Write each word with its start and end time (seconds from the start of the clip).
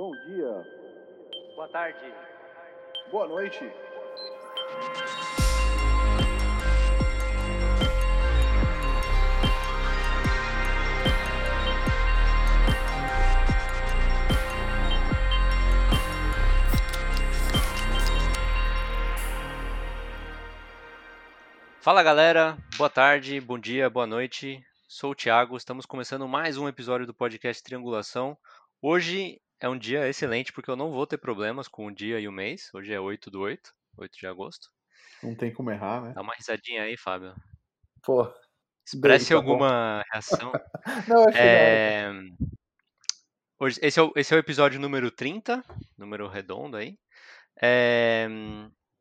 Bom 0.00 0.12
dia. 0.12 0.66
Boa 1.54 1.68
tarde. 1.68 1.98
Boa 3.10 3.28
noite. 3.28 3.70
Fala 21.82 22.02
galera, 22.02 22.56
boa 22.78 22.88
tarde, 22.88 23.38
bom 23.38 23.58
dia, 23.58 23.90
boa 23.90 24.06
noite. 24.06 24.64
Sou 24.88 25.10
o 25.10 25.14
Thiago, 25.14 25.58
estamos 25.58 25.84
começando 25.84 26.26
mais 26.26 26.56
um 26.56 26.66
episódio 26.66 27.06
do 27.06 27.12
podcast 27.12 27.62
Triangulação. 27.62 28.34
Hoje 28.80 29.38
é 29.60 29.68
um 29.68 29.78
dia 29.78 30.08
excelente 30.08 30.52
porque 30.52 30.70
eu 30.70 30.76
não 30.76 30.90
vou 30.90 31.06
ter 31.06 31.18
problemas 31.18 31.68
com 31.68 31.86
o 31.86 31.94
dia 31.94 32.18
e 32.18 32.26
o 32.26 32.32
mês. 32.32 32.70
Hoje 32.74 32.92
é 32.92 32.98
8 32.98 33.30
do 33.30 33.40
8, 33.40 33.70
8 33.98 34.18
de 34.18 34.26
agosto. 34.26 34.68
Não 35.22 35.34
tem 35.34 35.52
como 35.52 35.70
errar, 35.70 36.00
né? 36.00 36.12
Dá 36.14 36.22
uma 36.22 36.34
risadinha 36.34 36.82
aí, 36.82 36.96
Fábio. 36.96 37.34
Pô. 38.02 38.32
Expresse 38.86 39.28
tá 39.28 39.36
alguma 39.36 40.02
reação. 40.10 40.52
Não, 41.06 41.28
achei 41.28 41.40
É, 41.40 42.10
Hoje, 43.62 43.78
esse, 43.82 44.00
é 44.00 44.02
o, 44.02 44.10
esse 44.16 44.32
é 44.32 44.36
o 44.38 44.40
episódio 44.40 44.80
número 44.80 45.10
30, 45.10 45.62
número 45.98 46.26
redondo 46.26 46.78
aí. 46.78 46.98
É... 47.62 48.26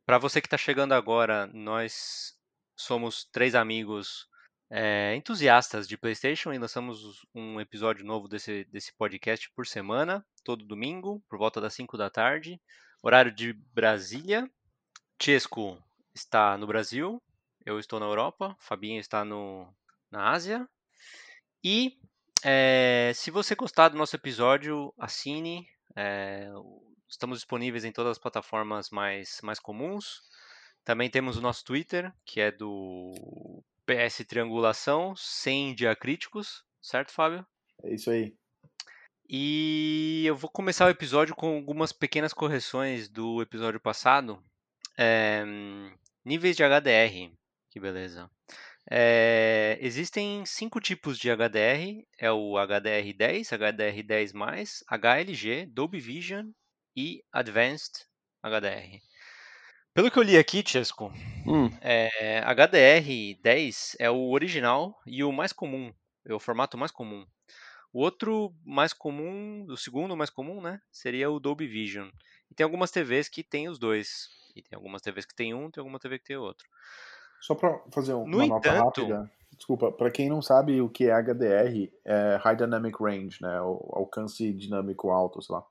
Para 0.06 0.18
você 0.18 0.42
que 0.42 0.48
está 0.48 0.58
chegando 0.58 0.92
agora, 0.92 1.48
nós 1.54 2.34
somos 2.76 3.24
três 3.32 3.56
amigos 3.56 4.28
é, 4.70 5.16
entusiastas 5.16 5.88
de 5.88 5.98
PlayStation 5.98 6.54
e 6.54 6.60
lançamos 6.60 7.26
um 7.34 7.60
episódio 7.60 8.06
novo 8.06 8.28
desse, 8.28 8.66
desse 8.66 8.94
podcast 8.94 9.50
por 9.52 9.66
semana, 9.66 10.24
todo 10.44 10.66
domingo, 10.66 11.24
por 11.28 11.40
volta 11.40 11.60
das 11.60 11.74
5 11.74 11.98
da 11.98 12.10
tarde, 12.10 12.62
horário 13.02 13.32
de 13.32 13.54
Brasília. 13.74 14.50
Chesco 15.22 15.82
está 16.14 16.58
no 16.58 16.68
Brasil, 16.68 17.22
eu 17.66 17.80
estou 17.80 18.00
na 18.00 18.06
Europa, 18.06 18.56
Fabinho 18.60 19.00
está 19.00 19.26
no, 19.26 19.68
na 20.12 20.30
Ásia. 20.30 20.68
E 21.64 21.98
é, 22.44 23.12
se 23.16 23.32
você 23.32 23.56
gostar 23.56 23.90
do 23.90 23.98
nosso 23.98 24.16
episódio, 24.16 24.94
assine. 24.98 25.68
é, 25.96 26.48
estamos 27.08 27.40
disponíveis 27.40 27.84
em 27.84 27.92
todas 27.92 28.12
as 28.12 28.18
plataformas 28.20 28.92
mais, 28.92 29.40
mais 29.42 29.60
comuns. 29.60 30.22
Também 30.86 31.10
temos 31.10 31.38
o 31.38 31.42
nosso 31.42 31.66
Twitter, 31.66 32.14
que 32.24 32.40
é 32.40 32.52
do 32.52 33.64
PS 33.90 34.24
Triangulação, 34.28 35.16
sem 35.16 35.74
diacríticos, 35.74 36.64
certo, 36.80 37.12
Fábio? 37.12 37.44
É 37.84 37.96
isso 37.96 38.12
aí. 38.12 38.36
E 39.28 40.24
eu 40.28 40.36
vou 40.36 40.50
começar 40.50 40.86
o 40.86 40.92
episódio 40.92 41.36
com 41.36 41.56
algumas 41.56 41.92
pequenas 41.92 42.32
correções 42.32 43.10
do 43.10 43.42
episódio 43.42 43.80
passado. 43.80 44.44
É, 44.96 45.44
níveis 46.24 46.56
de 46.56 46.64
HDR, 46.64 47.34
que 47.72 47.80
beleza. 47.80 48.30
É, 48.92 49.78
existem 49.82 50.46
cinco 50.46 50.80
tipos 50.80 51.18
de 51.18 51.32
HDR: 51.32 52.06
é 52.20 52.32
o 52.32 52.54
HDR10, 52.54 53.58
HDR10, 53.58 54.84
HLG, 54.88 55.66
Dolby 55.66 56.00
Vision 56.00 56.52
e 56.96 57.24
Advanced 57.32 58.06
HDR. 58.44 59.00
Pelo 59.94 60.10
que 60.12 60.18
eu 60.20 60.24
li 60.24 60.38
aqui, 60.38 60.64
Chesco, 60.66 61.12
Hum, 61.46 61.70
é, 61.82 62.42
HDR10 62.46 63.96
é 64.00 64.10
o 64.10 64.30
original 64.32 64.96
e 65.06 65.24
o 65.24 65.32
mais 65.32 65.52
comum, 65.52 65.92
é 66.26 66.34
o 66.34 66.40
formato 66.40 66.78
mais 66.78 66.92
comum. 66.92 67.26
O 67.92 68.02
outro 68.02 68.54
mais 68.64 68.94
comum, 68.94 69.66
o 69.68 69.76
segundo 69.76 70.16
mais 70.16 70.30
comum, 70.30 70.62
né, 70.62 70.80
seria 70.92 71.30
o 71.32 71.40
Dolby 71.40 71.68
Vision. 71.68 72.08
E 72.52 72.56
tem 72.56 72.64
algumas 72.64 72.92
TVs 72.92 73.28
que 73.28 73.44
tem 73.44 73.68
os 73.68 73.80
dois. 73.80 74.28
E 74.56 74.62
tem 74.62 74.76
algumas 74.78 75.02
TVs 75.02 75.26
que 75.26 75.36
tem 75.36 75.54
um, 75.54 75.72
tem 75.72 75.82
alguma 75.82 76.00
TV 76.00 76.20
que 76.20 76.26
tem 76.26 76.38
outro. 76.38 76.68
só 77.42 77.56
pra 77.56 77.80
fazer 77.94 78.14
um- 78.14 78.24
uma 78.24 78.46
nota 78.48 78.68
entanto- 78.70 79.02
rápida. 79.08 79.32
Desculpa, 79.56 79.92
pra 79.94 80.12
quem 80.12 80.28
não 80.30 80.42
sabe 80.42 80.82
o 80.82 80.90
que 80.90 81.06
é 81.06 81.12
HDR, 81.14 81.90
é 82.06 82.36
High 82.44 82.56
Dynamic 82.58 82.98
Range, 83.02 83.38
né? 83.42 83.62
O 83.62 83.92
alcance 83.94 84.52
dinâmico 84.54 85.10
alto, 85.10 85.42
sei 85.42 85.56
lá. 85.56 85.64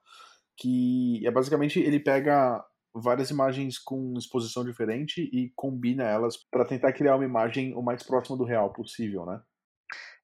Que 0.57 1.21
é 1.25 1.29
basicamente 1.31 1.79
ele 1.79 1.99
pega 1.99 2.65
várias 3.01 3.29
imagens 3.29 3.77
com 3.79 4.13
exposição 4.17 4.63
diferente 4.63 5.21
e 5.33 5.51
combina 5.55 6.03
elas 6.03 6.37
pra 6.37 6.65
tentar 6.65 6.93
criar 6.93 7.15
uma 7.15 7.25
imagem 7.25 7.73
o 7.75 7.81
mais 7.81 8.03
próxima 8.03 8.37
do 8.37 8.43
real 8.43 8.71
possível, 8.73 9.25
né? 9.25 9.41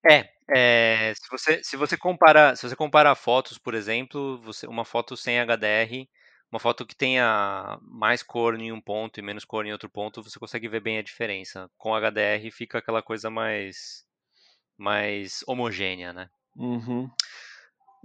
É, 0.08 0.30
é, 0.56 1.13
se 1.16 1.28
você 1.31 1.63
se 1.63 1.75
você 1.78 1.97
compara 1.97 2.56
se 2.56 2.68
você 2.68 2.75
compara 2.75 3.16
fotos, 3.16 3.58
por 3.58 3.74
exemplo, 3.74 4.38
você, 4.41 4.68
uma 4.68 4.86
foto 4.86 5.18
sem 5.18 5.40
HDR, 5.40 6.08
uma 6.52 6.59
foto 6.59 6.86
que 6.86 6.96
tenha 6.96 7.80
mais 7.81 8.22
cor 8.22 8.56
em 8.59 8.72
um 8.72 8.80
ponto 8.81 9.19
e 9.19 9.24
menos 9.24 9.44
cor 9.46 9.66
em 9.66 9.72
outro 9.72 9.90
ponto, 9.90 10.22
você 10.24 10.40
consegue 10.40 10.68
ver 10.69 10.81
bem 10.81 10.97
a 11.00 11.03
diferença. 11.03 11.69
Com 11.78 11.96
HDR 11.96 12.52
fica 12.52 12.78
aquela 12.78 13.02
coisa 13.02 13.30
mais 13.30 14.06
mais 14.78 15.44
homogênea, 15.47 16.13
né? 16.13 16.30
Uhum. 16.56 17.09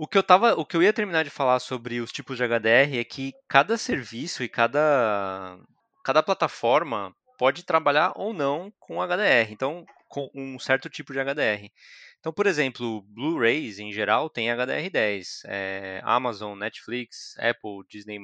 O 0.03 0.07
que 0.07 0.17
eu 0.17 0.23
tava, 0.23 0.55
o 0.55 0.65
que 0.65 0.75
eu 0.75 0.83
ia 0.83 0.95
terminar 0.95 1.25
de 1.25 1.29
falar 1.29 1.59
sobre 1.61 2.01
os 2.01 2.11
tipos 2.11 2.39
de 2.39 2.43
HDR 2.43 2.97
é 2.97 3.05
que 3.05 3.35
cada 3.47 3.77
serviço 3.77 4.43
e 4.43 4.49
cada 4.49 5.59
cada 6.03 6.23
plataforma 6.23 7.15
pode 7.37 7.63
trabalhar 7.65 8.15
ou 8.17 8.33
não 8.33 8.73
com 8.79 9.03
HDR. 9.03 9.53
Então, 9.53 9.85
com 10.09 10.31
um 10.35 10.59
certo 10.59 10.89
tipo 10.89 11.13
de 11.13 11.19
HDR. 11.19 11.71
Então, 12.19 12.33
por 12.33 12.47
exemplo, 12.47 13.03
Blu-rays 13.09 13.79
em 13.79 13.93
geral 13.93 14.31
tem 14.31 14.49
HDR10. 14.49 15.43
É, 15.45 16.01
Amazon, 16.03 16.59
Netflix, 16.59 17.37
Apple, 17.39 17.87
Disney+, 17.87 18.19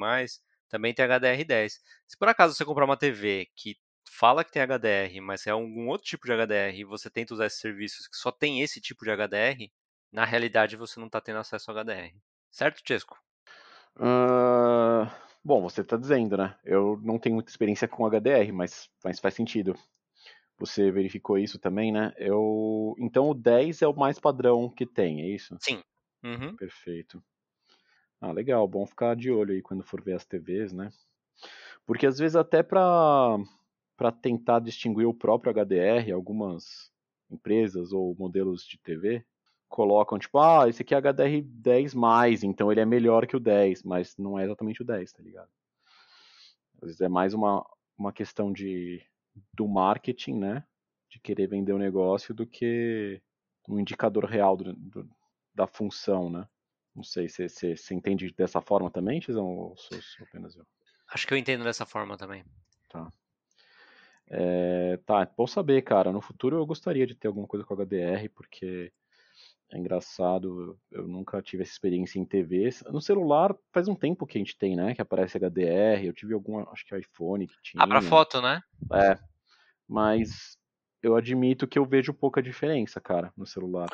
também 0.71 0.95
tem 0.95 1.07
HDR10. 1.07 1.73
Se 2.07 2.17
por 2.19 2.29
acaso 2.29 2.55
você 2.55 2.65
comprar 2.65 2.87
uma 2.87 2.97
TV 2.97 3.51
que 3.55 3.77
fala 4.11 4.43
que 4.43 4.51
tem 4.51 4.63
HDR, 4.63 5.21
mas 5.21 5.47
é 5.47 5.51
algum 5.51 5.89
outro 5.89 6.07
tipo 6.07 6.25
de 6.25 6.33
HDR 6.33 6.75
e 6.75 6.85
você 6.85 7.11
tenta 7.11 7.35
usar 7.35 7.45
esses 7.45 7.61
serviços 7.61 8.09
que 8.09 8.17
só 8.17 8.33
tem 8.33 8.63
esse 8.63 8.81
tipo 8.81 9.05
de 9.05 9.11
HDR, 9.11 9.71
na 10.13 10.25
realidade 10.25 10.77
você 10.77 10.99
não 11.01 11.07
está 11.07 11.21
tendo 11.21 11.39
acesso 11.39 11.71
ao 11.71 11.77
HDR. 11.77 12.17
Certo, 12.51 12.83
Chesco? 12.87 13.19
Ah, 13.99 15.11
bom, 15.45 15.63
você 15.63 15.81
está 15.81 15.97
dizendo, 15.97 16.37
né? 16.37 16.59
Eu 16.65 16.99
não 17.03 17.19
tenho 17.19 17.35
muita 17.35 17.51
experiência 17.51 17.89
com 17.89 18.07
HDR, 18.07 18.53
mas, 18.53 18.91
mas 19.05 19.19
faz 19.19 19.35
sentido. 19.35 19.75
Você 20.59 20.91
verificou 20.91 21.39
isso 21.39 21.59
também, 21.59 21.93
né? 21.93 22.13
Eu, 22.17 22.95
então 22.99 23.31
o 23.31 23.35
10 23.35 23.83
é 23.83 23.89
o 23.89 23.97
mais 23.97 24.19
padrão 24.19 24.71
que 24.71 24.87
tem, 24.87 25.23
é 25.23 25.29
isso? 25.29 25.57
Uhum. 26.25 26.57
Perfeito. 26.57 27.23
Ah, 28.21 28.33
legal, 28.33 28.67
bom 28.67 28.87
ficar 28.87 29.17
de 29.17 29.31
olho 29.31 29.53
aí 29.53 29.63
quando 29.63 29.83
for 29.85 30.03
ver 30.03 30.15
as 30.15 30.25
TVs, 30.27 30.73
né? 30.73 30.91
Porque 31.87 32.07
às 32.07 32.19
vezes 32.19 32.37
até 32.37 32.63
para 32.63 33.39
para 33.97 34.13
tentar 34.13 34.61
distinguir 34.61 35.07
o 35.07 35.15
próprio 35.15 35.53
HDR, 35.53 36.13
algumas 36.13 36.93
empresas 37.31 37.93
ou 37.93 38.15
modelos 38.19 38.67
de 38.67 38.79
TV 38.79 39.25
colocam 39.77 40.19
tipo, 40.19 40.39
ah, 40.39 40.67
esse 40.67 40.81
aqui 40.81 40.95
é 40.95 40.97
HDR 40.97 41.43
10+, 41.43 42.43
então 42.43 42.73
ele 42.73 42.81
é 42.81 42.87
melhor 42.87 43.27
que 43.27 43.37
o 43.37 43.41
10, 43.41 43.83
mas 43.83 44.17
não 44.17 44.39
é 44.39 44.45
exatamente 44.45 44.81
o 44.81 44.85
10, 44.87 45.13
tá 45.13 45.23
ligado? 45.23 45.51
Às 46.81 46.87
vezes 46.87 47.01
é 47.03 47.09
mais 47.11 47.35
uma, 47.35 47.63
uma 47.99 48.11
questão 48.11 48.51
de 48.51 49.05
do 49.53 49.69
marketing, 49.69 50.39
né? 50.39 50.65
De 51.11 51.21
querer 51.21 51.47
vender 51.47 51.75
o 51.75 51.79
negócio 51.79 52.35
do 52.35 52.47
que 52.47 53.21
um 53.69 53.79
indicador 53.79 54.25
real 54.25 54.57
do- 54.57 54.73
do- 54.73 55.11
da 55.55 55.67
função, 55.67 56.31
né? 56.31 56.49
Não 56.95 57.03
sei 57.03 57.29
se 57.29 57.47
você 57.47 57.77
entende 57.95 58.33
dessa 58.33 58.63
forma 58.63 58.91
também, 58.91 59.21
Tizão, 59.21 59.45
ou 59.45 59.77
sou, 59.77 60.01
sou 60.01 60.27
apenas 60.27 60.57
eu? 60.57 60.65
Acho 61.13 61.27
que 61.27 61.35
eu 61.35 61.39
entendo 61.39 61.65
dessa 61.65 61.85
forma 61.85 62.17
também. 62.17 62.43
Tá. 62.89 63.13
É, 64.29 64.97
tá, 65.05 65.21
é 65.21 65.29
bom 65.37 65.47
saber, 65.47 65.83
cara. 65.83 66.11
No 66.13 66.23
futuro 66.23 66.57
eu 66.57 66.65
gostaria 66.65 67.07
de 67.07 67.15
ter 67.15 67.29
alguma 67.29 67.47
coisa 67.47 67.65
com 67.65 67.75
HDR, 67.75 68.31
porque 68.31 68.91
é 69.73 69.79
engraçado, 69.79 70.79
eu 70.93 71.09
nunca 71.09 71.43
tive 71.43 71.63
essa 71.63 71.73
experiência 71.73 72.19
em 72.21 72.25
TVs. 72.25 72.85
No 72.85 73.01
celular 73.01 73.55
faz 73.73 73.89
um 73.89 73.97
tempo 73.97 74.27
que 74.27 74.39
a 74.39 74.41
gente 74.41 74.57
tem, 74.57 74.77
né? 74.77 74.95
Que 74.95 75.03
aparece 75.03 75.39
HDR. 75.39 76.05
Eu 76.07 76.13
tive 76.13 76.35
alguma, 76.35 76.71
acho 76.71 76.87
que 76.87 76.97
iPhone 76.97 77.47
que 77.49 77.57
tinha. 77.63 77.83
Ah, 77.83 77.87
pra 77.87 78.01
foto, 78.01 78.41
né? 78.41 78.63
É. 78.93 79.19
Mas 79.89 80.57
eu 81.03 81.17
admito 81.17 81.67
que 81.67 81.79
eu 81.79 81.85
vejo 81.85 82.15
pouca 82.15 82.41
diferença, 82.41 83.01
cara, 83.01 83.33
no 83.37 83.47
celular. 83.47 83.89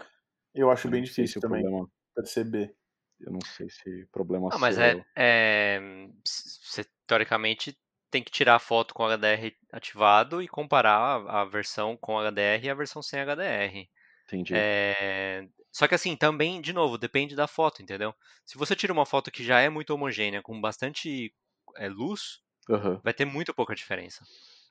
Eu 0.54 0.70
acho 0.70 0.86
Eu 0.86 0.90
bem 0.90 1.00
não 1.00 1.06
sei 1.06 1.24
difícil 1.24 1.40
também 1.40 1.62
problema, 1.62 1.88
perceber. 2.14 2.74
eu 3.20 3.32
não 3.32 3.40
sei 3.40 3.70
se 3.70 4.02
o 4.02 4.08
problema 4.08 4.50
Não, 4.50 4.58
mas 4.58 4.78
é, 4.78 5.02
é, 5.16 5.80
você 6.24 6.84
teoricamente 7.06 7.78
tem 8.10 8.22
que 8.22 8.30
tirar 8.30 8.56
a 8.56 8.58
foto 8.58 8.92
com 8.92 9.04
HDR 9.06 9.56
ativado 9.72 10.42
e 10.42 10.48
comparar 10.48 10.98
a, 10.98 11.40
a 11.40 11.44
versão 11.46 11.96
com 11.96 12.18
HDR 12.18 12.62
e 12.64 12.70
a 12.70 12.74
versão 12.74 13.02
sem 13.02 13.18
HDR. 13.20 13.88
Entendi. 14.26 14.54
É, 14.54 15.46
Só 15.72 15.88
que 15.88 15.94
assim, 15.94 16.16
também, 16.16 16.60
de 16.60 16.72
novo, 16.72 16.98
depende 16.98 17.34
da 17.34 17.46
foto, 17.46 17.82
entendeu? 17.82 18.14
Se 18.44 18.58
você 18.58 18.76
tira 18.76 18.92
uma 18.92 19.06
foto 19.06 19.30
que 19.30 19.44
já 19.44 19.60
é 19.60 19.68
muito 19.68 19.90
homogênea, 19.94 20.42
com 20.42 20.60
bastante 20.60 21.34
é, 21.76 21.88
luz, 21.88 22.40
Aham. 22.70 23.00
vai 23.02 23.14
ter 23.14 23.24
muito 23.24 23.54
pouca 23.54 23.74
diferença. 23.74 24.24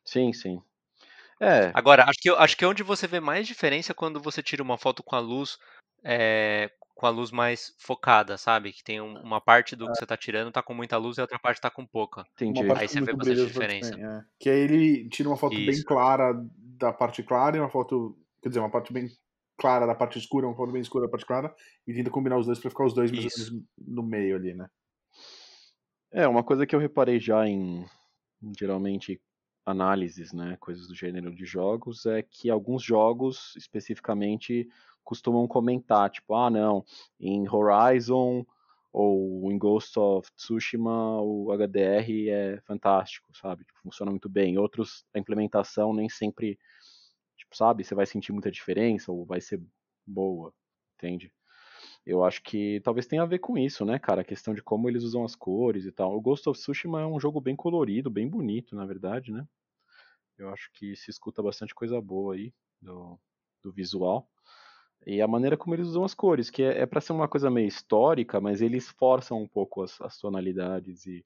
Sim, 0.06 0.34
sim. 0.34 0.62
É, 1.42 1.72
Agora, 1.74 2.04
acho 2.06 2.20
que, 2.22 2.30
acho 2.30 2.58
que 2.58 2.66
onde 2.66 2.84
você 2.84 3.08
vê 3.08 3.20
mais 3.20 3.48
diferença 3.48 3.92
é 3.92 3.96
quando 3.96 4.22
você 4.22 4.44
tira 4.44 4.62
uma 4.64 4.78
foto 4.78 5.04
com 5.04 5.16
a 5.16 5.20
luz 5.20 5.58
é, 6.04 6.70
com 6.96 7.06
a 7.08 7.10
luz 7.10 7.32
mais 7.32 7.74
focada, 7.80 8.38
sabe? 8.38 8.72
Que 8.74 8.84
tem 8.84 9.02
um- 9.02 9.20
uma 9.22 9.42
parte 9.42 9.76
do 9.76 9.88
que 9.90 9.98
você 9.98 10.06
tá 10.06 10.16
tirando 10.18 10.52
tá 10.52 10.62
com 10.62 10.74
muita 10.74 10.98
luz 10.98 11.18
e 11.18 11.22
a 11.22 11.24
outra 11.24 11.40
parte 11.40 11.60
tá 11.62 11.70
com 11.72 11.86
pouca. 11.86 12.24
Entendi. 12.34 12.64
Aí 12.76 12.88
você 12.88 13.02
vê 13.02 13.14
bastante 13.14 13.48
diferença. 13.48 13.96
sem, 13.96 14.06
é. 14.06 14.22
Que 14.40 14.50
aí 14.50 14.60
ele 14.60 15.10
tira 15.10 15.30
uma 15.30 15.38
foto 15.38 15.56
bem 15.56 15.76
Isso. 15.76 15.86
clara 15.86 16.34
da 16.78 16.94
parte 16.94 17.24
clara 17.24 17.58
e 17.58 17.60
uma 17.60 17.70
foto. 17.70 18.18
Quer 18.42 18.50
dizer, 18.50 18.60
uma 18.60 18.70
parte 18.72 18.92
bem 18.94 19.10
clara 19.62 19.86
da 19.86 19.94
parte 19.94 20.18
escura, 20.18 20.48
uma 20.48 20.56
foto 20.56 20.72
bem 20.72 20.82
escura 20.82 21.06
da 21.06 21.12
parte 21.12 21.26
clara, 21.26 21.54
e 21.86 21.94
tenta 21.94 22.10
combinar 22.10 22.40
os 22.40 22.48
dois 22.48 22.58
pra 22.58 22.72
ficar 22.72 22.86
os 22.86 22.96
dois 22.96 23.12
no 23.78 24.02
meio 24.02 24.36
ali, 24.36 24.56
né? 24.56 24.68
É, 26.12 26.28
uma 26.28 26.44
coisa 26.44 26.66
que 26.66 26.76
eu 26.76 26.80
reparei 26.80 27.20
já 27.20 27.48
em, 27.48 27.86
geralmente, 28.60 29.22
análises, 29.64 30.34
né, 30.34 30.58
coisas 30.60 30.88
do 30.88 30.96
gênero 30.96 31.34
de 31.34 31.46
jogos, 31.46 32.08
é 32.08 32.24
que 32.24 32.50
alguns 32.50 32.84
jogos, 32.84 33.54
especificamente, 33.56 34.68
costumam 35.04 35.48
comentar, 35.48 36.10
tipo, 36.10 36.34
ah, 36.34 36.50
não, 36.50 36.84
em 37.20 37.48
Horizon 37.48 38.44
ou 38.92 39.52
em 39.52 39.58
Ghost 39.58 39.98
of 39.98 40.30
Tsushima 40.36 41.22
o 41.22 41.52
HDR 41.52 42.30
é 42.30 42.62
fantástico, 42.66 43.30
sabe? 43.38 43.64
Tipo, 43.64 43.80
funciona 43.84 44.12
muito 44.12 44.28
bem. 44.28 44.58
Outros, 44.58 45.06
a 45.14 45.20
implementação 45.20 45.94
nem 45.94 46.10
sempre, 46.10 46.60
sabe, 47.52 47.84
você 47.84 47.96
vai 47.96 48.06
sentir 48.06 48.32
muita 48.32 48.52
diferença 48.52 49.12
ou 49.12 49.26
vai 49.26 49.42
ser 49.42 49.62
boa, 50.06 50.54
entende? 50.96 51.32
Eu 52.06 52.24
acho 52.24 52.42
que 52.42 52.80
talvez 52.82 53.06
tenha 53.06 53.22
a 53.22 53.26
ver 53.26 53.40
com 53.40 53.58
isso, 53.58 53.86
né, 53.86 54.00
cara? 54.00 54.22
A 54.22 54.26
questão 54.26 54.54
de 54.54 54.62
como 54.64 54.90
eles 54.90 55.04
usam 55.04 55.24
as 55.24 55.36
cores 55.36 55.86
e 55.86 55.92
tal. 55.92 56.16
O 56.16 56.22
Ghost 56.22 56.48
of 56.50 56.60
Tsushima 56.60 57.02
é 57.02 57.06
um 57.06 57.20
jogo 57.20 57.40
bem 57.40 57.56
colorido, 57.56 58.10
bem 58.10 58.28
bonito, 58.28 58.76
na 58.76 58.86
verdade, 58.86 59.32
né? 59.32 59.48
Eu 60.38 60.50
acho 60.50 60.72
que 60.74 60.96
se 60.96 61.12
escuta 61.12 61.42
bastante 61.44 61.76
coisa 61.76 62.02
boa 62.02 62.36
aí 62.36 62.54
do, 62.82 63.20
do 63.62 63.72
visual. 63.72 64.28
E 65.06 65.22
a 65.22 65.28
maneira 65.28 65.58
como 65.58 65.76
eles 65.76 65.88
usam 65.88 66.04
as 66.04 66.14
cores, 66.14 66.50
que 66.50 66.64
é, 66.64 66.82
é 66.82 66.86
para 66.86 67.02
ser 67.02 67.14
uma 67.14 67.28
coisa 67.28 67.50
meio 67.50 67.68
histórica, 67.68 68.40
mas 68.40 68.62
eles 68.62 68.90
forçam 68.90 69.42
um 69.42 69.48
pouco 69.48 69.82
as, 69.84 70.00
as 70.02 70.18
tonalidades 70.18 71.06
e 71.06 71.26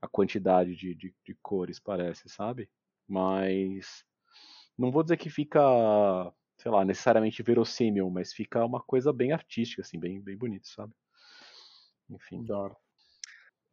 a 0.00 0.08
quantidade 0.08 0.74
de, 0.76 0.94
de, 0.94 1.14
de 1.24 1.34
cores, 1.42 1.78
parece, 1.78 2.28
sabe? 2.28 2.68
Mas 3.08 4.04
não 4.78 4.90
vou 4.90 5.02
dizer 5.02 5.16
que 5.16 5.30
fica 5.30 5.60
sei 6.58 6.70
lá, 6.70 6.84
necessariamente 6.84 7.42
verossímil, 7.42 8.10
mas 8.10 8.32
fica 8.32 8.64
uma 8.64 8.80
coisa 8.80 9.12
bem 9.12 9.32
artística, 9.32 9.82
assim, 9.82 9.98
bem, 9.98 10.20
bem 10.20 10.36
bonito, 10.36 10.68
sabe? 10.68 10.92
Enfim. 12.10 12.44
Da 12.44 12.58
hora. 12.58 12.76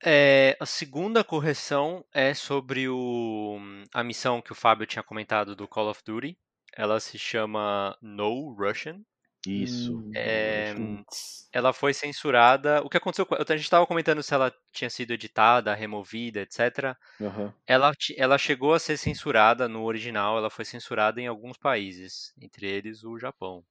É, 0.05 0.57
a 0.59 0.65
segunda 0.65 1.23
correção 1.23 2.05
é 2.13 2.33
sobre 2.33 2.89
o, 2.89 3.57
a 3.93 4.03
missão 4.03 4.41
que 4.41 4.51
o 4.51 4.55
Fábio 4.55 4.85
tinha 4.85 5.03
comentado 5.03 5.55
do 5.55 5.67
Call 5.67 5.89
of 5.89 6.01
Duty. 6.05 6.37
Ela 6.75 6.99
se 6.99 7.17
chama 7.17 7.97
No 8.01 8.53
Russian. 8.53 9.01
Isso. 9.47 9.97
Hum, 9.97 10.11
É, 10.15 10.73
putz. 10.75 11.49
ela 11.51 11.73
foi 11.73 11.93
censurada. 11.93 12.81
O 12.83 12.89
que 12.89 12.97
aconteceu? 12.97 13.25
com- 13.25 13.35
A 13.35 13.39
gente 13.39 13.61
estava 13.61 13.85
comentando 13.85 14.23
se 14.23 14.33
ela 14.33 14.53
tinha 14.71 14.89
sido 14.89 15.11
editada, 15.11 15.73
removida, 15.73 16.41
etc. 16.41 16.97
Aham. 17.21 17.53
Ela, 17.67 17.91
ela 18.17 18.37
chegou 18.37 18.73
a 18.73 18.79
ser 18.79 18.97
censurada 18.97 19.67
no 19.67 19.83
original. 19.83 20.37
Ela 20.37 20.49
foi 20.49 20.65
censurada 20.65 21.21
em 21.21 21.27
alguns 21.27 21.57
países, 21.57 22.33
entre 22.41 22.67
eles 22.67 23.03
o 23.03 23.17
Japão. 23.17 23.63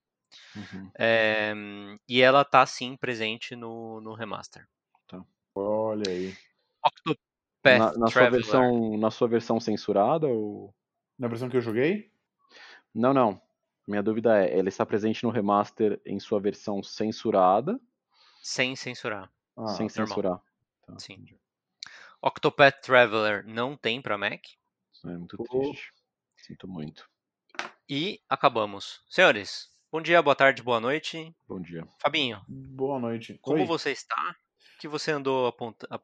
Uhum. 0.57 0.91
É, 0.99 1.53
e 2.09 2.21
ela 2.21 2.45
tá 2.45 2.65
sim 2.67 2.97
presente 2.97 3.55
no, 3.57 4.01
no 4.01 4.15
remaster. 4.15 4.67
Olha 5.55 6.09
aí. 6.11 6.33
Octopath 6.85 7.17
Na, 7.65 7.99
na 7.99 8.07
sua 8.09 8.31
versão, 8.31 8.97
na 8.99 9.11
sua 9.11 9.29
versão 9.29 9.61
censurada 9.61 10.27
ou 10.27 10.75
Na 11.19 11.29
versão 11.29 11.49
que 11.49 11.57
eu 11.57 11.61
joguei? 11.61 12.11
Não, 12.95 13.15
não. 13.15 13.41
Minha 13.87 14.03
dúvida 14.03 14.39
é, 14.45 14.59
ela 14.59 14.69
está 14.69 14.87
presente 14.87 15.23
no 15.25 15.31
remaster 15.31 16.01
em 16.07 16.19
sua 16.21 16.41
versão 16.41 16.83
censurada, 16.83 17.81
Sem 18.43 18.75
censurar. 18.77 19.31
Ah, 19.57 19.67
sem 19.69 19.87
normal. 19.87 20.07
censurar. 20.07 20.41
Tá, 20.87 20.99
Sim. 20.99 21.25
Octopath 22.21 22.81
Traveler 22.83 23.45
não 23.47 23.77
tem 23.77 24.01
pra 24.01 24.17
Mac. 24.19 24.45
Isso 24.93 25.09
é 25.09 25.17
muito 25.17 25.37
triste. 25.37 25.93
Sinto 26.37 26.69
muito. 26.69 27.09
E 27.89 28.21
acabamos. 28.29 29.01
Senhores, 29.09 29.69
bom 29.91 30.01
dia, 30.01 30.23
boa 30.23 30.35
tarde, 30.37 30.63
boa 30.63 30.81
noite. 30.81 31.35
Bom 31.49 31.61
dia. 31.61 31.87
Fabinho, 31.99 32.43
boa 32.49 32.99
noite. 32.99 33.39
como 33.43 33.61
Oi. 33.61 33.67
você 33.67 33.91
está? 33.91 34.37
O 34.77 34.81
que 34.81 34.89
você 34.89 35.13
andou 35.13 35.55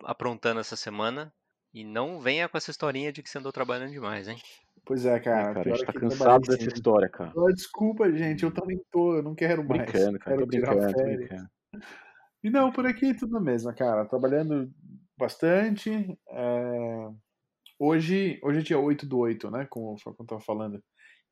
aprontando 0.05 0.61
essa 0.61 0.77
semana? 0.77 1.33
E 1.73 1.85
não 1.85 2.21
venha 2.21 2.49
com 2.49 2.57
essa 2.57 2.71
historinha 2.71 3.13
de 3.13 3.23
que 3.23 3.29
você 3.29 3.39
andou 3.39 3.53
trabalhando 3.53 3.91
demais, 3.93 4.27
hein? 4.29 4.41
Pois 4.89 5.05
é, 5.05 5.17
É, 5.17 5.21
cara. 5.21 5.53
cara, 5.53 5.61
a 5.61 5.77
gente 5.77 5.83
é 5.83 5.87
tá 5.87 5.93
que 5.93 6.01
cansado 6.01 6.41
dessa 6.49 6.63
sim. 6.63 6.69
história, 6.69 7.11
cara. 7.11 7.31
Desculpa, 7.55 8.11
gente, 8.11 8.43
eu 8.43 8.51
também 8.51 8.81
tô, 8.91 9.17
eu 9.17 9.23
não 9.23 9.35
quero 9.35 9.63
mais. 9.63 9.83
Brincando, 9.83 10.19
cara. 10.19 10.37
quero 10.37 10.41
Tô 10.41 10.47
brincando, 10.47 10.93
tô 10.95 11.03
brincando. 11.05 11.49
E 12.43 12.49
não, 12.49 12.73
por 12.73 12.87
aqui 12.87 13.13
tudo 13.13 13.33
na 13.33 13.41
mesma, 13.41 13.75
cara. 13.75 14.07
Trabalhando 14.07 14.73
bastante. 15.19 15.91
é, 16.31 17.09
Hoje, 17.79 18.41
hoje 18.43 18.61
é 18.61 18.63
dia 18.63 18.79
8 18.79 19.07
do 19.07 19.19
8, 19.19 19.51
né? 19.51 19.67
Como 19.67 19.93
o 19.93 19.99
Falcão 19.99 20.25
tava 20.25 20.41
falando. 20.41 20.83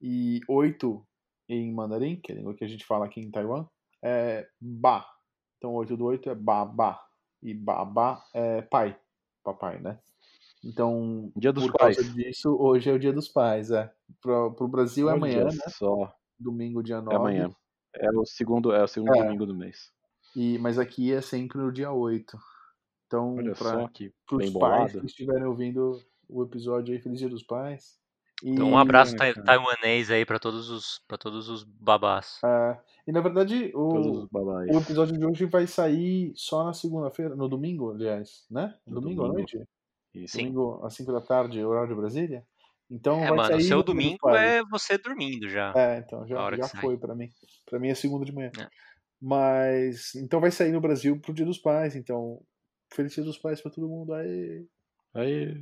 E 0.03 0.41
8 0.47 1.03
em 1.49 1.73
mandarim, 1.73 2.21
que 2.21 2.31
é 2.31 2.35
a 2.35 2.39
língua 2.39 2.55
que 2.55 2.65
a 2.65 2.69
gente 2.69 2.85
fala 2.85 3.07
aqui 3.07 3.21
em 3.21 3.31
Taiwan, 3.31 3.67
é 4.05 4.47
ba. 4.61 5.05
Então 5.57 5.73
8 5.73 5.97
do 5.97 6.05
8 6.05 6.29
é 6.29 6.35
babá. 6.35 7.01
E 7.43 7.55
babá 7.55 8.23
é 8.35 8.61
pai. 8.61 8.97
Papai, 9.43 9.81
né? 9.81 9.99
Então, 10.67 11.31
Dia 11.37 11.53
dos 11.53 11.65
por 11.67 11.79
pais. 11.79 11.97
causa 11.97 12.13
disso, 12.13 12.57
hoje 12.59 12.91
é 12.91 12.93
o 12.93 12.99
dia 12.99 13.13
dos 13.13 13.29
pais, 13.29 13.71
é. 13.71 13.91
Pro, 14.21 14.53
pro 14.53 14.67
Brasil 14.69 15.09
é 15.09 15.13
Olha 15.13 15.17
amanhã, 15.19 15.45
né? 15.45 15.51
só. 15.69 16.13
Domingo, 16.39 16.83
dia 16.83 17.01
9. 17.01 17.15
É 17.15 17.17
amanhã. 17.19 17.55
É 17.95 18.11
o 18.11 18.25
segundo, 18.27 18.73
é 18.73 18.83
o 18.83 18.89
segundo 18.89 19.15
É. 19.15 19.23
domingo 19.23 19.47
do 19.47 19.55
mês. 19.55 19.91
E, 20.35 20.59
mas 20.59 20.79
aqui 20.79 21.13
é 21.13 21.21
sempre 21.21 21.59
no 21.59 21.73
dia 21.73 21.91
8. 21.93 22.37
Então, 23.07 23.37
Olha 23.37 23.55
para 23.55 23.71
só 23.83 23.89
que 23.89 24.13
os 24.33 24.39
pais 24.39 24.53
bolado. 24.53 25.01
que 25.01 25.07
estiverem 25.07 25.45
ouvindo 25.45 25.99
o 26.29 26.43
episódio 26.43 26.93
aí, 26.93 27.01
Feliz 27.01 27.21
Dia 27.21 27.29
dos 27.29 27.45
Pais. 27.45 27.97
E, 28.43 28.51
Então, 28.51 28.69
um 28.69 28.77
abraço 28.77 29.13
né, 29.13 29.33
cara? 29.33 29.45
taiwanês 29.45 30.11
aí 30.11 30.27
pra 30.27 30.39
todos 30.39 30.69
os 30.69 30.99
para 31.07 31.17
todos 31.17 31.49
os 31.49 31.63
babás. 31.63 32.39
é, 32.45 32.79
e 33.07 33.13
na 33.13 33.21
verdade, 33.21 33.71
o, 33.75 34.27
o 34.29 34.79
episódio 34.79 35.17
de 35.17 35.25
hoje 35.25 35.47
vai 35.47 35.67
sair 35.67 36.33
só 36.35 36.65
na 36.65 36.73
segunda-feira, 36.75 37.35
no 37.37 37.49
domingo, 37.49 37.93
aliás, 37.93 38.45
né? 38.51 38.77
No 38.87 39.01
domingo 39.01 39.23
à 39.23 39.29
domingo. 39.29 39.39
noite? 39.39 39.67
Isso. 40.17 40.37
Sim. 40.37 40.45
Domingo 40.45 40.85
às 40.85 40.95
5 40.95 41.13
da 41.13 41.21
tarde, 41.21 41.65
horário 41.65 41.89
de 41.89 41.95
Brasília. 41.95 42.45
Então 42.91 43.17
É, 43.19 43.29
vai 43.29 43.37
mano, 43.37 43.49
o 43.49 43.53
sair 43.53 43.63
seu 43.65 43.83
domingo 43.83 44.31
é 44.31 44.63
você 44.65 44.97
dormindo 44.97 45.49
já. 45.49 45.73
É, 45.77 45.99
então 45.99 46.27
já, 46.27 46.57
já 46.57 46.69
foi 46.69 46.97
pra 46.97 47.15
mim. 47.15 47.31
Pra 47.65 47.79
mim 47.79 47.89
é 47.89 47.95
segunda 47.95 48.25
de 48.25 48.33
manhã. 48.33 48.51
É. 48.59 48.69
Mas 49.21 50.15
então 50.15 50.41
vai 50.41 50.51
sair 50.51 50.73
no 50.73 50.81
Brasil 50.81 51.19
pro 51.21 51.35
Dia 51.35 51.47
dos 51.47 51.59
Pais, 51.59 51.97
então 51.97 52.41
Feliz 52.93 53.13
Dia 53.15 53.25
dos 53.25 53.39
Pais 53.39 53.61
pra 53.61 53.71
todo 53.71 53.89
mundo 53.89 54.13
aí. 54.13 54.67
Aí, 55.15 55.55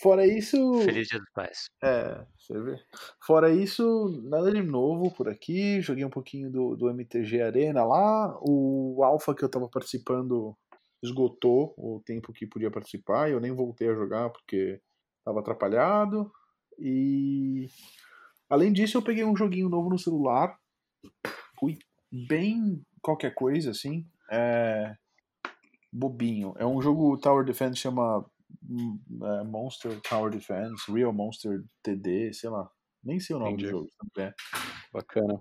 Fora 0.00 0.26
isso, 0.26 0.80
Feliz 0.82 1.08
Dia 1.08 1.18
dos 1.18 1.30
Pais. 1.32 1.70
é, 1.82 2.24
você 2.36 2.60
vê. 2.60 2.76
Fora 3.24 3.50
isso, 3.50 4.20
nada 4.24 4.50
de 4.52 4.62
novo 4.62 5.12
por 5.14 5.28
aqui. 5.28 5.80
Joguei 5.80 6.04
um 6.04 6.10
pouquinho 6.10 6.50
do, 6.50 6.76
do 6.76 6.90
MTG 6.90 7.40
Arena 7.40 7.84
lá. 7.84 8.36
O 8.40 9.02
Alpha 9.04 9.34
que 9.34 9.44
eu 9.44 9.48
tava 9.48 9.68
participando 9.68 10.56
esgotou 11.02 11.74
o 11.76 12.00
tempo 12.04 12.32
que 12.32 12.46
podia 12.46 12.70
participar. 12.70 13.28
e 13.28 13.32
Eu 13.32 13.40
nem 13.40 13.52
voltei 13.52 13.88
a 13.88 13.94
jogar 13.94 14.30
porque 14.30 14.80
tava 15.24 15.40
atrapalhado. 15.40 16.30
E 16.78 17.68
além 18.48 18.72
disso, 18.72 18.96
eu 18.96 19.02
peguei 19.02 19.24
um 19.24 19.36
joguinho 19.36 19.68
novo 19.68 19.90
no 19.90 19.98
celular. 19.98 20.58
Ui, 21.62 21.78
bem 22.28 22.84
qualquer 23.00 23.34
coisa 23.34 23.70
assim. 23.70 24.06
É 24.30 24.96
bobinho. 25.92 26.54
É 26.56 26.64
um 26.64 26.80
jogo 26.80 27.18
Tower 27.18 27.44
Defense 27.44 27.76
chama 27.76 28.24
hum, 28.68 28.98
é, 29.22 29.44
Monster 29.44 30.00
Tower 30.00 30.30
Defense, 30.30 30.90
Real 30.90 31.12
Monster 31.12 31.62
TD, 31.82 32.32
sei 32.32 32.48
lá. 32.48 32.70
Nem 33.04 33.20
sei 33.20 33.36
o 33.36 33.38
nome 33.38 33.52
Entendi. 33.52 33.64
do 33.64 33.70
jogo. 33.70 33.90
É. 34.16 34.32
bacana. 34.92 35.40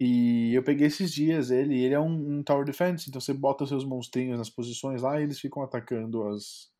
E 0.00 0.52
eu 0.54 0.62
peguei 0.64 0.86
esses 0.88 1.12
dias 1.12 1.50
ele, 1.50 1.78
ele 1.80 1.94
é 1.94 2.00
um, 2.00 2.38
um 2.38 2.42
Tower 2.42 2.64
Defense, 2.64 3.08
então 3.08 3.20
você 3.20 3.32
bota 3.32 3.64
os 3.64 3.70
seus 3.70 3.84
monstrinhos 3.84 4.38
nas 4.38 4.50
posições 4.50 5.02
lá 5.02 5.20
e 5.20 5.24
eles 5.24 5.38
ficam 5.40 5.62
atacando 5.62 6.24
as, 6.28 6.70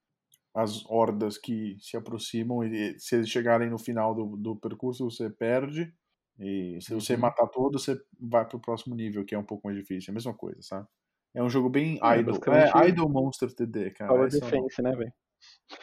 as 0.54 0.84
hordas 0.86 1.38
que 1.38 1.76
se 1.80 1.96
aproximam. 1.96 2.64
E 2.64 2.98
se 2.98 3.16
eles 3.16 3.28
chegarem 3.28 3.70
no 3.70 3.78
final 3.78 4.14
do, 4.14 4.36
do 4.36 4.56
percurso, 4.56 5.04
você 5.10 5.30
perde. 5.30 5.92
E 6.38 6.78
se 6.80 6.94
você 6.94 7.14
Uhum. 7.14 7.20
matar 7.20 7.46
todos, 7.48 7.84
você 7.84 7.98
vai 8.20 8.46
pro 8.48 8.60
próximo 8.60 8.94
nível, 8.96 9.24
que 9.24 9.34
é 9.34 9.38
um 9.38 9.44
pouco 9.44 9.66
mais 9.68 9.78
difícil. 9.78 10.10
É 10.10 10.12
a 10.12 10.14
mesma 10.14 10.34
coisa, 10.34 10.60
sabe? 10.62 10.88
É 11.34 11.42
um 11.42 11.50
jogo 11.50 11.68
bem 11.70 11.98
É, 12.02 12.20
idle. 12.20 12.38
É, 12.50 12.88
Idle 12.88 13.08
Monster 13.08 13.52
TD, 13.54 13.90
cara. 13.92 14.10
Tower 14.12 14.26
esse 14.26 14.42
é 14.42 14.46
o 14.46 14.50
nome. 14.50 14.68
Defense, 14.68 14.82
né, 14.82 14.92
velho? 14.96 15.12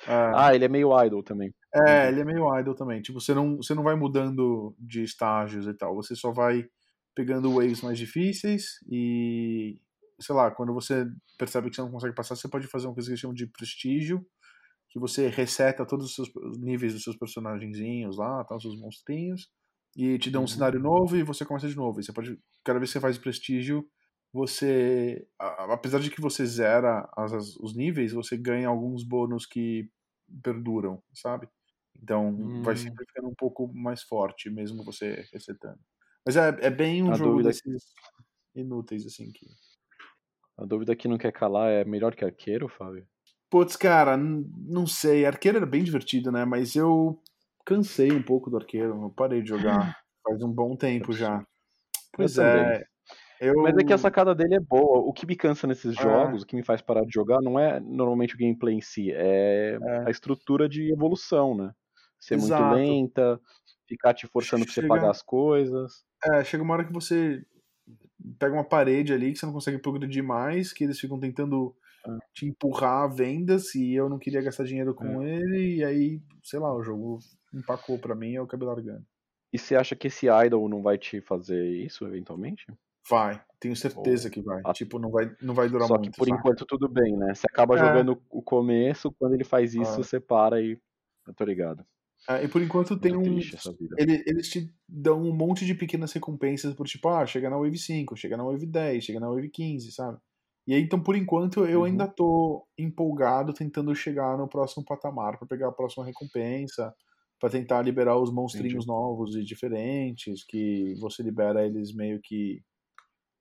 É. 0.07 0.11
Ah, 0.35 0.53
ele 0.55 0.65
é 0.65 0.67
meio 0.69 0.89
idol 1.05 1.23
também. 1.23 1.53
É, 1.73 2.07
ele 2.09 2.21
é 2.21 2.25
meio 2.25 2.57
idle 2.59 2.75
também. 2.75 3.01
Tipo, 3.01 3.19
você 3.21 3.33
não, 3.33 3.57
você 3.57 3.73
não 3.75 3.83
vai 3.83 3.95
mudando 3.95 4.75
de 4.79 5.03
estágios 5.03 5.67
e 5.67 5.73
tal. 5.73 5.95
Você 5.95 6.15
só 6.15 6.31
vai 6.31 6.65
pegando 7.19 7.53
waves 7.53 7.81
mais 7.81 7.97
difíceis 7.97 8.75
e, 8.91 9.81
sei 10.21 10.35
lá, 10.35 10.51
quando 10.51 10.73
você 10.73 11.05
percebe 11.37 11.69
que 11.69 11.75
você 11.75 11.81
não 11.81 11.91
consegue 11.91 12.15
passar, 12.15 12.35
você 12.35 12.49
pode 12.49 12.67
fazer 12.67 12.87
uma 12.87 12.93
coisa 12.93 13.11
que 13.11 13.17
chamam 13.17 13.33
de 13.35 13.47
prestígio, 13.47 14.25
que 14.89 14.99
você 14.99 15.27
reseta 15.29 15.85
todos 15.85 16.07
os 16.07 16.15
seus 16.15 16.29
os 16.35 16.59
níveis 16.59 16.93
dos 16.93 17.03
seus 17.03 17.17
personagenzinhos 17.17 18.17
lá, 18.17 18.43
tá, 18.43 18.55
os 18.55 18.63
seus 18.63 18.79
monstrinhos, 18.79 19.49
e 19.95 20.17
te 20.19 20.31
dá 20.31 20.39
um 20.39 20.47
Uhum. 20.47 20.47
cenário 20.47 20.79
novo 20.79 21.15
e 21.17 21.23
você 21.23 21.45
começa 21.45 21.67
de 21.67 21.75
novo. 21.75 21.99
E 21.99 22.03
você 22.03 22.13
pode, 22.13 22.39
cada 22.63 22.79
vez 22.79 22.89
que 22.91 22.93
você 22.93 23.01
faz 23.01 23.17
prestígio, 23.17 23.87
você, 24.33 25.27
apesar 25.39 25.99
de 25.99 26.11
que 26.11 26.21
você 26.21 26.45
zera 26.45 27.09
as, 27.17 27.33
as, 27.33 27.55
os 27.57 27.75
níveis, 27.75 28.13
você 28.13 28.37
ganha 28.37 28.67
alguns 28.67 29.03
bônus 29.03 29.45
que 29.45 29.89
perduram, 30.43 31.03
sabe? 31.13 31.49
Então 32.01 32.33
hum. 32.37 32.63
vai 32.63 32.75
sempre 32.75 33.05
ficando 33.07 33.29
um 33.29 33.35
pouco 33.35 33.67
mais 33.73 34.03
forte, 34.03 34.49
mesmo 34.49 34.83
você 34.83 35.27
resetando. 35.33 35.79
Mas 36.29 36.37
é, 36.37 36.55
é 36.61 36.69
bem 36.69 37.01
um 37.01 37.11
a 37.11 37.15
jogo 37.15 37.31
dúvida... 37.31 37.49
desses 37.49 37.83
inúteis, 38.53 39.03
assim, 39.03 39.31
que... 39.31 39.47
A 40.55 40.63
dúvida 40.63 40.95
que 40.95 41.07
não 41.07 41.17
quer 41.17 41.31
calar 41.31 41.71
é 41.71 41.83
melhor 41.83 42.13
que 42.13 42.23
arqueiro, 42.23 42.69
Fábio? 42.69 43.07
Putz, 43.49 43.75
cara, 43.75 44.15
não 44.15 44.85
sei. 44.85 45.25
Arqueiro 45.25 45.57
era 45.57 45.65
bem 45.65 45.83
divertido, 45.83 46.31
né? 46.31 46.45
Mas 46.45 46.75
eu 46.75 47.19
cansei 47.65 48.11
um 48.11 48.21
pouco 48.21 48.47
do 48.47 48.57
arqueiro. 48.57 49.05
Eu 49.05 49.09
parei 49.09 49.41
de 49.41 49.49
jogar 49.49 49.97
faz 50.23 50.43
um 50.43 50.53
bom 50.53 50.75
tempo 50.75 51.13
já. 51.13 51.43
Pois 52.13 52.37
eu 52.37 52.43
é. 52.43 52.83
Eu... 53.41 53.55
Mas 53.63 53.75
é 53.75 53.83
que 53.83 53.93
a 53.93 53.97
sacada 53.97 54.35
dele 54.35 54.53
é 54.53 54.59
boa. 54.59 54.99
O 54.99 55.11
que 55.11 55.25
me 55.25 55.35
cansa 55.35 55.65
nesses 55.65 55.97
é. 55.97 56.03
jogos, 56.03 56.43
o 56.43 56.45
que 56.45 56.55
me 56.55 56.63
faz 56.63 56.79
parar 56.79 57.05
de 57.05 57.11
jogar, 57.11 57.41
não 57.41 57.57
é 57.59 57.79
normalmente 57.79 58.35
o 58.35 58.37
gameplay 58.37 58.75
em 58.75 58.81
si, 58.81 59.11
é, 59.11 59.79
é. 59.81 60.03
a 60.05 60.11
estrutura 60.11 60.69
de 60.69 60.93
evolução, 60.93 61.57
né? 61.57 61.71
Ser 62.19 62.35
Exato. 62.35 62.75
muito 62.75 62.75
lenta, 62.75 63.41
ficar 63.89 64.13
te 64.13 64.27
forçando 64.27 64.63
chega... 64.69 64.87
pra 64.87 64.95
você 64.95 65.01
pagar 65.01 65.11
as 65.11 65.21
coisas. 65.21 66.05
É, 66.23 66.43
chega 66.43 66.63
uma 66.63 66.75
hora 66.75 66.85
que 66.85 66.93
você 66.93 67.43
pega 68.37 68.53
uma 68.53 68.63
parede 68.63 69.11
ali 69.11 69.33
que 69.33 69.39
você 69.39 69.45
não 69.45 69.53
consegue 69.53 69.79
progredir 69.79 70.23
mais, 70.23 70.71
que 70.71 70.83
eles 70.83 70.99
ficam 70.99 71.19
tentando 71.19 71.75
é. 72.05 72.17
te 72.33 72.45
empurrar 72.45 73.03
a 73.03 73.07
vendas 73.07 73.73
e 73.75 73.93
eu 73.93 74.07
não 74.07 74.19
queria 74.19 74.41
gastar 74.41 74.63
dinheiro 74.63 74.93
com 74.93 75.21
é. 75.21 75.35
ele, 75.35 75.77
e 75.77 75.83
aí, 75.83 76.21
sei 76.43 76.59
lá, 76.59 76.73
o 76.73 76.83
jogo 76.83 77.19
empacou 77.53 77.97
pra 77.97 78.15
mim 78.15 78.31
e 78.31 78.35
eu 78.35 78.43
acabei 78.43 78.67
largando. 78.67 79.05
E 79.51 79.57
você 79.57 79.75
acha 79.75 79.95
que 79.95 80.07
esse 80.07 80.27
idol 80.27 80.69
não 80.69 80.83
vai 80.83 80.97
te 80.97 81.21
fazer 81.21 81.65
isso 81.65 82.05
eventualmente? 82.05 82.67
Vai, 83.09 83.41
tenho 83.59 83.75
certeza 83.75 84.29
que 84.29 84.41
vai. 84.41 84.61
Tipo, 84.73 84.99
não 84.99 85.09
vai, 85.09 85.35
não 85.41 85.55
vai 85.55 85.67
durar 85.67 85.87
Só 85.87 85.95
muito. 85.95 86.07
Só 86.07 86.11
que 86.11 86.17
por 86.17 86.27
sabe? 86.27 86.39
enquanto 86.39 86.65
tudo 86.65 86.87
bem, 86.87 87.17
né? 87.17 87.33
Você 87.33 87.47
acaba 87.49 87.75
é. 87.75 87.79
jogando 87.79 88.21
o 88.29 88.41
começo, 88.41 89.11
quando 89.17 89.33
ele 89.33 89.43
faz 89.43 89.73
isso, 89.73 89.93
ah. 89.93 89.97
você 89.97 90.19
para 90.19 90.61
e. 90.61 90.79
Eu 91.27 91.33
tô 91.33 91.43
ligado. 91.43 91.83
É, 92.29 92.43
e 92.43 92.47
por 92.47 92.61
enquanto 92.61 92.95
tem 92.99 93.15
um. 93.15 93.39
Ele, 93.97 94.23
eles 94.27 94.49
te 94.49 94.71
dão 94.87 95.19
um 95.19 95.33
monte 95.33 95.65
de 95.65 95.73
pequenas 95.73 96.13
recompensas 96.13 96.75
por 96.75 96.85
tipo, 96.85 97.09
ah, 97.09 97.25
chega 97.25 97.49
na 97.49 97.57
Wave 97.57 97.79
5, 97.79 98.15
chega 98.15 98.37
na 98.37 98.43
Wave 98.43 98.67
10, 98.67 99.03
chega 99.03 99.19
na 99.19 99.29
Wave 99.29 99.49
15, 99.49 99.91
sabe? 99.91 100.19
E 100.67 100.75
aí, 100.75 100.81
então, 100.83 101.01
por 101.01 101.15
enquanto, 101.15 101.65
eu 101.65 101.79
uhum. 101.79 101.85
ainda 101.85 102.07
tô 102.07 102.67
empolgado 102.77 103.51
tentando 103.51 103.95
chegar 103.95 104.37
no 104.37 104.47
próximo 104.47 104.85
patamar 104.85 105.39
para 105.39 105.47
pegar 105.47 105.69
a 105.69 105.71
próxima 105.71 106.05
recompensa 106.05 106.93
para 107.39 107.49
tentar 107.49 107.81
liberar 107.81 108.17
os 108.17 108.31
monstrinhos 108.31 108.83
Entendi. 108.83 108.87
novos 108.87 109.35
e 109.35 109.43
diferentes, 109.43 110.43
que 110.43 110.93
você 110.99 111.23
libera 111.23 111.65
eles 111.65 111.95
meio 111.95 112.19
que. 112.21 112.61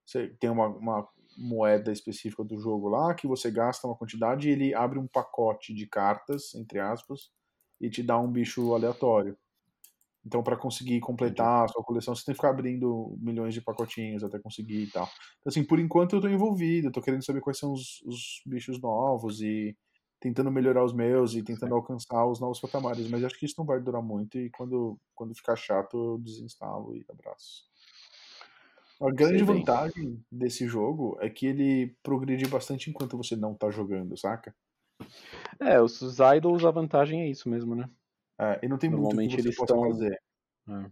Você 0.07 0.29
tem 0.41 0.49
uma, 0.49 0.69
uma 0.69 1.07
moeda 1.37 1.93
específica 1.93 2.43
do 2.43 2.59
jogo 2.59 2.89
lá, 2.89 3.13
que 3.13 3.27
você 3.27 3.51
gasta 3.51 3.87
uma 3.87 3.97
quantidade 3.97 4.49
e 4.49 4.53
ele 4.53 4.75
abre 4.75 4.99
um 4.99 5.07
pacote 5.07 5.75
de 5.75 5.87
cartas, 5.87 6.55
entre 6.55 6.79
aspas, 6.79 7.31
e 7.81 7.91
te 7.91 8.03
dá 8.03 8.19
um 8.19 8.31
bicho 8.31 8.75
aleatório. 8.75 9.37
Então, 10.25 10.43
para 10.43 10.57
conseguir 10.57 11.01
completar 11.01 11.65
a 11.65 11.69
sua 11.69 11.83
coleção, 11.83 12.15
você 12.15 12.25
tem 12.25 12.35
que 12.35 12.39
ficar 12.39 12.51
abrindo 12.51 13.17
milhões 13.19 13.55
de 13.55 13.63
pacotinhos 13.63 14.23
até 14.23 14.39
conseguir 14.39 14.83
e 14.83 14.91
tal. 14.91 15.05
Então, 15.05 15.51
assim, 15.51 15.65
por 15.65 15.79
enquanto 15.79 16.17
eu 16.17 16.21
tô 16.21 16.29
envolvido, 16.29 16.91
tô 16.91 17.01
querendo 17.01 17.25
saber 17.25 17.41
quais 17.41 17.59
são 17.59 17.73
os, 17.73 18.03
os 18.03 18.43
bichos 18.45 18.81
novos 18.81 19.41
e 19.41 19.77
tentando 20.21 20.51
melhorar 20.51 20.85
os 20.85 20.93
meus 20.93 21.35
e 21.35 21.43
tentando 21.43 21.75
alcançar 21.75 22.27
os 22.27 22.41
novos 22.41 22.61
patamares, 22.61 23.09
mas 23.09 23.25
acho 23.25 23.39
que 23.39 23.47
isso 23.47 23.55
não 23.57 23.65
vai 23.65 23.81
durar 23.81 24.03
muito 24.03 24.37
e 24.37 24.51
quando, 24.51 24.99
quando 25.15 25.35
ficar 25.35 25.57
chato 25.57 25.97
eu 25.97 26.19
desinstalo 26.19 26.95
e 26.97 27.05
abraço. 27.09 27.69
A 29.01 29.13
grande 29.13 29.45
vantagem 29.45 30.21
desse 30.31 30.67
jogo 30.67 31.17
é 31.21 31.31
que 31.31 31.47
ele 31.47 31.97
progride 32.03 32.49
bastante 32.49 32.91
enquanto 32.91 33.17
você 33.17 33.37
não 33.37 33.55
tá 33.55 33.71
jogando, 33.71 34.17
saca? 34.19 34.53
É, 35.61 35.81
os 35.81 36.01
idols, 36.37 36.65
a 36.65 36.71
vantagem 36.71 37.23
é 37.23 37.29
isso 37.29 37.49
mesmo, 37.49 37.75
né? 37.75 37.89
É, 38.39 38.61
e 38.63 38.69
não 38.69 38.79
tem 38.79 38.91
muito 38.91 39.17
que 39.17 39.43
você 39.43 39.55
possa 39.55 39.75
estão... 39.75 39.83
fazer. 39.83 40.21
É. 40.69 40.91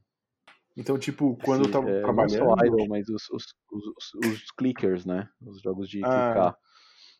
Então, 0.77 0.99
tipo, 0.99 1.37
quando 1.43 1.63
Esse, 1.63 1.71
eu 1.71 1.73
tava 1.73 1.91
é, 1.91 2.01
trabalhando... 2.01 2.45
Não 2.45 2.57
só 2.57 2.65
idol, 2.67 2.89
mas 2.89 3.09
os, 3.09 3.31
os, 3.31 3.45
os, 3.73 4.15
os, 4.15 4.51
clickers, 4.51 5.07
né? 5.07 5.29
Os 5.41 5.61
jogos 5.63 5.89
de 5.89 5.99
é. 5.99 6.03
clicar. 6.03 6.57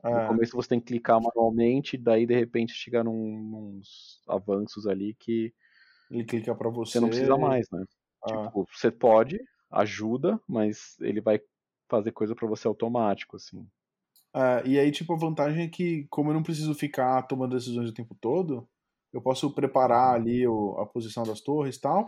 No 0.05 0.11
é. 0.11 0.26
começo 0.28 0.57
você 0.57 0.69
tem 0.69 0.81
que 0.81 0.87
clicar 0.87 1.21
manualmente, 1.21 1.97
daí 1.97 2.26
de 2.26 2.35
repente 2.35 2.73
chega 2.73 3.02
num, 3.02 3.78
uns 3.78 4.23
avanços 4.28 4.87
ali 4.87 5.14
que 5.19 5.52
ele 6.11 6.25
clica 6.25 6.55
para 6.55 6.69
você. 6.69 6.93
Você 6.93 7.00
não 7.00 7.09
precisa 7.09 7.37
mais, 7.37 7.66
né? 7.73 7.85
Ah. 8.25 8.47
Tipo, 8.47 8.66
você 8.73 8.90
pode, 8.90 9.40
ajuda, 9.71 10.40
mas 10.47 10.97
ele 11.00 11.21
vai 11.21 11.40
fazer 11.88 12.12
coisa 12.12 12.35
para 12.35 12.47
você 12.47 12.69
automático, 12.69 13.37
assim. 13.37 13.66
É, 14.37 14.69
e 14.69 14.78
aí, 14.78 14.93
tipo, 14.93 15.14
a 15.14 15.16
vantagem 15.16 15.64
é 15.64 15.69
que, 15.69 16.07
como 16.11 16.28
eu 16.28 16.35
não 16.35 16.43
preciso 16.43 16.75
ficar 16.75 17.23
tomando 17.23 17.57
decisões 17.57 17.88
o 17.88 17.95
tempo 17.95 18.14
todo, 18.21 18.69
eu 19.11 19.23
posso 19.23 19.50
preparar 19.55 20.14
ali 20.14 20.47
o, 20.47 20.76
a 20.78 20.85
posição 20.85 21.23
das 21.23 21.40
torres 21.40 21.76
e 21.76 21.81
tal, 21.81 22.07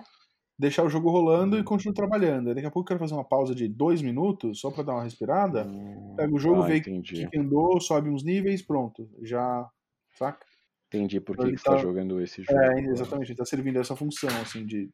deixar 0.59 0.85
o 0.85 0.91
jogo 0.91 1.11
rolando 1.11 1.57
e 1.57 1.61
uhum. 1.61 1.65
continuo 1.65 1.95
trabalhando. 1.95 2.55
Daqui 2.55 2.67
a 2.67 2.71
pouco 2.71 2.87
eu 2.87 2.89
quero 2.89 3.01
fazer 3.01 3.15
uma 3.15 3.25
pausa 3.25 3.55
de 3.55 3.67
dois 3.67 4.03
minutos, 4.03 4.61
só 4.61 4.71
para 4.71 4.83
dar 4.83 4.95
uma 4.95 5.05
respirada. 5.05 5.65
Hum, 5.65 6.15
pego 6.17 6.37
o 6.37 6.39
jogo, 6.39 6.63
ah, 6.63 6.67
vê 6.67 6.81
que 6.83 7.29
andou, 7.35 7.81
sobe 7.81 8.11
uns 8.11 8.23
níveis, 8.23 8.61
pronto. 8.61 9.09
Já. 9.23 9.67
Saca? 10.15 10.45
Entendi 10.89 11.21
por 11.21 11.37
que, 11.37 11.45
que 11.45 11.63
tá... 11.63 11.73
você 11.73 11.77
tá 11.77 11.79
jogando 11.79 12.21
esse 12.21 12.43
jogo. 12.43 12.61
É, 12.61 12.81
exatamente. 12.81 13.35
Tá 13.35 13.45
servindo 13.47 13.79
essa 13.79 13.97
função, 13.97 14.31
assim, 14.43 14.67
de 14.67 14.91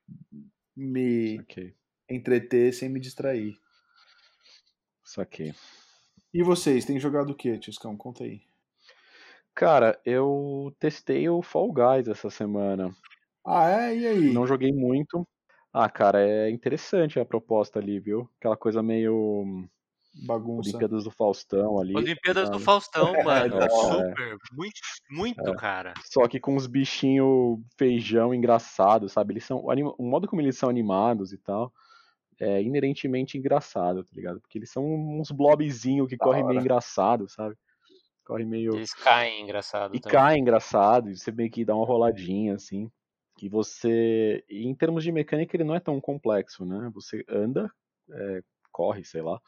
me 0.76 1.37
Saquei. 1.38 1.75
entreter 2.09 2.73
sem 2.73 2.88
me 2.88 3.00
distrair. 3.00 3.57
Saquei. 5.03 5.53
E 6.35 6.43
vocês, 6.43 6.85
têm 6.85 6.99
jogado 6.99 7.31
o 7.31 7.35
que, 7.35 7.57
Tiscão? 7.59 7.97
Conta 7.97 8.25
aí. 8.25 8.43
Cara, 9.55 9.99
eu 10.05 10.75
testei 10.81 11.29
o 11.29 11.41
Fall 11.41 11.73
Guys 11.73 12.09
essa 12.09 12.29
semana. 12.29 12.95
Ah, 13.47 13.71
é? 13.71 13.97
E 13.97 14.07
aí? 14.07 14.33
Não 14.33 14.47
joguei 14.47 14.73
muito, 14.73 15.26
ah, 15.76 15.91
cara, 15.91 16.25
é 16.25 16.49
interessante 16.50 17.19
a 17.19 17.25
proposta 17.25 17.81
ali, 17.81 17.99
viu? 17.99 18.31
Aquela 18.38 18.57
coisa 18.57 18.81
meio. 18.81 19.67
Bagunça. 20.25 20.69
Olimpíadas 20.69 21.03
do 21.03 21.11
Faustão 21.11 21.81
ali. 21.81 21.97
Olimpíadas 21.97 22.49
do 22.49 22.61
Faustão, 22.61 23.12
mano. 23.25 23.59
É, 23.59 23.69
Super. 23.69 24.37
Muito, 24.53 24.81
muito, 25.11 25.50
é. 25.50 25.57
cara. 25.57 25.93
Só 26.05 26.29
que 26.29 26.38
com 26.38 26.55
os 26.55 26.69
bichinhos 26.69 27.59
feijão 27.76 28.33
engraçados, 28.33 29.11
sabe? 29.11 29.33
Eles 29.33 29.45
são. 29.45 29.64
O 29.99 30.05
modo 30.05 30.29
como 30.29 30.41
eles 30.41 30.57
são 30.57 30.69
animados 30.69 31.33
e 31.33 31.38
tal 31.38 31.73
é 32.41 32.62
inerentemente 32.62 33.38
engraçado, 33.38 34.05
tá 34.05 34.11
ligado? 34.14 34.41
Porque 34.41 34.59
eles 34.59 34.71
são 34.71 34.85
uns 34.85 35.31
blobzinhos 35.31 36.09
que 36.09 36.17
correm 36.17 36.45
meio 36.45 36.61
engraçado, 36.61 37.29
sabe? 37.29 37.57
Corre 38.25 38.45
meio. 38.45 38.75
Eles 38.75 38.95
caem 38.95 39.43
engraçado. 39.43 39.95
E 39.95 40.00
também. 40.00 40.19
caem 40.19 40.41
engraçado, 40.41 41.11
e 41.11 41.17
você 41.17 41.31
meio 41.31 41.50
que 41.50 41.64
dá 41.64 41.75
uma 41.75 41.87
roladinha 41.87 42.55
assim 42.55 42.91
que 43.37 43.49
você, 43.49 44.45
em 44.49 44.75
termos 44.75 45.03
de 45.03 45.12
mecânica, 45.12 45.57
ele 45.57 45.64
não 45.64 45.75
é 45.75 45.81
tão 45.81 46.00
complexo, 46.00 46.64
né? 46.64 46.91
Você 46.95 47.25
anda, 47.29 47.71
é, 48.11 48.43
corre, 48.71 49.05
sei 49.05 49.23
lá, 49.23 49.41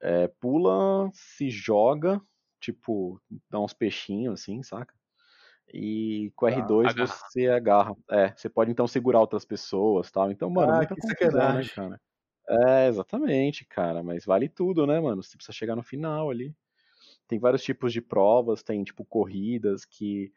é, 0.00 0.28
pula, 0.40 1.10
se 1.12 1.50
joga, 1.50 2.20
tipo, 2.60 3.20
dá 3.48 3.58
uns 3.60 3.72
peixinhos 3.72 4.40
assim, 4.40 4.62
saca? 4.62 4.94
E 5.72 6.32
com 6.34 6.46
R2 6.46 6.94
ah, 6.98 7.06
você 7.06 7.48
agarra. 7.48 7.94
É, 8.10 8.32
você 8.36 8.48
pode 8.48 8.70
então 8.70 8.86
segurar 8.86 9.20
outras 9.20 9.44
pessoas 9.44 10.10
tal. 10.10 10.30
Então, 10.30 10.50
mano, 10.50 10.72
ah, 10.72 10.76
muita 10.76 10.96
confusão, 10.96 11.52
né, 11.54 11.68
cara? 11.74 12.00
É, 12.48 12.88
exatamente, 12.88 13.64
cara. 13.64 14.02
Mas 14.02 14.24
vale 14.24 14.48
tudo, 14.48 14.86
né, 14.86 14.98
mano? 15.00 15.22
Você 15.22 15.36
precisa 15.36 15.56
chegar 15.56 15.76
no 15.76 15.82
final 15.82 16.30
ali. 16.30 16.54
Tem 17.28 17.38
vários 17.38 17.62
tipos 17.62 17.92
de 17.92 18.00
provas, 18.00 18.62
tem, 18.62 18.82
tipo, 18.82 19.04
corridas 19.04 19.84
que 19.84 20.32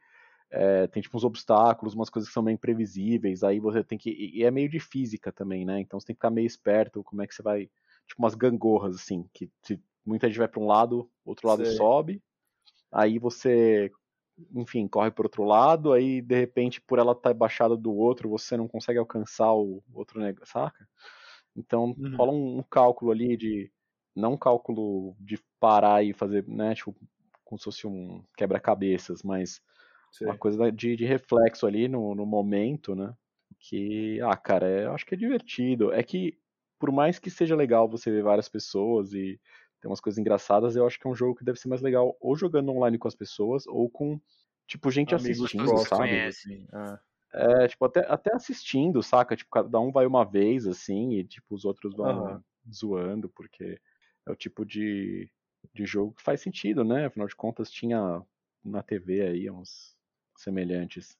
é, 0.53 0.85
tem 0.85 1.01
tipo 1.01 1.17
uns 1.17 1.23
obstáculos, 1.23 1.95
umas 1.95 2.11
coisas 2.11 2.29
que 2.29 2.33
são 2.33 2.43
meio 2.43 2.53
imprevisíveis, 2.53 3.43
aí 3.43 3.59
você 3.59 3.83
tem 3.83 3.97
que. 3.97 4.11
E 4.11 4.43
é 4.43 4.51
meio 4.51 4.69
de 4.69 4.79
física 4.79 5.31
também, 5.31 5.65
né? 5.65 5.79
Então 5.79 5.99
você 5.99 6.05
tem 6.05 6.15
que 6.15 6.19
ficar 6.19 6.29
meio 6.29 6.45
esperto 6.45 7.03
como 7.03 7.23
é 7.23 7.27
que 7.27 7.33
você 7.33 7.41
vai. 7.41 7.69
Tipo 8.05 8.21
umas 8.21 8.35
gangorras, 8.35 8.95
assim, 8.95 9.27
que 9.33 9.49
se 9.63 9.81
muita 10.05 10.27
gente 10.27 10.37
vai 10.37 10.47
para 10.47 10.61
um 10.61 10.67
lado, 10.67 11.09
outro 11.25 11.47
lado 11.47 11.65
Sei. 11.65 11.75
sobe, 11.77 12.21
aí 12.91 13.17
você, 13.17 13.91
enfim, 14.53 14.87
corre 14.87 15.11
para 15.11 15.25
outro 15.25 15.43
lado, 15.43 15.93
aí 15.93 16.21
de 16.21 16.35
repente, 16.35 16.81
por 16.81 16.99
ela 16.99 17.11
estar 17.13 17.29
tá 17.29 17.33
baixada 17.33 17.75
do 17.77 17.93
outro, 17.93 18.29
você 18.29 18.57
não 18.57 18.67
consegue 18.67 18.99
alcançar 18.99 19.53
o 19.53 19.83
outro 19.93 20.19
negócio, 20.19 20.51
saca? 20.51 20.87
Então 21.55 21.95
uhum. 21.97 22.15
rola 22.15 22.31
um, 22.31 22.57
um 22.59 22.63
cálculo 22.63 23.11
ali 23.11 23.37
de. 23.37 23.71
Não 24.15 24.33
um 24.33 24.37
cálculo 24.37 25.15
de 25.19 25.39
parar 25.59 26.03
e 26.03 26.13
fazer, 26.13 26.47
né? 26.47 26.75
Tipo, 26.75 26.95
como 27.43 27.57
se 27.57 27.65
fosse 27.65 27.87
um 27.87 28.23
quebra-cabeças, 28.37 29.23
mas 29.23 29.61
Sim. 30.13 30.25
Uma 30.25 30.37
coisa 30.37 30.71
de, 30.71 30.95
de 30.95 31.05
reflexo 31.05 31.65
ali 31.65 31.87
no, 31.87 32.13
no 32.13 32.25
momento, 32.25 32.93
né? 32.93 33.13
Que, 33.59 34.21
ah, 34.21 34.37
cara, 34.37 34.69
é, 34.69 34.85
eu 34.85 34.93
acho 34.93 35.05
que 35.05 35.15
é 35.15 35.17
divertido. 35.17 35.91
É 35.91 36.03
que, 36.03 36.37
por 36.77 36.91
mais 36.91 37.17
que 37.17 37.31
seja 37.31 37.55
legal 37.55 37.89
você 37.89 38.11
ver 38.11 38.21
várias 38.21 38.47
pessoas 38.47 39.11
e 39.13 39.41
ter 39.83 39.87
umas 39.87 39.99
coisas 39.99 40.17
engraçadas, 40.17 40.77
eu 40.77 40.87
acho 40.87 40.97
que 40.97 41.05
é 41.05 41.09
um 41.09 41.15
jogo 41.15 41.35
que 41.35 41.43
deve 41.43 41.59
ser 41.59 41.67
mais 41.67 41.81
legal 41.81 42.15
ou 42.21 42.37
jogando 42.37 42.71
online 42.71 42.97
com 42.97 43.09
as 43.09 43.15
pessoas 43.15 43.67
ou 43.67 43.89
com, 43.89 44.17
tipo, 44.65 44.89
gente 44.89 45.13
Amigos 45.13 45.41
assistindo, 45.41 45.77
sabe? 45.79 46.03
Conhecem. 46.03 46.65
É. 47.33 47.63
é, 47.63 47.67
tipo, 47.67 47.83
até, 47.83 47.99
até 48.07 48.33
assistindo, 48.33 49.03
saca? 49.03 49.35
Tipo, 49.35 49.51
cada 49.51 49.81
um 49.81 49.91
vai 49.91 50.05
uma 50.05 50.23
vez, 50.23 50.65
assim, 50.65 51.15
e, 51.15 51.25
tipo, 51.25 51.53
os 51.53 51.65
outros 51.65 51.93
vão 51.93 52.23
uhum. 52.23 52.41
zoando, 52.73 53.27
porque 53.27 53.77
é 54.25 54.31
o 54.31 54.35
tipo 54.37 54.65
de, 54.65 55.29
de 55.73 55.85
jogo 55.85 56.13
que 56.13 56.23
faz 56.23 56.39
sentido, 56.39 56.85
né? 56.85 57.07
Afinal 57.07 57.27
de 57.27 57.35
contas, 57.35 57.69
tinha 57.69 58.23
na 58.63 58.81
TV 58.81 59.21
aí 59.21 59.51
uns 59.51 59.97
semelhantes. 60.37 61.19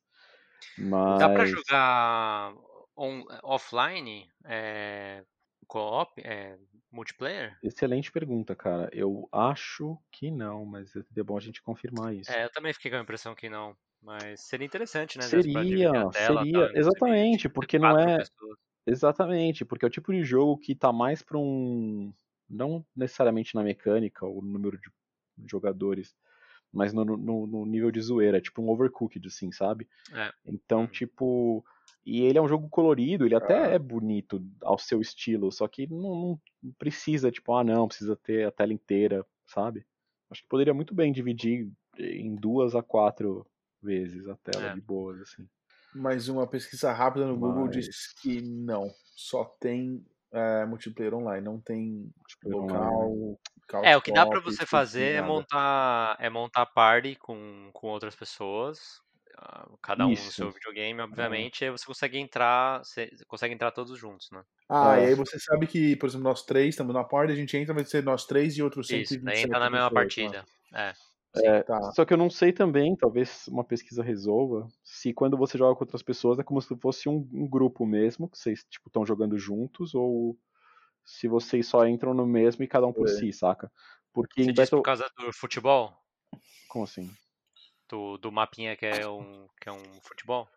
Mas... 0.77 1.19
Dá 1.19 1.27
pra 1.27 1.45
jogar 1.45 2.53
on, 2.95 3.25
offline, 3.43 4.31
é, 4.45 5.25
co-op, 5.67 6.13
é, 6.23 6.57
multiplayer? 6.93 7.57
Excelente 7.61 8.11
pergunta, 8.11 8.55
cara. 8.55 8.89
Eu 8.93 9.27
acho 9.31 9.97
que 10.11 10.29
não, 10.29 10.65
mas 10.65 10.95
é 10.95 11.23
bom 11.23 11.37
a 11.37 11.41
gente 11.41 11.61
confirmar 11.61 12.13
isso. 12.13 12.31
É, 12.31 12.45
eu 12.45 12.51
também 12.51 12.73
fiquei 12.73 12.91
com 12.91 12.97
a 12.97 13.01
impressão 13.01 13.35
que 13.35 13.49
não. 13.49 13.75
Mas 14.01 14.41
seria 14.41 14.65
interessante, 14.65 15.17
né? 15.17 15.23
Seria, 15.23 15.91
tela, 15.91 16.11
seria, 16.11 16.67
tá, 16.67 16.71
exatamente, 16.77 17.47
porque 17.47 17.79
não 17.79 17.97
é. 17.97 18.17
Pessoas. 18.17 18.57
Exatamente, 18.85 19.63
porque 19.63 19.85
é 19.85 19.87
o 19.87 19.91
tipo 19.91 20.11
de 20.11 20.23
jogo 20.23 20.57
que 20.57 20.75
tá 20.75 20.91
mais 20.91 21.21
pra 21.21 21.37
um. 21.37 22.13
Não 22.49 22.85
necessariamente 22.95 23.55
na 23.55 23.63
mecânica 23.63 24.25
ou 24.25 24.41
no 24.41 24.51
número 24.51 24.77
de 24.77 24.91
jogadores, 25.49 26.13
mas 26.71 26.91
no, 26.91 27.05
no, 27.05 27.47
no 27.47 27.65
nível 27.65 27.89
de 27.89 28.01
zoeira, 28.01 28.41
tipo 28.41 28.61
um 28.61 28.69
overcooked, 28.69 29.25
assim, 29.25 29.51
sabe? 29.53 29.87
É. 30.11 30.31
Então, 30.45 30.81
uhum. 30.81 30.87
tipo. 30.87 31.65
E 32.05 32.21
ele 32.21 32.37
é 32.37 32.41
um 32.41 32.47
jogo 32.47 32.67
colorido, 32.69 33.25
ele 33.25 33.35
até 33.35 33.65
ah. 33.65 33.67
é 33.67 33.79
bonito 33.79 34.45
ao 34.61 34.77
seu 34.77 34.99
estilo, 34.99 35.51
só 35.51 35.67
que 35.67 35.87
não, 35.87 36.39
não, 36.61 36.71
precisa, 36.77 37.31
tipo, 37.31 37.53
ah 37.55 37.63
não, 37.63 37.87
precisa 37.87 38.15
ter 38.15 38.45
a 38.45 38.51
tela 38.51 38.73
inteira, 38.73 39.25
sabe? 39.45 39.85
Acho 40.29 40.41
que 40.41 40.49
poderia 40.49 40.73
muito 40.73 40.93
bem 40.93 41.11
dividir 41.11 41.71
em 41.97 42.35
duas 42.35 42.75
a 42.75 42.83
quatro 42.83 43.47
vezes 43.81 44.27
a 44.27 44.35
tela 44.37 44.71
é. 44.71 44.73
de 44.73 44.81
boas, 44.81 45.21
assim. 45.21 45.47
Mas 45.95 46.27
uma 46.27 46.47
pesquisa 46.47 46.91
rápida 46.91 47.25
no 47.25 47.37
Google 47.37 47.65
Mas... 47.65 47.75
diz 47.75 48.13
que 48.21 48.41
não, 48.41 48.89
só 49.15 49.45
tem 49.59 50.03
é, 50.31 50.65
multiplayer 50.65 51.13
online, 51.13 51.45
não 51.45 51.61
tem 51.61 52.11
local. 52.43 53.37
É, 53.83 53.95
o 53.95 54.01
que 54.01 54.11
dá 54.11 54.25
para 54.25 54.39
você 54.39 54.65
fazer 54.65 55.13
é 55.13 55.21
montar, 55.21 56.17
é 56.19 56.29
montar 56.29 56.65
party 56.65 57.15
com, 57.15 57.69
com 57.71 57.87
outras 57.87 58.15
pessoas, 58.15 59.01
cada 59.81 60.05
um 60.05 60.11
Isso. 60.11 60.25
no 60.25 60.31
seu 60.31 60.51
videogame, 60.51 61.01
obviamente, 61.01 61.63
é. 61.63 61.67
aí 61.67 61.71
você 61.71 61.85
consegue 61.85 62.17
entrar, 62.17 62.79
você 62.79 63.09
consegue 63.27 63.53
entrar 63.53 63.71
todos 63.71 63.97
juntos, 63.97 64.29
né? 64.31 64.43
Ah, 64.69 64.97
é. 64.97 65.03
e 65.03 65.07
aí 65.07 65.15
você 65.15 65.39
sabe 65.39 65.67
que, 65.67 65.95
por 65.95 66.07
exemplo, 66.07 66.23
nós 66.23 66.43
três 66.43 66.69
estamos 66.69 66.93
na 66.93 67.03
party, 67.03 67.33
a 67.33 67.35
gente 67.35 67.55
entra, 67.57 67.73
vai 67.73 67.83
ser 67.83 68.03
nós 68.03 68.25
três 68.25 68.57
e 68.57 68.63
outros 68.63 68.87
127 68.87 69.17
Isso, 69.17 69.25
daí 69.25 69.43
entra 69.43 69.59
na 69.59 69.69
mesma 69.69 69.89
pessoas, 69.89 70.03
partida. 70.03 70.45
Né? 70.71 70.89
É. 70.89 71.13
É, 71.35 71.63
tá. 71.63 71.91
Só 71.93 72.05
que 72.05 72.13
eu 72.13 72.17
não 72.17 72.29
sei 72.29 72.53
também, 72.53 72.95
talvez 72.95 73.47
uma 73.47 73.63
pesquisa 73.63 74.03
resolva, 74.03 74.67
se 74.83 75.11
quando 75.13 75.35
você 75.35 75.57
joga 75.57 75.75
com 75.75 75.83
outras 75.83 76.03
pessoas 76.03 76.37
é 76.37 76.43
como 76.43 76.61
se 76.61 76.75
fosse 76.77 77.09
um, 77.09 77.27
um 77.33 77.47
grupo 77.47 77.87
mesmo, 77.87 78.29
que 78.29 78.37
vocês 78.37 78.63
tipo 78.69 78.87
estão 78.87 79.03
jogando 79.03 79.37
juntos, 79.37 79.95
ou 79.95 80.37
se 81.03 81.27
vocês 81.27 81.67
só 81.67 81.87
entram 81.87 82.13
no 82.13 82.25
mesmo 82.25 82.63
e 82.63 82.67
cada 82.67 82.85
um 82.85 82.93
por 82.93 83.07
é. 83.07 83.11
si, 83.11 83.33
saca? 83.33 83.71
Porque 84.13 84.43
Você 84.43 84.51
em 84.51 84.53
Battle... 84.53 84.79
por 84.79 84.85
causa 84.85 85.09
do 85.17 85.33
futebol? 85.33 85.97
Como 86.69 86.85
assim? 86.85 87.09
Do, 87.93 88.17
do 88.17 88.31
mapinha 88.31 88.75
que 88.75 88.87
é 88.87 89.07
um, 89.07 89.45
que 89.61 89.69
é 89.69 89.71
um 89.71 90.01
futebol? 90.01 90.49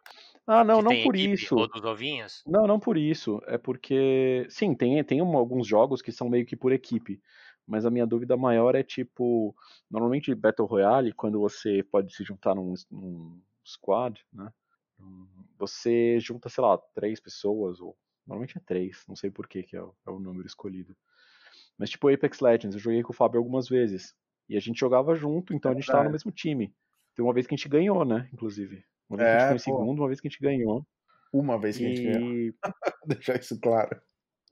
Ah, 0.46 0.64
não, 0.64 0.80
não 0.80 1.02
por 1.02 1.14
isso. 1.14 1.54
Ou 1.54 1.68
dos 1.68 1.84
ovinhos? 1.84 2.42
Não, 2.46 2.66
não 2.66 2.80
por 2.80 2.96
isso. 2.96 3.42
É 3.46 3.58
porque, 3.58 4.46
sim, 4.48 4.74
tem, 4.74 5.04
tem 5.04 5.20
alguns 5.20 5.66
jogos 5.66 6.00
que 6.00 6.10
são 6.10 6.30
meio 6.30 6.46
que 6.46 6.56
por 6.56 6.72
equipe. 6.72 7.20
Mas 7.66 7.84
a 7.84 7.90
minha 7.90 8.06
dúvida 8.06 8.38
maior 8.38 8.74
é 8.74 8.82
tipo, 8.82 9.54
normalmente 9.90 10.34
Battle 10.34 10.66
Royale, 10.66 11.12
quando 11.12 11.38
você 11.38 11.82
pode 11.82 12.14
se 12.14 12.24
juntar 12.24 12.54
num, 12.54 12.72
num 12.90 13.38
squad, 13.62 14.24
né? 14.32 14.50
Você 15.58 16.18
junta, 16.18 16.48
sei 16.48 16.64
lá, 16.64 16.78
três 16.94 17.20
pessoas, 17.20 17.82
ou 17.82 17.94
normalmente 18.26 18.56
é 18.56 18.62
três, 18.64 19.04
não 19.06 19.14
sei 19.14 19.30
por 19.30 19.46
que, 19.46 19.62
que 19.62 19.76
é, 19.76 19.82
o, 19.82 19.94
é 20.06 20.10
o 20.10 20.18
número 20.18 20.46
escolhido. 20.46 20.96
Mas 21.76 21.90
tipo 21.90 22.08
Apex 22.08 22.40
Legends, 22.40 22.76
eu 22.76 22.80
joguei 22.80 23.02
com 23.02 23.12
o 23.12 23.16
Fábio 23.16 23.36
algumas 23.36 23.68
vezes. 23.68 24.16
E 24.48 24.56
a 24.56 24.60
gente 24.60 24.80
jogava 24.80 25.14
junto, 25.14 25.52
então 25.52 25.70
a 25.70 25.74
gente 25.74 25.82
estava 25.84 26.04
no 26.04 26.12
mesmo 26.12 26.32
time. 26.32 26.74
Tem 27.16 27.24
uma 27.24 27.32
vez 27.32 27.46
que 27.46 27.54
a 27.54 27.56
gente 27.56 27.68
ganhou, 27.68 28.04
né? 28.04 28.28
Inclusive. 28.32 28.84
Uma 29.08 29.16
vez 29.18 29.28
é, 29.28 29.32
que 29.32 29.36
a 29.36 29.40
gente 29.40 29.48
foi 29.48 29.56
em 29.56 29.76
segundo, 29.76 29.98
uma 30.00 30.08
vez 30.08 30.20
que 30.20 30.28
a 30.28 30.30
gente 30.30 30.42
ganhou. 30.42 30.86
Uma 31.32 31.58
vez 31.58 31.78
que 31.78 31.82
e... 31.82 31.86
a 31.86 31.88
gente 31.88 32.02
ganhou. 32.02 32.54
Deixar 33.06 33.40
isso 33.40 33.58
claro. 33.58 34.00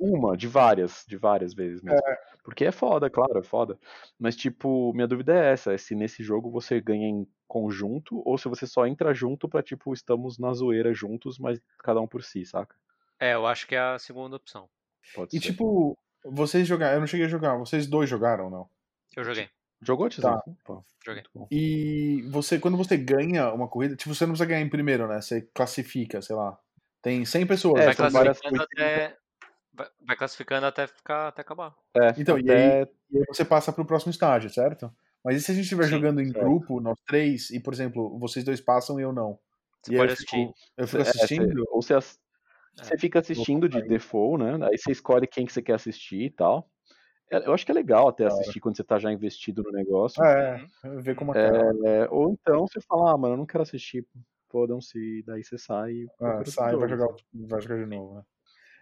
Uma, 0.00 0.36
de 0.36 0.48
várias, 0.48 1.04
de 1.06 1.16
várias 1.16 1.54
vezes 1.54 1.80
mesmo. 1.82 1.98
É. 1.98 2.18
Porque 2.42 2.64
é 2.64 2.72
foda, 2.72 3.08
claro, 3.08 3.38
é 3.38 3.42
foda. 3.42 3.78
Mas, 4.18 4.34
tipo, 4.34 4.92
minha 4.92 5.06
dúvida 5.06 5.32
é 5.34 5.52
essa: 5.52 5.72
é 5.72 5.78
se 5.78 5.94
nesse 5.94 6.22
jogo 6.22 6.50
você 6.50 6.80
ganha 6.80 7.06
em 7.06 7.26
conjunto 7.46 8.20
ou 8.26 8.36
se 8.36 8.48
você 8.48 8.66
só 8.66 8.86
entra 8.86 9.14
junto 9.14 9.48
pra, 9.48 9.62
tipo, 9.62 9.92
estamos 9.92 10.38
na 10.38 10.52
zoeira 10.52 10.92
juntos, 10.92 11.38
mas 11.38 11.60
cada 11.78 12.00
um 12.00 12.08
por 12.08 12.24
si, 12.24 12.44
saca? 12.44 12.74
É, 13.20 13.34
eu 13.34 13.46
acho 13.46 13.66
que 13.68 13.74
é 13.74 13.78
a 13.78 13.98
segunda 13.98 14.36
opção. 14.36 14.68
Pode 15.14 15.36
e, 15.36 15.40
ser. 15.40 15.52
tipo, 15.52 15.96
vocês 16.24 16.66
jogaram. 16.66 16.94
Eu 16.94 17.00
não 17.00 17.06
cheguei 17.06 17.26
a 17.26 17.30
jogar, 17.30 17.56
vocês 17.56 17.86
dois 17.86 18.10
jogaram 18.10 18.46
ou 18.46 18.50
não? 18.50 18.68
Eu 19.16 19.22
joguei. 19.22 19.48
Jogou, 19.84 20.08
Tizão? 20.08 20.40
Tá. 20.64 20.80
Joguei. 21.04 21.22
E 21.50 22.22
você, 22.30 22.58
quando 22.58 22.76
você 22.76 22.96
ganha 22.96 23.52
uma 23.52 23.68
corrida, 23.68 23.96
tipo, 23.96 24.14
você 24.14 24.24
não 24.24 24.32
precisa 24.32 24.48
ganhar 24.48 24.62
em 24.62 24.70
primeiro, 24.70 25.06
né? 25.06 25.20
Você 25.20 25.42
classifica, 25.54 26.22
sei 26.22 26.34
lá. 26.34 26.58
Tem 27.02 27.24
100 27.24 27.46
pessoas. 27.46 27.82
É, 27.82 27.86
vai, 27.86 27.94
classificando 27.94 28.62
até, 28.62 29.16
vai, 30.00 30.16
classificando 30.16 30.66
até 30.66 30.86
ficar 30.86 31.28
até 31.28 31.42
acabar. 31.42 31.74
É, 31.96 32.14
então, 32.16 32.36
até... 32.36 32.44
E, 32.44 32.52
aí, 32.52 32.88
e, 33.10 33.18
aí, 33.18 33.24
você 33.28 33.44
passa 33.44 33.72
pro 33.72 33.84
próximo 33.84 34.10
estágio, 34.10 34.48
certo? 34.48 34.90
Mas 35.22 35.36
e 35.36 35.40
se 35.42 35.52
a 35.52 35.54
gente 35.54 35.64
estiver 35.64 35.86
jogando 35.86 36.20
em 36.20 36.30
certo. 36.30 36.44
grupo, 36.44 36.80
nós 36.80 36.98
três, 37.06 37.50
e, 37.50 37.60
por 37.60 37.72
exemplo, 37.72 38.18
vocês 38.18 38.44
dois 38.44 38.60
passam 38.60 38.98
e 38.98 39.02
eu 39.02 39.12
não? 39.12 39.38
Você 39.82 39.94
e 39.94 39.96
pode 39.96 40.10
eu 40.10 40.14
assistir. 40.14 40.36
Fico, 40.36 40.54
eu 40.76 40.88
fico 40.88 41.02
assistindo? 41.02 41.44
É, 41.44 41.54
você, 41.54 41.60
ou 41.70 41.82
você, 41.82 41.94
você 42.76 42.98
fica 42.98 43.18
assistindo 43.20 43.68
de 43.68 43.82
default, 43.82 44.42
né? 44.42 44.66
Aí 44.66 44.78
você 44.78 44.92
escolhe 44.92 45.26
quem 45.26 45.46
que 45.46 45.52
você 45.52 45.62
quer 45.62 45.74
assistir 45.74 46.22
e 46.22 46.30
tal. 46.30 46.70
É, 47.34 47.46
eu 47.48 47.52
acho 47.52 47.66
que 47.66 47.72
é 47.72 47.74
legal 47.74 48.08
até 48.08 48.26
assistir 48.26 48.60
quando 48.60 48.76
você 48.76 48.84
tá 48.84 48.98
já 48.98 49.12
investido 49.12 49.62
no 49.62 49.72
negócio. 49.72 50.22
É, 50.22 50.68
ver 51.00 51.16
como 51.16 51.34
é, 51.34 51.48
é, 52.02 52.08
Ou 52.10 52.30
então 52.30 52.66
você 52.66 52.80
fala, 52.80 53.12
ah, 53.12 53.18
mano, 53.18 53.34
eu 53.34 53.38
não 53.38 53.46
quero 53.46 53.62
assistir, 53.62 54.06
fodam-se, 54.48 55.22
daí 55.26 55.42
você 55.42 55.58
sai. 55.58 56.06
Ah, 56.20 56.44
sai 56.44 56.74
e 56.74 56.76
vai 56.76 56.88
jogar, 56.88 57.08
vai 57.32 57.60
jogar 57.60 57.78
de 57.78 57.86
novo, 57.86 58.14
né? 58.14 58.22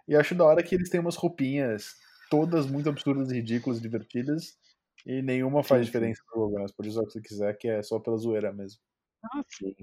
E 0.07 0.17
acho 0.17 0.35
da 0.35 0.45
hora 0.45 0.63
que 0.63 0.75
eles 0.75 0.91
têm 0.91 1.01
umas 1.01 1.17
roupinhas 1.17 1.95
todas 2.29 2.67
muito 2.67 2.89
absurdas, 2.89 3.31
ridículas, 3.31 3.81
divertidas, 3.81 4.59
e 5.07 5.23
nenhuma 5.23 5.63
faz 5.63 5.81
sim, 5.81 5.87
diferença 5.87 6.23
no 6.35 6.43
jogo, 6.43 6.61
mas 6.61 6.73
por 6.73 6.85
isso 6.87 6.99
é 6.99 7.03
o 7.03 7.07
que 7.07 7.13
você 7.13 7.23
quiser, 7.23 7.57
que 7.57 7.69
é 7.69 7.83
só 7.83 7.99
pela 7.99 8.17
zoeira 8.17 8.53
mesmo. 8.53 8.81
Ah, 9.23 9.43
sim. 9.49 9.75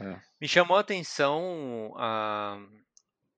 É. 0.00 0.20
Me 0.40 0.48
chamou 0.48 0.76
a 0.76 0.80
atenção 0.80 1.92
a 1.96 2.58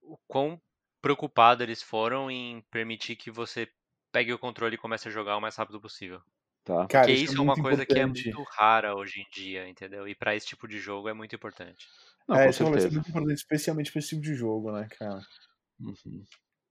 o 0.01 0.17
quão 0.27 0.61
preocupado 1.01 1.63
eles 1.63 1.81
foram 1.81 2.29
em 2.29 2.61
permitir 2.71 3.15
que 3.15 3.31
você 3.31 3.67
pegue 4.11 4.33
o 4.33 4.39
controle 4.39 4.75
e 4.75 4.77
comece 4.77 5.07
a 5.07 5.11
jogar 5.11 5.37
o 5.37 5.41
mais 5.41 5.55
rápido 5.55 5.79
possível. 5.79 6.21
Tá. 6.63 6.85
Cara, 6.87 7.07
Porque 7.07 7.19
isso, 7.19 7.33
é, 7.33 7.37
é 7.37 7.41
uma 7.41 7.55
coisa 7.55 7.83
importante. 7.83 8.23
que 8.23 8.29
é 8.29 8.33
muito 8.33 8.49
rara 8.51 8.95
hoje 8.95 9.21
em 9.21 9.27
dia, 9.33 9.67
entendeu? 9.67 10.07
E 10.07 10.13
para 10.13 10.35
esse 10.35 10.45
tipo 10.45 10.67
de 10.67 10.79
jogo 10.79 11.09
é 11.09 11.13
muito 11.13 11.35
importante. 11.35 11.87
Não, 12.27 12.37
é, 12.37 12.49
isso 12.49 12.63
é 12.63 12.69
muito 12.69 13.09
importante, 13.09 13.37
especialmente 13.37 13.91
para 13.91 13.99
esse 13.99 14.09
tipo 14.09 14.21
de 14.21 14.35
jogo, 14.35 14.71
né, 14.71 14.87
cara? 14.97 15.21
Uhum. 15.79 16.23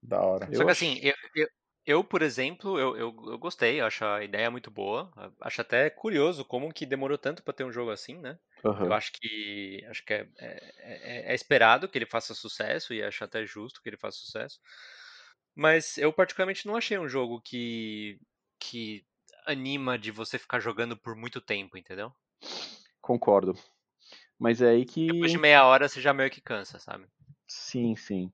Da 0.03 0.21
hora. 0.21 0.47
Só 0.47 0.63
eu 0.63 0.67
que 0.67 0.73
assim, 0.73 0.99
eu, 1.03 1.15
eu, 1.35 1.49
eu, 1.85 2.05
por 2.05 2.23
exemplo, 2.23 2.79
eu, 2.79 2.97
eu, 2.97 3.17
eu, 3.27 3.39
gostei, 3.39 3.81
acho 3.81 4.05
a 4.05 4.23
ideia 4.23 4.51
muito 4.51 4.71
boa. 4.71 5.11
Acho 5.41 5.61
até 5.61 5.91
curioso 5.91 6.45
como 6.45 6.73
que 6.73 6.87
demorou 6.87 7.19
tanto 7.19 7.43
para 7.43 7.53
ter 7.53 7.65
um 7.65 7.73
jogo 7.73 7.91
assim, 7.91 8.17
né? 8.19 8.39
Uhum. 8.65 8.87
Eu 8.87 8.93
acho 8.93 9.11
que 9.13 9.85
acho 9.89 10.05
que 10.05 10.13
é, 10.13 10.29
é, 10.39 10.73
é, 10.79 11.33
é, 11.33 11.35
esperado 11.35 11.89
que 11.89 11.99
ele 11.99 12.07
faça 12.07 12.35
sucesso 12.35 12.95
e 12.95 13.03
acho 13.03 13.25
até 13.25 13.45
justo 13.45 13.83
que 13.83 13.89
ele 13.89 13.97
faça 13.97 14.19
sucesso. 14.19 14.61
Mas 15.55 15.99
eu 15.99 16.13
particularmente 16.13 16.67
não 16.67 16.77
achei 16.77 16.99
um 16.99 17.09
jogo 17.09 17.41
que 17.41 18.19
que 18.59 19.05
anima 19.47 19.99
de 19.99 20.11
você 20.11 20.39
ficar 20.39 20.61
jogando 20.61 20.97
por 20.97 21.17
muito 21.17 21.41
tempo, 21.41 21.77
entendeu? 21.77 22.13
Concordo. 23.01 23.55
Mas 24.39 24.63
é 24.63 24.71
aí 24.71 24.85
que. 24.85 25.07
Depois 25.07 25.33
de 25.33 25.39
meia 25.39 25.65
hora 25.65 25.89
você 25.89 26.01
já 26.01 26.13
meio 26.13 26.31
que 26.31 26.41
cansa, 26.41 26.79
sabe? 26.79 27.07
Sim, 27.47 27.97
sim. 27.97 28.33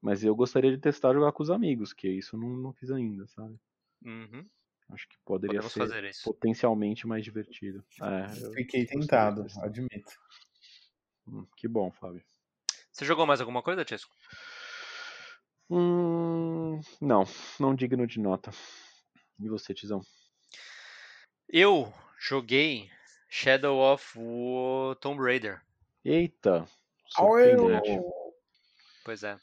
Mas 0.00 0.24
eu 0.24 0.34
gostaria 0.34 0.70
de 0.70 0.78
testar 0.78 1.12
jogar 1.12 1.32
com 1.32 1.42
os 1.42 1.50
amigos, 1.50 1.92
que 1.92 2.08
isso 2.08 2.36
eu 2.36 2.40
não, 2.40 2.48
não 2.50 2.72
fiz 2.72 2.90
ainda, 2.90 3.26
sabe? 3.26 3.58
Uhum. 4.04 4.48
Acho 4.90 5.08
que 5.08 5.16
poderia 5.24 5.60
Podemos 5.60 5.92
ser 5.92 6.24
potencialmente 6.24 7.06
mais 7.06 7.24
divertido. 7.24 7.84
É, 8.00 8.28
Fiquei 8.54 8.84
tentado, 8.84 9.46
admito. 9.62 10.12
Hum, 11.26 11.46
que 11.56 11.66
bom, 11.68 11.90
Fábio. 11.90 12.22
Você 12.92 13.04
jogou 13.04 13.26
mais 13.26 13.40
alguma 13.40 13.62
coisa, 13.62 13.84
Tiesco? 13.84 14.14
Hum, 15.74 16.82
não, 17.00 17.24
não 17.58 17.74
digno 17.74 18.06
de 18.06 18.20
nota. 18.20 18.50
E 19.40 19.48
você, 19.48 19.72
Tizão? 19.72 20.02
Eu 21.48 21.90
joguei 22.20 22.90
Shadow 23.30 23.80
of 23.80 24.18
War 24.18 24.96
Tomb 24.96 25.22
Raider. 25.22 25.62
Eita! 26.04 26.68
Surpreendente. 27.06 27.98
Pois 29.02 29.24
é. 29.24 29.38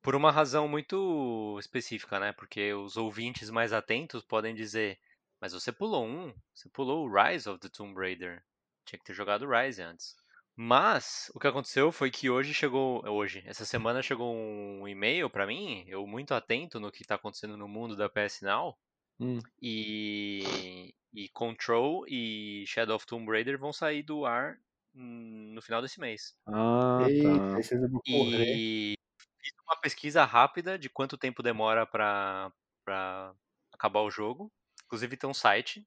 Por 0.00 0.14
uma 0.14 0.30
razão 0.30 0.68
muito 0.68 1.56
específica, 1.58 2.20
né? 2.20 2.32
Porque 2.32 2.72
os 2.72 2.96
ouvintes 2.96 3.50
mais 3.50 3.72
atentos 3.72 4.22
podem 4.22 4.54
dizer: 4.54 5.00
Mas 5.40 5.52
você 5.52 5.72
pulou 5.72 6.06
um, 6.06 6.32
você 6.54 6.68
pulou 6.68 7.08
o 7.08 7.12
Rise 7.12 7.48
of 7.48 7.58
the 7.58 7.68
Tomb 7.68 7.98
Raider. 7.98 8.40
Tinha 8.84 9.00
que 9.00 9.04
ter 9.04 9.14
jogado 9.14 9.42
o 9.42 9.50
Rise 9.50 9.82
antes. 9.82 10.14
Mas 10.58 11.30
o 11.34 11.38
que 11.38 11.46
aconteceu 11.46 11.92
foi 11.92 12.10
que 12.10 12.30
hoje 12.30 12.54
chegou, 12.54 13.06
hoje, 13.06 13.42
essa 13.46 13.66
semana 13.66 14.02
chegou 14.02 14.34
um 14.34 14.88
e-mail 14.88 15.28
para 15.28 15.46
mim, 15.46 15.84
eu 15.86 16.06
muito 16.06 16.32
atento 16.32 16.80
no 16.80 16.90
que 16.90 17.02
está 17.02 17.16
acontecendo 17.16 17.58
no 17.58 17.68
mundo 17.68 17.94
da 17.94 18.08
PS 18.08 18.42
Now, 18.44 18.78
Hum. 19.18 19.40
E, 19.62 20.94
e 21.14 21.28
Control 21.30 22.06
e 22.08 22.64
Shadow 22.66 22.96
of 22.96 23.06
Tomb 23.06 23.30
Raider 23.30 23.58
vão 23.58 23.72
sair 23.72 24.02
do 24.02 24.26
ar 24.26 24.58
no 24.94 25.62
final 25.62 25.82
desse 25.82 26.00
mês. 26.00 26.36
Ah, 26.46 27.08
tá. 27.22 27.60
E 28.06 28.94
fiz 29.42 29.52
uma 29.68 29.80
pesquisa 29.80 30.24
rápida 30.24 30.78
de 30.78 30.90
quanto 30.90 31.18
tempo 31.18 31.42
demora 31.42 31.86
pra, 31.86 32.52
pra 32.84 33.34
acabar 33.72 34.00
o 34.02 34.10
jogo. 34.10 34.52
Inclusive 34.86 35.16
tem 35.16 35.28
um 35.30 35.34
site 35.34 35.86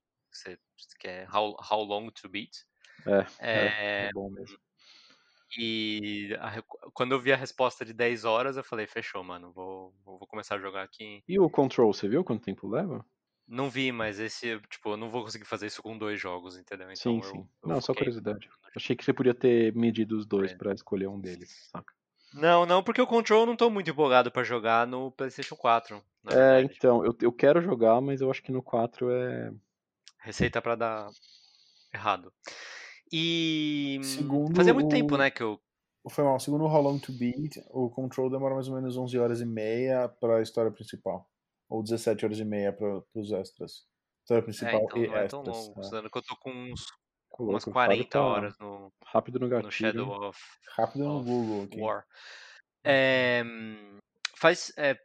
que 0.98 1.08
é 1.08 1.26
How, 1.28 1.56
How 1.70 1.82
Long 1.84 2.10
to 2.10 2.28
Beat. 2.28 2.50
É, 3.06 3.26
é, 3.40 3.66
É, 3.66 4.06
é 4.06 4.12
bom 4.12 4.30
mesmo. 4.30 4.58
E 5.58 6.36
a 6.38 6.62
quando 6.94 7.12
eu 7.12 7.20
vi 7.20 7.32
a 7.32 7.36
resposta 7.36 7.84
de 7.84 7.92
10 7.92 8.24
horas, 8.24 8.56
eu 8.56 8.64
falei, 8.64 8.86
fechou, 8.86 9.22
mano, 9.24 9.52
vou, 9.52 9.92
vou 10.04 10.26
começar 10.26 10.56
a 10.56 10.60
jogar 10.60 10.82
aqui. 10.82 11.24
E 11.28 11.38
o 11.40 11.50
Control, 11.50 11.92
você 11.92 12.08
viu 12.08 12.22
quanto 12.24 12.44
tempo 12.44 12.68
leva? 12.68 13.04
Não 13.46 13.68
vi, 13.68 13.90
mas 13.90 14.20
esse, 14.20 14.60
tipo, 14.68 14.90
eu 14.90 14.96
não 14.96 15.10
vou 15.10 15.24
conseguir 15.24 15.44
fazer 15.44 15.66
isso 15.66 15.82
com 15.82 15.98
dois 15.98 16.20
jogos, 16.20 16.56
entendeu? 16.56 16.90
Então 16.92 17.12
sim, 17.12 17.16
eu, 17.16 17.22
sim. 17.22 17.48
eu 17.62 17.68
Não, 17.68 17.80
só 17.80 17.92
curiosidade. 17.94 18.48
Achei 18.76 18.94
que 18.94 19.04
você 19.04 19.12
podia 19.12 19.34
ter 19.34 19.74
medido 19.74 20.16
os 20.16 20.24
dois 20.24 20.52
Raider. 20.52 20.58
pra 20.58 20.72
escolher 20.72 21.08
um 21.08 21.20
deles, 21.20 21.68
saca? 21.72 21.92
Não, 22.32 22.64
não, 22.64 22.82
porque 22.82 23.00
o 23.00 23.06
Control 23.06 23.40
eu 23.40 23.46
não 23.46 23.56
tô 23.56 23.68
muito 23.68 23.90
empolgado 23.90 24.30
pra 24.30 24.44
jogar 24.44 24.86
no 24.86 25.10
PlayStation 25.10 25.56
4, 25.56 26.02
na 26.22 26.32
É, 26.32 26.62
então, 26.62 27.04
eu, 27.04 27.16
eu 27.20 27.32
quero 27.32 27.60
jogar, 27.60 28.00
mas 28.00 28.20
eu 28.20 28.30
acho 28.30 28.42
que 28.42 28.52
no 28.52 28.62
4 28.62 29.10
é. 29.10 29.52
Receita 30.18 30.62
pra 30.62 30.76
dar 30.76 31.10
errado. 31.92 32.32
E 33.12 33.98
hum, 33.98 34.02
Segundo 34.04 34.56
fazia 34.56 34.74
muito 34.74 34.88
tempo, 34.88 35.14
o- 35.14 35.18
né, 35.18 35.30
que 35.30 35.42
eu 35.42 35.60
Foi 36.08 36.24
mal, 36.24 36.40
segundo 36.40 36.64
o 36.64 36.68
How 36.68 36.80
Long 36.82 36.98
to 36.98 37.12
Beat, 37.12 37.56
o 37.70 37.90
Control 37.90 38.30
demora 38.30 38.54
mais 38.54 38.68
ou 38.68 38.74
menos 38.74 38.96
11 38.96 39.18
horas 39.18 39.40
e 39.40 39.46
meia 39.46 40.08
pra 40.08 40.40
história 40.40 40.70
principal. 40.70 41.28
Ou 41.68 41.82
17 41.82 42.24
horas 42.24 42.38
e 42.38 42.44
meia 42.44 42.72
para 42.72 43.02
os 43.14 43.32
extras. 43.32 43.86
História 44.22 44.40
É, 44.40 44.44
principal 44.44 44.82
então 44.84 44.98
e 44.98 45.06
não 45.08 45.16
é 45.16 45.28
tão 45.28 45.42
longo, 45.42 45.70
é. 45.70 45.74
considerando 45.74 46.10
que 46.10 46.18
eu 46.18 46.22
tô 46.22 46.36
com 46.36 46.50
uns, 46.50 46.86
umas 47.38 47.64
louco, 47.64 47.70
o 47.70 47.72
Fábio 47.72 47.72
40 47.72 48.08
tá 48.10 48.20
horas 48.22 48.58
no, 48.58 48.92
rápido 49.04 49.38
no 49.38 49.46
no 49.46 49.50
gatilho. 49.50 49.70
Shadow 49.70 50.14
hein? 50.14 50.28
of, 50.28 50.38
Rápido 50.76 51.04
no 51.04 51.16
of 51.18 51.28
Google 51.28 51.64
aqui. 51.64 51.80
War. 51.80 52.04
É, 52.84 53.42
hum, 53.44 53.98
faz, 54.36 54.72
é, 54.78 54.98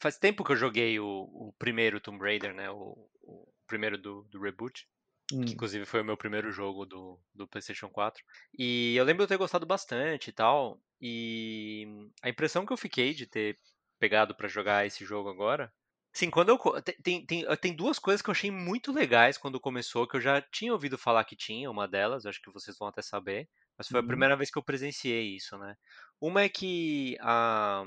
faz 0.00 0.18
tempo 0.18 0.42
que 0.44 0.52
eu 0.52 0.56
joguei 0.56 0.98
o, 0.98 1.06
o 1.06 1.52
primeiro 1.58 2.00
Tomb 2.00 2.18
Raider, 2.22 2.52
né? 2.54 2.70
O, 2.70 3.08
o 3.22 3.46
primeiro 3.66 3.96
do, 3.98 4.22
do 4.24 4.40
reboot, 4.40 4.88
Hum. 5.30 5.46
que 5.46 5.54
inclusive 5.54 5.86
foi 5.86 6.00
o 6.02 6.04
meu 6.04 6.16
primeiro 6.16 6.50
jogo 6.52 6.84
do, 6.86 7.20
do 7.34 7.48
PlayStation 7.48 7.88
4. 7.90 8.22
E 8.58 8.94
eu 8.96 9.04
lembro 9.04 9.20
de 9.20 9.24
eu 9.24 9.28
ter 9.36 9.38
gostado 9.38 9.66
bastante 9.66 10.28
e 10.30 10.32
tal. 10.32 10.82
E 11.00 11.86
a 12.22 12.28
impressão 12.28 12.66
que 12.66 12.72
eu 12.72 12.76
fiquei 12.76 13.14
de 13.14 13.26
ter 13.26 13.58
pegado 13.98 14.34
pra 14.36 14.48
jogar 14.48 14.86
esse 14.86 15.04
jogo 15.04 15.28
agora. 15.30 15.72
Sim, 16.14 16.30
quando 16.30 16.48
eu. 16.50 16.82
Tem, 16.82 16.94
tem, 17.02 17.26
tem- 17.26 17.56
tem 17.58 17.76
duas 17.76 17.98
coisas 17.98 18.22
que 18.22 18.30
eu 18.30 18.32
achei 18.32 18.50
muito 18.50 18.90
legais 18.92 19.36
quando 19.36 19.60
começou, 19.60 20.08
que 20.08 20.16
eu 20.16 20.20
já 20.20 20.40
tinha 20.40 20.72
ouvido 20.72 20.96
falar 20.96 21.24
que 21.24 21.36
tinha, 21.36 21.70
uma 21.70 21.86
delas, 21.86 22.24
acho 22.24 22.40
que 22.40 22.50
vocês 22.50 22.76
vão 22.78 22.88
até 22.88 23.02
saber. 23.02 23.48
Mas 23.76 23.88
foi 23.88 24.00
a 24.00 24.02
Uhum. 24.02 24.02
primeira 24.02 24.36
vez 24.36 24.50
que 24.50 24.58
eu 24.58 24.62
presenciei 24.64 25.36
isso, 25.36 25.58
né? 25.58 25.76
Uma 26.20 26.42
é 26.42 26.48
que 26.48 27.16
a, 27.20 27.84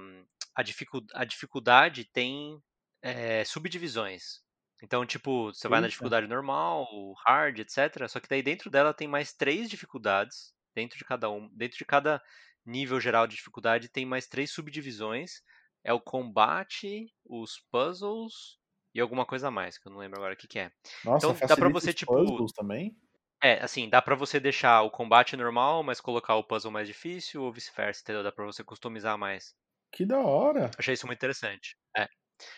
a, 0.56 0.62
dificu- 0.64 1.06
a 1.16 1.26
dificuldade 1.26 2.06
tem 2.06 2.62
é, 3.02 3.44
subdivisões. 3.46 4.42
Então, 4.82 5.06
tipo, 5.06 5.54
você 5.54 5.68
vai 5.68 5.82
na 5.82 5.88
Eita. 5.88 5.88
dificuldade 5.88 6.28
normal, 6.28 6.88
hard, 7.26 7.60
etc. 7.60 8.08
Só 8.08 8.20
que 8.20 8.28
daí 8.30 8.42
dentro 8.42 8.70
dela 8.70 8.94
tem 8.94 9.08
mais 9.08 9.34
três 9.34 9.70
dificuldades. 9.70 10.54
Dentro 10.76 10.98
de 10.98 11.04
cada 11.06 11.30
um, 11.30 11.50
dentro 11.56 11.78
de 11.78 11.86
cada 11.86 12.22
nível 12.66 13.00
geral 13.00 13.28
de 13.28 13.36
dificuldade 13.36 13.90
tem 13.90 14.06
mais 14.06 14.28
três 14.28 14.52
subdivisões. 14.52 15.42
É 15.84 15.94
o 15.94 16.00
combate, 16.02 17.08
os 17.26 17.60
puzzles 17.72 18.58
e 18.94 19.00
alguma 19.02 19.26
coisa 19.26 19.48
a 19.50 19.52
mais, 19.52 19.78
que 19.78 19.88
eu 19.88 19.92
não 19.92 20.00
lembro 20.00 20.18
agora 20.20 20.34
o 20.34 20.38
que, 20.38 20.48
que 20.48 20.60
é. 20.60 20.72
Nossa, 21.04 21.34
Então, 21.34 21.42
dá 21.48 21.58
pra 21.58 21.70
você, 21.70 21.92
os 21.92 21.94
tipo, 21.94 22.46
puzzles 22.46 22.54
também? 22.54 22.96
É, 23.44 23.62
assim, 23.64 23.90
dá 23.90 24.02
pra 24.02 24.16
você 24.16 24.40
deixar 24.40 24.82
o 24.84 24.90
combate 24.92 25.36
normal, 25.36 25.84
mas 25.84 26.00
colocar 26.02 26.36
o 26.36 26.44
puzzle 26.44 26.72
mais 26.72 26.88
difícil 26.88 27.44
ou 27.44 27.52
vice-versa, 27.54 28.02
entendeu? 28.02 28.24
Dá 28.24 28.32
pra 28.32 28.46
você 28.46 28.64
customizar 28.64 29.18
mais. 29.18 29.54
Que 29.92 30.04
da 30.06 30.20
hora. 30.20 30.72
Achei 30.80 30.94
isso 30.96 31.06
muito 31.06 31.20
interessante. 31.20 31.76
É. 31.96 32.08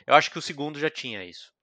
Eu 0.08 0.16
acho 0.16 0.32
que 0.32 0.40
o 0.40 0.42
segundo 0.42 0.80
já 0.80 0.90
tinha 0.90 1.24
isso. 1.26 1.54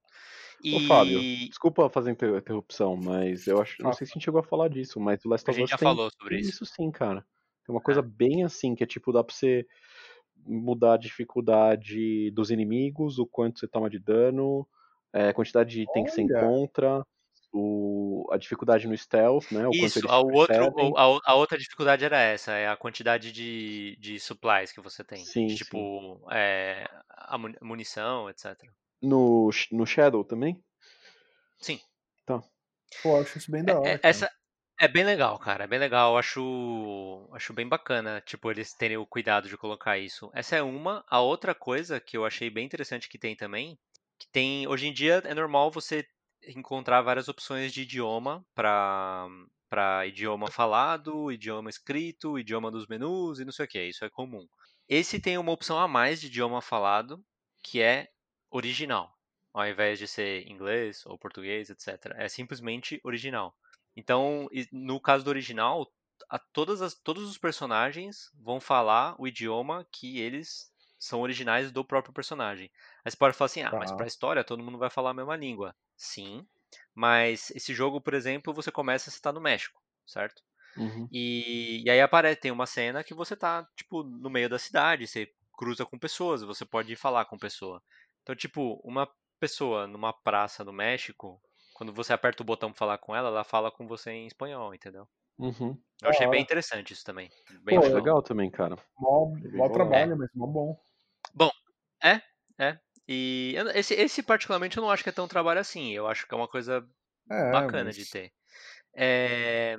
Ô, 0.64 0.80
Fábio, 0.80 1.20
E 1.20 1.48
desculpa 1.48 1.88
fazer 1.88 2.10
inter- 2.10 2.36
interrupção, 2.36 2.96
mas 2.96 3.46
eu 3.46 3.60
acho. 3.60 3.82
Não 3.82 3.92
sei 3.92 4.06
se 4.06 4.12
a 4.12 4.14
gente 4.14 4.24
chegou 4.24 4.40
a 4.40 4.44
falar 4.44 4.68
disso, 4.68 5.00
mas 5.00 5.24
o 5.24 5.28
Last 5.28 5.48
a 5.48 5.52
of 5.52 5.60
gente 5.60 5.64
Us 5.66 5.70
já 5.70 5.78
tem 5.78 5.88
falou 5.88 6.10
sobre 6.10 6.38
isso. 6.38 6.50
isso 6.50 6.66
sim, 6.66 6.90
cara. 6.90 7.24
Tem 7.64 7.74
uma 7.74 7.80
coisa 7.80 8.02
bem 8.02 8.44
assim, 8.44 8.74
que 8.74 8.82
é 8.82 8.86
tipo, 8.86 9.12
dá 9.12 9.22
pra 9.22 9.34
você 9.34 9.66
mudar 10.46 10.94
a 10.94 10.98
dificuldade 10.98 12.30
dos 12.30 12.50
inimigos, 12.50 13.18
o 13.18 13.26
quanto 13.26 13.58
você 13.60 13.68
toma 13.68 13.90
de 13.90 13.98
dano, 13.98 14.66
é, 15.12 15.28
a 15.28 15.34
quantidade 15.34 15.70
de 15.70 15.82
item 15.82 16.04
que 16.04 16.10
você 16.10 16.22
encontra, 16.22 17.04
o, 17.52 18.26
a 18.30 18.36
dificuldade 18.36 18.86
no 18.86 18.96
stealth, 18.96 19.50
né? 19.50 19.66
O 19.66 19.72
Isso, 19.74 20.06
a, 20.08 20.20
o 20.20 20.32
outro, 20.32 20.96
a, 20.96 21.02
a 21.30 21.34
outra 21.34 21.58
dificuldade 21.58 22.04
era 22.04 22.18
essa, 22.20 22.52
é 22.52 22.68
a 22.68 22.76
quantidade 22.76 23.32
de, 23.32 23.96
de 24.00 24.18
supplies 24.18 24.72
que 24.72 24.80
você 24.80 25.04
tem. 25.04 25.18
Sim, 25.24 25.46
tipo, 25.46 26.20
é, 26.30 26.86
a 27.10 27.36
muni- 27.38 27.58
munição, 27.62 28.28
etc. 28.30 28.70
No, 29.02 29.50
no 29.72 29.84
Shadow 29.86 30.24
também? 30.24 30.62
Sim. 31.60 31.80
Pô, 33.02 33.16
eu 33.16 33.22
acho 33.22 33.38
isso 33.38 33.50
bem 33.50 33.64
da 33.64 33.76
É- 33.82 33.92
hora. 33.92 33.96
é- 33.96 34.00
essa 34.02 34.30
é 34.80 34.88
bem 34.88 35.04
legal, 35.04 35.38
cara. 35.38 35.64
É 35.64 35.66
bem 35.66 35.78
legal. 35.78 36.12
Eu 36.12 36.18
Acho, 36.18 37.28
acho 37.32 37.52
bem 37.52 37.68
bacana, 37.68 38.20
tipo, 38.20 38.50
eles 38.50 38.74
terem 38.74 38.96
o 38.96 39.06
cuidado 39.06 39.48
de 39.48 39.56
colocar 39.56 39.98
isso. 39.98 40.30
Essa 40.34 40.56
é 40.56 40.62
uma. 40.62 41.04
A 41.08 41.20
outra 41.20 41.54
coisa 41.54 42.00
que 42.00 42.16
eu 42.16 42.24
achei 42.24 42.50
bem 42.50 42.64
interessante 42.66 43.08
que 43.08 43.18
tem 43.18 43.36
também, 43.36 43.78
que 44.18 44.28
tem, 44.32 44.66
hoje 44.68 44.86
em 44.88 44.92
dia 44.92 45.22
é 45.24 45.34
normal 45.34 45.70
você 45.70 46.06
encontrar 46.46 47.02
várias 47.02 47.28
opções 47.28 47.72
de 47.72 47.82
idioma 47.82 48.44
para 48.54 49.26
para 49.70 50.06
idioma 50.06 50.50
falado, 50.50 51.30
idioma 51.30 51.68
escrito, 51.68 52.38
idioma 52.38 52.70
dos 52.70 52.86
menus 52.86 53.38
e 53.38 53.44
não 53.44 53.52
sei 53.52 53.66
o 53.66 53.68
que. 53.68 53.82
Isso 53.84 54.02
é 54.04 54.08
comum. 54.10 54.46
Esse 54.88 55.20
tem 55.20 55.36
uma 55.36 55.52
opção 55.52 55.78
a 55.78 55.86
mais 55.86 56.20
de 56.22 56.28
idioma 56.28 56.62
falado, 56.62 57.22
que 57.62 57.82
é 57.82 58.08
original, 58.50 59.14
ao 59.52 59.66
invés 59.66 59.98
de 59.98 60.06
ser 60.08 60.46
inglês 60.48 61.04
ou 61.06 61.18
português, 61.18 61.70
etc. 61.70 62.14
É 62.18 62.28
simplesmente 62.28 63.00
original. 63.04 63.56
Então, 63.96 64.48
no 64.72 65.00
caso 65.00 65.24
do 65.24 65.28
original, 65.30 65.86
a 66.28 66.38
todas 66.38 66.82
as, 66.82 66.94
todos 66.94 67.28
os 67.28 67.38
personagens 67.38 68.30
vão 68.34 68.60
falar 68.60 69.16
o 69.20 69.26
idioma 69.26 69.86
que 69.92 70.18
eles 70.20 70.72
são 70.98 71.20
originais 71.20 71.70
do 71.70 71.84
próprio 71.84 72.12
personagem. 72.14 72.70
Aí 73.04 73.10
você 73.10 73.16
pode 73.16 73.36
falar 73.36 73.46
assim, 73.46 73.62
ah, 73.62 73.74
mas 73.78 73.90
Tá. 73.90 73.92
pra 73.92 74.06
história 74.06 74.44
todo 74.44 74.62
mundo 74.62 74.78
vai 74.78 74.90
falar 74.90 75.10
a 75.10 75.14
mesma 75.14 75.36
língua. 75.36 75.74
Sim, 75.96 76.46
mas 76.94 77.50
esse 77.50 77.74
jogo, 77.74 78.00
por 78.00 78.14
exemplo, 78.14 78.54
você 78.54 78.70
começa, 78.70 79.10
você 79.10 79.20
tá 79.20 79.32
no 79.32 79.40
México, 79.40 79.80
certo? 80.06 80.42
Uhum. 80.76 81.10
E, 81.10 81.82
e 81.84 81.90
aí 81.90 82.00
aparece, 82.00 82.40
tem 82.40 82.50
uma 82.52 82.66
cena 82.66 83.02
que 83.04 83.14
você 83.14 83.36
tá, 83.36 83.66
tipo, 83.76 84.02
no 84.04 84.30
meio 84.30 84.48
da 84.48 84.58
cidade, 84.58 85.06
você 85.06 85.32
cruza 85.56 85.84
com 85.86 85.98
pessoas, 85.98 86.42
você 86.42 86.64
pode 86.66 86.92
ir 86.92 86.96
falar 86.96 87.24
com 87.26 87.38
pessoa. 87.38 87.82
Então, 88.28 88.36
tipo, 88.36 88.78
uma 88.84 89.08
pessoa 89.40 89.86
numa 89.86 90.12
praça 90.12 90.62
no 90.62 90.70
México, 90.70 91.40
quando 91.72 91.94
você 91.94 92.12
aperta 92.12 92.42
o 92.42 92.46
botão 92.46 92.70
pra 92.70 92.78
falar 92.78 92.98
com 92.98 93.16
ela, 93.16 93.28
ela 93.28 93.42
fala 93.42 93.70
com 93.70 93.88
você 93.88 94.10
em 94.10 94.26
espanhol, 94.26 94.74
entendeu? 94.74 95.08
Uhum. 95.38 95.74
Eu 96.02 96.10
achei 96.10 96.26
Da 96.26 96.32
bem 96.32 96.42
interessante 96.42 96.92
isso 96.92 97.02
também. 97.02 97.30
Bem 97.62 97.76
Pô, 97.78 97.84
legal. 97.84 97.98
legal 97.98 98.22
também, 98.22 98.50
cara. 98.50 98.76
Mó, 98.98 99.32
mó 99.54 99.68
trabalho, 99.70 100.14
mas 100.18 100.28
mó 100.34 100.46
bom. 100.46 100.78
É. 102.58 102.78
E 103.08 103.54
eu- 103.56 103.70
esse, 103.70 103.94
esse, 103.94 104.22
particularmente, 104.22 104.76
eu 104.76 104.82
não 104.82 104.90
acho 104.90 105.02
que 105.02 105.08
é 105.08 105.12
tão 105.12 105.26
trabalho 105.26 105.60
assim. 105.60 105.92
Eu 105.94 106.06
acho 106.06 106.26
que 106.26 106.34
é 106.34 106.36
uma 106.36 106.48
coisa 106.48 106.86
É, 107.30 107.50
bacana 107.50 107.84
mas... 107.84 107.96
de 107.96 108.04
ter. 108.10 108.30
É, 108.94 109.74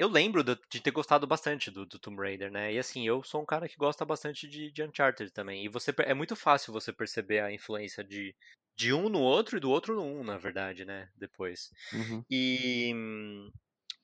eu 0.00 0.08
lembro 0.08 0.42
de, 0.42 0.58
de 0.70 0.80
ter 0.80 0.90
gostado 0.90 1.26
bastante 1.26 1.70
do, 1.70 1.84
do 1.84 1.98
Tomb 1.98 2.22
Raider, 2.22 2.50
né? 2.50 2.72
E 2.72 2.78
assim, 2.78 3.06
eu 3.06 3.22
sou 3.22 3.42
um 3.42 3.44
cara 3.44 3.68
que 3.68 3.76
gosta 3.76 4.02
bastante 4.02 4.48
de, 4.48 4.72
de 4.72 4.82
Uncharted 4.82 5.30
também. 5.30 5.62
E 5.62 5.68
você 5.68 5.94
é 5.98 6.14
muito 6.14 6.34
fácil 6.34 6.72
você 6.72 6.90
perceber 6.90 7.40
a 7.40 7.52
influência 7.52 8.02
de, 8.02 8.34
de 8.74 8.94
um 8.94 9.10
no 9.10 9.20
outro 9.20 9.58
e 9.58 9.60
do 9.60 9.68
outro 9.70 9.94
no 9.94 10.02
um, 10.02 10.24
na 10.24 10.38
verdade, 10.38 10.86
né? 10.86 11.10
Depois. 11.14 11.68
Uhum. 11.92 12.24
E. 12.30 12.94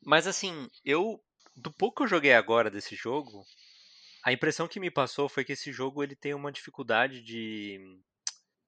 Mas 0.05 0.27
assim, 0.27 0.69
eu. 0.85 1.19
Do 1.57 1.73
pouco 1.73 1.97
que 1.97 2.03
eu 2.03 2.09
joguei 2.09 2.35
agora 2.35 2.71
desse 2.71 2.95
jogo, 2.95 3.43
a 4.23 4.31
impressão 4.31 4.69
que 4.69 4.79
me 4.79 4.91
passou 4.91 5.31
foi 5.31 5.47
que 5.47 5.55
esse 5.55 5.73
jogo 5.73 6.03
ele 6.03 6.15
tem 6.15 6.35
uma 6.35 6.53
dificuldade 6.53 7.23
de. 7.23 7.81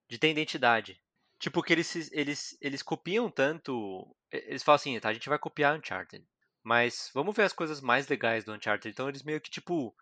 de 0.08 0.16
ter 0.16 0.30
identidade. 0.30 0.98
Tipo, 1.38 1.62
que 1.62 1.74
eles, 1.74 2.10
eles, 2.10 2.56
eles 2.58 2.82
copiam 2.82 3.30
tanto. 3.30 4.16
Eles 4.32 4.62
falam 4.62 4.76
assim, 4.76 4.98
tá, 4.98 5.10
a 5.10 5.12
gente 5.12 5.28
vai 5.28 5.38
copiar 5.38 5.78
Uncharted. 5.78 6.24
Mas 6.68 7.11
vamos 7.14 7.35
ver 7.35 7.44
as 7.44 7.54
coisas 7.54 7.81
mais 7.81 8.09
legais 8.09 8.44
do 8.44 8.52
Uncharted. 8.52 8.92
Então 8.92 9.09
eles 9.09 9.22
meio 9.22 9.40
que, 9.40 9.48
tipo, 9.48 9.96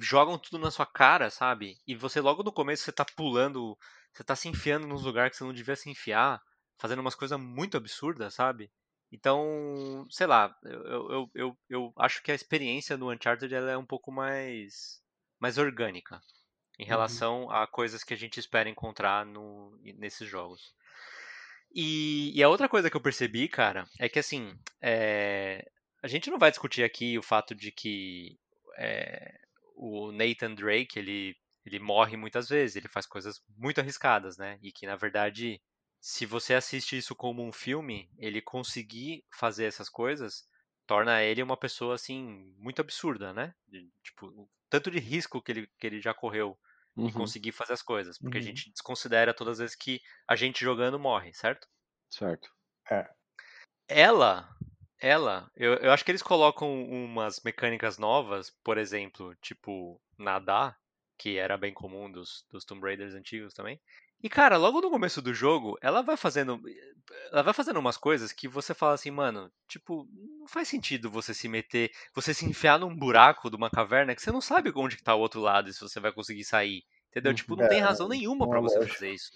jogam 0.00 0.38
tudo 0.38 0.56
na 0.56 0.70
sua 0.70 0.86
cara, 0.86 1.28
sabe? 1.30 1.76
E 1.84 1.96
você 1.96 2.20
logo 2.20 2.44
no 2.44 2.52
começo 2.52 2.84
você 2.84 2.92
tá 2.92 3.04
pulando, 3.04 3.76
você 4.12 4.22
tá 4.22 4.36
se 4.36 4.48
enfiando 4.48 4.86
nos 4.86 5.02
lugares 5.02 5.32
que 5.32 5.38
você 5.38 5.42
não 5.42 5.52
devia 5.52 5.74
se 5.74 5.90
enfiar, 5.90 6.40
fazendo 6.78 7.00
umas 7.00 7.16
coisas 7.16 7.36
muito 7.40 7.76
absurdas, 7.76 8.34
sabe? 8.34 8.70
Então, 9.10 10.06
sei 10.10 10.28
lá, 10.28 10.56
eu, 10.62 11.10
eu, 11.10 11.30
eu, 11.34 11.58
eu, 11.68 11.92
acho 11.98 12.22
que 12.22 12.30
a 12.30 12.36
experiência 12.36 12.96
no 12.96 13.10
Uncharted 13.10 13.52
ela 13.52 13.72
é 13.72 13.76
um 13.76 13.84
pouco 13.84 14.12
mais, 14.12 15.02
mais 15.40 15.58
orgânica 15.58 16.20
em 16.78 16.84
relação 16.84 17.50
a 17.50 17.66
coisas 17.66 18.04
que 18.04 18.14
a 18.14 18.16
gente 18.16 18.38
espera 18.38 18.68
encontrar 18.68 19.26
no, 19.26 19.76
nesses 19.98 20.28
jogos. 20.28 20.72
E, 21.74 22.30
e, 22.32 22.40
a 22.44 22.48
outra 22.48 22.68
coisa 22.68 22.88
que 22.88 22.96
eu 22.96 23.00
percebi, 23.00 23.48
cara, 23.48 23.88
é 23.98 24.08
que 24.08 24.20
assim, 24.20 24.56
é, 24.80 25.68
a 26.02 26.08
gente 26.08 26.30
não 26.30 26.38
vai 26.38 26.50
discutir 26.50 26.82
aqui 26.82 27.16
o 27.16 27.22
fato 27.22 27.54
de 27.54 27.70
que 27.70 28.38
é, 28.76 29.38
o 29.76 30.10
Nathan 30.12 30.54
Drake, 30.54 30.98
ele, 30.98 31.36
ele 31.64 31.78
morre 31.78 32.16
muitas 32.16 32.48
vezes, 32.48 32.76
ele 32.76 32.88
faz 32.88 33.06
coisas 33.06 33.40
muito 33.56 33.80
arriscadas, 33.80 34.36
né? 34.36 34.58
E 34.62 34.72
que, 34.72 34.86
na 34.86 34.96
verdade, 34.96 35.62
se 36.00 36.26
você 36.26 36.54
assiste 36.54 36.96
isso 36.96 37.14
como 37.14 37.46
um 37.46 37.52
filme, 37.52 38.10
ele 38.18 38.42
conseguir 38.42 39.24
fazer 39.30 39.64
essas 39.64 39.88
coisas 39.88 40.46
torna 40.86 41.22
ele 41.22 41.42
uma 41.42 41.56
pessoa, 41.56 41.94
assim, 41.94 42.52
muito 42.58 42.80
absurda, 42.80 43.32
né? 43.32 43.54
De, 43.68 43.88
tipo, 44.02 44.50
tanto 44.68 44.90
de 44.90 44.98
risco 44.98 45.40
que 45.40 45.52
ele, 45.52 45.66
que 45.78 45.86
ele 45.86 46.00
já 46.00 46.12
correu 46.12 46.58
uhum. 46.96 47.08
e 47.08 47.12
conseguir 47.12 47.52
fazer 47.52 47.72
as 47.72 47.82
coisas. 47.82 48.18
Porque 48.18 48.38
uhum. 48.38 48.42
a 48.42 48.46
gente 48.46 48.70
desconsidera 48.70 49.32
todas 49.32 49.52
as 49.52 49.58
vezes 49.60 49.76
que 49.76 50.00
a 50.28 50.36
gente 50.36 50.64
jogando 50.64 50.98
morre, 50.98 51.32
certo? 51.32 51.68
Certo. 52.10 52.50
É. 52.90 53.08
Ela, 53.88 54.48
ela, 55.02 55.50
eu, 55.56 55.74
eu 55.74 55.90
acho 55.90 56.04
que 56.04 56.12
eles 56.12 56.22
colocam 56.22 56.84
umas 56.84 57.40
mecânicas 57.44 57.98
novas, 57.98 58.50
por 58.62 58.78
exemplo, 58.78 59.34
tipo, 59.42 60.00
nadar, 60.16 60.78
que 61.18 61.36
era 61.36 61.58
bem 61.58 61.74
comum 61.74 62.10
dos, 62.10 62.46
dos 62.48 62.64
Tomb 62.64 62.80
Raiders 62.82 63.12
antigos 63.12 63.52
também. 63.52 63.80
E, 64.22 64.28
cara, 64.28 64.56
logo 64.56 64.80
no 64.80 64.90
começo 64.90 65.20
do 65.20 65.34
jogo, 65.34 65.76
ela 65.82 66.02
vai 66.02 66.16
fazendo. 66.16 66.62
Ela 67.32 67.42
vai 67.42 67.52
fazendo 67.52 67.80
umas 67.80 67.96
coisas 67.96 68.30
que 68.30 68.46
você 68.46 68.72
fala 68.72 68.94
assim, 68.94 69.10
mano, 69.10 69.50
tipo, 69.66 70.08
não 70.38 70.46
faz 70.46 70.68
sentido 70.68 71.10
você 71.10 71.34
se 71.34 71.48
meter, 71.48 71.90
você 72.14 72.32
se 72.32 72.46
enfiar 72.46 72.78
num 72.78 72.96
buraco 72.96 73.50
de 73.50 73.56
uma 73.56 73.68
caverna 73.68 74.14
que 74.14 74.22
você 74.22 74.30
não 74.30 74.40
sabe 74.40 74.72
onde 74.76 74.96
que 74.96 75.02
tá 75.02 75.16
o 75.16 75.20
outro 75.20 75.40
lado 75.40 75.68
e 75.68 75.74
se 75.74 75.80
você 75.80 75.98
vai 75.98 76.12
conseguir 76.12 76.44
sair. 76.44 76.84
Entendeu? 77.10 77.34
Tipo, 77.34 77.56
não 77.56 77.64
é, 77.64 77.68
tem 77.68 77.80
razão 77.80 78.08
nenhuma 78.08 78.48
para 78.48 78.60
você 78.60 78.86
fazer 78.86 79.12
isso. 79.12 79.32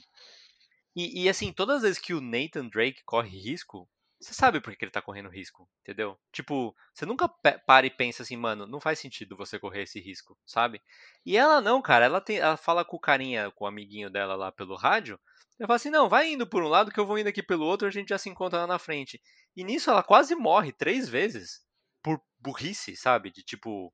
E, 0.94 1.24
e, 1.24 1.28
assim, 1.28 1.52
todas 1.52 1.78
as 1.78 1.82
vezes 1.82 1.98
que 1.98 2.14
o 2.14 2.20
Nathan 2.20 2.68
Drake 2.68 3.02
corre 3.04 3.36
risco, 3.36 3.88
você 4.20 4.32
sabe 4.32 4.60
por 4.60 4.74
que 4.74 4.84
ele 4.84 4.90
tá 4.90 5.02
correndo 5.02 5.28
risco, 5.28 5.68
entendeu? 5.82 6.18
Tipo, 6.32 6.74
você 6.92 7.04
nunca 7.04 7.28
para 7.28 7.86
e 7.86 7.90
pensa 7.90 8.22
assim, 8.22 8.36
mano, 8.36 8.66
não 8.66 8.80
faz 8.80 8.98
sentido 8.98 9.36
você 9.36 9.58
correr 9.58 9.82
esse 9.82 10.00
risco, 10.00 10.36
sabe? 10.46 10.80
E 11.24 11.36
ela 11.36 11.60
não, 11.60 11.82
cara, 11.82 12.06
ela, 12.06 12.20
tem, 12.20 12.38
ela 12.38 12.56
fala 12.56 12.84
com 12.84 12.96
o 12.96 13.00
carinha, 13.00 13.50
com 13.50 13.64
o 13.64 13.68
amiguinho 13.68 14.10
dela 14.10 14.34
lá 14.34 14.50
pelo 14.50 14.74
rádio, 14.74 15.20
ela 15.58 15.66
fala 15.66 15.76
assim, 15.76 15.90
não, 15.90 16.08
vai 16.08 16.32
indo 16.32 16.46
por 16.46 16.62
um 16.62 16.68
lado 16.68 16.90
que 16.90 16.98
eu 16.98 17.06
vou 17.06 17.18
indo 17.18 17.28
aqui 17.28 17.42
pelo 17.42 17.64
outro, 17.64 17.86
a 17.86 17.90
gente 17.90 18.08
já 18.08 18.18
se 18.18 18.28
encontra 18.28 18.60
lá 18.60 18.66
na 18.66 18.78
frente. 18.78 19.20
E 19.54 19.64
nisso 19.64 19.90
ela 19.90 20.02
quase 20.02 20.34
morre 20.34 20.72
três 20.72 21.08
vezes, 21.08 21.60
por 22.02 22.20
burrice, 22.38 22.96
sabe? 22.96 23.30
De 23.30 23.42
tipo, 23.42 23.92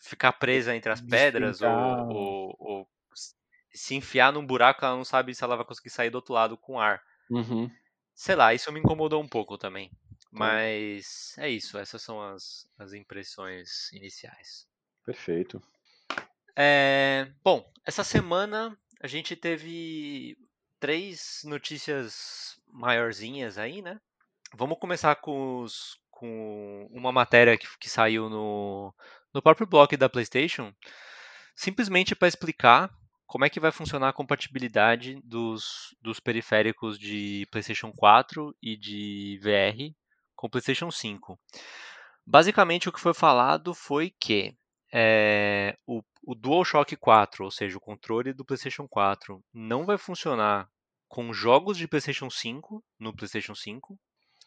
ficar 0.00 0.32
presa 0.32 0.74
entre 0.74 0.90
as 0.90 1.00
pedras 1.00 1.60
ou, 1.60 1.70
ou, 1.70 2.56
ou, 2.58 2.88
se 3.72 3.94
enfiar 3.94 4.32
num 4.32 4.46
buraco, 4.46 4.84
ela 4.84 4.96
não 4.96 5.04
sabe 5.04 5.34
se 5.34 5.44
ela 5.44 5.56
vai 5.56 5.64
conseguir 5.64 5.90
sair 5.90 6.10
do 6.10 6.16
outro 6.16 6.34
lado 6.34 6.56
com 6.56 6.80
ar. 6.80 7.00
Uhum. 7.30 7.70
Sei 8.20 8.34
lá, 8.34 8.52
isso 8.52 8.70
me 8.70 8.78
incomodou 8.78 9.22
um 9.22 9.26
pouco 9.26 9.56
também. 9.56 9.90
Mas 10.30 11.34
é 11.38 11.48
isso, 11.48 11.78
essas 11.78 12.02
são 12.02 12.20
as, 12.20 12.68
as 12.78 12.92
impressões 12.92 13.90
iniciais. 13.94 14.68
Perfeito. 15.06 15.58
É, 16.54 17.32
bom, 17.42 17.66
essa 17.82 18.04
semana 18.04 18.78
a 19.02 19.06
gente 19.06 19.34
teve 19.34 20.36
três 20.78 21.40
notícias 21.44 22.60
maiorzinhas 22.66 23.56
aí, 23.56 23.80
né? 23.80 23.98
Vamos 24.52 24.78
começar 24.78 25.16
com, 25.16 25.60
os, 25.62 25.98
com 26.10 26.90
uma 26.92 27.10
matéria 27.10 27.56
que, 27.56 27.66
que 27.78 27.88
saiu 27.88 28.28
no, 28.28 28.94
no 29.32 29.40
próprio 29.40 29.66
blog 29.66 29.96
da 29.96 30.10
PlayStation, 30.10 30.74
simplesmente 31.56 32.14
para 32.14 32.28
explicar 32.28 32.94
como 33.30 33.44
é 33.44 33.48
que 33.48 33.60
vai 33.60 33.70
funcionar 33.70 34.08
a 34.08 34.12
compatibilidade 34.12 35.20
dos, 35.22 35.94
dos 36.02 36.18
periféricos 36.18 36.98
de 36.98 37.46
PlayStation 37.48 37.92
4 37.92 38.52
e 38.60 38.76
de 38.76 39.38
VR 39.40 39.94
com 40.34 40.50
PlayStation 40.50 40.90
5. 40.90 41.38
Basicamente, 42.26 42.88
o 42.88 42.92
que 42.92 42.98
foi 42.98 43.14
falado 43.14 43.72
foi 43.72 44.12
que 44.18 44.56
é, 44.92 45.78
o, 45.86 46.02
o 46.24 46.34
DualShock 46.34 46.96
4, 46.96 47.44
ou 47.44 47.52
seja, 47.52 47.78
o 47.78 47.80
controle 47.80 48.32
do 48.32 48.44
PlayStation 48.44 48.88
4, 48.88 49.40
não 49.54 49.86
vai 49.86 49.96
funcionar 49.96 50.68
com 51.06 51.32
jogos 51.32 51.78
de 51.78 51.86
PlayStation 51.86 52.28
5 52.28 52.82
no 52.98 53.14
PlayStation 53.14 53.54
5. 53.54 53.96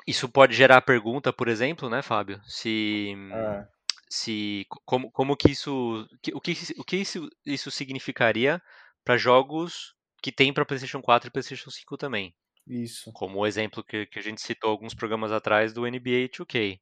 Isso 0.05 0.27
pode 0.27 0.53
gerar 0.53 0.75
a 0.75 0.81
pergunta, 0.81 1.31
por 1.31 1.47
exemplo, 1.47 1.89
né, 1.89 2.01
Fábio? 2.01 2.41
Se, 2.43 3.15
é 3.31 3.65
se 4.13 4.65
como, 4.85 5.11
como 5.11 5.35
que 5.35 5.51
isso 5.51 6.07
o 6.33 6.39
que 6.39 6.53
o 6.77 6.83
que 6.83 6.97
isso, 6.97 7.27
isso 7.43 7.71
significaria 7.71 8.61
para 9.03 9.17
jogos 9.17 9.95
que 10.21 10.31
tem 10.31 10.53
para 10.53 10.65
PlayStation 10.65 11.01
4 11.01 11.27
e 11.27 11.31
PlayStation 11.31 11.71
5 11.71 11.97
também. 11.97 12.33
Isso. 12.67 13.11
Como 13.11 13.39
o 13.39 13.47
exemplo 13.47 13.83
que, 13.83 14.05
que 14.05 14.19
a 14.19 14.21
gente 14.21 14.41
citou 14.41 14.69
alguns 14.69 14.93
programas 14.93 15.31
atrás 15.31 15.73
do 15.73 15.81
NBA 15.81 16.29
2K. 16.29 16.79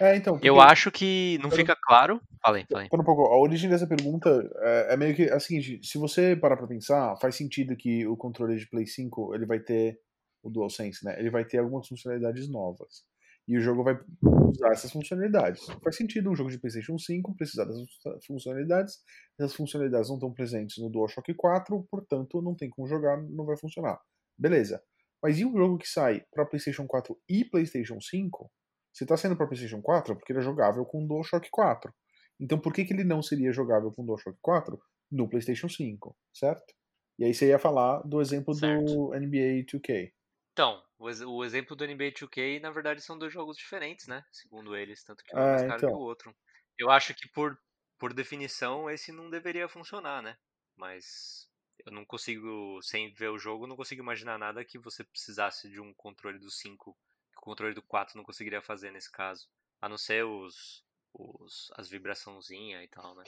É, 0.00 0.16
então, 0.16 0.40
Eu 0.42 0.58
acho 0.58 0.90
que 0.90 1.38
não 1.42 1.50
fica 1.50 1.76
claro. 1.76 2.18
Falei, 2.42 2.64
falei. 2.72 2.88
um 2.90 3.04
pouco. 3.04 3.26
A 3.26 3.38
origem 3.38 3.68
dessa 3.68 3.86
pergunta 3.86 4.30
é, 4.60 4.94
é 4.94 4.96
meio 4.96 5.14
que 5.14 5.24
a 5.30 5.38
seguinte: 5.38 5.80
se 5.84 5.98
você 5.98 6.34
parar 6.34 6.56
para 6.56 6.66
pensar, 6.66 7.14
faz 7.18 7.36
sentido 7.36 7.76
que 7.76 8.06
o 8.06 8.16
controle 8.16 8.56
de 8.56 8.66
Play 8.68 8.86
5 8.86 9.34
ele 9.34 9.44
vai 9.44 9.60
ter 9.60 10.00
o 10.42 10.48
DualSense, 10.48 11.04
né? 11.04 11.16
Ele 11.18 11.30
vai 11.30 11.44
ter 11.44 11.58
algumas 11.58 11.86
funcionalidades 11.86 12.48
novas. 12.50 13.04
E 13.50 13.58
o 13.58 13.60
jogo 13.60 13.82
vai 13.82 13.98
usar 14.22 14.70
essas 14.70 14.92
funcionalidades. 14.92 15.66
Faz 15.82 15.96
sentido 15.96 16.30
um 16.30 16.36
jogo 16.36 16.50
de 16.50 16.58
PlayStation 16.60 16.96
5 16.96 17.34
precisar 17.34 17.64
dessas 17.64 17.88
funcionalidades. 18.24 19.00
Essas 19.36 19.56
funcionalidades 19.56 20.08
não 20.08 20.18
estão 20.18 20.32
presentes 20.32 20.78
no 20.78 20.88
DualShock 20.88 21.34
4, 21.34 21.84
portanto, 21.90 22.40
não 22.40 22.54
tem 22.54 22.70
como 22.70 22.86
jogar, 22.86 23.20
não 23.20 23.44
vai 23.44 23.56
funcionar. 23.56 24.00
Beleza. 24.38 24.80
Mas 25.20 25.40
e 25.40 25.44
um 25.44 25.56
jogo 25.56 25.78
que 25.78 25.88
sai 25.88 26.24
para 26.32 26.46
PlayStation 26.46 26.86
4 26.86 27.20
e 27.28 27.44
PlayStation 27.44 28.00
5? 28.00 28.48
Se 28.94 29.02
está 29.02 29.16
saindo 29.16 29.36
para 29.36 29.48
PlayStation 29.48 29.82
4, 29.82 30.12
é 30.12 30.16
porque 30.16 30.32
ele 30.32 30.38
é 30.38 30.42
jogável 30.42 30.84
com 30.84 31.04
o 31.04 31.08
DualShock 31.08 31.48
4. 31.50 31.92
Então, 32.38 32.56
por 32.56 32.72
que, 32.72 32.84
que 32.84 32.92
ele 32.92 33.02
não 33.02 33.20
seria 33.20 33.52
jogável 33.52 33.90
com 33.90 34.04
o 34.04 34.06
DualShock 34.06 34.38
4 34.40 34.80
no 35.10 35.28
PlayStation 35.28 35.68
5, 35.68 36.16
certo? 36.32 36.72
E 37.18 37.24
aí 37.24 37.34
você 37.34 37.48
ia 37.48 37.58
falar 37.58 38.00
do 38.02 38.20
exemplo 38.20 38.54
certo. 38.54 38.84
do 38.84 39.08
NBA 39.08 39.64
2K. 39.66 40.12
Então, 40.60 40.84
o, 40.98 41.42
exemplo 41.42 41.74
do 41.74 41.86
NBA 41.86 42.12
2K, 42.12 42.60
na 42.60 42.70
verdade, 42.70 43.00
são 43.00 43.18
dois 43.18 43.32
jogos 43.32 43.56
diferentes, 43.56 44.06
né? 44.06 44.22
Segundo 44.30 44.76
eles, 44.76 45.02
tanto 45.02 45.24
que 45.24 45.34
um 45.34 45.38
é 45.38 45.42
mais 45.52 45.62
caro 45.62 45.76
então. 45.78 45.88
que 45.88 45.96
o 45.96 46.00
outro. 46.00 46.36
Eu 46.76 46.90
acho 46.90 47.14
que 47.14 47.26
por, 47.30 47.58
por 47.98 48.12
definição 48.12 48.90
esse 48.90 49.10
não 49.10 49.30
deveria 49.30 49.66
funcionar, 49.70 50.22
né? 50.22 50.36
Mas 50.76 51.48
eu 51.86 51.90
não 51.90 52.04
consigo, 52.04 52.78
sem 52.82 53.10
ver 53.14 53.30
o 53.30 53.38
jogo, 53.38 53.66
não 53.66 53.74
consigo 53.74 54.02
imaginar 54.02 54.38
nada 54.38 54.62
que 54.62 54.78
você 54.78 55.02
precisasse 55.02 55.70
de 55.70 55.80
um 55.80 55.94
controle 55.94 56.38
do 56.38 56.50
5, 56.50 56.92
que 57.32 57.38
o 57.38 57.40
controle 57.40 57.72
do 57.72 57.82
4 57.82 58.18
não 58.18 58.22
conseguiria 58.22 58.60
fazer 58.60 58.90
nesse 58.90 59.10
caso. 59.10 59.48
A 59.80 59.88
não 59.88 59.96
ser 59.96 60.26
os, 60.26 60.84
os 61.14 61.72
as 61.74 61.88
vibraçãozinhas 61.88 62.84
e 62.84 62.88
tal, 62.88 63.14
né? 63.14 63.24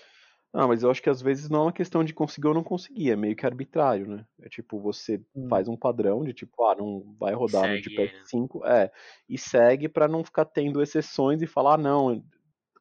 Ah, 0.54 0.68
mas 0.68 0.82
eu 0.82 0.90
acho 0.90 1.02
que 1.02 1.08
às 1.08 1.22
vezes 1.22 1.48
não 1.48 1.60
é 1.60 1.62
uma 1.62 1.72
questão 1.72 2.04
de 2.04 2.12
conseguir 2.12 2.48
ou 2.48 2.54
não 2.54 2.62
conseguir, 2.62 3.10
é 3.10 3.16
meio 3.16 3.34
que 3.34 3.46
arbitrário, 3.46 4.06
né? 4.06 4.26
É 4.42 4.50
tipo, 4.50 4.78
você 4.78 5.18
hum. 5.34 5.48
faz 5.48 5.66
um 5.66 5.76
padrão 5.76 6.22
de 6.22 6.34
tipo, 6.34 6.62
ah, 6.66 6.74
não 6.76 7.14
vai 7.18 7.32
rodar 7.32 7.62
segue, 7.62 7.76
no 7.76 7.82
de 7.82 7.96
PS5, 7.96 8.60
né? 8.60 8.84
é, 8.84 8.92
e 9.26 9.38
segue 9.38 9.88
para 9.88 10.06
não 10.06 10.22
ficar 10.22 10.44
tendo 10.44 10.82
exceções 10.82 11.40
e 11.40 11.46
falar, 11.46 11.74
ah, 11.74 11.78
não, 11.78 12.22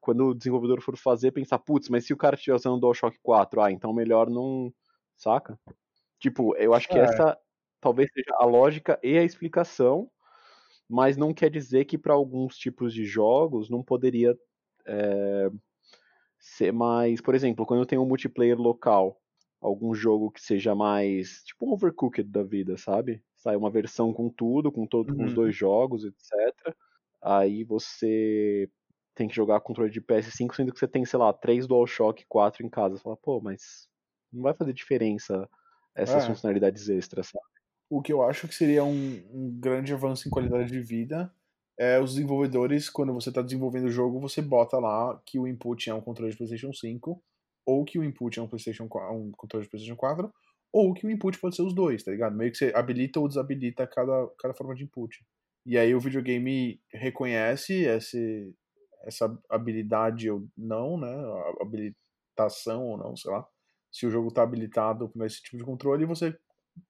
quando 0.01 0.27
o 0.27 0.35
desenvolvedor 0.35 0.81
for 0.81 0.97
fazer, 0.97 1.31
pensar, 1.31 1.59
putz, 1.59 1.87
mas 1.87 2.05
se 2.05 2.11
o 2.11 2.17
cara 2.17 2.35
estiver 2.35 2.55
usando 2.55 2.75
o 2.75 2.79
DualShock 2.79 3.17
4, 3.23 3.61
ah, 3.61 3.71
então 3.71 3.93
melhor 3.93 4.29
não, 4.29 4.73
saca? 5.15 5.57
Tipo, 6.19 6.53
eu 6.57 6.73
acho 6.73 6.89
que 6.89 6.97
é. 6.97 7.03
essa 7.03 7.37
talvez 7.79 8.09
seja 8.13 8.35
a 8.37 8.45
lógica 8.45 8.99
e 9.01 9.17
a 9.17 9.23
explicação, 9.23 10.09
mas 10.89 11.15
não 11.15 11.33
quer 11.33 11.49
dizer 11.49 11.85
que 11.85 11.97
para 11.97 12.13
alguns 12.13 12.57
tipos 12.57 12.93
de 12.93 13.05
jogos 13.05 13.69
não 13.69 13.81
poderia 13.81 14.37
é, 14.85 15.49
ser 16.41 16.73
mais, 16.73 17.21
por 17.21 17.35
exemplo, 17.35 17.65
quando 17.65 17.81
eu 17.81 17.85
tenho 17.85 18.01
um 18.01 18.07
multiplayer 18.07 18.57
local, 18.57 19.21
algum 19.61 19.93
jogo 19.93 20.31
que 20.31 20.41
seja 20.41 20.73
mais 20.73 21.43
tipo 21.43 21.67
um 21.67 21.73
overcooked 21.73 22.27
da 22.27 22.41
vida, 22.41 22.75
sabe? 22.77 23.23
Sai 23.35 23.55
uma 23.55 23.69
versão 23.69 24.11
com 24.11 24.27
tudo, 24.27 24.71
com 24.71 24.87
todo, 24.87 25.11
uhum. 25.11 25.17
com 25.17 25.23
os 25.25 25.33
dois 25.33 25.55
jogos, 25.55 26.03
etc. 26.03 26.75
Aí 27.21 27.63
você 27.63 28.67
tem 29.13 29.27
que 29.27 29.35
jogar 29.35 29.61
controle 29.61 29.91
de 29.91 30.01
PS5, 30.01 30.55
sendo 30.55 30.73
que 30.73 30.79
você 30.79 30.87
tem, 30.87 31.05
sei 31.05 31.19
lá, 31.19 31.31
3 31.31 31.67
DualShock 31.67 32.25
4 32.27 32.65
em 32.65 32.69
casa. 32.69 32.97
Você 32.97 33.03
fala, 33.03 33.17
pô, 33.17 33.39
mas 33.39 33.87
não 34.33 34.41
vai 34.41 34.55
fazer 34.55 34.73
diferença 34.73 35.47
essas 35.93 36.23
é. 36.23 36.27
funcionalidades 36.27 36.89
extras, 36.89 37.27
sabe? 37.27 37.45
O 37.87 38.01
que 38.01 38.11
eu 38.11 38.23
acho 38.23 38.47
que 38.47 38.55
seria 38.55 38.83
um, 38.83 39.21
um 39.31 39.59
grande 39.59 39.93
avanço 39.93 40.27
em 40.27 40.31
qualidade 40.31 40.71
de 40.71 40.79
vida 40.79 41.31
é, 41.79 41.99
os 41.99 42.13
desenvolvedores, 42.13 42.89
quando 42.89 43.13
você 43.13 43.29
está 43.29 43.41
desenvolvendo 43.41 43.85
o 43.85 43.91
jogo, 43.91 44.19
você 44.19 44.41
bota 44.41 44.77
lá 44.77 45.19
que 45.25 45.39
o 45.39 45.47
input 45.47 45.89
é 45.89 45.93
um 45.93 46.01
controle 46.01 46.31
de 46.31 46.37
PlayStation 46.37 46.73
5, 46.73 47.21
ou 47.65 47.85
que 47.85 47.97
o 47.97 48.03
input 48.03 48.37
é 48.39 48.41
um, 48.41 48.47
PlayStation, 48.47 48.83
um 48.83 49.31
controle 49.31 49.65
de 49.65 49.69
PlayStation 49.69 49.95
4, 49.95 50.31
ou 50.73 50.93
que 50.93 51.05
o 51.05 51.09
input 51.09 51.39
pode 51.39 51.55
ser 51.55 51.63
os 51.63 51.73
dois, 51.73 52.03
tá 52.03 52.11
ligado? 52.11 52.35
Meio 52.35 52.51
que 52.51 52.57
você 52.57 52.71
habilita 52.75 53.19
ou 53.19 53.27
desabilita 53.27 53.85
cada, 53.87 54.27
cada 54.39 54.53
forma 54.53 54.73
de 54.73 54.83
input. 54.83 55.23
E 55.65 55.77
aí 55.77 55.93
o 55.93 55.99
videogame 55.99 56.81
reconhece 56.93 57.83
esse, 57.83 58.53
essa 59.03 59.37
habilidade 59.49 60.29
ou 60.29 60.47
não, 60.57 60.97
né? 60.97 61.13
habilitação 61.59 62.83
ou 62.87 62.97
não, 62.97 63.15
sei 63.15 63.31
lá. 63.31 63.45
Se 63.91 64.05
o 64.05 64.11
jogo 64.11 64.29
está 64.29 64.41
habilitado 64.43 65.09
para 65.09 65.25
esse 65.25 65.41
tipo 65.41 65.57
de 65.57 65.63
controle, 65.63 66.05
você 66.05 66.35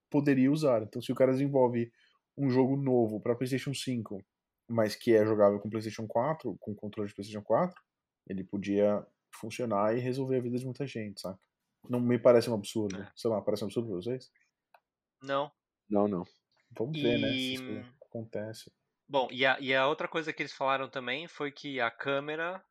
poderia 0.10 0.52
usar. 0.52 0.84
Então, 0.84 1.02
se 1.02 1.12
o 1.12 1.16
cara 1.16 1.32
desenvolve 1.32 1.92
um 2.38 2.50
jogo 2.50 2.76
novo 2.78 3.20
para 3.20 3.36
PlayStation 3.36 3.74
5, 3.74 4.24
mas 4.72 4.96
que 4.96 5.14
é 5.14 5.26
jogável 5.26 5.60
com 5.60 5.70
PlayStation 5.70 6.08
4, 6.08 6.58
com 6.60 6.74
controle 6.74 7.10
de 7.10 7.16
PlayStation 7.16 7.44
4, 7.44 7.80
ele 8.28 8.44
podia 8.44 9.06
funcionar 9.34 9.96
e 9.96 10.00
resolver 10.00 10.38
a 10.38 10.42
vida 10.42 10.58
de 10.58 10.66
muita 10.66 10.86
gente, 10.88 11.22
saca? 11.22 11.40
Não 11.90 12.00
me 12.00 12.20
parece 12.20 12.50
um 12.50 12.54
absurdo. 12.54 13.02
É. 13.02 13.12
Sei 13.16 13.30
lá, 13.30 13.42
parece 13.42 13.64
um 13.64 13.68
absurdo 13.68 13.90
pra 13.90 13.98
vocês? 13.98 14.32
Não. 15.22 15.52
Não, 15.90 16.08
não. 16.08 16.24
Vamos 16.78 16.98
e... 16.98 17.02
ver, 17.02 17.20
né? 17.20 17.30
Se 17.30 17.54
isso 17.54 17.96
acontece. 18.04 18.72
Bom, 19.08 19.28
e 19.32 19.46
a, 19.46 19.60
e 19.60 19.76
a 19.76 19.88
outra 19.88 20.08
coisa 20.08 20.32
que 20.32 20.42
eles 20.42 20.54
falaram 20.54 20.90
também 20.90 21.28
foi 21.28 21.52
que 21.52 21.82
a 21.82 21.92
câmera, 21.92 22.64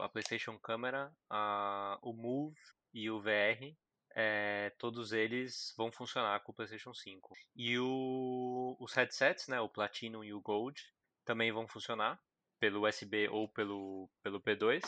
a 0.00 0.08
PlayStation 0.08 0.58
Câmera, 0.58 1.12
a, 1.30 1.98
o 2.02 2.12
Move 2.12 2.56
e 2.92 3.10
o 3.10 3.20
VR, 3.20 3.76
é, 4.16 4.70
todos 4.78 5.12
eles 5.12 5.74
vão 5.76 5.92
funcionar 5.92 6.40
com 6.40 6.52
o 6.52 6.54
PlayStation 6.54 6.94
5. 6.94 7.34
E 7.54 7.78
o, 7.78 8.76
os 8.80 8.92
headsets, 8.92 9.46
né, 9.46 9.60
o 9.60 9.68
Platinum 9.68 10.24
e 10.24 10.32
o 10.32 10.40
Gold, 10.40 10.80
também 11.24 11.52
vão 11.52 11.66
funcionar 11.66 12.20
pelo 12.58 12.86
USB 12.86 13.28
ou 13.28 13.48
pelo, 13.48 14.08
pelo 14.22 14.40
P2, 14.40 14.82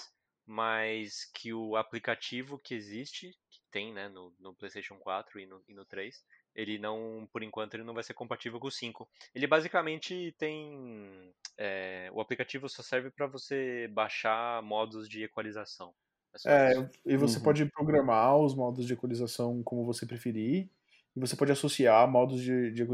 mas 0.46 1.24
que 1.34 1.52
o 1.52 1.76
aplicativo 1.76 2.58
que 2.58 2.74
existe, 2.74 3.30
que 3.50 3.60
tem 3.70 3.92
né, 3.92 4.08
no, 4.08 4.32
no 4.38 4.54
PlayStation 4.54 4.96
4 4.96 5.40
e 5.40 5.46
no, 5.46 5.62
e 5.68 5.74
no 5.74 5.84
3, 5.84 6.24
ele 6.54 6.78
não, 6.78 7.28
por 7.32 7.42
enquanto, 7.42 7.74
ele 7.74 7.84
não 7.84 7.92
vai 7.92 8.02
ser 8.02 8.14
compatível 8.14 8.58
com 8.58 8.68
o 8.68 8.70
5. 8.70 9.06
Ele 9.34 9.46
basicamente 9.46 10.34
tem. 10.38 11.34
É, 11.58 12.08
o 12.12 12.20
aplicativo 12.20 12.68
só 12.68 12.82
serve 12.82 13.10
para 13.10 13.26
você 13.26 13.88
baixar 13.88 14.62
modos 14.62 15.06
de 15.08 15.24
equalização. 15.24 15.94
É, 16.46 16.72
é 16.72 16.90
e 17.04 17.16
você 17.16 17.38
uhum. 17.38 17.44
pode 17.44 17.66
programar 17.66 18.38
os 18.38 18.54
modos 18.54 18.86
de 18.86 18.94
equalização 18.94 19.62
como 19.62 19.84
você 19.84 20.06
preferir. 20.06 20.70
E 21.16 21.20
você 21.20 21.34
pode 21.34 21.50
associar 21.50 22.06
modos 22.10 22.42
de, 22.42 22.72
de 22.72 22.86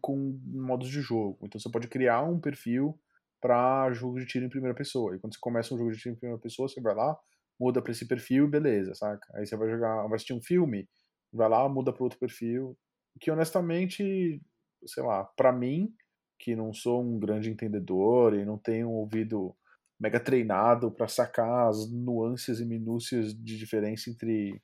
com 0.00 0.40
modos 0.46 0.88
de 0.88 1.00
jogo. 1.00 1.38
Então 1.42 1.60
você 1.60 1.68
pode 1.70 1.88
criar 1.88 2.22
um 2.22 2.40
perfil 2.40 2.98
para 3.40 3.92
jogo 3.92 4.20
de 4.20 4.26
tiro 4.26 4.46
em 4.46 4.48
primeira 4.48 4.76
pessoa. 4.76 5.14
E 5.16 5.18
quando 5.18 5.34
você 5.34 5.40
começa 5.40 5.74
um 5.74 5.78
jogo 5.78 5.90
de 5.90 5.98
tiro 5.98 6.14
em 6.14 6.18
primeira 6.18 6.40
pessoa, 6.40 6.68
você 6.68 6.80
vai 6.80 6.94
lá, 6.94 7.18
muda 7.58 7.82
para 7.82 7.92
esse 7.92 8.06
perfil 8.06 8.48
beleza, 8.48 8.94
saca? 8.94 9.26
Aí 9.34 9.44
você 9.44 9.56
vai 9.56 9.68
jogar, 9.68 10.02
vai 10.04 10.14
assistir 10.14 10.32
um 10.32 10.40
filme, 10.40 10.88
vai 11.32 11.48
lá, 11.48 11.68
muda 11.68 11.92
para 11.92 12.04
outro 12.04 12.18
perfil 12.18 12.76
que 13.20 13.30
honestamente, 13.30 14.40
sei 14.86 15.02
lá, 15.02 15.24
para 15.24 15.52
mim, 15.52 15.92
que 16.38 16.56
não 16.56 16.72
sou 16.72 17.02
um 17.02 17.18
grande 17.18 17.50
entendedor 17.50 18.34
e 18.34 18.44
não 18.44 18.58
tenho 18.58 18.88
um 18.88 18.94
ouvido 18.94 19.54
mega 19.98 20.18
treinado 20.18 20.90
para 20.90 21.08
sacar 21.08 21.68
as 21.68 21.90
nuances 21.90 22.60
e 22.60 22.64
minúcias 22.64 23.32
de 23.32 23.56
diferença 23.56 24.10
entre 24.10 24.60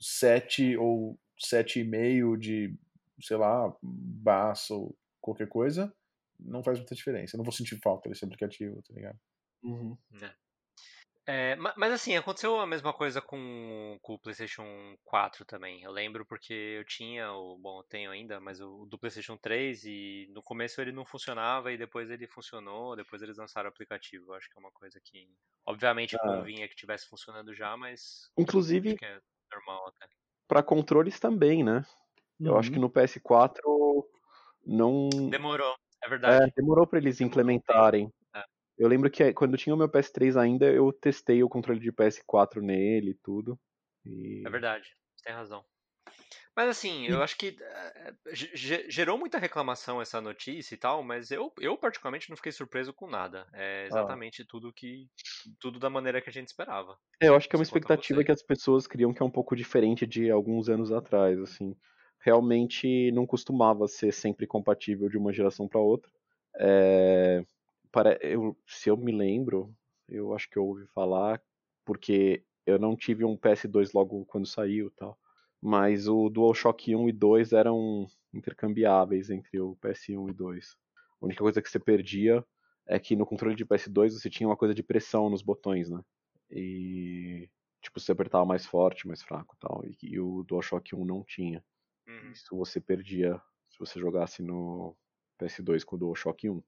7 0.00 0.76
ou 0.76 1.18
7,5 1.38 2.36
de, 2.36 2.74
sei 3.20 3.36
lá, 3.36 3.74
baço 3.82 4.74
ou 4.74 4.98
qualquer 5.20 5.48
coisa, 5.48 5.92
não 6.38 6.62
faz 6.62 6.78
muita 6.78 6.94
diferença. 6.94 7.36
Eu 7.36 7.38
não 7.38 7.44
vou 7.44 7.52
sentir 7.52 7.78
falta 7.82 8.08
desse 8.08 8.24
aplicativo, 8.24 8.82
tá 8.82 8.94
ligado? 8.94 9.18
Uhum. 9.62 9.96
É. 10.22 10.34
É, 11.28 11.56
mas 11.56 11.92
assim, 11.92 12.16
aconteceu 12.16 12.60
a 12.60 12.66
mesma 12.68 12.92
coisa 12.92 13.20
com, 13.20 13.98
com, 14.00 14.14
o 14.14 14.18
PlayStation 14.18 14.96
4 15.04 15.44
também. 15.44 15.82
Eu 15.82 15.90
lembro 15.90 16.24
porque 16.24 16.52
eu 16.52 16.84
tinha 16.84 17.32
o. 17.32 17.58
Bom, 17.58 17.80
eu 17.80 17.82
tenho 17.82 18.12
ainda, 18.12 18.38
mas 18.38 18.60
o 18.60 18.86
do 18.86 18.96
PlayStation 18.96 19.36
3 19.36 19.84
e 19.86 20.28
no 20.32 20.40
começo 20.40 20.80
ele 20.80 20.92
não 20.92 21.04
funcionava 21.04 21.72
e 21.72 21.76
depois 21.76 22.08
ele 22.10 22.28
funcionou. 22.28 22.94
Depois 22.94 23.22
eles 23.22 23.38
lançaram 23.38 23.68
o 23.68 23.72
aplicativo. 23.72 24.26
Eu 24.28 24.34
acho 24.34 24.48
que 24.48 24.56
é 24.56 24.60
uma 24.60 24.70
coisa 24.70 25.00
que. 25.02 25.28
Obviamente 25.66 26.14
ah. 26.14 26.20
convinha 26.20 26.68
que 26.68 26.76
tivesse 26.76 27.08
funcionando 27.08 27.52
já, 27.52 27.76
mas. 27.76 28.30
Inclusive. 28.38 28.90
Acho 28.90 28.98
que 28.98 29.04
é 29.04 29.20
normal 29.52 29.88
até. 29.88 30.08
Para 30.48 30.62
controles 30.62 31.18
também, 31.18 31.64
né? 31.64 31.84
Uhum. 32.40 32.48
Eu 32.48 32.58
acho 32.58 32.70
que 32.70 32.76
uhum. 32.76 32.82
no 32.82 32.90
PS4 32.90 33.60
não. 34.64 35.08
Demorou, 35.30 35.74
é 36.02 36.08
verdade. 36.08 36.44
É, 36.44 36.52
demorou 36.56 36.86
para 36.86 36.98
eles 36.98 37.20
implementarem. 37.20 38.12
Eu 38.78 38.88
lembro 38.88 39.10
que 39.10 39.32
quando 39.32 39.56
tinha 39.56 39.74
o 39.74 39.78
meu 39.78 39.88
PS3 39.88 40.38
ainda, 40.38 40.66
eu 40.66 40.92
testei 40.92 41.42
o 41.42 41.48
controle 41.48 41.80
de 41.80 41.90
PS4 41.90 42.60
nele 42.60 43.12
e 43.12 43.14
tudo. 43.14 43.58
E... 44.04 44.42
É 44.46 44.50
verdade, 44.50 44.94
você 45.14 45.24
tem 45.24 45.32
razão. 45.32 45.64
Mas 46.56 46.70
assim, 46.70 47.06
eu 47.06 47.22
acho 47.22 47.36
que 47.36 47.56
eh, 47.60 48.14
gerou 48.88 49.18
muita 49.18 49.38
reclamação 49.38 50.00
essa 50.00 50.20
notícia 50.20 50.74
e 50.74 50.78
tal, 50.78 51.02
mas 51.02 51.30
eu, 51.30 51.52
eu 51.60 51.76
particularmente 51.76 52.30
não 52.30 52.36
fiquei 52.36 52.50
surpreso 52.50 52.94
com 52.94 53.06
nada. 53.06 53.46
É 53.52 53.82
ah. 53.82 53.86
exatamente 53.86 54.42
ah. 54.42 54.46
tudo 54.48 54.72
que. 54.72 55.06
Tudo 55.60 55.78
da 55.78 55.90
maneira 55.90 56.20
que 56.20 56.30
a 56.30 56.32
gente 56.32 56.48
esperava. 56.48 56.96
É, 57.20 57.28
eu 57.28 57.36
acho 57.36 57.48
que 57.48 57.54
é 57.54 57.58
uma 57.58 57.62
expectativa 57.62 58.24
que 58.24 58.32
as 58.32 58.42
pessoas 58.42 58.86
criam 58.86 59.12
que 59.12 59.22
é 59.22 59.26
um 59.26 59.30
pouco 59.30 59.54
diferente 59.54 60.06
de 60.06 60.30
alguns 60.30 60.68
anos 60.68 60.90
atrás, 60.90 61.38
assim. 61.38 61.76
Realmente 62.20 63.12
não 63.12 63.26
costumava 63.26 63.86
ser 63.86 64.10
sempre 64.12 64.46
compatível 64.46 65.08
de 65.08 65.18
uma 65.18 65.32
geração 65.32 65.68
para 65.68 65.80
outra. 65.80 66.10
É 66.58 67.44
para, 67.96 68.18
eu, 68.20 68.54
se 68.66 68.90
eu 68.90 68.96
me 68.96 69.10
lembro, 69.10 69.74
eu 70.06 70.34
acho 70.34 70.50
que 70.50 70.58
eu 70.58 70.66
ouvi 70.66 70.86
falar, 70.88 71.40
porque 71.82 72.44
eu 72.66 72.78
não 72.78 72.94
tive 72.94 73.24
um 73.24 73.38
PS2 73.38 73.90
logo 73.94 74.26
quando 74.26 74.46
saiu 74.46 74.90
tal. 74.90 75.18
Mas 75.66 76.06
o 76.06 76.30
DualShock 76.30 76.94
1 76.94 77.08
e 77.08 77.12
2 77.12 77.52
eram 77.52 78.06
intercambiáveis 78.32 79.30
entre 79.30 79.58
o 79.58 79.76
PS1 79.82 80.30
e 80.30 80.32
2. 80.32 80.76
A 81.20 81.24
única 81.26 81.40
coisa 81.40 81.60
que 81.60 81.68
você 81.68 81.80
perdia 81.80 82.46
é 82.86 83.00
que 83.00 83.16
no 83.16 83.26
controle 83.26 83.56
de 83.56 83.66
PS2 83.66 84.12
você 84.12 84.30
tinha 84.30 84.48
uma 84.48 84.56
coisa 84.56 84.72
de 84.72 84.84
pressão 84.84 85.28
nos 85.28 85.42
botões, 85.42 85.90
né? 85.90 86.00
E 86.48 87.50
tipo, 87.82 87.98
você 87.98 88.12
apertava 88.12 88.44
mais 88.44 88.64
forte, 88.64 89.08
mais 89.08 89.24
fraco 89.24 89.56
tal. 89.58 89.84
E, 89.84 89.96
e 90.04 90.20
o 90.20 90.44
DualShock 90.44 90.94
1 90.94 91.04
não 91.04 91.24
tinha. 91.24 91.64
Uhum. 92.06 92.30
Isso 92.30 92.56
você 92.56 92.80
perdia 92.80 93.36
se 93.68 93.76
você 93.76 93.98
jogasse 93.98 94.44
no 94.44 94.96
PS2 95.36 95.82
com 95.82 95.96
o 95.96 95.98
DualShock 95.98 96.48
1. 96.48 96.62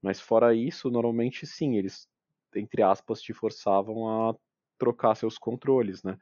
Mas 0.00 0.22
fora 0.22 0.54
isso, 0.54 0.90
normalmente 0.90 1.46
sim, 1.46 1.76
eles, 1.76 2.08
entre 2.56 2.82
aspas, 2.82 3.20
te 3.20 3.34
forçavam 3.34 4.08
a 4.08 4.34
trocar 4.78 5.16
seus 5.16 5.36
controles, 5.36 6.02
né? 6.02 6.16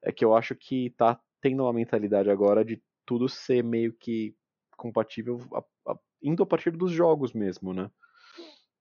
É 0.00 0.12
que 0.12 0.24
eu 0.24 0.32
acho 0.32 0.54
que 0.54 0.90
tá 0.90 1.20
tendo 1.46 1.62
uma 1.62 1.72
mentalidade 1.72 2.28
agora 2.28 2.64
de 2.64 2.82
tudo 3.04 3.28
ser 3.28 3.62
meio 3.62 3.92
que 3.92 4.34
compatível 4.76 5.40
a, 5.54 5.92
a, 5.92 5.98
indo 6.20 6.42
a 6.42 6.46
partir 6.46 6.72
dos 6.72 6.90
jogos 6.90 7.32
mesmo, 7.32 7.72
né? 7.72 7.88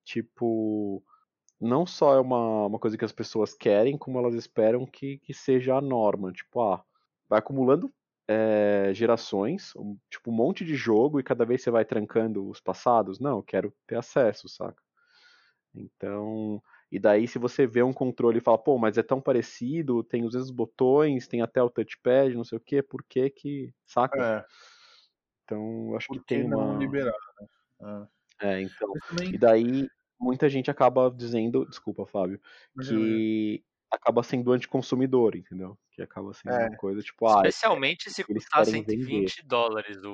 Tipo, 0.04 1.04
não 1.62 1.86
só 1.86 2.16
é 2.16 2.20
uma, 2.20 2.66
uma 2.66 2.80
coisa 2.80 2.98
que 2.98 3.06
as 3.06 3.12
pessoas 3.12 3.54
querem, 3.54 3.98
como 3.98 4.18
elas 4.18 4.34
esperam 4.34 4.86
que, 4.86 5.20
que 5.20 5.34
seja 5.34 5.76
a 5.76 5.82
norma. 5.82 6.32
Tipo, 6.32 6.62
ah, 6.62 6.84
vai 7.30 7.38
acumulando 7.38 7.94
é, 8.28 8.92
gerações, 8.94 9.72
um, 9.76 9.96
tipo 10.10 10.32
um 10.32 10.34
monte 10.34 10.66
de 10.66 10.76
jogo 10.76 11.20
e 11.20 11.24
cada 11.24 11.46
vez 11.46 11.62
você 11.62 11.70
vai 11.70 11.86
trancando 11.86 12.50
os 12.50 12.60
passados. 12.60 13.20
Não, 13.20 13.38
eu 13.38 13.44
quero 13.44 13.72
ter 13.86 13.96
acesso, 13.96 14.50
saca? 14.50 14.82
Então, 15.74 16.62
e 16.92 17.00
daí 17.00 17.28
se 17.28 17.40
você 17.40 17.66
vê 17.66 17.84
um 17.84 17.94
controle 17.94 18.38
e 18.38 18.42
fala, 18.42 18.58
pô, 18.58 18.78
mas 18.78 18.98
é 18.98 19.04
tão 19.04 19.20
parecido, 19.20 20.04
tem 20.04 20.24
os 20.24 20.34
mesmos 20.34 20.52
botões, 20.52 21.28
tem 21.28 21.42
até 21.42 21.62
o 21.62 21.70
touchpad, 21.70 22.36
não 22.36 22.44
sei 22.44 22.58
o 22.58 22.62
que, 22.62 22.82
por 22.82 23.04
que 23.04 23.30
que, 23.30 23.74
saca? 23.86 24.46
É. 24.46 24.46
Então, 25.44 25.96
acho 25.96 26.08
por 26.08 26.16
que, 26.16 26.20
que 26.20 26.26
tem 26.28 26.48
não 26.48 26.72
uma... 26.72 26.80
liberar, 26.80 27.18
né? 27.82 28.08
É, 28.42 28.48
é 28.54 28.62
então, 28.62 28.92
também... 29.10 29.34
e 29.34 29.38
daí 29.38 29.88
muita 30.20 30.50
gente 30.50 30.72
acaba 30.72 31.10
dizendo, 31.10 31.66
desculpa, 31.66 32.06
Fábio, 32.06 32.40
que 32.80 33.64
acaba 33.92 34.24
sendo 34.24 34.52
anticonsumidor, 34.52 35.36
entendeu? 35.36 35.78
Que 35.92 36.02
acaba 36.02 36.34
sendo 36.34 36.54
é. 36.54 36.68
uma 36.68 36.78
coisa 36.78 37.02
tipo. 37.02 37.28
Ah, 37.28 37.42
Especialmente 37.46 38.10
se 38.10 38.24
custar 38.24 38.66
120 38.66 39.06
vender. 39.06 39.32
dólares 39.46 40.04
o, 40.04 40.14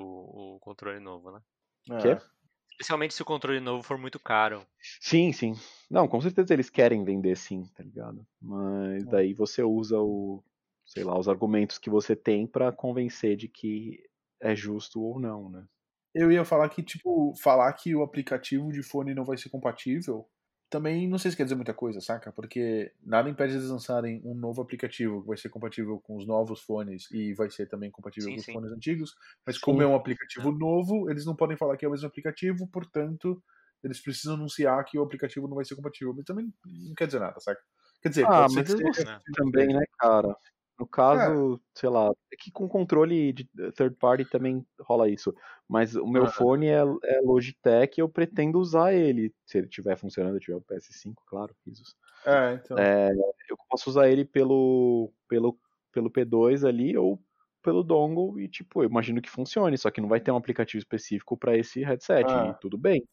o 0.56 0.60
controle 0.60 1.00
novo, 1.00 1.32
né? 1.32 1.42
É. 1.90 2.41
Especialmente 2.82 3.14
se 3.14 3.22
o 3.22 3.26
controle 3.26 3.60
novo 3.60 3.84
for 3.84 3.96
muito 3.96 4.20
caro. 4.20 4.66
Sim, 5.00 5.32
sim. 5.32 5.54
Não, 5.88 6.08
com 6.08 6.20
certeza 6.20 6.52
eles 6.52 6.68
querem 6.68 7.04
vender 7.04 7.38
sim, 7.38 7.64
tá 7.76 7.84
ligado? 7.84 8.26
Mas 8.42 9.04
é. 9.04 9.06
daí 9.06 9.34
você 9.36 9.62
usa 9.62 10.00
o, 10.00 10.44
sei 10.84 11.04
lá, 11.04 11.18
os 11.18 11.30
argumentos 11.30 11.78
que 11.78 11.92
você 11.92 12.16
tem 12.16 12.48
para 12.48 12.72
convencer 12.72 13.38
de 13.38 13.48
que 13.48 14.04
é 14.42 14.56
justo 14.56 15.00
ou 15.00 15.20
não, 15.20 15.48
né? 15.48 15.64
Eu 16.12 16.32
ia 16.32 16.44
falar 16.44 16.68
que, 16.70 16.82
tipo, 16.82 17.36
falar 17.36 17.72
que 17.74 17.96
o 17.96 18.02
aplicativo 18.02 18.72
de 18.72 18.82
fone 18.82 19.14
não 19.14 19.24
vai 19.24 19.38
ser 19.38 19.50
compatível 19.50 20.28
também 20.72 21.06
não 21.06 21.18
sei 21.18 21.30
se 21.30 21.38
quer 21.38 21.44
dizer 21.44 21.56
muita 21.56 21.74
coisa, 21.74 22.00
saca? 22.00 22.32
Porque 22.32 22.94
nada 23.04 23.30
impede 23.30 23.56
eles 23.56 23.70
lançarem 23.70 24.22
um 24.24 24.34
novo 24.34 24.62
aplicativo 24.62 25.22
que 25.22 25.28
vai 25.28 25.38
ser 25.38 25.50
compatível 25.50 26.00
com 26.00 26.16
os 26.16 26.26
novos 26.26 26.62
fones 26.62 27.12
e 27.12 27.34
vai 27.34 27.52
ser 27.52 27.68
também 27.68 27.92
compatível 27.92 28.30
sim, 28.30 28.36
com 28.36 28.40
os 28.40 28.46
sim. 28.46 28.54
fones 28.54 28.72
antigos. 28.72 29.14
Mas 29.46 29.56
sim. 29.58 29.62
como 29.62 29.82
é 29.82 29.86
um 29.86 29.94
aplicativo 29.94 30.48
é. 30.48 30.58
novo, 30.58 31.12
eles 31.12 31.26
não 31.26 31.36
podem 31.36 31.58
falar 31.58 31.76
que 31.76 31.84
é 31.84 31.90
o 31.90 31.92
mesmo 31.92 32.08
aplicativo, 32.08 32.66
portanto, 32.68 33.44
eles 33.84 34.00
precisam 34.00 34.36
anunciar 34.36 34.82
que 34.86 34.98
o 34.98 35.04
aplicativo 35.04 35.46
não 35.46 35.56
vai 35.56 35.66
ser 35.66 35.76
compatível. 35.76 36.14
Mas 36.16 36.24
também 36.24 36.50
não 36.66 36.96
quer 36.96 37.06
dizer 37.06 37.20
nada, 37.20 37.38
saca? 37.42 37.60
Quer 38.02 38.10
dizer, 38.10 38.26
ah, 38.26 38.48
mas 38.50 38.70
eles 38.70 39.04
também, 39.36 39.68
né, 39.68 39.84
cara? 40.00 40.34
No 40.82 40.88
caso, 40.88 41.54
é. 41.54 41.80
sei 41.80 41.90
lá, 41.90 42.12
é 42.34 42.36
que 42.36 42.50
com 42.52 42.68
controle 42.68 43.32
de 43.32 43.44
third 43.76 43.96
party 43.98 44.26
também 44.26 44.66
rola 44.80 45.08
isso. 45.08 45.32
Mas 45.70 45.96
o 45.96 46.08
meu 46.08 46.26
fone 46.26 46.70
é, 46.70 46.80
é, 47.04 47.22
Logitech 47.22 48.00
e 48.00 48.02
eu 48.02 48.10
pretendo 48.10 48.60
usar 48.60 48.92
ele. 48.92 49.32
Se 49.46 49.60
ele 49.60 49.68
estiver 49.68 49.96
funcionando, 49.96 50.38
eu 50.38 50.40
tiver 50.40 50.56
o 50.58 50.62
PS5, 50.62 51.14
claro, 51.28 51.56
isso. 51.68 51.96
É, 52.26 52.54
então. 52.56 52.80
É, 52.80 53.12
eu 53.48 53.56
posso 53.70 53.92
usar 53.92 54.10
ele 54.10 54.26
pelo, 54.26 55.14
pelo, 55.28 55.56
pelo 55.92 56.10
P2 56.10 56.68
ali 56.68 56.98
ou 56.98 57.24
pelo 57.62 57.84
dongle 57.84 58.42
e, 58.42 58.48
tipo, 58.48 58.82
eu 58.82 58.90
imagino 58.90 59.22
que 59.22 59.30
funcione, 59.30 59.78
só 59.78 59.92
que 59.92 60.02
não 60.02 60.10
vai 60.10 60.20
ter 60.20 60.32
um 60.32 60.36
aplicativo 60.36 60.80
específico 60.80 61.38
para 61.38 61.56
esse 61.56 61.84
headset, 61.84 62.26
Ah. 62.28 62.56
e 62.58 62.60
tudo 62.60 62.76
bem. 62.76 63.08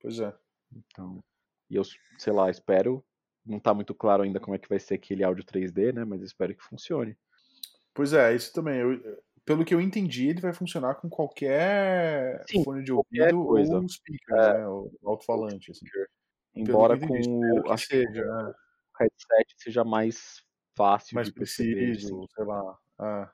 Pois 0.00 0.18
é. 0.18 0.34
Então, 0.74 1.22
e 1.70 1.76
eu, 1.76 1.84
sei 2.18 2.32
lá, 2.32 2.50
espero, 2.50 3.04
não 3.50 3.58
tá 3.60 3.74
muito 3.74 3.94
claro 3.94 4.22
ainda 4.22 4.38
como 4.40 4.54
é 4.54 4.58
que 4.58 4.68
vai 4.68 4.78
ser 4.78 4.94
aquele 4.94 5.24
áudio 5.24 5.44
3D, 5.44 5.92
né, 5.92 6.04
mas 6.04 6.22
espero 6.22 6.54
que 6.54 6.62
funcione. 6.62 7.16
Pois 7.92 8.12
é, 8.12 8.34
isso 8.34 8.52
também. 8.52 8.76
eu- 8.80 9.18
pelo 9.44 9.64
que 9.64 9.74
eu 9.74 9.80
entendi, 9.80 10.28
ele 10.28 10.40
vai 10.40 10.52
funcionar 10.52 10.94
com 10.96 11.08
qualquer 11.08 12.44
Sim, 12.48 12.62
fone 12.62 12.84
de 12.84 12.92
ouvido 12.92 13.44
coisa. 13.44 13.76
ou 13.78 13.88
speaker, 13.88 14.36
É. 14.36 14.58
né? 14.58 14.64
Alto-falante. 15.04 15.72
Assim. 15.72 15.86
Embora 16.54 16.96
com 16.98 17.06
entendi, 17.06 17.28
o, 17.28 17.70
acho 17.72 17.88
que 17.88 17.96
seja, 18.06 18.24
né? 18.24 18.42
o 18.44 18.98
headset 19.02 19.54
seja 19.56 19.82
mais 19.84 20.42
fácil 20.76 21.14
mais 21.16 21.26
de 21.28 21.32
perceber. 21.34 21.74
preciso, 21.92 22.16
assim. 22.18 22.26
sei 22.34 22.44
lá. 22.44 22.78
Ah, 22.98 23.32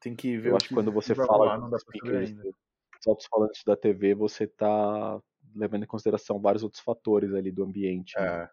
tem 0.00 0.14
que 0.14 0.36
ver 0.36 0.50
Eu 0.50 0.56
acho 0.56 0.68
que 0.68 0.74
quando 0.74 0.92
você 0.92 1.14
fala 1.14 1.58
saber 1.60 1.78
speakers, 1.80 2.28
ainda. 2.30 2.42
dos 2.42 3.06
altos-falantes 3.06 3.62
da 3.64 3.76
TV, 3.76 4.14
você 4.14 4.46
tá 4.46 5.20
levando 5.54 5.84
em 5.84 5.86
consideração 5.86 6.38
vários 6.40 6.62
outros 6.62 6.82
fatores 6.82 7.32
ali 7.32 7.50
do 7.50 7.64
ambiente. 7.64 8.14
né? 8.18 8.24
É, 8.26 8.38
mais 8.38 8.50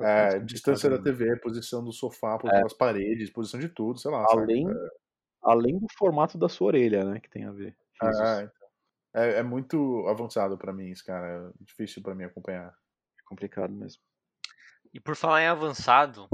é, 0.00 0.38
distância 0.40 0.90
da 0.90 0.98
TV, 0.98 1.36
posição 1.40 1.84
do 1.84 1.92
sofá, 1.92 2.38
posição 2.38 2.62
das 2.62 2.72
paredes, 2.72 3.30
posição 3.30 3.60
de 3.60 3.68
tudo, 3.68 3.98
sei 3.98 4.10
lá. 4.10 4.24
Além, 4.30 4.66
além 5.42 5.78
do 5.78 5.86
formato 5.96 6.36
da 6.36 6.48
sua 6.48 6.68
orelha, 6.68 7.04
né, 7.04 7.20
que 7.20 7.30
tem 7.30 7.44
a 7.44 7.52
ver. 7.52 7.76
É, 8.02 8.06
é, 8.06 8.42
então. 8.42 8.68
É, 9.14 9.38
é 9.38 9.42
muito 9.42 10.06
avançado 10.08 10.58
pra 10.58 10.72
mim 10.72 10.90
isso, 10.90 11.04
cara. 11.04 11.48
É 11.48 11.64
difícil 11.64 12.02
pra 12.02 12.14
mim 12.14 12.24
acompanhar. 12.24 12.74
É 13.18 13.22
complicado 13.24 13.72
mesmo. 13.72 14.02
E 14.92 15.00
por 15.00 15.14
falar 15.14 15.42
em 15.42 15.46
avançado, 15.46 16.28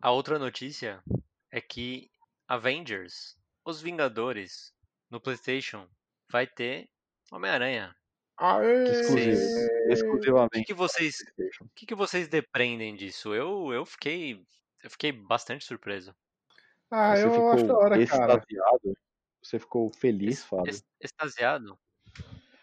a 0.00 0.10
outra 0.10 0.38
notícia 0.38 1.02
é 1.50 1.60
que 1.60 2.10
Avengers, 2.46 3.36
Os 3.64 3.80
Vingadores, 3.80 4.72
no 5.10 5.20
PlayStation, 5.20 5.88
vai 6.30 6.46
ter 6.46 6.88
Homem-Aranha. 7.32 7.94
Exclusivo. 8.40 9.36
Vocês- 9.36 9.68
O 9.88 9.92
Exclusivamente. 9.92 10.58
que, 10.58 10.64
que 10.64 10.74
vocês, 10.74 11.16
o 11.60 11.68
que, 11.74 11.86
que 11.86 11.94
vocês 11.94 12.28
depreendem 12.28 12.94
disso? 12.94 13.34
Eu, 13.34 13.72
eu 13.72 13.84
fiquei, 13.86 14.40
eu 14.84 14.90
fiquei 14.90 15.10
bastante 15.12 15.64
surpreso. 15.64 16.14
Ah, 16.90 17.16
Você 17.16 17.24
eu 17.24 17.30
ficou 17.32 17.50
acho 17.52 17.66
da 17.66 17.74
hora, 17.76 17.88
cara. 18.06 18.34
extasiado? 18.34 18.96
Você 19.42 19.58
ficou 19.58 19.90
feliz, 19.90 20.44
Fábio? 20.44 20.74
Extasiado. 21.00 21.78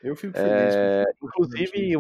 Eu 0.03 0.15
fico 0.15 0.33
feliz. 0.33 0.75
É, 0.75 1.03
com- 1.19 1.27
inclusive, 1.27 1.95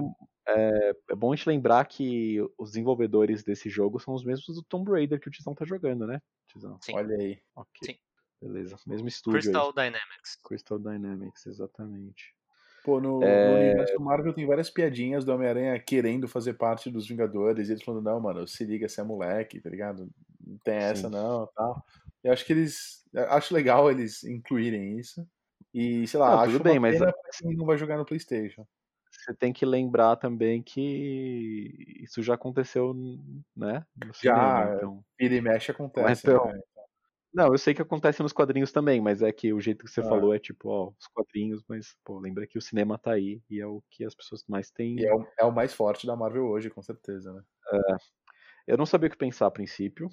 é, 0.47 0.91
é 1.09 1.15
bom 1.15 1.33
a 1.33 1.35
gente 1.35 1.47
lembrar 1.49 1.85
que 1.85 2.39
os 2.57 2.69
desenvolvedores 2.71 3.43
desse 3.43 3.69
jogo 3.69 3.99
são 3.99 4.13
os 4.13 4.23
mesmos 4.23 4.55
do 4.55 4.63
Tomb 4.63 4.91
Raider 4.91 5.19
que 5.19 5.27
o 5.27 5.31
Tizão 5.31 5.55
tá 5.55 5.65
jogando, 5.65 6.05
né? 6.05 6.21
Tizão. 6.47 6.77
Sim. 6.81 6.93
Olha 6.95 7.15
aí. 7.17 7.39
Ok. 7.55 7.69
Sim. 7.83 7.97
Beleza. 8.41 8.77
Mesmo 8.85 9.07
estúdio 9.07 9.39
Crystal 9.41 9.67
aí. 9.67 9.73
Dynamics. 9.73 10.35
Crystal 10.43 10.77
Dynamics, 10.79 11.45
exatamente. 11.47 12.35
Pô, 12.85 13.01
no, 13.01 13.23
É. 13.23 13.49
no 13.49 13.55
universo 13.57 13.99
Marvel 13.99 14.31
tem 14.31 14.45
várias 14.45 14.69
piadinhas 14.69 15.25
do 15.25 15.33
Homem-Aranha 15.33 15.79
querendo 15.79 16.27
fazer 16.27 16.53
parte 16.53 16.87
dos 16.91 17.07
Vingadores, 17.07 17.67
e 17.67 17.71
eles 17.71 17.83
falando, 17.83 18.03
não, 18.03 18.19
mano, 18.19 18.47
se 18.47 18.63
liga, 18.63 18.87
você 18.87 19.01
é 19.01 19.03
moleque, 19.03 19.59
tá 19.59 19.71
ligado? 19.71 20.07
Não 20.45 20.57
tem 20.63 20.75
essa 20.75 21.07
Sim. 21.07 21.13
não, 21.15 21.49
tal. 21.55 21.83
Eu 22.23 22.31
acho 22.31 22.45
que 22.45 22.53
eles. 22.53 23.03
Acho 23.29 23.53
legal 23.55 23.89
eles 23.89 24.23
incluírem 24.23 24.99
isso. 24.99 25.27
E, 25.73 26.05
sei 26.07 26.19
lá, 26.19 26.31
Não, 26.31 26.39
acho 26.41 26.59
bem, 26.63 26.79
mas- 26.79 26.97
pra 26.99 27.11
quem 27.39 27.55
não 27.55 27.65
vai 27.65 27.75
jogar 27.77 27.97
no 27.97 28.05
Playstation. 28.05 28.65
Você 29.11 29.33
tem 29.33 29.51
que 29.51 29.65
lembrar 29.65 30.17
também 30.17 30.61
que 30.61 31.73
isso 32.03 32.21
já 32.21 32.35
aconteceu, 32.35 32.93
né? 33.55 33.83
No 34.05 34.13
cinema, 34.13 34.69
é. 34.69 34.75
então. 34.75 35.03
Vira 35.19 35.35
e 35.35 35.41
mexe 35.41 35.71
acontece. 35.71 36.07
Mas, 36.07 36.19
então, 36.23 36.45
né? 36.45 36.59
Não, 37.35 37.47
eu 37.51 37.57
sei 37.57 37.73
que 37.73 37.81
acontece 37.81 38.23
nos 38.23 38.31
quadrinhos 38.31 38.71
também, 38.71 39.01
mas 39.01 39.21
é 39.21 39.29
que 39.29 39.51
o 39.51 39.59
jeito 39.59 39.83
que 39.83 39.91
você 39.91 39.99
Ah. 39.99 40.05
falou 40.05 40.33
é 40.33 40.39
tipo, 40.39 40.69
ó, 40.69 40.93
os 40.97 41.05
quadrinhos, 41.07 41.61
mas, 41.67 41.97
pô, 42.01 42.17
lembra 42.17 42.47
que 42.47 42.57
o 42.57 42.61
cinema 42.61 42.97
tá 42.97 43.11
aí 43.11 43.41
e 43.49 43.59
é 43.59 43.67
o 43.67 43.83
que 43.89 44.05
as 44.05 44.15
pessoas 44.15 44.45
mais 44.47 44.71
têm. 44.71 44.97
E 44.97 45.05
é 45.05 45.13
o, 45.13 45.27
é 45.41 45.43
o 45.43 45.51
mais 45.53 45.73
forte 45.73 46.07
da 46.07 46.15
Marvel 46.15 46.45
hoje, 46.45 46.69
com 46.69 46.81
certeza, 46.81 47.33
né? 47.33 47.43
Eu 48.65 48.77
não 48.77 48.85
sabia 48.85 49.09
o 49.09 49.11
que 49.11 49.17
pensar 49.17 49.47
a 49.47 49.51
princípio, 49.51 50.07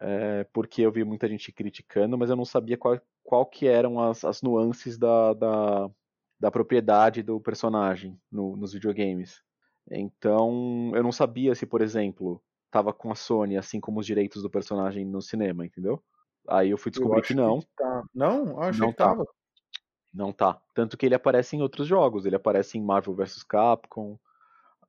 é, 0.00 0.44
porque 0.44 0.80
eu 0.80 0.90
vi 0.90 1.04
muita 1.04 1.28
gente 1.28 1.52
criticando, 1.52 2.16
mas 2.16 2.30
eu 2.30 2.36
não 2.36 2.44
sabia 2.46 2.78
qual, 2.78 2.98
qual 3.22 3.44
que 3.44 3.66
eram 3.66 4.00
as, 4.00 4.24
as 4.24 4.40
nuances 4.40 4.96
da, 4.96 5.34
da, 5.34 5.90
da 6.40 6.50
propriedade 6.50 7.22
do 7.22 7.38
personagem 7.38 8.18
no- 8.30 8.56
nos 8.56 8.72
videogames. 8.72 9.42
Então, 9.90 10.90
eu 10.94 11.02
não 11.02 11.12
sabia 11.12 11.54
se, 11.54 11.66
por 11.66 11.82
exemplo, 11.82 12.42
tava 12.70 12.94
com 12.94 13.12
a 13.12 13.14
Sony, 13.14 13.58
assim 13.58 13.78
como 13.78 14.00
os 14.00 14.06
direitos 14.06 14.42
do 14.42 14.48
personagem 14.48 15.04
no 15.04 15.20
cinema, 15.20 15.66
entendeu? 15.66 16.02
Aí 16.48 16.70
eu 16.70 16.78
fui 16.78 16.90
Eu 16.90 16.92
descobrir 16.92 17.20
acho 17.20 17.28
que 17.28 17.34
não, 17.34 17.60
tá. 17.76 18.04
Não? 18.14 18.48
Eu 18.50 18.60
achei 18.62 18.80
Não 18.80 18.90
que 18.90 18.96
tá. 18.96 19.08
tava. 19.08 19.24
não 20.12 20.32
tá. 20.32 20.60
Tanto 20.74 20.96
que 20.96 21.06
ele 21.06 21.14
aparece 21.14 21.56
em 21.56 21.62
outros 21.62 21.86
jogos, 21.86 22.26
ele 22.26 22.36
aparece 22.36 22.78
em 22.78 22.82
Marvel 22.82 23.14
vs 23.14 23.42
Capcom, 23.44 24.18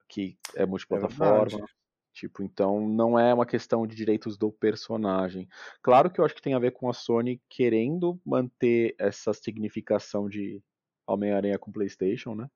que 0.09 0.37
é 0.55 0.65
multiplataforma. 0.65 1.45
verdade. 1.45 1.73
Tipo, 2.13 2.43
então 2.43 2.87
não 2.87 3.17
é 3.17 3.33
uma 3.33 3.45
questão 3.45 3.87
de 3.87 3.95
direitos 3.95 4.37
do 4.37 4.51
personagem. 4.51 5.47
Claro 5.81 6.11
que 6.11 6.19
eu 6.21 6.25
acho 6.25 6.35
que 6.35 6.41
tem 6.43 6.53
a 6.53 6.59
ver 6.59 6.71
com 6.71 6.87
a 6.89 6.93
Sony 6.93 7.41
querendo 7.49 8.19
manter 8.23 8.95
essa 8.99 9.33
significação 9.33 10.29
de 10.29 10.61
Homem-Aranha 11.07 11.57
com 11.57 11.71
PlayStation, 11.71 12.35
né? 12.35 12.49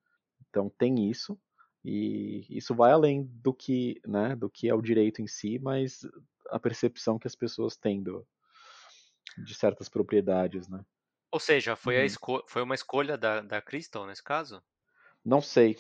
Então 0.50 0.70
tem 0.78 1.10
isso. 1.10 1.40
E 1.84 2.46
isso 2.50 2.76
vai 2.76 2.92
além 2.92 3.24
do 3.42 3.54
que, 3.54 4.00
né, 4.06 4.36
do 4.36 4.50
que 4.50 4.70
é 4.70 4.76
o 4.76 4.82
direito 4.82 5.22
em 5.22 5.28
si, 5.28 5.58
mas 5.60 6.02
a 6.50 6.60
percepção 6.60 7.18
que 7.18 7.28
as 7.28 7.36
pessoas 7.36 7.78
têm 7.78 8.04
do, 8.04 8.28
de 9.38 9.54
certas 9.56 9.90
propriedades, 9.90 10.68
né? 10.68 10.84
Ou 11.32 11.40
seja, 11.40 11.76
foi, 11.76 11.98
a 11.98 12.00
Uhum. 12.00 12.06
esco 12.06 12.44
foi 12.48 12.62
uma 12.62 12.76
escolha 12.76 13.18
da, 13.18 13.42
da 13.42 13.62
Crystal 13.62 14.06
nesse 14.06 14.24
caso? 14.24 14.62
Não 15.24 15.42
sei. 15.42 15.78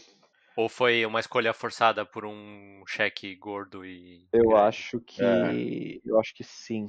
Ou 0.55 0.68
foi 0.68 1.05
uma 1.05 1.20
escolha 1.20 1.53
forçada 1.53 2.05
por 2.05 2.26
um 2.26 2.84
cheque 2.88 3.36
gordo 3.36 3.86
e. 3.86 4.28
Eu 4.34 4.49
grande? 4.49 4.68
acho 4.68 4.99
que. 5.01 6.01
Eu 6.05 6.20
acho 6.20 6.34
que 6.34 6.43
sim. 6.43 6.88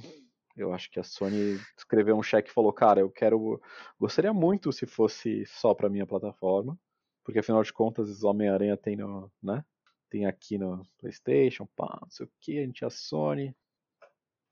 Eu 0.56 0.72
acho 0.72 0.90
que 0.90 0.98
a 0.98 1.04
Sony 1.04 1.60
escreveu 1.76 2.16
um 2.16 2.22
cheque 2.22 2.50
e 2.50 2.52
falou, 2.52 2.72
cara, 2.72 3.00
eu 3.00 3.10
quero. 3.10 3.60
Gostaria 3.98 4.32
muito 4.32 4.72
se 4.72 4.86
fosse 4.86 5.44
só 5.46 5.74
pra 5.74 5.88
minha 5.88 6.06
plataforma. 6.06 6.78
Porque 7.22 7.38
afinal 7.40 7.62
de 7.62 7.72
contas, 7.72 8.24
Homem-Aranha 8.24 8.76
tem 8.76 8.96
no. 8.96 9.30
né? 9.42 9.64
Tem 10.10 10.24
aqui 10.24 10.56
no 10.56 10.82
Playstation, 10.98 11.66
pá, 11.76 11.98
não 12.00 12.08
sei 12.10 12.24
o 12.24 12.30
que, 12.40 12.58
a 12.58 12.62
gente 12.64 12.82
é 12.82 12.86
a 12.86 12.90
Sony. 12.90 13.54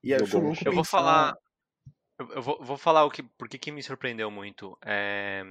E 0.03 0.13
louco 0.15 0.55
Eu 0.63 0.71
vou 0.73 0.83
falar. 0.83 1.35
Eu, 2.19 2.31
eu 2.33 2.41
vou, 2.41 2.63
vou 2.63 2.77
falar 2.77 3.05
o 3.05 3.11
que, 3.11 3.21
por 3.23 3.47
que 3.47 3.71
me 3.71 3.83
surpreendeu 3.83 4.29
muito. 4.31 4.77
É, 4.83 5.43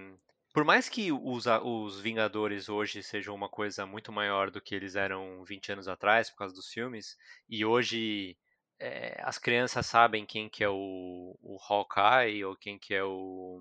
por 0.52 0.64
mais 0.64 0.88
que 0.88 1.12
os, 1.12 1.46
os 1.46 2.00
Vingadores 2.00 2.68
hoje 2.68 3.02
sejam 3.02 3.34
uma 3.34 3.48
coisa 3.48 3.86
muito 3.86 4.10
maior 4.12 4.50
do 4.50 4.60
que 4.60 4.74
eles 4.74 4.96
eram 4.96 5.44
20 5.44 5.70
anos 5.72 5.86
atrás, 5.88 6.30
por 6.30 6.38
causa 6.38 6.54
dos 6.54 6.68
filmes, 6.68 7.16
e 7.48 7.64
hoje 7.64 8.36
é, 8.80 9.20
as 9.22 9.38
crianças 9.38 9.86
sabem 9.86 10.24
quem 10.26 10.48
que 10.48 10.64
é 10.64 10.68
o, 10.68 11.36
o 11.40 11.56
Hawkeye 11.68 12.44
ou 12.44 12.56
quem 12.56 12.78
que 12.78 12.94
é 12.94 13.04
o 13.04 13.60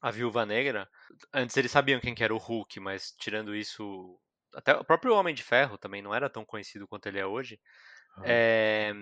a 0.00 0.10
Viúva 0.10 0.44
Negra. 0.44 0.88
Antes 1.32 1.56
eles 1.56 1.70
sabiam 1.70 2.00
quem 2.00 2.14
que 2.14 2.24
era 2.24 2.34
o 2.34 2.38
Hulk, 2.38 2.80
mas 2.80 3.12
tirando 3.12 3.54
isso, 3.54 4.18
até 4.52 4.74
o 4.74 4.84
próprio 4.84 5.14
Homem 5.14 5.32
de 5.34 5.44
Ferro 5.44 5.78
também 5.78 6.02
não 6.02 6.12
era 6.14 6.28
tão 6.28 6.44
conhecido 6.44 6.88
quanto 6.88 7.06
ele 7.06 7.20
é 7.20 7.26
hoje. 7.26 7.60
É, 8.24 8.92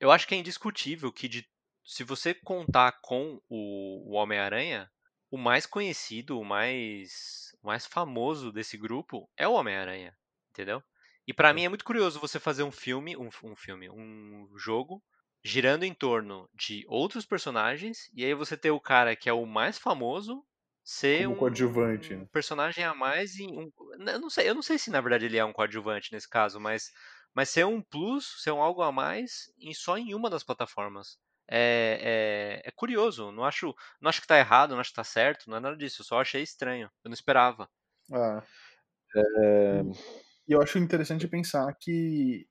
eu 0.00 0.10
acho 0.10 0.26
que 0.26 0.34
é 0.34 0.38
indiscutível 0.38 1.12
que 1.12 1.28
de- 1.28 1.48
se 1.86 2.04
você 2.04 2.34
contar 2.34 3.00
com 3.02 3.40
o, 3.48 4.10
o 4.12 4.14
Homem-Aranha, 4.16 4.90
o 5.30 5.38
mais 5.38 5.66
conhecido, 5.66 6.38
o 6.38 6.44
mais, 6.44 7.50
o 7.62 7.66
mais 7.66 7.86
famoso 7.86 8.52
desse 8.52 8.76
grupo 8.76 9.30
é 9.36 9.46
o 9.48 9.52
Homem-Aranha, 9.54 10.16
entendeu? 10.50 10.82
E 11.26 11.34
pra 11.34 11.52
mim 11.52 11.64
é 11.64 11.68
muito 11.68 11.84
curioso 11.84 12.20
você 12.20 12.38
fazer 12.40 12.62
um 12.62 12.72
filme, 12.72 13.16
um, 13.16 13.28
um 13.44 13.56
filme, 13.56 13.90
um 13.90 14.48
jogo 14.58 15.02
girando 15.44 15.84
em 15.84 15.94
torno 15.94 16.48
de 16.54 16.84
outros 16.88 17.24
personagens 17.26 18.10
e 18.14 18.24
aí 18.24 18.34
você 18.34 18.56
ter 18.56 18.70
o 18.70 18.80
cara 18.80 19.14
que 19.16 19.28
é 19.28 19.32
o 19.32 19.46
mais 19.46 19.78
famoso 19.78 20.44
ser 20.84 21.26
Como 21.26 21.34
um, 21.34 21.34
coadjuvante, 21.34 22.14
um 22.22 22.26
né? 22.26 22.28
personagem 22.32 22.84
a 22.84 22.94
mais 22.94 23.36
em 23.38 23.56
um, 23.58 23.70
eu 24.08 24.20
não 24.20 24.30
sei, 24.30 24.48
eu 24.48 24.54
não 24.54 24.62
sei 24.62 24.78
se 24.78 24.90
na 24.90 25.00
verdade 25.00 25.26
ele 25.26 25.36
é 25.38 25.44
um 25.44 25.52
coadjuvante 25.52 26.12
nesse 26.12 26.28
caso, 26.28 26.60
mas 26.60 26.90
mas 27.34 27.50
ser 27.50 27.66
um 27.66 27.82
plus, 27.82 28.42
ser 28.42 28.50
um 28.52 28.62
algo 28.62 28.82
a 28.82 28.90
mais 28.92 29.44
em 29.58 29.74
só 29.74 29.98
em 29.98 30.14
uma 30.14 30.30
das 30.30 30.42
plataformas. 30.44 31.18
É, 31.48 32.60
é, 32.64 32.68
é 32.68 32.70
curioso, 32.72 33.30
não 33.32 33.44
acho, 33.44 33.74
não 34.00 34.08
acho 34.08 34.20
que 34.20 34.26
tá 34.26 34.38
errado, 34.38 34.72
não 34.72 34.80
acho 34.80 34.90
que 34.90 34.96
tá 34.96 35.04
certo, 35.04 35.48
não 35.50 35.56
é 35.58 35.60
nada 35.60 35.76
disso, 35.76 36.02
eu 36.02 36.06
só 36.06 36.20
achei 36.20 36.42
estranho, 36.42 36.90
eu 37.04 37.08
não 37.08 37.14
esperava. 37.14 37.68
Ah. 38.12 38.42
É, 39.16 39.82
E 40.48 40.52
eu 40.52 40.62
acho 40.62 40.78
interessante 40.78 41.28
pensar 41.28 41.72
que 41.80 42.46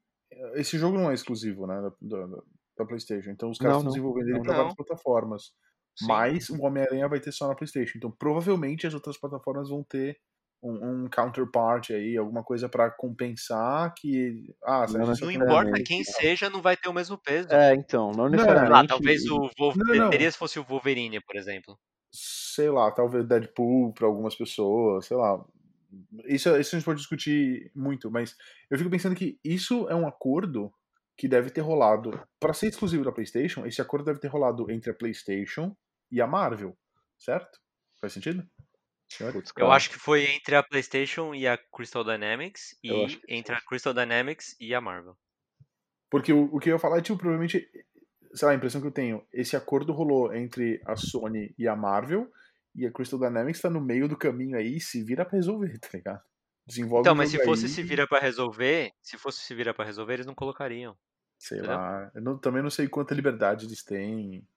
esse 0.56 0.78
jogo 0.78 0.98
não 0.98 1.12
é 1.12 1.14
exclusivo, 1.14 1.66
né, 1.68 1.76
da, 2.02 2.26
da- 2.28 2.42
da 2.78 2.86
PlayStation. 2.86 3.30
Então 3.32 3.50
os 3.50 3.58
caras 3.58 3.76
Não, 3.76 3.80
estão 3.80 3.92
desenvolvendo 3.94 4.30
ele 4.30 4.42
para 4.42 4.54
várias 4.54 4.76
plataformas. 4.76 5.54
Sim. 5.98 6.08
Mas 6.08 6.50
o 6.50 6.62
Homem-Aranha 6.62 7.08
vai 7.08 7.20
ter 7.22 7.32
só 7.32 7.48
na 7.48 7.56
PlayStation. 7.56 7.98
Então 7.98 8.12
provavelmente 8.12 8.86
as 8.88 8.94
outras 8.94 9.18
plataformas 9.18 9.70
vão 9.70 9.84
ter 9.84 10.18
um, 10.66 11.04
um 11.06 11.10
counterpart 11.10 11.92
aí, 11.92 12.18
alguma 12.18 12.44
coisa 12.44 12.68
para 12.68 12.90
compensar 12.90 13.94
que. 13.94 14.54
Ah, 14.64 14.86
não, 14.90 15.14
não 15.14 15.32
importa 15.32 15.84
quem 15.84 16.04
seja, 16.04 16.50
não 16.50 16.62
vai 16.62 16.76
ter 16.76 16.90
o 16.90 16.94
mesmo 16.94 17.18
peso. 17.18 17.50
É, 17.52 17.76
então, 17.76 18.12
não 18.12 18.28
necessariamente. 18.28 18.72
Não, 18.72 18.80
ah, 18.80 18.88
talvez 18.88 19.26
o 19.30 19.50
Wolverine. 19.58 20.10
Teria 20.10 20.32
se 20.32 20.38
fosse 20.38 20.60
o 20.60 20.64
Wolverine, 20.64 21.22
por 21.22 21.36
exemplo. 21.36 21.78
Sei 22.12 22.70
lá, 22.70 22.92
talvez 22.92 23.28
Deadpool 23.28 23.94
para 23.94 24.08
algumas 24.08 24.36
pessoas, 24.36 25.06
sei 25.06 25.18
lá. 25.18 25.44
Isso, 26.26 26.50
isso 26.58 26.76
a 26.76 26.80
gente 26.80 26.86
pode 26.86 27.00
discutir 27.00 27.72
muito, 27.76 28.10
mas 28.10 28.36
eu 28.70 28.78
fico 28.78 28.90
pensando 28.90 29.16
que 29.16 29.40
isso 29.44 29.88
é 29.88 29.96
um 29.96 30.08
acordo 30.08 30.74
que 31.18 31.28
deve 31.28 31.50
ter 31.52 31.62
rolado. 31.62 32.20
Para 32.40 32.54
ser 32.54 32.68
exclusivo 32.68 33.04
da 33.04 33.12
PlayStation, 33.12 33.66
esse 33.66 33.82
acordo 33.82 34.06
deve 34.06 34.20
ter 34.20 34.28
rolado 34.28 34.70
entre 34.72 34.92
a 34.92 34.94
PlayStation 34.94 35.76
e 36.12 36.20
a 36.20 36.28
Marvel, 36.28 36.76
certo? 37.18 37.60
Faz 38.02 38.14
sentido? 38.14 38.46
Eu 39.58 39.72
acho 39.72 39.90
que 39.90 40.00
foi 40.00 40.26
entre 40.26 40.56
a 40.56 40.64
PlayStation 40.64 41.34
e 41.34 41.48
a 41.48 41.58
Crystal 41.58 42.04
Dynamics 42.04 42.78
e 42.84 42.92
entre 43.28 43.56
a 43.56 43.62
Crystal 43.62 43.94
Dynamics 43.94 44.56
e 44.60 44.74
a 44.74 44.82
Marvel. 44.82 45.18
Porque 46.10 46.34
o, 46.34 46.46
o 46.46 46.60
que 46.60 46.70
eu 46.70 46.76
ia 46.76 46.80
falar 46.80 47.00
é, 47.00 47.02
tipo, 47.02 47.18
provavelmente, 47.18 47.68
sei 48.34 48.46
lá, 48.46 48.54
a 48.54 48.56
impressão 48.56 48.82
que 48.82 48.88
eu 48.88 48.92
tenho, 48.92 49.26
esse 49.32 49.56
acordo 49.56 49.94
rolou 49.94 50.34
entre 50.34 50.82
a 50.86 50.96
Sony 50.96 51.54
e 51.58 51.68
a 51.68 51.76
Marvel 51.76 52.32
e 52.76 52.86
a 52.86 52.92
Crystal 52.92 53.20
Dynamics 53.20 53.62
tá 53.62 53.70
no 53.70 53.82
meio 53.82 54.08
do 54.08 54.18
caminho 54.18 54.58
aí 54.58 54.76
e 54.76 54.82
se 54.82 55.04
vira 55.04 55.26
pra 55.26 55.38
resolver, 55.38 55.78
tá 55.80 55.90
ligado? 55.94 56.22
Desenvolve 56.68 57.02
então, 57.02 57.16
mas 57.16 57.30
se 57.30 57.44
fosse 57.44 57.66
aí... 57.66 57.72
se 57.72 57.84
vira 57.84 58.08
para 58.08 58.20
resolver, 58.20 58.92
se 59.02 59.18
fosse 59.18 59.42
se 59.42 59.54
vira 59.54 59.74
para 59.74 59.86
resolver, 59.86 60.16
eles 60.16 60.26
não 60.26 60.34
colocariam. 60.34 60.98
Sei 61.38 61.60
entendeu? 61.60 61.78
lá. 61.78 62.12
Eu 62.16 62.22
não, 62.22 62.38
também 62.38 62.64
não 62.64 62.70
sei 62.70 62.88
quanta 62.88 63.14
liberdade 63.14 63.66
eles 63.66 63.84
têm. 63.84 64.48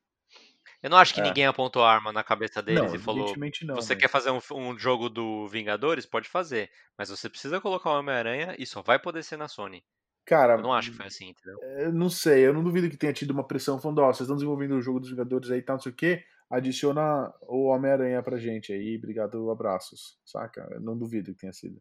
Eu 0.83 0.91
não 0.91 0.99
acho 0.99 1.12
que 1.12 1.20
é. 1.20 1.24
ninguém 1.24 1.47
apontou 1.47 1.83
a 1.83 1.93
arma 1.93 2.12
na 2.12 2.22
cabeça 2.22 2.62
deles 2.62 2.93
não, 2.93 2.95
e 2.95 2.99
falou: 2.99 3.35
não, 3.37 3.74
Você 3.74 3.95
mas... 3.95 4.03
quer 4.03 4.09
fazer 4.09 4.31
um, 4.31 4.41
um, 4.53 4.79
jogo 4.79 5.09
do 5.09 5.49
Vingadores? 5.49 6.07
Pode 6.07 6.29
fazer. 6.29 6.70
Mas 6.97 7.09
você 7.09 7.29
precisa 7.29 7.61
colocar 7.61 7.91
o 7.91 7.99
Homem-Aranha 7.99 8.55
e 8.59 8.64
só 8.64 8.81
vai 8.81 8.99
poder 8.99 9.24
ser 9.24 9.37
na 9.37 9.49
Sony. 9.49 9.85
Cara, 10.24 10.55
eu 10.55 10.62
não 10.62 10.72
acho 10.72 10.91
que 10.91 10.97
foi 10.97 11.07
assim, 11.07 11.31
entendeu? 11.31 11.59
Eu 11.79 11.93
não 11.93 12.11
sei, 12.11 12.47
eu 12.47 12.53
não 12.53 12.62
duvido 12.62 12.91
que 12.91 12.99
tenha 12.99 13.12
tido 13.12 13.31
uma 13.31 13.47
pressão 13.47 13.81
falando: 13.81 13.99
Ó, 14.01 14.03
oh, 14.09 14.12
vocês 14.12 14.20
estão 14.20 14.37
desenvolvendo 14.37 14.76
o 14.76 14.83
jogo 14.83 15.01
dos 15.01 15.11
Vingadores 15.11 15.51
aí 15.51 15.59
e 15.59 15.62
tal, 15.62 15.76
não 15.76 15.83
sei 15.83 15.93
o 15.93 15.95
quê. 15.95 16.22
Adiciona 16.51 17.33
o 17.43 17.66
Homem-Aranha 17.66 18.22
pra 18.22 18.39
gente 18.39 18.72
aí, 18.72 18.97
obrigado, 18.97 19.51
abraços. 19.51 20.18
Saca? 20.24 20.66
Eu 20.70 20.81
não 20.81 20.97
duvido 20.97 21.33
que 21.35 21.41
tenha 21.41 21.53
sido. 21.53 21.81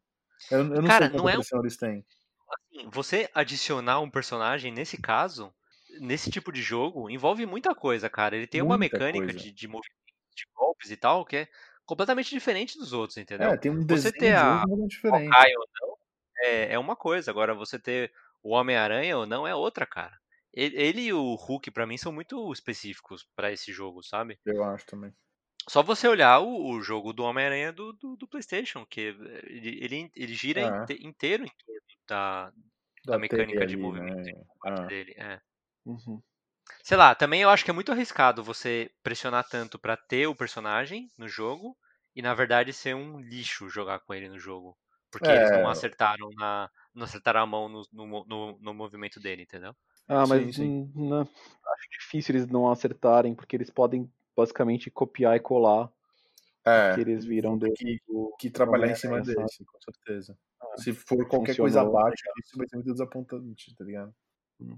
Eu, 0.50 0.60
eu 0.60 0.82
não 0.82 0.88
Cara, 0.88 1.10
sei 1.10 1.18
não 1.18 1.30
é 1.30 1.34
pressão 1.34 1.60
eles 1.60 1.78
têm. 1.78 2.06
Assim, 2.50 2.90
você 2.90 3.30
adicionar 3.34 4.00
um 4.00 4.10
personagem, 4.10 4.72
nesse 4.72 4.98
caso, 4.98 5.54
nesse 6.00 6.30
tipo 6.30 6.52
de 6.52 6.62
jogo, 6.62 7.10
envolve 7.10 7.46
muita 7.46 7.74
coisa, 7.76 8.10
cara. 8.10 8.36
Ele 8.36 8.48
tem 8.48 8.62
muita 8.62 8.74
uma 8.74 8.78
mecânica 8.78 9.34
de, 9.34 9.52
de, 9.52 9.68
de 9.68 10.46
golpes 10.56 10.92
e 10.92 10.98
tal, 10.98 11.26
que 11.26 11.38
é 11.38 11.48
completamente 11.86 12.30
diferente 12.30 12.78
dos 12.78 12.94
outros, 12.94 13.18
entendeu? 13.18 13.52
É, 13.52 13.58
tem 13.58 13.72
um 13.72 13.86
você 13.86 14.12
ter 14.12 14.36
a 14.36 14.64
diferente. 14.88 15.30
ou 15.58 15.68
não 15.82 15.98
é, 16.40 16.74
é 16.74 16.80
uma 16.80 16.96
coisa, 16.96 17.32
agora 17.32 17.54
você 17.54 17.80
ter 17.80 18.12
o 18.44 18.54
Homem-Aranha 18.54 19.18
ou 19.18 19.26
não 19.26 19.48
é 19.48 19.56
outra, 19.56 19.86
cara. 19.86 20.18
Ele, 20.54 21.02
e 21.02 21.14
o 21.14 21.36
Hulk, 21.36 21.70
para 21.70 21.86
mim, 21.86 21.98
são 21.98 22.12
muito 22.12 22.52
específicos 22.52 23.28
para 23.36 23.52
esse 23.52 23.72
jogo, 23.72 24.02
sabe? 24.02 24.40
Eu 24.44 24.64
acho 24.64 24.86
também. 24.88 25.14
Só 25.70 25.84
você 25.84 26.08
olhar 26.08 26.40
o, 26.40 26.72
o 26.72 26.82
jogo 26.82 27.14
do 27.14 27.24
Homem-Aranha 27.24 27.72
do, 27.72 27.94
do, 27.94 28.16
do, 28.16 28.28
PlayStation, 28.28 28.86
que 28.86 29.02
ele, 29.02 29.84
ele, 29.84 30.12
ele 30.16 30.34
gira 30.34 30.62
é. 30.62 30.94
inteiro 31.06 31.44
em 31.44 31.52
torno 31.64 31.82
da, 32.08 32.46
da, 33.06 33.14
da 33.14 33.20
mecânica 33.20 33.68
de 33.68 33.78
movimento 33.78 34.26
né? 34.26 34.44
ah. 34.66 34.86
dele. 34.86 35.14
É. 35.18 35.40
Uhum. 35.88 36.22
Sei 36.84 36.98
lá, 36.98 37.16
também 37.16 37.42
eu 37.42 37.50
acho 37.50 37.64
que 37.64 37.72
é 37.72 37.74
muito 37.74 37.92
arriscado 37.92 38.44
você 38.44 38.92
pressionar 39.02 39.48
tanto 39.48 39.80
para 39.80 39.96
ter 39.96 40.28
o 40.28 40.36
personagem 40.36 41.10
no 41.18 41.28
jogo 41.28 41.78
e 42.14 42.22
na 42.22 42.34
verdade 42.34 42.74
ser 42.74 42.94
um 42.94 43.20
lixo 43.20 43.70
jogar 43.70 44.02
com 44.02 44.14
ele 44.14 44.28
no 44.28 44.38
jogo. 44.38 44.78
Porque 45.10 45.32
é. 45.32 45.36
eles 45.36 45.52
não 45.52 45.68
é. 45.68 45.72
acertaram 45.72 46.30
na. 46.36 46.70
não 46.94 47.06
acertaram 47.06 47.42
a 47.42 47.46
mão 47.46 47.70
no, 47.70 47.82
no, 47.94 48.26
no, 48.26 48.60
no 48.60 48.74
movimento 48.74 49.20
dele, 49.20 49.44
entendeu? 49.44 49.74
Ah, 50.10 50.28
mas 50.28 50.44
sim, 50.44 50.52
sim. 50.52 50.92
Não, 50.94 51.22
acho 51.22 51.90
difícil 52.00 52.36
eles 52.36 52.48
não 52.48 52.70
acertarem, 52.70 53.34
porque 53.34 53.56
eles 53.56 53.70
podem 53.70 54.12
basicamente 54.36 54.92
copiar 54.92 55.38
e 55.38 55.40
colar 55.40 55.90
é, 56.66 56.96
que 56.96 57.02
eles 57.02 57.24
viram 57.26 57.58
do, 57.58 57.72
que, 57.72 57.98
que 58.40 58.50
trabalhar 58.50 58.92
em 58.92 58.96
cima 58.96 59.22
desse, 59.22 59.64
com 59.66 59.80
certeza. 59.82 60.38
Ah, 60.62 60.78
Se 60.78 60.94
for 60.94 61.26
qualquer 61.28 61.56
coisa 61.56 61.82
abaixo, 61.82 62.24
isso 62.44 62.58
vai 62.58 62.68
ser 62.68 62.76
muito 62.76 62.92
desapontante, 62.92 63.74
tá 63.76 63.84
ligado? 63.86 64.14
Hum. 64.60 64.78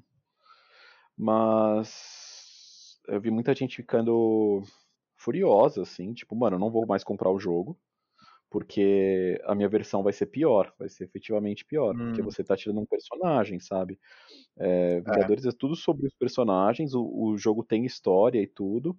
Mas 1.19 2.97
eu 3.07 3.19
vi 3.19 3.29
muita 3.29 3.53
gente 3.53 3.75
ficando 3.75 4.63
furiosa, 5.17 5.81
assim, 5.81 6.13
tipo, 6.13 6.35
mano, 6.35 6.55
eu 6.55 6.59
não 6.59 6.71
vou 6.71 6.85
mais 6.87 7.03
comprar 7.03 7.29
o 7.29 7.39
jogo, 7.39 7.77
porque 8.49 9.41
a 9.43 9.53
minha 9.53 9.67
versão 9.67 10.01
vai 10.01 10.13
ser 10.13 10.27
pior, 10.27 10.73
vai 10.79 10.87
ser 10.87 11.03
efetivamente 11.03 11.65
pior, 11.65 11.93
hum. 11.93 12.07
porque 12.07 12.21
você 12.21 12.43
tá 12.43 12.55
tirando 12.55 12.79
um 12.79 12.85
personagem, 12.85 13.59
sabe? 13.59 13.99
É, 14.57 15.01
Vingadores 15.01 15.45
é. 15.45 15.49
é. 15.49 15.51
tudo 15.51 15.75
sobre 15.75 16.07
os 16.07 16.13
personagens, 16.13 16.93
o, 16.93 17.03
o 17.03 17.37
jogo 17.37 17.63
tem 17.63 17.85
história 17.85 18.41
e 18.41 18.47
tudo, 18.47 18.97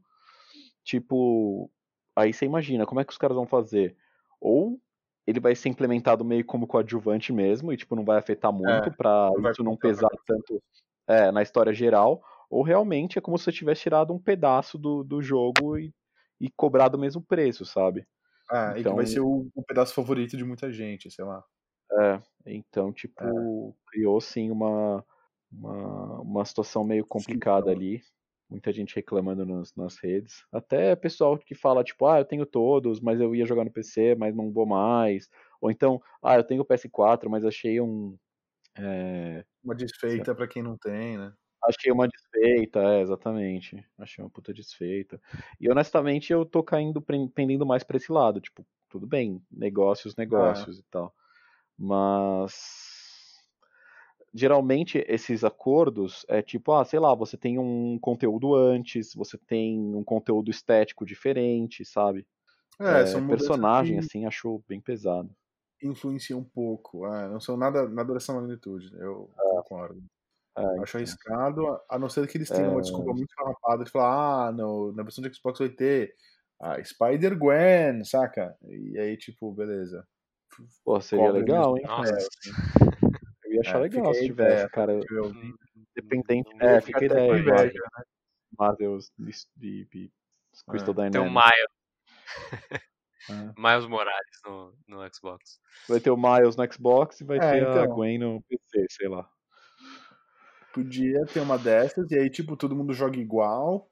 Tipo, 0.82 1.70
aí 2.16 2.32
você 2.32 2.44
imagina, 2.44 2.86
como 2.86 3.00
é 3.00 3.04
que 3.04 3.12
os 3.12 3.18
caras 3.18 3.36
vão 3.36 3.46
fazer? 3.46 3.96
Ou 4.40 4.80
ele 5.26 5.38
vai 5.38 5.54
ser 5.54 5.68
implementado 5.68 6.24
meio 6.24 6.44
como 6.44 6.66
coadjuvante 6.66 7.32
mesmo, 7.32 7.72
e 7.72 7.76
tipo, 7.76 7.94
não 7.94 8.04
vai 8.04 8.18
afetar 8.18 8.52
muito 8.52 8.88
é, 8.88 8.90
pra 8.90 9.30
isso 9.50 9.62
não 9.62 9.76
pesar 9.76 10.10
tanto 10.26 10.60
é, 11.06 11.30
na 11.30 11.42
história 11.42 11.72
geral, 11.72 12.22
ou 12.48 12.62
realmente 12.62 13.18
é 13.18 13.20
como 13.20 13.38
se 13.38 13.44
você 13.44 13.52
tivesse 13.52 13.82
tirado 13.82 14.12
um 14.12 14.18
pedaço 14.18 14.78
do, 14.78 15.04
do 15.04 15.22
jogo 15.22 15.78
e, 15.78 15.92
e 16.40 16.50
cobrado 16.50 16.96
o 16.96 17.00
mesmo 17.00 17.22
preço, 17.22 17.64
sabe? 17.64 18.06
Ah, 18.50 18.74
então, 18.76 18.78
e 18.78 18.82
que 18.82 18.88
vai 18.88 18.92
então 18.92 19.06
ser 19.06 19.20
o, 19.20 19.48
o, 19.54 19.62
pedaço 19.62 19.94
favorito 19.94 20.36
de 20.36 20.44
muita 20.44 20.72
gente, 20.72 21.10
sei 21.10 21.24
lá. 21.24 21.44
É, 21.92 22.20
então, 22.46 22.92
tipo, 22.92 23.22
é. 23.22 23.90
criou 23.90 24.20
sim 24.20 24.50
uma, 24.50 25.04
uma, 25.50 26.20
uma 26.20 26.44
situação 26.44 26.82
meio 26.84 27.06
complicada 27.06 27.66
sim, 27.66 27.76
ali 27.76 28.02
muita 28.50 28.72
gente 28.72 28.96
reclamando 28.96 29.46
nas, 29.46 29.74
nas 29.76 29.96
redes. 29.96 30.44
Até 30.52 30.96
pessoal 30.96 31.38
que 31.38 31.54
fala, 31.54 31.84
tipo, 31.84 32.06
ah, 32.06 32.18
eu 32.18 32.24
tenho 32.24 32.44
todos, 32.44 33.00
mas 33.00 33.20
eu 33.20 33.34
ia 33.34 33.46
jogar 33.46 33.64
no 33.64 33.70
PC, 33.70 34.16
mas 34.16 34.34
não 34.34 34.50
vou 34.50 34.66
mais. 34.66 35.30
Ou 35.60 35.70
então, 35.70 36.02
ah, 36.22 36.36
eu 36.36 36.44
tenho 36.44 36.62
o 36.62 36.66
PS4, 36.66 37.28
mas 37.28 37.44
achei 37.44 37.80
um. 37.80 38.18
É... 38.76 39.44
Uma 39.62 39.74
desfeita 39.74 40.34
para 40.34 40.48
quem 40.48 40.62
não 40.62 40.76
tem, 40.76 41.18
né? 41.18 41.32
Achei 41.62 41.92
uma 41.92 42.08
desfeita, 42.08 42.80
é, 42.80 43.02
exatamente. 43.02 43.84
Achei 43.98 44.24
uma 44.24 44.30
puta 44.30 44.52
desfeita. 44.52 45.20
E 45.60 45.70
honestamente 45.70 46.32
eu 46.32 46.44
tô 46.44 46.62
caindo, 46.62 47.02
pendendo 47.34 47.66
mais 47.66 47.84
pra 47.84 47.98
esse 47.98 48.10
lado. 48.10 48.40
Tipo, 48.40 48.66
tudo 48.88 49.06
bem, 49.06 49.42
negócios, 49.50 50.16
negócios 50.16 50.78
ah. 50.78 50.80
e 50.80 50.84
tal. 50.90 51.14
Mas 51.78 52.90
geralmente 54.32 55.04
esses 55.08 55.44
acordos 55.44 56.24
é 56.28 56.40
tipo, 56.40 56.72
ah, 56.72 56.84
sei 56.84 56.98
lá, 56.98 57.14
você 57.14 57.36
tem 57.36 57.58
um 57.58 57.98
conteúdo 57.98 58.54
antes, 58.54 59.12
você 59.14 59.36
tem 59.36 59.78
um 59.94 60.04
conteúdo 60.04 60.50
estético 60.50 61.04
diferente, 61.04 61.84
sabe? 61.84 62.26
É, 62.78 63.02
é 63.02 63.06
são 63.06 63.26
personagem, 63.26 63.98
que... 63.98 64.04
assim, 64.04 64.24
achou 64.24 64.64
bem 64.66 64.80
pesado. 64.80 65.30
Influencia 65.82 66.36
um 66.36 66.44
pouco, 66.44 67.06
é, 67.06 67.28
não 67.28 67.40
são 67.40 67.56
nada, 67.56 67.88
nada 67.88 68.12
dessa 68.12 68.32
magnitude, 68.32 68.92
eu 68.98 69.30
é. 69.38 69.42
concordo. 69.56 70.02
É, 70.58 70.80
Acho 70.82 70.96
arriscado, 70.96 71.80
a 71.88 71.98
não 71.98 72.08
ser 72.08 72.26
que 72.26 72.36
eles 72.36 72.48
tenham 72.48 72.72
uma 72.72 72.82
desculpa 72.82 73.12
muito 73.12 73.32
farrapada 73.34 73.84
de 73.84 73.90
falar, 73.90 74.48
ah, 74.48 74.52
no, 74.52 74.92
na 74.92 75.02
versão 75.02 75.22
de 75.22 75.34
Xbox 75.34 75.58
vai 75.58 75.68
ter 75.68 76.14
a 76.60 76.82
Spider-Gwen, 76.82 78.04
saca? 78.04 78.54
E 78.68 78.98
aí, 78.98 79.16
tipo, 79.16 79.52
beleza. 79.52 80.06
Pô, 80.84 81.00
seria 81.00 81.30
legal, 81.30 81.76
hein? 81.78 81.84
Nossa. 81.86 82.14
Assim. 82.14 82.28
Eu 83.44 83.54
ia 83.54 83.60
achar 83.62 83.78
é, 83.78 83.82
legal 83.82 84.14
se 84.14 84.26
tivesse, 84.26 84.52
ideia, 84.52 84.68
cara. 84.68 85.00
Dependente. 85.96 86.50
É, 86.60 86.80
fica 86.80 87.04
ideia. 87.04 87.38
Inveja, 87.38 87.72
né? 87.96 88.04
Marvel 88.56 88.98
de, 89.18 89.32
de, 89.56 89.84
de 89.86 90.12
Crystal 90.68 90.92
é. 90.92 91.10
Dynamics. 91.10 91.12
Tem 91.12 91.20
o 91.20 91.30
Miles. 91.30 92.89
É. 93.30 93.60
Miles 93.60 93.86
Morales 93.86 94.40
no, 94.44 94.74
no 94.88 95.14
Xbox. 95.14 95.60
Vai 95.88 96.00
ter 96.00 96.10
o 96.10 96.16
Miles 96.16 96.56
no 96.56 96.72
Xbox 96.72 97.20
e 97.20 97.24
vai 97.24 97.38
é, 97.38 97.40
ter 97.40 97.62
então, 97.62 97.82
a 97.82 97.86
Gwen 97.86 98.18
no 98.18 98.42
PC, 98.42 98.86
sei 98.90 99.08
lá. 99.08 99.28
Podia 100.72 101.24
ter 101.26 101.40
uma 101.40 101.58
dessas 101.58 102.10
e 102.10 102.18
aí, 102.18 102.30
tipo, 102.30 102.56
todo 102.56 102.76
mundo 102.76 102.92
joga 102.92 103.18
igual, 103.18 103.90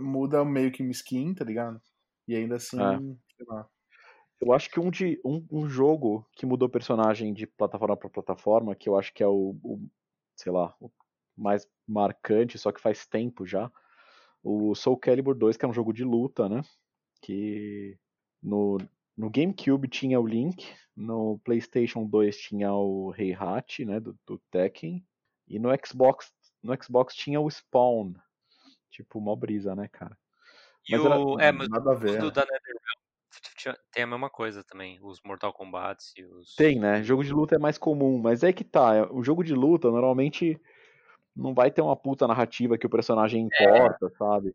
muda 0.00 0.44
meio 0.44 0.70
que 0.70 0.82
uma 0.82 0.92
skin, 0.92 1.34
tá 1.34 1.44
ligado? 1.44 1.80
E 2.28 2.34
ainda 2.34 2.56
assim, 2.56 2.80
é. 2.80 2.98
sei 3.36 3.46
lá. 3.48 3.68
Eu 4.40 4.52
acho 4.52 4.70
que 4.70 4.78
um, 4.78 4.90
de, 4.90 5.20
um, 5.24 5.46
um 5.50 5.68
jogo 5.68 6.26
que 6.32 6.44
mudou 6.44 6.68
personagem 6.68 7.32
de 7.32 7.46
plataforma 7.46 7.96
para 7.96 8.10
plataforma, 8.10 8.74
que 8.74 8.88
eu 8.88 8.98
acho 8.98 9.12
que 9.12 9.22
é 9.22 9.26
o, 9.26 9.56
o, 9.62 9.88
sei 10.36 10.52
lá, 10.52 10.74
o 10.80 10.90
mais 11.36 11.66
marcante, 11.86 12.58
só 12.58 12.70
que 12.70 12.80
faz 12.80 13.06
tempo 13.06 13.46
já, 13.46 13.70
o 14.42 14.74
Soul 14.74 14.98
Calibur 14.98 15.34
2, 15.34 15.56
que 15.56 15.64
é 15.64 15.68
um 15.68 15.72
jogo 15.72 15.92
de 15.92 16.04
luta, 16.04 16.48
né? 16.48 16.62
Que 17.22 17.96
no, 18.44 18.78
no 19.16 19.30
GameCube 19.30 19.88
tinha 19.88 20.20
o 20.20 20.26
Link, 20.26 20.70
no 20.94 21.40
PlayStation 21.42 22.04
2 22.04 22.36
tinha 22.36 22.72
o 22.72 23.12
Heihachi, 23.16 23.84
né, 23.86 23.98
do, 23.98 24.16
do 24.26 24.38
Tekken, 24.50 25.04
e 25.48 25.58
no 25.58 25.70
Xbox, 25.84 26.32
no 26.62 26.76
Xbox 26.80 27.14
tinha 27.14 27.40
o 27.40 27.50
Spawn. 27.50 28.14
Tipo, 28.90 29.20
mó 29.20 29.34
brisa, 29.34 29.74
né, 29.74 29.88
cara? 29.88 30.16
E 30.88 30.92
mas 30.92 31.00
o, 31.00 31.06
era, 31.40 31.48
é, 31.48 31.52
mas 31.52 31.68
nada 31.68 31.92
a 31.92 31.94
ver. 31.94 32.20
Do, 32.20 32.26
né? 32.26 32.32
da 32.32 32.42
NetherRealm 32.42 32.94
tem 33.90 34.04
a 34.04 34.06
mesma 34.06 34.30
coisa 34.30 34.62
também, 34.62 34.98
os 35.02 35.20
Mortal 35.24 35.52
Kombat 35.52 36.12
e 36.16 36.24
os. 36.24 36.54
Tem, 36.54 36.78
né? 36.78 37.02
Jogo 37.02 37.24
de 37.24 37.32
luta 37.32 37.56
é 37.56 37.58
mais 37.58 37.78
comum, 37.78 38.18
mas 38.18 38.44
é 38.44 38.52
que 38.52 38.62
tá. 38.62 38.94
é- 38.94 39.02
O 39.10 39.24
jogo 39.24 39.42
de 39.42 39.54
luta 39.54 39.90
normalmente 39.90 40.60
não 41.34 41.52
vai 41.52 41.70
ter 41.70 41.80
uma 41.80 41.96
puta 41.96 42.28
narrativa 42.28 42.78
que 42.78 42.86
o 42.86 42.90
personagem 42.90 43.42
importa, 43.46 44.08
sabe? 44.16 44.54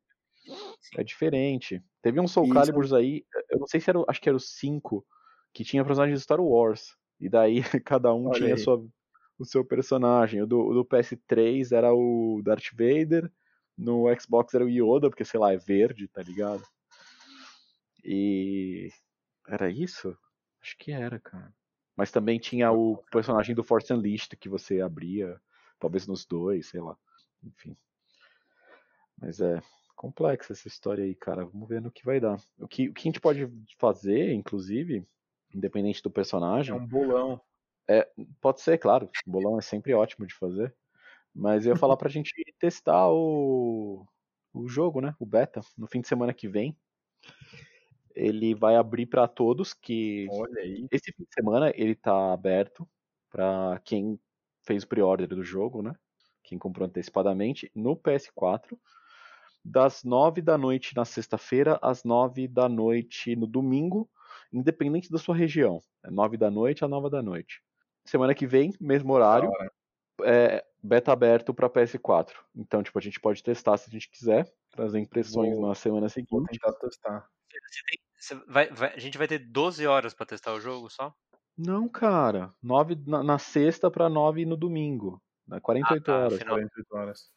É 0.98 1.04
diferente. 1.04 1.84
Teve 2.02 2.20
um 2.20 2.28
Soul 2.28 2.46
Isso. 2.46 2.54
Caliburs 2.54 2.94
aí, 2.94 3.26
eu 3.50 3.60
não 3.60 3.68
sei 3.68 3.80
se 3.80 3.90
era, 3.90 4.04
acho 4.08 4.22
que 4.22 4.30
era 4.30 4.36
o 4.36 4.40
5, 4.40 5.06
que 5.54 5.64
tinha 5.64 5.84
personagens 5.84 6.20
de 6.20 6.24
Star 6.24 6.40
Wars. 6.40 6.96
E 7.20 7.30
daí 7.30 7.62
cada 7.86 8.14
um 8.14 8.28
Olha 8.28 8.40
tinha 8.40 8.58
sua, 8.58 8.84
o 9.38 9.46
seu 9.46 9.64
personagem. 9.64 10.42
O 10.42 10.48
do, 10.48 10.60
o 10.60 10.74
do 10.74 10.86
PS3 10.86 11.72
era 11.72 11.94
o 11.94 12.42
Darth 12.44 12.72
Vader, 12.72 13.32
no 13.78 14.06
Xbox 14.20 14.54
era 14.54 14.66
o 14.66 14.70
Yoda, 14.70 15.10
porque 15.10 15.26
sei 15.26 15.40
lá, 15.40 15.54
é 15.54 15.58
verde, 15.58 16.08
tá 16.08 16.22
ligado? 16.22 16.64
E. 18.04 18.90
Era 19.48 19.70
isso? 19.70 20.18
Acho 20.62 20.78
que 20.78 20.92
era, 20.92 21.20
cara. 21.20 21.54
Mas 21.96 22.12
também 22.12 22.40
tinha 22.40 22.72
o 22.72 22.98
personagem 23.12 23.56
do 23.56 23.64
Force 23.64 23.92
Unleashed 23.92 24.38
que 24.38 24.48
você 24.48 24.80
abria, 24.80 25.40
talvez 25.80 26.08
nos 26.08 26.26
dois, 26.26 26.68
sei 26.68 26.80
lá. 26.80 26.98
Enfim. 27.44 27.76
Mas 29.18 29.42
é 29.42 29.62
complexa 30.00 30.54
essa 30.54 30.66
história 30.70 31.04
aí, 31.04 31.14
cara. 31.14 31.46
Vamos 31.46 31.68
ver 31.68 31.82
no 31.82 31.92
que 31.92 32.06
vai 32.06 32.22
dar. 32.22 32.42
O 32.58 32.70
que, 32.70 32.88
o 32.88 32.94
que 32.94 33.02
a 33.02 33.04
gente 33.10 33.20
pode 33.20 33.52
fazer, 33.78 34.32
inclusive, 34.32 35.06
independente 35.54 36.02
do 36.02 36.08
É 36.08 36.14
personagem, 36.14 36.74
um 36.74 36.88
bolão. 36.88 37.42
pode 38.40 38.62
ser, 38.62 38.78
claro. 38.78 39.10
Bolão 39.28 39.60
é 39.60 39.62
sempre 39.62 39.94
ótimo 39.94 40.26
de 40.26 40.34
fazer. 40.34 40.74
Mas 41.36 41.66
eu 41.66 41.74
ia 41.74 41.80
falar 41.80 41.98
pra 41.98 42.10
gente 42.10 42.32
testar 42.58 43.10
o, 43.12 44.06
o 44.54 44.68
jogo, 44.70 45.02
né? 45.02 45.14
O 45.20 45.26
beta, 45.26 45.60
no 45.78 45.86
fim 45.86 46.00
de 46.00 46.08
semana 46.08 46.34
que 46.34 46.48
vem. 46.48 46.78
Ele 48.16 48.56
vai 48.56 48.78
abrir 48.78 49.06
pra 49.06 49.28
todos 49.28 49.74
que 49.74 50.28
Olha 50.32 50.62
aí. 50.62 50.88
esse 50.92 51.12
fim 51.12 51.24
de 51.24 51.34
semana 51.34 51.72
ele 51.76 51.94
tá 51.94 52.32
aberto 52.34 52.88
pra 53.30 53.82
quem 53.84 54.18
fez 54.66 54.84
o 54.84 54.88
pre-order 54.88 55.28
do 55.28 55.44
jogo, 55.44 55.82
né? 55.82 55.94
Quem 56.42 56.58
comprou 56.58 56.88
antecipadamente 56.88 57.70
no 57.76 57.96
PS4, 57.96 58.78
das 59.64 60.04
9 60.04 60.42
da 60.42 60.58
noite 60.58 60.96
na 60.96 61.06
sexta-feira 61.06 61.78
às 61.82 62.04
9 62.04 62.48
da 62.48 62.68
noite 62.70 63.36
no 63.36 63.46
domingo, 63.48 64.10
independente 64.52 65.12
da 65.12 65.18
sua 65.18 65.36
região. 65.36 65.80
É 66.04 66.10
9 66.10 66.38
da 66.38 66.50
noite 66.50 66.84
a 66.84 66.88
9 66.88 67.10
da 67.10 67.22
noite. 67.22 67.62
Semana 68.06 68.34
que 68.34 68.48
vem, 68.48 68.74
mesmo 68.80 69.14
horário, 69.14 69.52
é 70.24 70.64
beta 70.82 71.12
aberto 71.12 71.54
pra 71.54 71.70
PS4. 71.70 72.34
Então, 72.56 72.82
tipo, 72.82 72.98
a 72.98 73.02
gente 73.02 73.20
pode 73.20 73.44
testar 73.44 73.78
se 73.78 73.90
a 73.90 73.92
gente 73.92 74.10
quiser, 74.10 74.52
trazer 74.72 75.00
impressões 75.00 75.56
Vou- 75.58 75.68
na 75.68 75.76
semana 75.76 76.02
Vou 76.02 76.10
seguinte. 76.10 76.50
tentar 76.52 76.74
testar. 76.80 77.28
Você 77.50 77.82
tem- 77.90 78.00
você 78.18 78.36
vai- 78.52 78.70
vai- 78.72 78.94
a 78.94 79.00
gente 79.00 79.18
vai 79.18 79.28
ter 79.28 79.40
12 79.40 79.86
horas 79.86 80.14
pra 80.14 80.26
testar 80.26 80.54
o 80.54 80.60
jogo 80.62 80.90
só? 80.90 81.14
Não, 81.58 81.88
cara. 81.90 82.54
9 82.64 82.96
na, 83.06 83.22
na 83.22 83.38
sexta 83.38 83.92
pra 83.92 84.10
9 84.10 84.46
no 84.46 84.56
domingo. 84.58 85.22
Né? 85.48 85.60
48 85.60 86.04
tá, 86.04 86.16
horas. 86.18 86.34
afinal- 86.34 86.56
48 86.56 86.96
horas. 86.96 87.32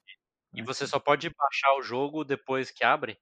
E 0.55 0.63
você 0.63 0.87
só 0.87 0.99
pode 0.99 1.31
baixar 1.31 1.75
o 1.79 1.83
jogo 1.83 2.25
depois 2.25 2.71
que 2.71 2.85
abre? 2.85 3.19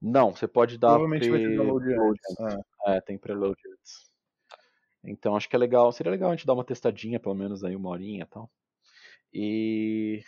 Não, 0.00 0.34
você 0.34 0.48
pode 0.48 0.78
dar 0.78 0.88
Provavelmente 0.88 1.30
vai 1.30 1.38
ter 1.38 1.46
pre- 1.46 1.56
download 1.56 1.84
preload 1.84 2.18
antes. 2.28 2.40
antes. 2.40 2.66
É. 2.86 3.00
Tem 3.00 3.18
preload 3.18 3.60
antes. 3.72 4.12
Então 5.04 5.36
acho 5.36 5.48
que 5.48 5.54
é 5.54 5.58
legal. 5.58 5.92
Seria 5.92 6.10
legal 6.10 6.30
a 6.30 6.34
gente 6.34 6.46
dar 6.46 6.54
uma 6.54 6.64
testadinha, 6.64 7.20
pelo 7.20 7.34
menos 7.34 7.62
aí 7.62 7.76
uma 7.76 7.90
horinha 7.90 8.22
e 8.24 8.26
tal. 8.26 8.50
E 9.32 10.22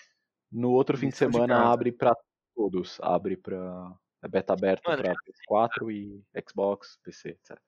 no 0.50 0.70
outro 0.70 0.96
fim 0.96 1.08
de 1.08 1.16
semana 1.16 1.70
abre 1.72 1.90
pra 1.92 2.14
todos. 2.54 2.98
Abre 3.02 3.36
pra. 3.36 3.92
É 4.22 4.28
beta 4.28 4.52
aberto 4.54 4.88
Mano, 4.88 5.02
pra 5.02 5.12
PS4 5.12 5.90
e 5.90 6.24
Xbox, 6.48 6.96
PC, 7.02 7.30
etc. 7.30 7.58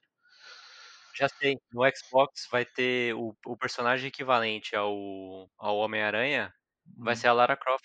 Já 1.14 1.28
sei, 1.28 1.58
no 1.72 1.82
Xbox 1.94 2.46
vai 2.50 2.64
ter 2.64 3.14
o, 3.14 3.34
o 3.46 3.56
personagem 3.56 4.08
equivalente 4.08 4.74
ao, 4.76 5.50
ao 5.58 5.76
Homem-Aranha, 5.78 6.52
vai 6.96 7.12
Hum. 7.14 7.16
ser 7.16 7.28
a 7.28 7.32
Lara 7.32 7.56
Croft. 7.56 7.84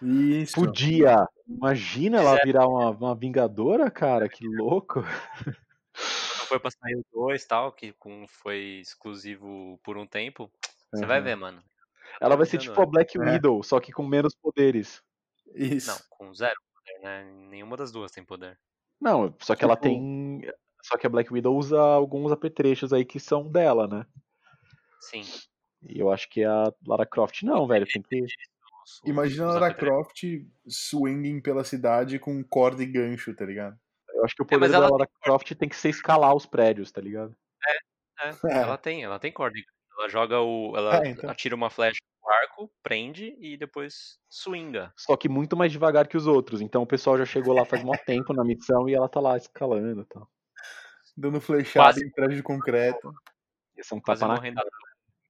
Isso. 0.00 0.54
Podia! 0.54 1.26
Imagina 1.46 2.18
ela 2.18 2.30
Fizeram. 2.30 2.46
virar 2.46 2.66
uma, 2.68 2.90
uma 2.90 3.14
vingadora, 3.14 3.90
cara, 3.90 4.28
que 4.28 4.46
louco. 4.46 5.00
Não 5.02 6.46
foi 6.46 6.58
pra 6.60 6.70
sair 6.70 6.96
o 6.96 7.04
2 7.12 7.42
e 7.42 7.48
tal, 7.48 7.72
que 7.72 7.92
com, 7.92 8.26
foi 8.28 8.80
exclusivo 8.80 9.78
por 9.82 9.96
um 9.98 10.06
tempo. 10.06 10.50
Você 10.92 11.04
vai 11.06 11.18
Aham. 11.18 11.24
ver, 11.24 11.36
mano. 11.36 11.62
Ela 12.20 12.36
vai 12.36 12.46
ser 12.46 12.58
tipo 12.58 12.80
a 12.80 12.86
Black 12.86 13.16
É. 13.16 13.20
Widow, 13.20 13.62
só 13.62 13.80
que 13.80 13.90
com 13.92 14.02
menos 14.06 14.34
poderes. 14.34 15.02
Isso. 15.54 15.90
Não, 15.90 15.98
com 16.10 16.34
zero 16.34 16.56
poder, 16.74 17.00
né? 17.02 17.24
Nenhuma 17.50 17.76
das 17.76 17.90
duas 17.90 18.10
tem 18.12 18.24
poder. 18.24 18.58
Não, 19.00 19.34
só 19.40 19.54
que 19.56 19.64
ela 19.64 19.74
Tipo- 19.76 19.88
tem. 19.88 20.42
Só 20.82 20.96
que 20.98 21.06
a 21.06 21.10
Black 21.10 21.32
Widow 21.32 21.56
usa 21.56 21.80
alguns 21.80 22.32
apetrechos 22.32 22.92
aí 22.92 23.04
que 23.04 23.20
são 23.20 23.48
dela, 23.48 23.86
né? 23.86 24.04
Sim. 25.00 25.22
E 25.88 25.98
eu 25.98 26.10
acho 26.12 26.28
que 26.28 26.44
a 26.44 26.72
Lara 26.86 27.06
Croft 27.06 27.42
não, 27.44 27.66
velho. 27.66 27.86
Tem 27.86 28.02
que. 28.02 28.26
Os- 28.84 29.00
os- 29.02 29.08
Imagina 29.08 29.46
a 29.46 29.52
Lara. 29.60 29.74
Croft 29.74 30.22
swinging 30.68 31.40
pela 31.40 31.64
cidade 31.64 32.18
com 32.18 32.42
corda 32.44 32.82
e 32.82 32.86
gancho, 32.86 33.34
tá 33.34 33.44
ligado? 33.44 33.76
Eu 34.14 34.24
acho 34.24 34.34
que 34.34 34.42
o 34.42 34.44
É, 34.44 34.48
poder 34.48 34.60
mas 34.60 34.72
da 34.72 34.78
Lara 34.80 35.08
Croft 35.22 35.52
tem 35.54 35.68
que 35.68 35.76
ser 35.76 35.88
escalar 35.90 36.34
os 36.34 36.46
prédios, 36.46 36.90
tá 36.92 37.00
ligado? 37.00 37.34
É, 38.20 38.28
É. 38.28 38.32
ela 38.74 38.78
tem, 38.78 39.02
ela 39.04 39.18
tem 39.18 39.32
corda. 39.32 39.58
Ela 39.98 40.08
joga 40.08 40.40
o. 40.40 40.76
Ela 40.76 41.04
É, 41.04 41.08
então. 41.08 41.28
atira 41.30 41.54
uma 41.54 41.68
flecha 41.70 41.98
no 42.22 42.30
arco, 42.30 42.72
prende 42.82 43.36
e 43.40 43.56
depois 43.56 44.18
swinga. 44.28 44.92
Só 44.96 45.16
que 45.16 45.28
muito 45.28 45.56
mais 45.56 45.70
devagar 45.72 46.06
que 46.08 46.16
os 46.16 46.26
outros. 46.26 46.60
Então 46.60 46.82
o 46.82 46.86
pessoal 46.86 47.18
já 47.18 47.24
chegou 47.26 47.52
lá 47.54 47.64
faz 47.64 47.82
mó 47.82 47.92
tempo 48.06 48.32
na 48.32 48.44
missão 48.44 48.88
e 48.88 48.94
ela 48.94 49.08
tá 49.08 49.20
lá 49.20 49.36
escalando 49.36 50.02
e 50.02 50.04
tal. 50.06 50.28
Dando 51.16 51.40
flechada 51.40 51.88
Quase. 51.88 52.06
em 52.06 52.10
prédio 52.10 52.36
de 52.36 52.42
concreto. 52.42 53.12
Esse 53.76 53.92
é 53.92 53.96
um 53.96 54.00
Quase 54.00 54.20
tapa 54.20 54.32
na 54.34 54.38
morrendo. 54.40 54.60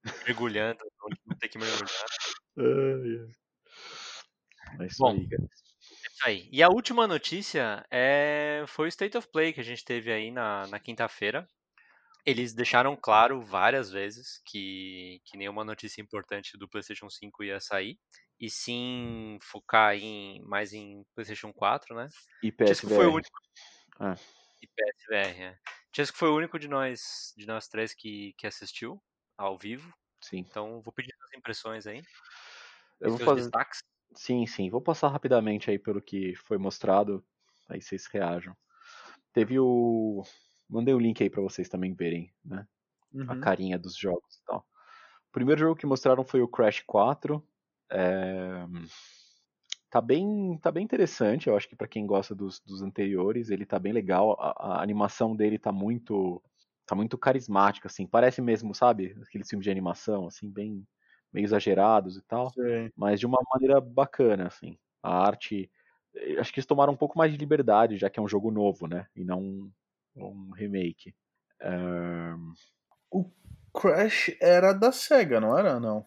Mergulhando, 0.27 0.79
não 1.27 1.37
tem 1.39 1.49
que 1.51 1.59
mergulhar. 1.59 3.33
É 4.81 4.87
isso 4.87 4.99
Bom. 4.99 5.13
aí, 5.13 5.29
cara. 5.29 5.43
É 5.43 6.09
isso 6.09 6.27
aí. 6.27 6.49
E 6.53 6.63
a 6.63 6.69
última 6.69 7.07
notícia 7.07 7.85
é... 7.91 8.65
foi 8.69 8.87
o 8.87 8.89
State 8.89 9.17
of 9.17 9.29
Play 9.31 9.53
que 9.53 9.61
a 9.61 9.65
gente 9.65 9.85
teve 9.85 10.13
aí 10.13 10.31
na, 10.31 10.67
na 10.69 10.79
quinta-feira. 10.79 11.49
Eles 12.25 12.55
deixaram 12.55 12.97
claro 12.97 13.43
várias 13.43 13.91
vezes 13.91 14.41
que, 14.47 15.21
que 15.25 15.37
nenhuma 15.37 15.65
notícia 15.65 16.01
importante 16.01 16.57
do 16.57 16.69
PlayStation 16.69 17.11
5 17.11 17.43
ia 17.43 17.61
sair. 17.61 17.99
E 18.41 18.49
sim 18.49 19.39
focar 19.43 19.95
em, 19.97 20.41
mais 20.43 20.73
em 20.73 21.05
PlayStation 21.15 21.53
4, 21.53 21.95
né? 21.95 22.09
E 22.43 22.53
Chesco 22.67 22.89
foi 22.89 23.07
o 23.07 23.13
PSVR. 23.13 23.15
único. 23.15 23.39
Ah. 23.99 24.15
E 24.61 24.67
PSVR, 24.67 25.43
é. 25.43 25.59
Chesco 25.95 26.17
foi 26.17 26.29
o 26.29 26.37
único 26.37 26.59
de 26.59 26.69
nós, 26.69 27.33
de 27.37 27.47
nós 27.47 27.69
três 27.69 27.93
que, 27.93 28.35
que 28.39 28.47
assistiu 28.47 29.03
ao 29.37 29.59
vivo. 29.59 29.93
Sim. 30.21 30.39
Então 30.39 30.81
vou 30.81 30.93
pedir 30.93 31.13
as 31.25 31.37
impressões 31.37 31.87
aí. 31.87 32.03
Eu 33.01 33.11
vou 33.11 33.19
fazer. 33.19 33.43
destaques. 33.43 33.83
Sim, 34.15 34.47
sim. 34.47 34.69
Vou 34.71 34.81
passar 34.81 35.09
rapidamente 35.09 35.71
aí 35.71 35.79
pelo 35.79 36.01
que 36.01 36.35
foi 36.37 36.59
mostrado. 36.59 37.25
Aí 37.69 37.81
vocês 37.81 38.07
reajam. 38.07 38.57
Teve 39.33 39.59
o. 39.61 40.23
Mandei 40.69 40.95
o 40.95 40.99
link 40.99 41.23
aí 41.23 41.31
pra 41.31 41.43
vocês 41.43 41.69
também 41.69 41.95
verem, 41.95 42.33
né? 42.45 42.67
A 43.29 43.35
Uhum. 43.35 43.41
carinha 43.41 43.79
dos 43.79 43.97
jogos 43.97 44.37
e 44.37 44.45
tal. 44.47 44.61
O 45.29 45.33
primeiro 45.33 45.61
jogo 45.61 45.77
que 45.79 45.87
mostraram 45.87 46.25
foi 46.25 46.43
o 46.43 46.49
Crash 46.49 46.83
4. 46.87 47.47
É, 47.91 48.67
Tá 49.91 50.01
bem, 50.01 50.59
tá 50.59 50.71
bem 50.73 50.85
interessante, 50.85 51.49
eu 51.49 51.57
acho 51.57 51.69
que 51.69 51.77
pra 51.77 51.87
quem 51.87 52.07
gosta 52.07 52.35
dos, 52.35 52.61
dos 52.61 52.81
anteriores, 52.81 53.51
ele 53.51 53.67
tá 53.67 53.79
bem 53.79 53.93
legal. 53.93 54.33
A, 54.41 54.79
a 54.79 54.83
animação 54.83 55.37
dele 55.37 55.59
tá 55.59 55.71
muito 55.71 56.43
tá 56.87 56.95
muito 56.97 57.17
carismática 57.17 57.87
assim, 57.89 58.07
parece 58.07 58.41
mesmo, 58.43 58.75
sabe? 58.75 59.17
Aqueles 59.23 59.49
filmes 59.49 59.65
de 59.65 59.71
animação 59.71 60.27
assim, 60.27 60.51
bem 60.51 60.87
meio 61.33 61.45
exagerados 61.45 62.17
e 62.17 62.23
tal 62.23 62.51
Sei. 62.51 62.93
mas 62.97 63.19
de 63.19 63.27
uma 63.27 63.39
maneira 63.53 63.81
bacana, 63.81 64.47
assim. 64.49 64.79
A 65.03 65.27
arte, 65.27 65.71
eh, 66.15 66.39
acho 66.39 66.53
que 66.53 66.61
eles 66.61 66.67
tomaram 66.67 66.93
um 66.93 66.97
pouco 66.97 67.17
mais 67.19 67.33
de 67.33 67.39
liberdade, 67.39 67.97
já 67.97 68.11
que 68.11 68.21
é 68.21 68.23
um 68.23 68.29
jogo 68.29 68.51
novo, 68.51 68.87
né? 68.87 69.07
E 69.17 69.25
não 69.25 69.41
um, 69.41 69.73
um 70.17 70.51
remake. 70.51 71.15
Eh, 71.61 72.35
Crash 73.75 74.37
era 74.41 74.73
da 74.73 74.93
SEGA, 74.93 75.41
não 75.41 75.57
era? 75.59 75.81
Não. 75.81 76.05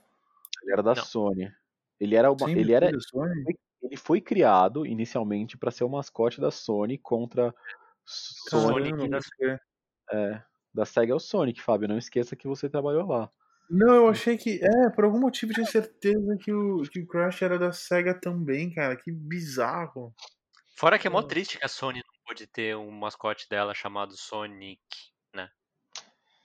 ele 0.64 0.72
era 0.72 0.84
da 0.84 0.94
Não. 0.96 1.04
Sony. 1.04 1.52
Ele 2.00 2.16
era 2.16 2.32
uma, 2.32 2.48
Sempre 2.48 2.62
ele 2.62 2.74
era, 2.74 2.90
ele 3.82 3.98
foi 3.98 4.20
criado 4.22 4.86
inicialmente 4.86 5.58
para 5.58 5.72
ser 5.72 5.84
o 5.84 5.90
mascote 5.90 6.42
da 6.42 6.52
Sony 6.52 6.98
contra 6.98 7.54
Sony. 8.04 8.92
Sonic 8.92 9.10
da- 9.10 9.60
É, 10.12 10.42
da 10.74 10.86
Sega 10.86 11.14
é 11.14 11.16
o 11.16 11.20
Sonic, 11.20 11.62
Fábio. 11.62 11.88
Não 11.88 11.98
esqueça 11.98 12.36
que 12.36 12.48
você 12.48 12.70
trabalhou 12.70 13.08
lá. 13.08 13.30
Não, 13.70 13.96
eu 13.96 14.08
achei 14.10 14.38
que. 14.38 14.60
É, 14.64 14.90
por 14.92 15.04
algum 15.06 15.20
motivo 15.20 15.52
eu 15.52 15.56
tinha 15.56 15.66
certeza 15.66 16.38
que 16.40 16.52
o, 16.54 16.84
que 16.84 17.00
o 17.02 17.08
Crash 17.08 17.42
era 17.42 17.58
da 17.58 17.72
SEGA 17.72 18.14
também, 18.14 18.72
cara. 18.74 18.96
Que 18.96 19.12
bizarro. 19.12 20.14
Fora 20.78 21.00
que 21.00 21.08
é 21.08 21.10
mó 21.10 21.22
Hum. 21.22 21.28
triste 21.28 21.58
que 21.58 21.66
a 21.66 21.70
Sony 21.70 22.00
não 22.06 22.14
pôde 22.26 22.46
ter 22.48 22.76
um 22.76 22.92
mascote 22.92 23.48
dela 23.50 23.74
chamado 23.74 24.16
Sonic, 24.18 24.82
né? 25.34 25.50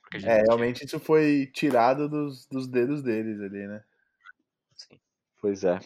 Porque 0.01 0.17
a 0.17 0.19
gente 0.19 0.29
É, 0.29 0.35
tinha- 0.37 0.45
realmente 0.47 0.85
isso 0.85 0.99
foi 0.99 1.47
tirado 1.53 2.09
dos, 2.09 2.45
dos 2.47 2.67
dedos 2.67 3.03
deles 3.03 3.39
ali, 3.41 3.67
né? 3.67 3.83
sim. 4.75 4.99
Pois 5.39 5.63
é. 5.63 5.79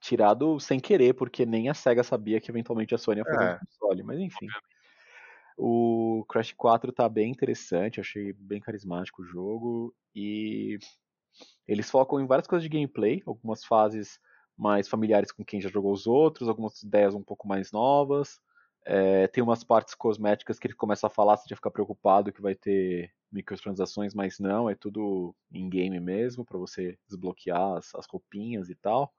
Tirado 0.00 0.58
sem 0.58 0.80
querer, 0.80 1.12
porque 1.14 1.44
nem 1.44 1.68
a 1.68 1.74
Sega 1.74 2.02
sabia 2.02 2.40
que 2.40 2.50
eventualmente 2.50 2.94
a 2.94 2.98
Sony 2.98 3.18
ia 3.20 3.24
fazer 3.24 3.44
É. 3.44 3.54
um 3.54 3.58
console, 3.58 4.02
mas 4.02 4.18
enfim. 4.18 4.46
O 5.62 6.24
Crash 6.26 6.52
4 6.52 6.90
tá 6.90 7.06
bem 7.06 7.30
interessante, 7.30 8.00
achei 8.00 8.32
bem 8.32 8.58
carismático 8.60 9.20
o 9.20 9.26
jogo 9.26 9.94
e 10.14 10.78
eles 11.68 11.90
focam 11.90 12.18
em 12.18 12.26
várias 12.26 12.46
coisas 12.46 12.62
de 12.62 12.70
gameplay, 12.70 13.22
algumas 13.26 13.62
fases 13.62 14.18
mais 14.56 14.88
familiares 14.88 15.30
com 15.30 15.44
quem 15.44 15.60
já 15.60 15.68
jogou 15.68 15.92
os 15.92 16.06
outros, 16.06 16.48
algumas 16.48 16.82
ideias 16.82 17.14
um 17.14 17.22
pouco 17.22 17.46
mais 17.46 17.72
novas. 17.72 18.40
É, 18.86 19.26
tem 19.26 19.44
umas 19.44 19.62
partes 19.62 19.94
cosméticas 19.94 20.58
que 20.58 20.66
ele 20.66 20.74
começa 20.74 21.08
a 21.08 21.10
falar, 21.10 21.36
você 21.36 21.46
já 21.46 21.56
fica 21.56 21.70
preocupado 21.70 22.32
que 22.32 22.40
vai 22.40 22.54
ter 22.54 23.12
microtransações, 23.30 24.14
mas 24.14 24.38
não, 24.38 24.70
é 24.70 24.74
tudo 24.74 25.36
em 25.52 25.68
game 25.68 26.00
mesmo, 26.00 26.42
para 26.42 26.56
você 26.56 26.98
desbloquear 27.06 27.76
as, 27.76 27.94
as 27.94 28.06
roupinhas 28.06 28.70
e 28.70 28.74
tal. 28.74 29.12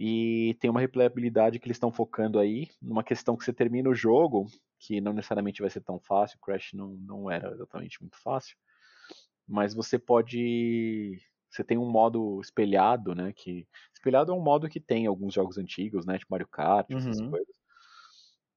E 0.00 0.56
tem 0.60 0.70
uma 0.70 0.78
replayabilidade 0.78 1.58
que 1.58 1.66
eles 1.66 1.74
estão 1.74 1.90
focando 1.90 2.38
aí, 2.38 2.68
numa 2.80 3.02
questão 3.02 3.36
que 3.36 3.44
você 3.44 3.52
termina 3.52 3.90
o 3.90 3.94
jogo, 3.94 4.46
que 4.78 5.00
não 5.00 5.12
necessariamente 5.12 5.60
vai 5.60 5.68
ser 5.68 5.80
tão 5.80 5.98
fácil, 5.98 6.38
Crash 6.40 6.72
não, 6.72 6.90
não 6.90 7.28
era 7.28 7.50
exatamente 7.50 8.00
muito 8.00 8.16
fácil, 8.22 8.56
mas 9.46 9.74
você 9.74 9.98
pode. 9.98 11.18
Você 11.50 11.64
tem 11.64 11.78
um 11.78 11.90
modo 11.90 12.40
espelhado, 12.40 13.12
né? 13.14 13.32
Que. 13.34 13.66
Espelhado 13.92 14.30
é 14.30 14.34
um 14.34 14.40
modo 14.40 14.68
que 14.68 14.78
tem 14.80 15.06
alguns 15.06 15.34
jogos 15.34 15.58
antigos, 15.58 16.06
né? 16.06 16.16
Tipo 16.18 16.30
Mario 16.32 16.48
Kart, 16.48 16.88
essas 16.90 17.20
Uhum. 17.20 17.30
coisas. 17.30 17.56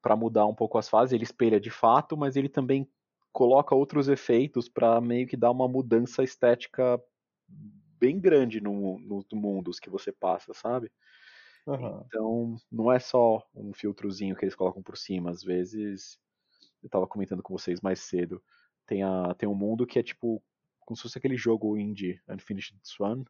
Para 0.02 0.16
mudar 0.16 0.46
um 0.46 0.54
pouco 0.56 0.78
as 0.78 0.88
fases, 0.90 1.14
ele 1.14 1.24
espelha 1.24 1.60
de 1.60 1.72
fato, 1.72 2.16
mas 2.16 2.36
ele 2.36 2.50
também 2.50 2.88
coloca 3.34 3.74
outros 3.74 4.08
efeitos 4.08 4.70
para 4.70 5.02
meio 5.02 5.28
que 5.28 5.38
dar 5.38 5.50
uma 5.50 5.68
mudança 5.68 6.24
estética 6.24 7.02
bem 8.00 8.20
grande 8.20 8.62
no, 8.62 9.00
no, 9.00 9.26
no 9.32 9.40
mundos 9.40 9.80
que 9.80 9.90
você 9.90 10.12
passa, 10.12 10.54
sabe? 10.54 10.92
Aham. 11.68 12.04
Então, 12.08 12.56
não 12.72 12.92
é 12.92 13.00
só 13.00 13.46
um 13.56 13.74
filtrozinho 13.74 14.36
que 14.36 14.44
eles 14.44 14.56
colocam 14.56 14.82
por 14.82 14.98
cima. 14.98 15.30
Às 15.30 15.44
vezes, 15.44 16.18
eu 16.84 16.90
tava 16.90 17.08
comentando 17.08 17.44
com 17.44 17.58
vocês 17.58 17.82
mais 17.82 18.00
cedo, 18.02 18.44
tem, 18.88 19.04
a, 19.04 19.34
tem 19.36 19.48
um 19.48 19.56
mundo 19.56 19.86
que 19.88 20.00
é 20.00 20.04
tipo, 20.04 20.44
como 20.82 20.98
se 20.98 21.04
fosse 21.04 21.18
aquele 21.18 21.38
jogo 21.38 21.78
indie, 21.78 22.22
Unfinished 22.28 22.78
Swan, 22.84 23.24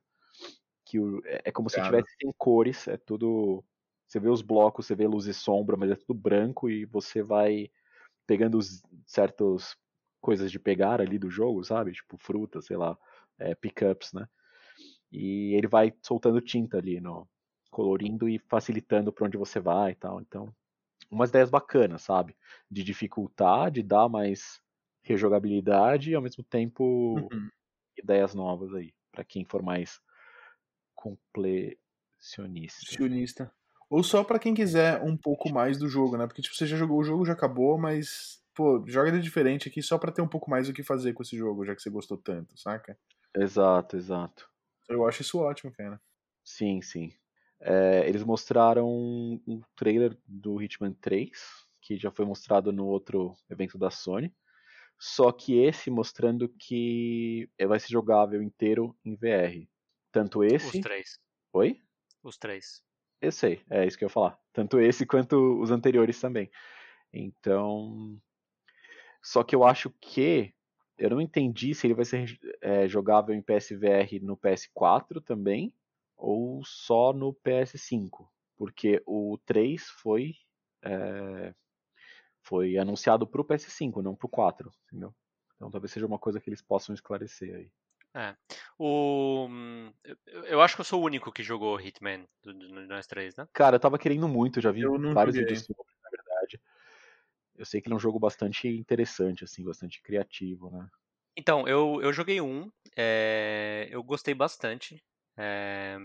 que 0.86 1.00
o- 1.00 1.22
é, 1.26 1.44
é 1.46 1.52
como 1.52 1.70
se 1.70 1.78
Cara. 1.78 1.88
tivesse 1.88 2.10
sem 2.22 2.34
cores, 2.38 2.88
é 2.88 2.98
tudo... 2.98 3.64
Você 4.08 4.20
vê 4.20 4.30
os 4.30 4.42
blocos, 4.42 4.86
você 4.88 4.96
vê 4.96 5.08
luz 5.08 5.26
e 5.28 5.34
sombra, 5.34 5.78
mas 5.78 5.92
é 5.92 5.96
tudo 5.96 6.14
branco 6.14 6.70
e 6.70 6.86
você 6.86 7.24
vai 7.24 7.72
pegando 8.28 8.58
os 8.58 8.84
certas 9.06 9.78
coisas 10.22 10.52
de 10.52 10.60
pegar 10.60 11.02
ali 11.02 11.20
do 11.20 11.30
jogo, 11.30 11.64
sabe? 11.64 11.94
Tipo 11.94 12.18
frutas, 12.18 12.66
sei 12.66 12.78
lá, 12.78 12.98
é, 13.40 13.56
pickups, 13.56 14.14
né? 14.14 14.28
E 15.12 15.56
ele 15.56 15.68
vai 15.68 15.94
soltando 16.04 16.42
tinta 16.42 16.78
ali, 16.78 17.00
no, 17.02 17.28
colorindo 17.72 18.30
e 18.30 18.40
facilitando 18.40 19.14
para 19.14 19.28
onde 19.28 19.38
você 19.38 19.60
vai 19.62 19.94
e 19.94 19.96
tal. 19.96 20.22
Então, 20.22 20.54
umas 21.12 21.30
ideias 21.32 21.50
bacanas, 21.52 22.04
sabe? 22.04 22.38
De 22.72 22.84
dificultar, 22.84 23.72
de 23.72 23.84
dar 23.84 24.10
mais 24.10 24.62
rejogabilidade 25.04 26.12
e 26.12 26.16
ao 26.16 26.22
mesmo 26.24 26.44
tempo 26.44 27.32
Uhum. 27.32 27.52
ideias 27.98 28.36
novas 28.36 28.74
aí, 28.76 28.94
para 29.12 29.24
quem 29.26 29.46
for 29.46 29.64
mais 29.64 30.02
completionista. 30.96 31.80
Sionista. 32.84 33.52
Ou 33.90 34.04
só 34.04 34.24
pra 34.24 34.40
quem 34.40 34.54
quiser 34.54 35.02
um 35.04 35.18
pouco 35.18 35.50
mais 35.50 35.78
do 35.78 35.88
jogo, 35.88 36.18
né? 36.18 36.26
Porque 36.28 36.42
tipo, 36.42 36.56
você 36.56 36.66
já 36.66 36.78
jogou 36.78 37.00
o 37.00 37.04
jogo, 37.04 37.26
já 37.26 37.34
acabou, 37.34 37.78
mas 37.78 38.42
pô, 38.54 38.84
joga 38.88 39.10
ele 39.10 39.20
diferente 39.20 39.68
aqui 39.70 39.82
só 39.82 39.98
pra 39.98 40.12
ter 40.12 40.22
um 40.22 40.28
pouco 40.28 40.50
mais 40.50 40.70
o 40.70 40.74
que 40.74 40.84
fazer 40.84 41.14
com 41.14 41.22
esse 41.24 41.38
jogo, 41.38 41.66
já 41.66 41.76
que 41.76 41.82
você 41.82 41.90
gostou 41.90 42.18
tanto, 42.18 42.58
saca? 42.60 42.98
Exato, 43.36 43.98
exato. 43.98 44.50
Eu 44.88 45.08
acho 45.08 45.24
isso 45.24 45.40
ótimo, 45.40 45.72
cara. 45.74 46.00
Sim, 46.44 46.82
sim. 46.84 47.18
É, 47.62 48.08
eles 48.08 48.24
mostraram 48.24 48.90
um, 48.90 49.62
trailer 49.76 50.18
do 50.26 50.62
Hitman 50.62 50.94
3, 50.94 51.32
que 51.80 51.96
já 51.96 52.12
foi 52.12 52.26
mostrado 52.26 52.72
no 52.72 52.88
outro 52.88 53.36
evento 53.50 53.78
da 53.78 53.92
Sony. 53.92 54.34
Só 55.00 55.32
que 55.32 55.58
esse 55.60 55.90
mostrando 55.90 56.50
que 56.60 57.50
vai 57.68 57.80
ser 57.80 57.90
jogável 57.90 58.42
inteiro 58.42 58.96
em 59.04 59.16
VR. 59.16 59.68
Tanto 60.12 60.40
Os 60.40 60.54
esse. 60.54 60.82
três. 60.82 61.20
Oi? 61.54 61.82
Os 62.24 62.38
três. 62.38 62.84
Eu 63.20 63.32
sei, 63.32 63.62
é 63.70 63.86
isso 63.86 63.98
que 63.98 64.04
eu 64.04 64.08
ia 64.08 64.14
falar. 64.14 64.38
Tanto 64.52 64.80
esse 64.80 65.06
quanto 65.06 65.60
os 65.62 65.72
anteriores 65.72 66.20
também. 66.20 66.50
Então. 67.14 68.20
Só 69.24 69.44
que 69.44 69.56
eu 69.56 69.64
acho 69.64 69.90
que. 70.02 70.54
Eu 70.98 71.10
não 71.10 71.22
entendi 71.22 71.74
se 71.74 71.88
ele 71.88 71.96
vai 71.96 72.06
ser 72.06 72.40
é, 72.62 72.88
jogável 72.88 73.34
em 73.34 73.42
PSVR 73.42 74.20
no 74.22 74.38
PS4 74.38 75.24
também. 75.24 75.74
Ou 76.22 76.64
só 76.64 77.12
no 77.12 77.34
PS5. 77.34 78.30
Porque 78.56 79.02
o 79.06 79.40
3 79.46 79.90
foi. 79.90 80.36
é, 80.84 81.54
foi 82.44 82.78
anunciado 82.78 83.26
pro 83.26 83.44
PS5, 83.44 84.02
não 84.02 84.16
pro 84.16 84.30
4. 84.30 84.72
Entendeu? 84.86 85.14
Então 85.56 85.72
talvez 85.72 85.92
seja 85.92 86.06
uma 86.06 86.20
coisa 86.20 86.40
que 86.40 86.50
eles 86.50 86.62
possam 86.62 86.94
esclarecer 86.94 87.56
aí. 87.56 87.72
O, 88.78 89.48
hum, 89.50 89.94
eu, 90.26 90.62
acho 90.62 90.76
que 90.76 90.82
eu 90.82 90.86
sou 90.86 91.02
o 91.02 91.06
único 91.06 91.32
que 91.32 91.44
jogou 91.44 91.80
Hitman 91.80 92.28
do, 92.44 92.54
nós 92.88 93.08
três, 93.08 93.36
né? 93.36 93.48
Cara, 93.54 93.76
eu 93.78 93.80
tava 93.80 93.98
querendo 93.98 94.28
muito, 94.28 94.60
já 94.60 94.72
vi 94.72 94.84
vários 95.14 95.36
joguei. 95.36 95.56
vídeos 95.56 95.66
sobre, 95.66 95.94
na 96.04 96.10
verdade. 96.10 96.60
Eu 97.56 97.66
sei 97.66 97.80
que 97.80 97.88
ele 97.88 97.94
é 97.94 97.98
um 97.98 98.00
jogo 98.00 98.20
bastante 98.20 98.68
interessante, 98.68 99.44
assim, 99.44 99.64
bastante 99.64 100.02
criativo, 100.02 100.70
né? 100.70 100.90
Então, 101.38 101.68
eu, 101.68 102.02
eu 102.02 102.12
joguei 102.12 102.42
um, 102.42 102.70
é, 102.98 103.88
eu 103.90 104.04
gostei 104.04 104.34
bastante. 104.34 105.02
É, 105.38 105.98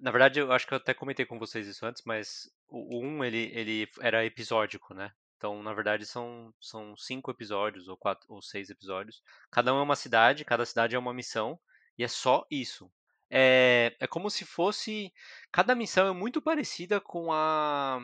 na- 0.00 0.10
verdade, 0.10 0.40
eu 0.40 0.52
acho 0.52 0.66
que 0.66 0.74
eu 0.74 0.78
até 0.78 0.94
comentei 0.94 1.26
com 1.26 1.38
vocês 1.38 1.66
isso 1.66 1.84
antes, 1.86 2.02
mas 2.04 2.50
o, 2.68 2.98
o 2.98 3.04
um 3.04 3.24
ele, 3.24 3.50
ele 3.54 3.88
era 4.00 4.24
episódico, 4.24 4.94
né? 4.94 5.12
Então, 5.36 5.62
na 5.62 5.74
verdade, 5.74 6.06
são, 6.06 6.52
são 6.60 6.96
cinco 6.96 7.30
episódios 7.30 7.88
ou 7.88 7.96
quatro 7.96 8.26
ou 8.32 8.40
seis 8.42 8.70
episódios. 8.70 9.22
Cada 9.50 9.74
um 9.74 9.78
é 9.78 9.82
uma 9.82 9.96
cidade, 9.96 10.44
cada 10.44 10.64
cidade 10.64 10.94
é 10.96 10.98
uma 10.98 11.12
missão, 11.12 11.58
e 11.98 12.04
é 12.04 12.08
só 12.08 12.44
isso. 12.50 12.90
É, 13.30 13.94
é 14.00 14.06
como 14.06 14.30
se 14.30 14.44
fosse. 14.44 15.12
Cada 15.52 15.74
missão 15.74 16.06
é 16.08 16.12
muito 16.12 16.40
parecida 16.40 17.00
com 17.00 17.32
a. 17.32 17.98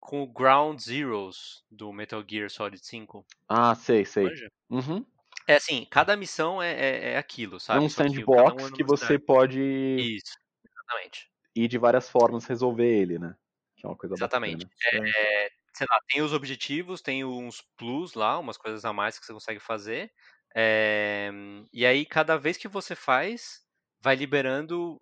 com 0.00 0.22
o 0.22 0.26
Ground 0.32 0.80
Zeroes 0.80 1.62
do 1.70 1.92
Metal 1.92 2.22
Gear 2.28 2.50
Solid 2.50 2.84
5. 2.84 3.24
Ah, 3.48 3.74
sei, 3.74 4.04
sei. 4.04 4.26
Uhum. 4.68 5.06
É 5.48 5.54
assim, 5.56 5.84
cada 5.90 6.16
missão 6.16 6.62
é, 6.62 6.72
é, 6.72 7.12
é 7.14 7.18
aquilo, 7.18 7.58
É 7.70 7.78
sabe? 7.78 7.80
um 7.80 7.88
Só 7.88 8.04
que 8.04 8.24
cada 8.26 8.54
um 8.54 8.66
sandbox 8.66 8.68
é 8.68 8.70
que 8.72 8.84
numa 8.84 8.84
você 8.84 9.18
pode 9.18 9.60
Isso, 9.96 10.36
exatamente. 10.64 11.30
ir 11.54 11.68
de 11.68 11.78
várias 11.78 12.08
formas 12.10 12.44
resolver 12.46 12.86
ele, 12.86 13.18
né? 13.18 13.36
Que 13.76 13.86
é 13.86 13.88
uma 13.88 13.96
coisa 13.96 14.16
Exatamente. 14.16 14.66
bacana. 14.68 14.70
É, 14.84 15.48
sei 15.74 15.86
lá, 15.90 15.98
tem 16.08 16.22
os 16.22 16.32
objetivos, 16.32 17.00
tem 17.00 17.24
uns 17.24 17.62
plus 17.76 18.14
lá, 18.14 18.38
umas 18.38 18.58
coisas 18.58 18.84
a 18.84 18.92
mais 18.92 19.18
que 19.18 19.24
você 19.26 19.32
consegue 19.32 19.60
fazer. 19.60 20.12
é, 20.54 21.30
e 21.72 21.86
aí, 21.86 22.04
cada 22.06 22.36
vez 22.36 22.56
que 22.56 22.68
você 22.68 22.94
faz, 22.94 23.60
vai 24.00 24.14
liberando. 24.16 25.00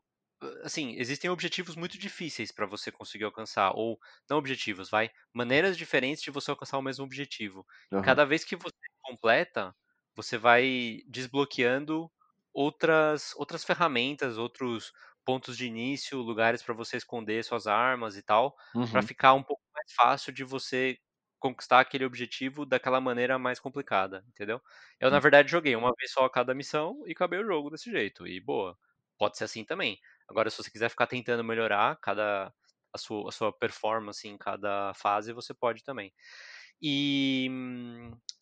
Assim, 0.65 0.95
existem 0.97 1.29
objetivos 1.31 1.77
muito 1.77 1.99
difíceis 1.99 2.51
para 2.53 2.67
você 2.67 2.91
conseguir 2.93 3.25
alcançar. 3.25 3.73
Ou, 3.75 3.99
não 4.29 4.39
objetivos, 4.39 4.89
vai. 4.91 5.11
Maneiras 5.35 5.77
diferentes 5.77 6.23
de 6.23 6.31
você 6.31 6.51
alcançar 6.51 6.79
o 6.79 6.83
mesmo 6.83 7.05
objetivo. 7.05 7.67
Aham. 7.93 8.01
Cada 8.01 8.25
vez 8.25 8.45
que 8.45 8.57
você 8.57 8.77
completa, 9.03 9.75
você 10.17 10.37
vai 10.39 11.03
desbloqueando 11.09 12.11
outras, 12.53 13.33
outras 13.37 13.65
ferramentas, 13.65 14.39
outros 14.39 14.93
pontos 15.25 15.57
de 15.57 15.67
início, 15.67 16.19
lugares 16.19 16.63
para 16.63 16.75
você 16.75 16.97
esconder 16.97 17.45
suas 17.45 17.67
armas 17.67 18.17
e 18.17 18.23
tal, 18.23 18.55
para 18.91 19.03
Uhum. 19.03 19.03
ficar 19.03 19.35
um 19.35 19.43
pouco 19.43 19.63
mais 19.75 19.93
fácil 19.95 20.33
de 20.33 20.45
você 20.45 20.99
conquistar 21.39 21.81
aquele 21.81 22.05
objetivo 22.05 22.67
daquela 22.67 23.01
maneira 23.01 23.39
mais 23.39 23.59
complicada, 23.61 24.25
entendeu? 24.29 24.61
Eu, 25.01 25.11
na 25.11 25.19
Hum. 25.19 25.21
verdade, 25.21 25.51
joguei 25.51 25.75
uma 25.77 25.93
vez 25.99 26.13
só 26.13 26.29
cada 26.29 26.55
missão 26.55 27.03
e 27.07 27.13
acabei 27.13 27.39
o 27.41 27.47
jogo 27.47 27.71
desse 27.71 27.91
jeito. 27.91 28.27
E 28.27 28.41
boa, 28.41 28.77
pode 29.19 29.39
ser 29.39 29.45
assim 29.45 29.65
também. 29.65 29.99
Agora, 30.29 30.51
se 30.51 30.59
você 30.59 30.71
quiser 30.71 30.91
ficar 30.91 31.07
tentando 31.07 31.43
melhorar 31.45 31.97
cada 32.01 32.53
a 32.93 32.99
sua, 32.99 33.29
a 33.29 33.33
sua 33.33 33.53
performance 33.53 34.27
em 34.29 34.37
cada 34.37 34.93
fase, 34.95 35.33
você 35.33 35.55
pode 35.55 35.83
também. 35.85 36.13
E 36.83 37.49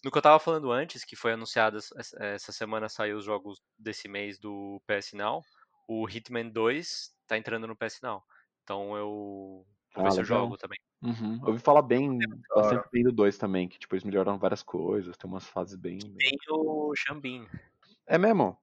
no 0.04 0.10
que 0.10 0.18
eu 0.18 0.22
tava 0.22 0.38
falando 0.38 0.70
antes, 0.70 1.04
que 1.04 1.16
foi 1.16 1.32
anunciado 1.32 1.78
essa- 1.78 2.52
semana 2.52 2.88
saiu 2.88 3.16
os 3.18 3.24
jogos 3.24 3.60
desse 3.78 4.08
mês 4.08 4.38
do 4.38 4.80
PS 4.86 5.14
Now, 5.16 5.42
o 5.88 6.08
Hitman 6.08 6.48
2 6.50 7.12
tá 7.26 7.36
entrando 7.38 7.66
no 7.66 7.76
PS 7.76 8.00
Now. 8.02 8.22
Então 8.62 8.96
eu 8.96 9.64
vou 9.94 10.04
ver 10.04 10.08
Ah, 10.08 10.10
se 10.10 10.20
eu 10.20 10.24
jogo 10.24 10.56
também. 10.56 10.78
Uhum. 11.02 11.38
Eu 11.42 11.48
ouvi 11.48 11.58
falar 11.60 11.82
bem, 11.82 12.18
hora. 12.50 12.62
bastante 12.62 12.88
bem 12.92 13.04
do 13.04 13.12
2 13.12 13.38
também, 13.38 13.68
que 13.68 13.78
tipo, 13.78 13.94
eles 13.94 14.04
melhoraram 14.04 14.38
várias 14.38 14.62
coisas, 14.62 15.16
tem 15.16 15.30
umas 15.30 15.46
fases 15.46 15.76
bem. 15.76 15.98
bem- 15.98 16.16
Tem 16.16 16.38
o 16.50 16.92
Xambin. 16.96 17.46
É 18.06 18.18
mesmo? 18.18 18.58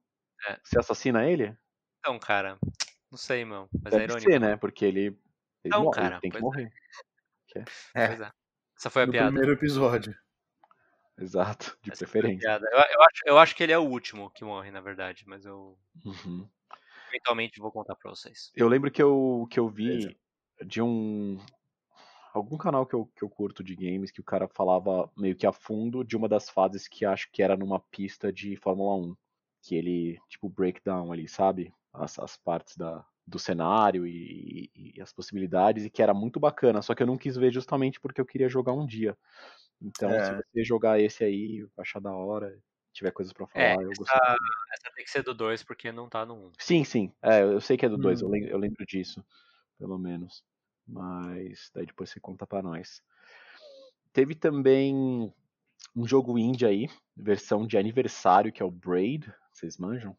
É. 0.48 0.58
Você 0.62 0.78
assassina 0.78 1.24
ele? 1.26 1.56
Então, 2.00 2.18
cara, 2.18 2.58
não 3.10 3.18
sei, 3.18 3.44
meu, 3.44 3.68
mas 3.82 3.92
é 3.94 3.98
Deve 3.98 4.04
irônico. 4.12 4.30
ser, 4.32 4.40
né? 4.40 4.56
Porque 4.56 4.84
ele. 4.84 5.18
Ele 5.64 5.74
Não, 5.74 5.82
morre, 5.84 5.94
cara, 5.96 6.14
ele 6.14 6.20
tem 6.20 6.30
que 6.30 6.36
é. 6.36 6.40
morrer. 6.40 6.70
É, 7.94 8.06
Pois 8.08 8.20
é. 8.20 8.30
Essa 8.78 8.90
foi 8.90 9.02
a 9.02 9.06
no 9.06 9.12
piada. 9.12 9.28
primeiro 9.30 9.52
episódio. 9.52 10.14
Exato, 11.18 11.78
de 11.82 11.92
Essa 11.92 12.04
preferência. 12.04 12.48
Eu, 12.48 12.78
eu 12.78 13.02
acho, 13.02 13.22
eu 13.26 13.38
acho 13.38 13.56
que 13.56 13.62
ele 13.62 13.72
é 13.72 13.78
o 13.78 13.88
último 13.88 14.30
que 14.30 14.44
morre, 14.44 14.70
na 14.70 14.80
verdade, 14.80 15.24
mas 15.26 15.46
eu 15.46 15.78
Uhum. 16.04 16.46
eventualmente 17.08 17.58
vou 17.58 17.72
contar 17.72 17.94
pra 17.96 18.10
vocês. 18.10 18.52
Eu 18.54 18.68
lembro 18.68 18.90
que 18.90 19.02
eu, 19.02 19.46
que 19.50 19.58
eu 19.58 19.68
vi 19.68 19.86
Beleza. 19.86 20.16
de 20.64 20.82
um. 20.82 21.38
algum 22.34 22.58
canal 22.58 22.86
que 22.86 22.94
eu, 22.94 23.06
que 23.16 23.22
eu 23.22 23.30
curto 23.30 23.64
de 23.64 23.74
games 23.74 24.10
que 24.10 24.20
o 24.20 24.24
cara 24.24 24.46
falava 24.46 25.10
meio 25.16 25.34
que 25.34 25.46
a 25.46 25.52
fundo 25.52 26.04
de 26.04 26.16
uma 26.16 26.28
das 26.28 26.50
fases 26.50 26.86
que 26.86 27.04
acho 27.06 27.30
que 27.32 27.42
era 27.42 27.56
numa 27.56 27.80
pista 27.80 28.30
de 28.32 28.56
Fórmula 28.56 28.94
1. 28.96 29.16
Que 29.62 29.74
ele, 29.74 30.20
tipo, 30.28 30.48
breakdown 30.48 31.10
ali, 31.12 31.26
sabe? 31.26 31.74
As, 31.92 32.18
as 32.18 32.36
partes 32.36 32.76
da, 32.76 33.04
do 33.26 33.38
cenário 33.38 34.06
e, 34.06 34.70
e, 34.74 35.00
as 35.00 35.12
possibilidades, 35.12 35.84
e 35.84 35.90
que 35.90 36.02
era 36.02 36.14
muito 36.14 36.38
bacana. 36.38 36.82
Só 36.82 36.94
que 36.94 37.02
eu 37.02 37.06
não 37.06 37.18
quis 37.18 37.36
ver 37.36 37.52
justamente 37.52 37.98
porque 37.98 38.20
eu 38.20 38.26
queria 38.26 38.48
jogar 38.48 38.72
um 38.72 38.86
dia. 38.86 39.16
Então, 39.80 40.10
é. 40.10 40.24
se 40.24 40.32
você 40.36 40.64
jogar 40.64 41.00
esse 41.00 41.24
aí, 41.24 41.66
achar 41.76 42.00
da 42.00 42.12
hora, 42.12 42.58
tiver 42.92 43.10
coisas 43.10 43.32
para 43.32 43.46
é, 43.54 43.74
falar, 43.74 43.82
é, 43.82 43.84
eu 43.84 43.90
gostei. 43.96 44.16
Essa, 44.16 44.36
essa 44.72 44.94
tem 44.94 45.04
que 45.04 45.10
ser 45.10 45.22
do 45.22 45.34
2 45.34 45.62
porque 45.62 45.92
não 45.92 46.08
tá 46.08 46.24
no 46.24 46.34
1. 46.34 46.46
Um. 46.46 46.52
Sim, 46.58 46.84
sim. 46.84 47.12
É, 47.22 47.42
eu 47.42 47.60
sei 47.60 47.76
que 47.76 47.84
é 47.84 47.88
do 47.88 47.98
2, 47.98 48.22
hum. 48.22 48.26
eu, 48.26 48.30
lembro, 48.30 48.50
eu 48.50 48.58
lembro 48.58 48.86
disso, 48.86 49.24
pelo 49.78 49.98
menos. 49.98 50.44
Mas 50.86 51.70
daí 51.74 51.86
depois 51.86 52.10
você 52.10 52.20
conta 52.20 52.46
para 52.46 52.62
nós. 52.62 53.02
Teve 54.12 54.34
também 54.34 55.32
um 55.94 56.06
jogo 56.06 56.38
indie 56.38 56.64
aí, 56.64 56.88
versão 57.16 57.66
de 57.66 57.76
aniversário, 57.76 58.52
que 58.52 58.62
é 58.62 58.64
o 58.64 58.70
Braid. 58.70 59.32
Vocês 59.52 59.76
manjam? 59.76 60.16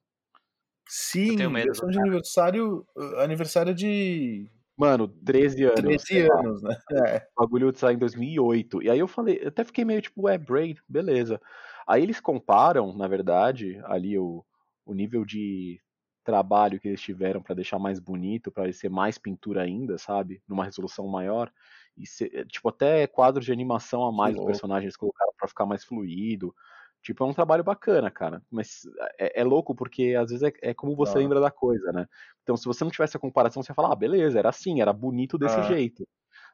Sim, 0.88 1.36
versão 1.52 1.90
de 1.90 2.00
aniversário, 2.00 2.88
aniversário 3.18 3.74
de 3.74 4.50
Mano, 4.78 5.08
13 5.08 5.64
anos. 5.64 6.04
13 6.04 6.30
anos, 6.32 6.62
né? 6.62 6.78
É. 7.08 7.28
O 7.36 7.42
bagulho 7.42 7.76
saiu 7.76 7.96
em 7.96 8.00
2008. 8.00 8.84
E 8.84 8.90
aí 8.90 9.00
eu 9.00 9.08
falei, 9.08 9.40
eu 9.42 9.48
até 9.48 9.64
fiquei 9.64 9.84
meio 9.84 10.02
tipo, 10.02 10.30
é, 10.30 10.38
Braid, 10.38 10.80
beleza. 10.88 11.42
Aí 11.88 12.04
eles 12.04 12.20
comparam, 12.20 12.94
na 12.96 13.08
verdade, 13.08 13.82
ali 13.86 14.20
o, 14.20 14.46
o 14.86 14.94
nível 14.94 15.26
de 15.26 15.82
trabalho 16.24 16.80
que 16.80 16.90
eles 16.90 17.02
tiveram 17.02 17.42
para 17.42 17.56
deixar 17.56 17.80
mais 17.80 18.00
bonito, 18.00 18.52
para 18.52 18.72
ser 18.72 18.90
mais 18.90 19.18
pintura 19.18 19.64
ainda, 19.64 19.98
sabe? 19.98 20.42
Numa 20.48 20.66
resolução 20.66 21.08
maior. 21.08 21.52
E 21.98 22.06
ser, 22.06 22.46
tipo, 22.46 22.70
até 22.70 23.08
quadros 23.08 23.46
de 23.46 23.52
animação 23.52 24.04
a 24.06 24.12
mais 24.12 24.36
dos 24.36 24.46
personagens 24.46 24.96
colocaram 24.96 25.34
para 25.38 25.48
ficar 25.48 25.66
mais 25.66 25.84
fluido. 25.84 26.54
Tipo, 27.02 27.24
é 27.24 27.28
um 27.28 27.34
trabalho 27.34 27.64
bacana, 27.64 28.12
cara. 28.12 28.42
Mas 28.52 28.82
é, 29.20 29.42
é 29.42 29.44
louco 29.44 29.74
porque 29.76 30.16
às 30.20 30.30
vezes 30.30 30.44
é, 30.44 30.70
é 30.70 30.74
como 30.74 30.96
você 30.96 31.18
ah. 31.18 31.20
lembra 31.20 31.40
da 31.40 31.52
coisa, 31.52 31.92
né? 31.92 32.06
Então, 32.44 32.58
se 32.58 32.66
você 32.66 32.84
não 32.84 32.92
tivesse 32.92 33.16
a 33.16 33.20
comparação, 33.20 33.64
você 33.64 33.72
ia 33.72 33.76
falar, 33.76 33.94
ah, 33.94 33.96
beleza, 33.96 34.40
era 34.40 34.50
assim, 34.50 34.82
era 34.82 34.92
bonito 34.92 35.38
desse 35.38 35.60
ah. 35.60 35.64
jeito. 35.64 36.08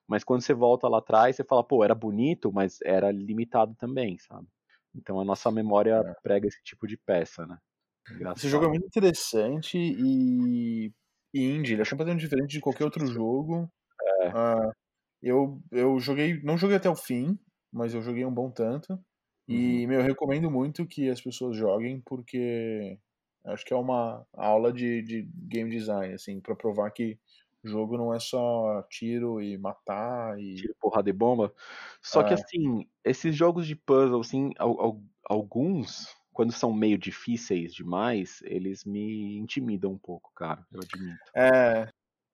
Mas 0.07 0.23
quando 0.23 0.41
você 0.41 0.53
volta 0.53 0.87
lá 0.87 0.99
atrás, 0.99 1.35
você 1.35 1.43
fala, 1.43 1.63
pô, 1.63 1.83
era 1.83 1.95
bonito, 1.95 2.51
mas 2.51 2.79
era 2.83 3.11
limitado 3.11 3.73
também, 3.75 4.17
sabe? 4.19 4.47
Então 4.95 5.19
a 5.19 5.25
nossa 5.25 5.49
memória 5.51 6.03
é. 6.05 6.13
prega 6.21 6.47
esse 6.47 6.61
tipo 6.63 6.87
de 6.87 6.97
peça, 6.97 7.45
né? 7.47 7.57
Engraçado. 8.11 8.37
Esse 8.37 8.49
jogo 8.49 8.65
é 8.65 8.69
muito 8.69 8.85
interessante 8.85 9.77
e, 9.77 10.91
e 11.33 11.43
indie, 11.43 11.73
ele 11.73 11.81
é 11.81 11.85
completamente 11.85 12.21
diferente 12.21 12.51
de 12.51 12.59
qualquer 12.59 12.83
outro 12.83 13.07
jogo. 13.07 13.69
É. 14.21 14.29
Uh, 14.29 14.71
eu, 15.21 15.61
eu 15.71 15.99
joguei, 15.99 16.41
não 16.43 16.57
joguei 16.57 16.77
até 16.77 16.89
o 16.89 16.95
fim, 16.95 17.39
mas 17.71 17.93
eu 17.93 18.01
joguei 18.01 18.25
um 18.25 18.33
bom 18.33 18.51
tanto. 18.51 18.99
E, 19.47 19.83
uhum. 19.83 19.87
meu, 19.89 19.99
eu 19.99 20.05
recomendo 20.05 20.49
muito 20.49 20.85
que 20.85 21.09
as 21.09 21.21
pessoas 21.21 21.57
joguem, 21.57 22.01
porque 22.05 22.97
acho 23.45 23.65
que 23.65 23.73
é 23.73 23.77
uma 23.77 24.25
aula 24.33 24.71
de, 24.71 25.01
de 25.01 25.27
game 25.35 25.69
design, 25.69 26.13
assim, 26.13 26.39
para 26.39 26.55
provar 26.55 26.89
que 26.91 27.17
jogo 27.63 27.97
não 27.97 28.13
é 28.13 28.19
só 28.19 28.83
tiro 28.89 29.41
e 29.41 29.57
matar 29.57 30.39
e. 30.39 30.55
Tiro, 30.55 30.75
porrada 30.79 31.09
e 31.09 31.13
bomba. 31.13 31.53
Só 32.01 32.21
é. 32.21 32.25
que 32.25 32.33
assim, 32.33 32.87
esses 33.03 33.35
jogos 33.35 33.65
de 33.65 33.75
puzzle, 33.75 34.21
assim, 34.21 34.51
alguns, 35.23 36.15
quando 36.31 36.51
são 36.51 36.73
meio 36.73 36.97
difíceis 36.97 37.73
demais, 37.73 38.41
eles 38.43 38.83
me 38.83 39.37
intimidam 39.37 39.91
um 39.91 39.97
pouco, 39.97 40.31
cara, 40.35 40.65
eu 40.71 40.81
admito. 40.81 41.19
É. 41.35 41.89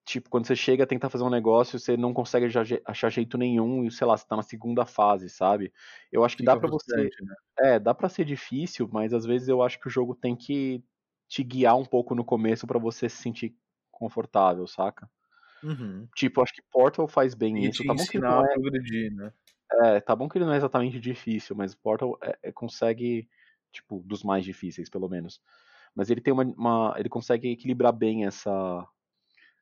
Tipo, 0.10 0.28
quando 0.28 0.48
você 0.48 0.56
chega 0.56 0.86
a 0.86 0.88
tentar 0.88 1.08
fazer 1.08 1.24
um 1.24 1.30
negócio, 1.30 1.78
você 1.78 1.96
não 1.96 2.16
consegue 2.16 2.48
achar 2.84 3.10
jeito 3.12 3.38
nenhum 3.38 3.86
e, 3.86 3.92
sei 3.92 4.08
lá, 4.08 4.18
você 4.18 4.26
tá 4.26 4.36
na 4.36 4.42
segunda 4.42 4.84
fase, 4.84 5.30
sabe? 5.30 5.72
Eu 6.12 6.26
acho 6.26 6.36
que 6.36 6.42
Fica 6.42 6.56
dá 6.56 6.60
para 6.60 6.68
você. 6.68 7.04
Né? 7.04 7.36
É, 7.60 7.80
dá 7.80 7.94
para 7.94 8.10
ser 8.10 8.26
difícil, 8.26 8.90
mas 8.92 9.14
às 9.14 9.24
vezes 9.24 9.48
eu 9.48 9.62
acho 9.62 9.80
que 9.80 9.88
o 9.88 9.92
jogo 9.92 10.16
tem 10.16 10.36
que 10.36 10.84
te 11.28 11.44
guiar 11.44 11.78
um 11.78 11.86
pouco 11.86 12.16
no 12.16 12.26
começo 12.26 12.66
para 12.66 12.80
você 12.80 13.08
se 13.08 13.18
sentir 13.18 13.56
confortável, 13.92 14.66
saca? 14.66 15.08
Uhum. 15.62 16.08
Tipo, 16.16 16.42
acho 16.42 16.54
que 16.54 16.64
Portal 16.72 17.08
faz 17.08 17.36
bem 17.36 17.60
e 17.60 17.70
isso. 17.70 17.86
Tá 17.86 17.94
bom 17.94 18.04
que 18.04 18.18
não 18.18 18.44
é... 18.44 18.54
progredir, 18.56 19.14
né? 19.14 19.32
É, 19.84 20.00
tá 20.00 20.16
bom 20.16 20.28
que 20.28 20.40
ele 20.40 20.46
não 20.46 20.54
é 20.54 20.58
exatamente 20.58 21.00
difícil, 21.00 21.56
mas 21.56 21.76
Portal 21.76 22.18
é, 22.24 22.36
é, 22.42 22.52
consegue, 22.52 23.30
tipo, 23.72 24.02
dos 24.04 24.24
mais 24.24 24.44
difíceis, 24.44 24.90
pelo 24.90 25.08
menos. 25.08 25.40
Mas 25.94 26.10
ele 26.10 26.20
tem 26.20 26.34
uma, 26.34 26.46
uma 26.46 26.96
ele 26.98 27.10
consegue 27.10 27.52
equilibrar 27.52 27.94
bem 27.94 28.26
essa 28.26 28.88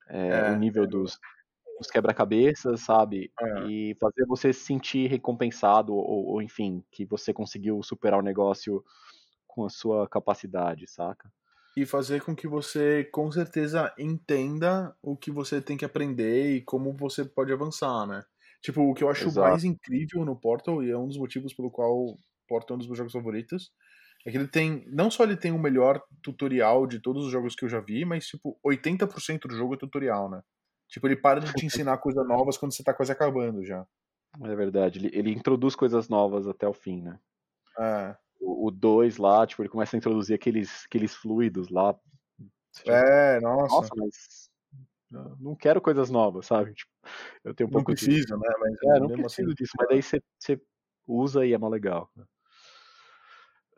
é, 0.09 0.49
é, 0.49 0.51
o 0.51 0.57
nível 0.57 0.83
é. 0.83 0.87
dos, 0.87 1.19
dos 1.77 1.89
quebra-cabeças, 1.89 2.81
sabe? 2.81 3.31
É. 3.39 3.67
E 3.67 3.95
fazer 3.99 4.25
você 4.25 4.53
se 4.53 4.61
sentir 4.61 5.09
recompensado 5.09 5.93
ou, 5.93 6.25
ou, 6.27 6.41
enfim, 6.41 6.83
que 6.91 7.05
você 7.05 7.33
conseguiu 7.33 7.81
superar 7.83 8.19
o 8.19 8.23
negócio 8.23 8.83
com 9.45 9.65
a 9.65 9.69
sua 9.69 10.07
capacidade, 10.07 10.87
saca? 10.87 11.31
e 11.77 11.85
fazer 11.85 12.23
com 12.23 12.35
que 12.35 12.47
você 12.47 13.03
com 13.03 13.31
certeza 13.31 13.93
entenda 13.99 14.95
o 14.99 15.15
que 15.15 15.29
você 15.29 15.61
tem 15.61 15.77
que 15.77 15.85
aprender 15.85 16.55
e 16.55 16.61
como 16.63 16.91
você 16.91 17.23
pode 17.23 17.53
avançar, 17.53 18.07
né? 18.07 18.23
Tipo, 18.63 18.81
o 18.81 18.95
que 18.95 19.03
eu 19.03 19.09
acho 19.11 19.27
Exato. 19.27 19.47
mais 19.47 19.63
incrível 19.63 20.25
no 20.25 20.35
Portal, 20.35 20.83
e 20.83 20.89
é 20.89 20.97
um 20.97 21.07
dos 21.07 21.19
motivos 21.19 21.53
pelo 21.53 21.69
qual 21.69 22.17
Portal 22.47 22.73
é 22.73 22.75
um 22.75 22.77
dos 22.79 22.87
meus 22.87 22.97
jogos 22.97 23.13
favoritos, 23.13 23.71
é 24.25 24.31
que 24.31 24.37
ele 24.37 24.47
tem, 24.47 24.85
não 24.87 25.09
só 25.09 25.23
ele 25.23 25.37
tem 25.37 25.51
o 25.51 25.59
melhor 25.59 26.01
tutorial 26.21 26.85
de 26.85 26.99
todos 26.99 27.25
os 27.25 27.31
jogos 27.31 27.55
que 27.55 27.65
eu 27.65 27.69
já 27.69 27.79
vi, 27.79 28.05
mas 28.05 28.27
tipo, 28.27 28.59
80% 28.65 29.47
do 29.47 29.55
jogo 29.55 29.75
é 29.75 29.77
tutorial, 29.77 30.29
né? 30.29 30.41
Tipo, 30.89 31.07
ele 31.07 31.15
para 31.15 31.39
de 31.39 31.53
te 31.53 31.65
ensinar 31.65 31.97
coisas 31.97 32.25
novas 32.27 32.57
quando 32.57 32.73
você 32.73 32.83
tá 32.83 32.93
quase 32.93 33.11
acabando 33.11 33.63
já. 33.63 33.85
É 34.43 34.55
verdade, 34.55 34.99
ele, 34.99 35.09
ele 35.13 35.31
introduz 35.31 35.75
coisas 35.75 36.09
novas 36.09 36.47
até 36.47 36.67
o 36.67 36.73
fim, 36.73 37.01
né? 37.01 37.19
É 37.79 38.15
o 38.39 38.71
2 38.71 39.17
lá, 39.17 39.45
tipo, 39.45 39.61
ele 39.61 39.69
começa 39.69 39.95
a 39.95 39.99
introduzir 39.99 40.35
aqueles, 40.35 40.85
aqueles 40.85 41.15
fluidos 41.15 41.69
lá. 41.69 41.97
É, 42.85 43.39
nossa. 43.41 43.75
Nossa, 43.75 43.89
mas 43.97 44.49
não 45.39 45.55
quero 45.55 45.81
coisas 45.81 46.09
novas, 46.09 46.45
sabe? 46.45 46.73
Tipo, 46.73 46.91
eu 47.43 47.53
tenho 47.53 47.69
um 47.69 47.71
não 47.71 47.83
pouco 47.83 47.93
preciso, 47.93 48.27
de... 48.27 48.33
né? 48.33 48.49
Mas 48.59 48.73
é, 48.83 48.99
não 48.99 49.07
preciso 49.07 49.49
assim, 49.49 49.55
disso, 49.55 49.73
mas 49.77 49.87
daí 49.87 50.01
você, 50.01 50.21
você 50.37 50.61
usa 51.07 51.45
e 51.45 51.53
é 51.53 51.57
mais 51.57 51.71
legal. 51.71 52.09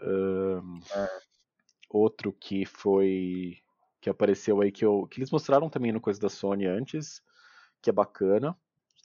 Um. 0.02 0.80
Outro 1.90 2.32
que 2.32 2.66
foi 2.66 3.58
que 4.02 4.10
apareceu 4.10 4.62
aí 4.62 4.72
que, 4.72 4.86
eu, 4.86 5.08
que 5.08 5.20
eles 5.20 5.32
mostraram 5.32 5.70
também 5.70 5.92
no 5.92 6.00
coisa 6.00 6.20
da 6.20 6.30
Sony 6.30 6.66
antes, 6.66 7.22
que 7.82 7.90
é 7.90 7.94
bacana, 7.94 8.56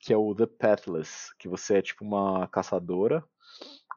que 0.00 0.12
é 0.12 0.16
o 0.16 0.34
The 0.34 0.46
Pathless, 0.46 1.34
que 1.38 1.48
você 1.48 1.78
é 1.78 1.82
tipo 1.82 2.04
uma 2.04 2.46
caçadora 2.48 3.24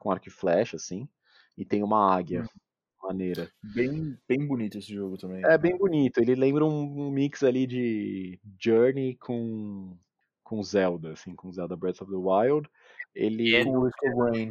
com 0.00 0.10
arco 0.10 0.28
e 0.28 0.30
flecha, 0.30 0.76
assim, 0.76 1.08
e 1.56 1.64
tem 1.64 1.82
uma 1.82 2.14
águia. 2.14 2.42
Hum. 2.42 2.60
Maneira. 3.00 3.50
Bem, 3.62 4.18
bem 4.28 4.44
bonito 4.44 4.76
esse 4.76 4.92
jogo 4.92 5.16
também. 5.16 5.42
É 5.44 5.56
bem 5.56 5.78
bonito. 5.78 6.18
Ele 6.18 6.34
lembra 6.34 6.64
um 6.64 7.10
mix 7.10 7.44
ali 7.44 7.64
de 7.64 8.40
Journey 8.58 9.14
com, 9.16 9.96
com 10.42 10.62
Zelda, 10.62 11.12
assim, 11.12 11.34
com 11.34 11.50
Zelda 11.52 11.76
Breath 11.76 12.02
of 12.02 12.10
the 12.10 12.18
Wild. 12.18 12.68
Ele 13.14 13.54
é, 13.54 13.64
do, 13.64 13.86
é, 13.86 14.48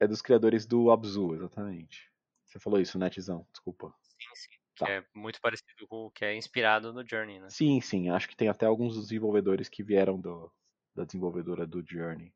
é 0.00 0.06
dos 0.06 0.22
criadores 0.22 0.66
do 0.66 0.90
Abzu, 0.90 1.34
exatamente. 1.34 2.10
Você 2.44 2.58
falou 2.58 2.80
isso, 2.80 2.98
né, 2.98 3.10
Tizão? 3.10 3.46
Desculpa. 3.52 3.92
Sim, 4.02 4.34
sim. 4.34 4.58
Tá. 4.78 4.86
Que 4.86 4.92
é 4.92 5.04
muito 5.14 5.40
parecido 5.40 5.86
com 5.88 6.06
o 6.06 6.10
que 6.10 6.24
é 6.24 6.36
inspirado 6.36 6.92
no 6.92 7.06
Journey, 7.06 7.40
né? 7.40 7.48
Sim, 7.50 7.80
sim. 7.80 8.08
Acho 8.10 8.28
que 8.28 8.36
tem 8.36 8.48
até 8.48 8.64
alguns 8.64 8.94
desenvolvedores 8.94 9.68
que 9.68 9.82
vieram 9.82 10.20
do, 10.20 10.50
da 10.94 11.04
desenvolvedora 11.04 11.66
do 11.66 11.84
Journey. 11.86 12.32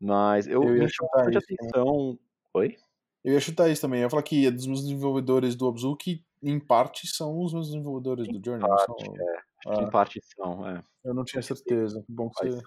Mas 0.00 0.46
eu, 0.46 0.62
eu 0.62 0.74
me 0.74 0.88
chamou 0.88 1.22
muita 1.22 1.38
atenção. 1.38 2.18
Oi? 2.52 2.76
Eu 3.24 3.32
ia 3.32 3.40
chutar 3.40 3.70
isso 3.70 3.80
também. 3.80 4.00
Eu 4.00 4.04
ia 4.04 4.10
falar 4.10 4.22
que 4.22 4.46
é 4.46 4.50
dos 4.50 4.66
meus 4.66 4.82
desenvolvedores 4.82 5.56
do 5.56 5.66
Abzu 5.66 5.96
que, 5.96 6.22
em 6.42 6.60
parte, 6.60 7.06
são 7.06 7.40
os 7.40 7.54
meus 7.54 7.68
desenvolvedores 7.68 8.28
do 8.28 8.44
Journey. 8.44 8.68
Parte, 8.68 9.04
são... 9.04 9.16
é. 9.16 9.36
Acho 9.66 9.78
que 9.78 9.84
em 9.84 9.90
parte 9.90 10.20
são, 10.22 10.68
é. 10.68 10.82
Eu 11.02 11.14
não 11.14 11.24
tinha 11.24 11.42
certeza. 11.42 12.04
Bom 12.06 12.28
que 12.28 12.46
você 12.46 12.62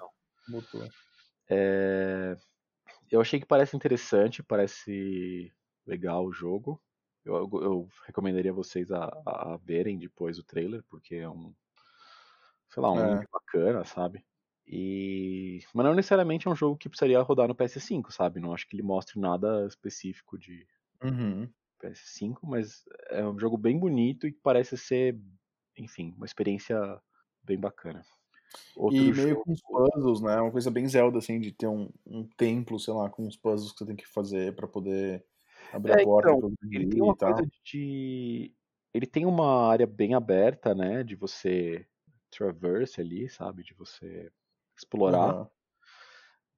botou. 0.49 0.89
É... 1.49 2.35
Eu 3.09 3.21
achei 3.21 3.39
que 3.39 3.45
parece 3.45 3.75
interessante, 3.75 4.43
parece 4.43 5.53
legal 5.85 6.25
o 6.25 6.31
jogo. 6.31 6.81
Eu, 7.23 7.49
eu, 7.53 7.89
recomendaria 8.05 8.53
vocês 8.53 8.91
a, 8.91 9.05
a, 9.25 9.59
verem 9.63 9.97
depois 9.97 10.37
o 10.37 10.43
trailer, 10.43 10.83
porque 10.89 11.15
é 11.15 11.29
um, 11.29 11.53
sei 12.69 12.81
lá, 12.81 12.91
um 12.91 13.21
é. 13.21 13.25
bacana, 13.31 13.83
sabe? 13.83 14.23
E... 14.65 15.61
Mas 15.73 15.85
não 15.85 15.93
necessariamente 15.93 16.47
é 16.47 16.51
um 16.51 16.55
jogo 16.55 16.77
que 16.77 16.89
precisaria 16.89 17.21
rodar 17.21 17.47
no 17.47 17.55
PS5, 17.55 18.11
sabe? 18.11 18.39
Não 18.39 18.53
acho 18.53 18.67
que 18.67 18.75
ele 18.75 18.83
mostre 18.83 19.19
nada 19.19 19.65
específico 19.65 20.37
de 20.37 20.67
uhum. 21.03 21.49
PS5, 21.81 22.39
mas 22.43 22.83
é 23.09 23.25
um 23.25 23.39
jogo 23.39 23.57
bem 23.57 23.77
bonito 23.77 24.27
e 24.27 24.31
que 24.31 24.39
parece 24.41 24.77
ser, 24.77 25.17
enfim, 25.77 26.13
uma 26.17 26.25
experiência 26.25 26.77
bem 27.43 27.57
bacana. 27.57 28.05
Outro 28.75 28.97
e 28.97 29.13
meio 29.13 29.41
com 29.41 29.51
os 29.51 29.61
puzzles, 29.61 30.21
né? 30.21 30.39
Uma 30.39 30.51
coisa 30.51 30.69
bem 30.69 30.87
Zelda, 30.87 31.17
assim, 31.17 31.39
de 31.39 31.51
ter 31.51 31.67
um, 31.67 31.89
um 32.05 32.23
templo, 32.37 32.79
sei 32.79 32.93
lá, 32.93 33.09
com 33.09 33.27
os 33.27 33.35
puzzles 33.35 33.71
que 33.71 33.79
você 33.79 33.85
tem 33.85 33.95
que 33.95 34.07
fazer 34.07 34.55
para 34.55 34.67
poder 34.67 35.25
abrir 35.73 35.91
é, 35.91 36.01
a 36.01 36.03
porta. 36.03 36.31
Então, 36.31 36.53
ele 36.71 36.87
tem 36.87 37.01
uma 37.01 37.15
coisa 37.15 37.47
de. 37.63 38.53
Ele 38.93 39.05
tem 39.05 39.25
uma 39.25 39.67
área 39.67 39.85
bem 39.85 40.13
aberta, 40.13 40.73
né? 40.73 41.03
De 41.03 41.15
você 41.15 41.85
traverse 42.29 43.01
ali, 43.01 43.29
sabe? 43.29 43.63
De 43.63 43.73
você 43.73 44.31
explorar. 44.75 45.35
Uhum. 45.35 45.47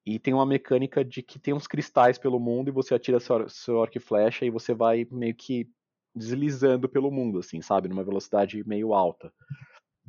E 0.05 0.19
tem 0.19 0.33
uma 0.33 0.45
mecânica 0.45 1.03
de 1.03 1.21
que 1.21 1.37
tem 1.37 1.53
uns 1.53 1.67
cristais 1.67 2.17
pelo 2.17 2.39
mundo 2.39 2.69
e 2.69 2.73
você 2.73 2.95
atira 2.95 3.19
seu, 3.19 3.47
seu 3.49 3.81
arco 3.81 3.97
e 3.97 4.01
flecha 4.01 4.45
e 4.45 4.49
você 4.49 4.73
vai 4.73 5.07
meio 5.11 5.35
que 5.35 5.69
deslizando 6.15 6.89
pelo 6.89 7.11
mundo, 7.11 7.39
assim, 7.39 7.61
sabe? 7.61 7.87
Numa 7.87 8.03
velocidade 8.03 8.67
meio 8.67 8.93
alta. 8.93 9.31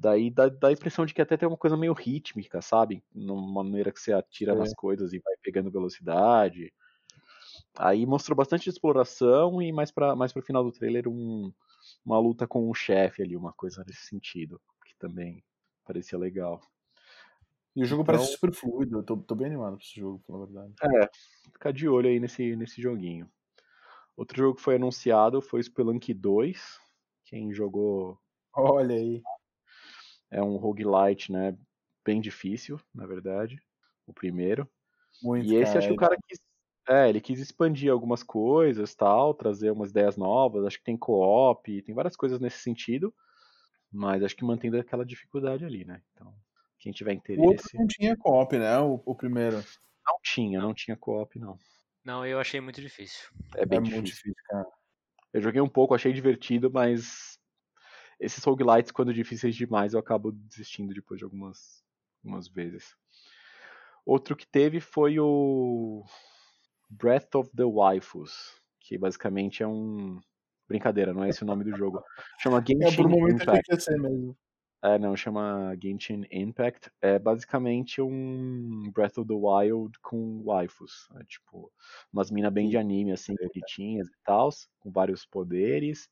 Daí 0.01 0.30
dá, 0.30 0.48
dá 0.48 0.68
a 0.68 0.72
impressão 0.72 1.05
de 1.05 1.12
que 1.12 1.20
até 1.20 1.36
tem 1.36 1.46
uma 1.46 1.59
coisa 1.59 1.76
meio 1.76 1.92
rítmica, 1.92 2.62
sabe? 2.62 3.05
Numa 3.14 3.62
maneira 3.62 3.92
que 3.92 4.01
você 4.01 4.14
atira 4.14 4.55
nas 4.55 4.72
coisas 4.72 5.12
e 5.12 5.18
vai 5.18 5.34
pegando 5.42 5.70
velocidade. 5.70 6.72
Aí 7.76 8.07
mostrou 8.07 8.34
bastante 8.34 8.70
exploração 8.70 9.61
e 9.61 9.70
mais 9.70 9.90
para 9.90 10.16
mais 10.16 10.32
pro 10.32 10.40
final 10.40 10.64
do 10.64 10.72
trailer 10.72 11.07
um, 11.07 11.53
uma 12.03 12.18
luta 12.18 12.46
com 12.46 12.70
um 12.70 12.72
chefe 12.72 13.22
ali, 13.22 13.36
uma 13.36 13.53
coisa 13.53 13.84
nesse 13.86 14.07
sentido, 14.07 14.59
que 14.86 14.96
também 14.96 15.44
parecia 15.84 16.18
legal. 16.18 16.62
E 17.76 17.82
o 17.82 17.86
jogo 17.86 18.03
então, 18.03 18.14
parece 18.14 18.32
super 18.32 18.55
fluido, 18.55 19.01
eu 19.01 19.03
tô, 19.03 19.18
tô 19.18 19.34
bem 19.34 19.48
animado 19.48 19.76
pra 19.76 19.84
esse 19.84 20.01
jogo, 20.01 20.22
pela 20.26 20.46
verdade. 20.46 20.72
É, 20.82 21.11
ficar 21.53 21.72
de 21.72 21.86
olho 21.86 22.09
aí 22.09 22.18
nesse, 22.18 22.57
nesse 22.57 22.80
joguinho. 22.80 23.30
Outro 24.16 24.38
jogo 24.38 24.57
que 24.57 24.62
foi 24.62 24.76
anunciado 24.76 25.42
foi 25.42 25.62
Spelunk 25.62 26.14
2. 26.14 26.78
Quem 27.26 27.53
jogou. 27.53 28.18
Olha 28.55 28.96
aí. 28.96 29.22
É 30.31 30.43
um 30.43 30.57
roguelite, 30.57 31.33
né? 31.33 31.57
Bem 32.05 32.20
difícil, 32.20 32.81
na 32.95 33.07
verdade. 33.07 33.62
O 34.07 34.12
primeiro. 34.12 34.68
Muito, 35.22 35.47
e 35.47 35.57
esse 35.57 35.72
cara, 35.72 35.78
acho 35.78 35.89
que 35.89 35.95
o 35.95 35.97
cara 35.97 36.16
quis. 36.26 36.39
É, 36.89 37.09
ele 37.09 37.20
quis 37.20 37.39
expandir 37.39 37.93
algumas 37.93 38.22
coisas, 38.22 38.95
tal, 38.95 39.35
trazer 39.35 39.70
umas 39.70 39.91
ideias 39.91 40.16
novas. 40.16 40.64
Acho 40.64 40.78
que 40.78 40.85
tem 40.85 40.97
co-op, 40.97 41.83
tem 41.83 41.95
várias 41.95 42.16
coisas 42.16 42.41
nesse 42.41 42.59
sentido. 42.59 43.14
Mas 43.93 44.22
acho 44.22 44.37
que 44.37 44.45
mantendo 44.45 44.78
aquela 44.78 45.05
dificuldade 45.05 45.64
ali, 45.64 45.85
né? 45.85 46.01
Então, 46.12 46.33
quem 46.78 46.93
tiver 46.93 47.12
interesse. 47.12 47.47
O 47.47 47.51
outro 47.51 47.68
não 47.74 47.87
tinha 47.87 48.16
co-op, 48.16 48.57
né? 48.57 48.78
O, 48.78 49.03
o, 49.05 49.14
primeiro. 49.14 49.57
Não 49.57 50.16
tinha, 50.22 50.61
não 50.61 50.72
tinha 50.72 50.97
co-op, 50.97 51.39
não. 51.39 51.59
Não, 52.05 52.24
eu 52.24 52.39
achei 52.41 52.61
muito 52.61 52.81
difícil. 52.81 53.28
É 53.57 53.66
bem 53.66 53.78
é 53.78 53.83
difícil. 53.83 53.97
muito 53.97 54.07
difícil, 54.07 54.35
cara. 54.49 54.66
Eu 55.33 55.43
joguei 55.43 55.61
um 55.61 55.68
pouco, 55.68 55.95
achei 55.95 56.12
divertido, 56.12 56.70
mas 56.72 57.30
esses 58.21 58.45
roguelites, 58.45 58.93
quando 58.93 59.14
difíceis 59.14 59.57
demais, 59.57 59.95
eu 59.95 60.01
acabo 60.01 60.31
desistindo 60.31 60.93
depois 60.93 61.18
de 61.18 61.25
algumas, 61.25 61.83
algumas 62.23 62.47
vezes. 62.47 62.95
Outro 64.05 64.37
que 64.37 64.47
teve 64.47 64.81
foi 64.81 65.18
o 65.18 66.05
Breath 66.89 67.35
of 67.35 67.51
the 67.57 67.64
Waifus, 67.64 68.61
que 68.81 68.99
basicamente 68.99 69.62
é 69.62 69.66
um. 69.66 70.21
Brincadeira, 70.68 71.12
não 71.12 71.25
é 71.25 71.31
esse 71.31 71.43
o 71.43 71.47
nome 71.47 71.64
do 71.64 71.77
jogo. 71.77 72.03
Chama 72.39 72.62
Genshin 72.64 72.85
é, 72.93 72.97
por 72.97 73.07
um 73.07 73.11
momento 73.11 73.43
Impact. 73.43 73.83
Ser 73.83 73.99
mesmo. 73.99 74.37
É, 74.83 74.99
não, 74.99 75.16
chama 75.16 75.77
Genshin 75.83 76.25
Impact. 76.31 76.91
É 77.03 77.18
basicamente 77.18 78.01
um 78.01 78.91
Breath 78.95 79.18
of 79.18 79.29
the 79.29 79.35
Wild 79.35 79.99
com 80.01 80.43
waifus. 80.45 81.09
É, 81.16 81.25
tipo, 81.25 81.73
umas 82.12 82.31
minas 82.31 82.53
bem 82.53 82.68
de 82.68 82.77
anime, 82.77 83.12
assim, 83.12 83.35
bonitinhas 83.35 84.07
e 84.09 84.16
tal, 84.25 84.49
com 84.79 84.91
vários 84.91 85.27
poderes. 85.27 86.09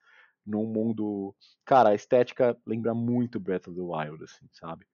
Num 0.49 0.65
mundo. 0.65 1.35
Cara, 1.65 1.91
a 1.91 1.95
estética 1.95 2.57
lembra 2.67 2.95
muito 2.95 3.39
Breath 3.39 3.69
of 3.69 3.77
the 3.77 3.83
Wild, 3.83 4.25
assim, 4.25 4.49
sabe? 4.53 4.87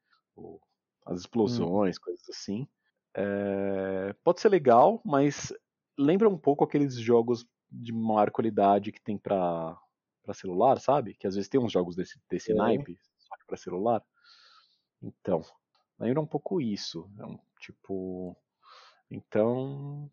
As 1.07 1.21
explosões, 1.21 1.97
hum. 1.97 2.01
coisas 2.03 2.29
assim. 2.29 2.67
É... 3.15 4.13
Pode 4.25 4.41
ser 4.41 4.49
legal, 4.49 5.01
mas 5.05 5.53
lembra 5.97 6.29
um 6.29 6.39
pouco 6.39 6.65
aqueles 6.65 6.97
jogos 6.97 7.47
de 7.71 7.93
maior 7.93 8.31
qualidade 8.31 8.91
que 8.91 9.01
tem 9.01 9.17
pra, 9.17 9.79
pra 10.23 10.35
celular, 10.35 10.81
sabe? 10.81 11.15
Que 11.15 11.27
às 11.27 11.37
vezes 11.37 11.49
tem 11.49 11.61
uns 11.61 11.73
jogos 11.73 11.95
desse, 11.95 12.21
desse 12.29 12.53
é. 12.53 12.55
naipe 12.55 12.99
para 13.47 13.57
celular. 13.57 14.03
Então, 15.03 15.43
lembra 15.99 16.21
um 16.21 16.27
pouco 16.27 16.61
isso. 16.61 17.09
É 17.19 17.27
um, 17.27 17.39
tipo. 17.61 18.37
Então. 19.11 20.11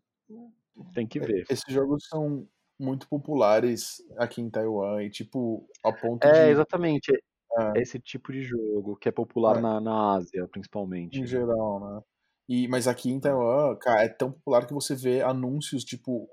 Tem 0.94 1.06
que 1.06 1.20
ver. 1.20 1.44
Esses 1.50 1.72
jogos 1.72 2.06
são 2.08 2.48
muito 2.82 3.08
populares 3.08 4.02
aqui 4.18 4.40
em 4.40 4.50
Taiwan 4.50 5.02
e, 5.02 5.10
tipo, 5.10 5.66
a 5.84 5.92
ponto 5.92 6.24
é, 6.26 6.32
de. 6.32 6.38
É, 6.38 6.50
exatamente. 6.50 7.12
É. 7.58 7.80
Esse 7.80 8.00
tipo 8.00 8.32
de 8.32 8.42
jogo 8.42 8.96
que 8.96 9.08
é 9.08 9.12
popular 9.12 9.58
é. 9.58 9.60
Na, 9.60 9.80
na 9.80 10.16
Ásia, 10.16 10.48
principalmente. 10.48 11.20
Em 11.20 11.26
geral, 11.26 11.80
né? 11.80 12.00
E, 12.48 12.66
mas 12.68 12.88
aqui 12.88 13.10
em 13.10 13.20
Taiwan, 13.20 13.76
cara, 13.76 14.04
é 14.04 14.08
tão 14.08 14.32
popular 14.32 14.66
que 14.66 14.74
você 14.74 14.94
vê 14.94 15.22
anúncios, 15.22 15.84
tipo, 15.84 16.28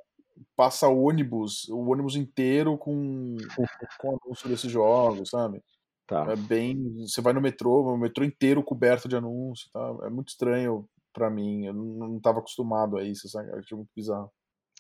passa 0.55 0.87
ônibus, 0.87 1.67
o 1.69 1.89
ônibus 1.91 2.15
inteiro 2.15 2.77
com, 2.77 3.35
com 4.01 4.19
anúncio 4.25 4.49
desses 4.49 4.71
jogos, 4.71 5.29
sabe? 5.29 5.61
Tá. 6.07 6.25
É 6.31 6.35
bem. 6.35 7.05
Você 7.05 7.21
vai 7.21 7.33
no 7.33 7.41
metrô, 7.41 7.83
o 7.83 7.97
metrô 7.97 8.25
inteiro 8.25 8.63
coberto 8.63 9.07
de 9.07 9.15
anúncio, 9.15 9.69
tá? 9.71 9.97
É 10.03 10.09
muito 10.09 10.29
estranho 10.29 10.89
para 11.13 11.29
mim. 11.29 11.65
Eu 11.65 11.73
não 11.73 12.17
estava 12.17 12.39
acostumado 12.39 12.97
a 12.97 13.03
isso, 13.03 13.29
sabe? 13.29 13.51
Achei 13.51 13.77
muito 13.77 13.91
bizarro. 13.95 14.31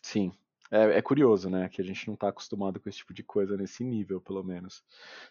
Sim. 0.01 0.31
É, 0.71 0.97
é, 0.97 1.01
curioso, 1.01 1.49
né? 1.49 1.67
Que 1.69 1.81
a 1.81 1.85
gente 1.85 2.07
não 2.07 2.15
tá 2.15 2.29
acostumado 2.29 2.79
com 2.79 2.87
esse 2.87 2.99
tipo 2.99 3.13
de 3.13 3.23
coisa 3.23 3.57
nesse 3.57 3.83
nível, 3.83 4.21
pelo 4.21 4.43
menos. 4.43 4.83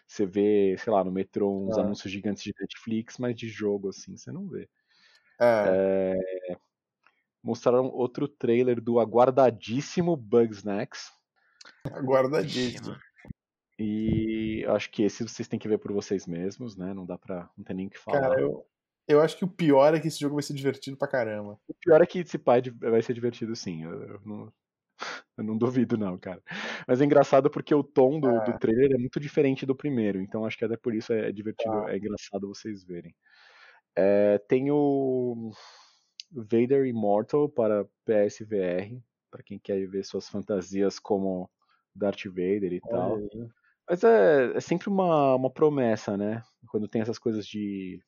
Você 0.05 0.25
vê, 0.25 0.75
sei 0.77 0.91
lá, 0.91 1.03
no 1.03 1.11
metrô 1.11 1.67
uns 1.67 1.77
é. 1.77 1.81
anúncios 1.81 2.11
gigantes 2.11 2.43
de 2.43 2.53
Netflix, 2.59 3.17
mas 3.17 3.35
de 3.35 3.47
jogo, 3.47 3.89
assim, 3.89 4.17
você 4.17 4.31
não 4.31 4.47
vê. 4.47 4.69
É. 5.39 6.17
é... 6.51 6.57
Mostraram 7.41 7.87
outro 7.87 8.27
trailer 8.27 8.81
do 8.81 8.99
aguardadíssimo 8.99 10.17
Bugsnax. 10.17 11.09
Aguardadíssimo. 11.85 12.97
E 13.79 14.65
acho 14.67 14.91
que 14.91 15.03
esse 15.03 15.23
vocês 15.23 15.47
têm 15.47 15.57
que 15.57 15.69
ver 15.69 15.77
por 15.77 15.93
vocês 15.93 16.27
mesmos, 16.27 16.75
né? 16.75 16.93
Não 16.93 17.05
dá 17.05 17.17
pra. 17.17 17.49
Não 17.57 17.63
tem 17.63 17.77
nem 17.77 17.87
o 17.87 17.89
que 17.89 17.97
falar. 17.97 18.19
Cara, 18.19 18.41
eu, 18.41 18.67
eu 19.07 19.21
acho 19.21 19.37
que 19.37 19.45
o 19.45 19.49
pior 19.49 19.95
é 19.95 20.01
que 20.01 20.09
esse 20.09 20.19
jogo 20.19 20.35
vai 20.35 20.43
ser 20.43 20.53
divertido 20.53 20.97
pra 20.97 21.07
caramba. 21.07 21.57
O 21.65 21.73
pior 21.73 22.01
é 22.01 22.05
que 22.05 22.19
esse 22.19 22.37
pai 22.37 22.61
vai 22.61 23.01
ser 23.01 23.13
divertido 23.13 23.55
sim. 23.55 23.85
Eu, 23.85 24.03
eu, 24.03 24.21
não, 24.25 24.53
eu 25.39 25.43
não 25.43 25.57
duvido, 25.57 25.97
não, 25.97 26.17
cara. 26.17 26.41
Mas 26.85 26.99
é 26.99 27.05
engraçado 27.05 27.49
porque 27.49 27.73
o 27.73 27.83
tom 27.83 28.19
do, 28.19 28.29
é. 28.29 28.43
do 28.43 28.59
trailer 28.59 28.91
é 28.91 28.97
muito 28.97 29.19
diferente 29.19 29.65
do 29.65 29.75
primeiro. 29.75 30.21
Então 30.21 30.45
acho 30.45 30.57
que 30.57 30.65
até 30.65 30.75
por 30.75 30.93
isso 30.93 31.13
é, 31.13 31.29
é 31.29 31.31
divertido, 31.31 31.73
ah. 31.73 31.93
é 31.93 31.97
engraçado 31.97 32.47
vocês 32.47 32.83
verem. 32.83 33.15
É, 33.95 34.37
tem 34.47 34.69
o 34.69 35.51
Vader 36.31 36.85
Immortal 36.85 37.47
para 37.47 37.85
PSVR, 38.05 39.01
para 39.31 39.43
quem 39.43 39.57
quer 39.57 39.87
ver 39.87 40.03
suas 40.03 40.27
fantasias 40.27 40.99
como 40.99 41.49
Darth 41.95 42.25
Vader 42.25 42.73
e 42.73 42.81
Olha 42.83 42.91
tal. 42.91 43.15
Aí. 43.15 43.49
Mas 43.89 44.03
é, 44.03 44.57
é 44.57 44.59
sempre 44.59 44.89
uma, 44.89 45.35
uma 45.35 45.49
promessa, 45.49 46.17
né? 46.17 46.43
Quando 46.67 46.87
tem 46.87 47.01
essas 47.01 47.17
coisas 47.17 47.47
de 47.47 47.99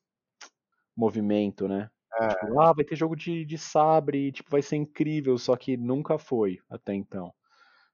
movimento, 0.96 1.68
né? 1.68 1.90
É. 2.20 2.28
Tipo, 2.30 2.60
ah, 2.60 2.74
vai 2.74 2.84
ter 2.84 2.96
jogo 2.96 3.16
de, 3.16 3.46
de 3.46 3.58
sabre, 3.58 4.32
tipo, 4.32 4.50
vai 4.50 4.62
ser 4.62 4.76
incrível, 4.76 5.38
só 5.38 5.56
que 5.56 5.78
nunca 5.78 6.18
foi 6.18 6.60
até 6.70 6.94
então. 6.94 7.34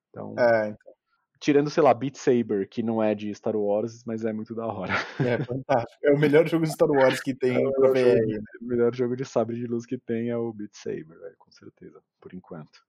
Então, 0.09 0.35
é, 0.37 0.69
então. 0.69 0.93
Tirando, 1.39 1.69
sei 1.69 1.83
lá, 1.83 1.93
Beat 1.93 2.15
Saber, 2.15 2.67
que 2.67 2.81
não 2.81 3.01
é 3.01 3.13
de 3.13 3.33
Star 3.35 3.55
Wars, 3.55 4.03
mas 4.05 4.25
é 4.25 4.33
muito 4.33 4.55
da 4.55 4.65
hora. 4.65 4.93
É 5.19 5.37
fantástico. 5.45 5.99
É 6.03 6.11
o 6.11 6.17
melhor 6.17 6.47
jogo 6.47 6.65
de 6.65 6.71
Star 6.71 6.89
Wars 6.89 7.21
que 7.21 7.35
tem 7.35 7.55
é 7.67 7.71
pra 7.71 7.89
VR. 7.89 8.25
Né? 8.25 8.39
O 8.59 8.65
melhor 8.65 8.95
jogo 8.95 9.15
de 9.15 9.23
sabre 9.23 9.55
de 9.55 9.67
luz 9.67 9.85
que 9.85 9.99
tem 9.99 10.29
é 10.29 10.37
o 10.37 10.51
Beat 10.51 10.71
Saber, 10.73 11.05
véio, 11.19 11.35
com 11.37 11.51
certeza, 11.51 12.01
por 12.19 12.33
enquanto. 12.33 12.81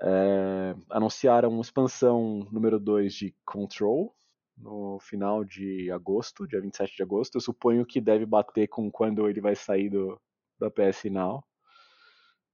É, 0.00 0.76
anunciaram 0.88 1.60
expansão 1.60 2.46
número 2.52 2.78
2 2.78 3.12
de 3.12 3.34
Control 3.44 4.14
no 4.56 5.00
final 5.00 5.44
de 5.44 5.90
agosto, 5.90 6.46
dia 6.46 6.60
27 6.60 6.96
de 6.96 7.02
agosto. 7.02 7.36
Eu 7.36 7.40
suponho 7.40 7.84
que 7.84 8.00
deve 8.00 8.24
bater 8.24 8.68
com 8.68 8.88
quando 8.88 9.28
ele 9.28 9.40
vai 9.40 9.56
sair 9.56 9.88
do, 9.88 10.20
da 10.58 10.70
PS 10.70 11.04
Now. 11.10 11.44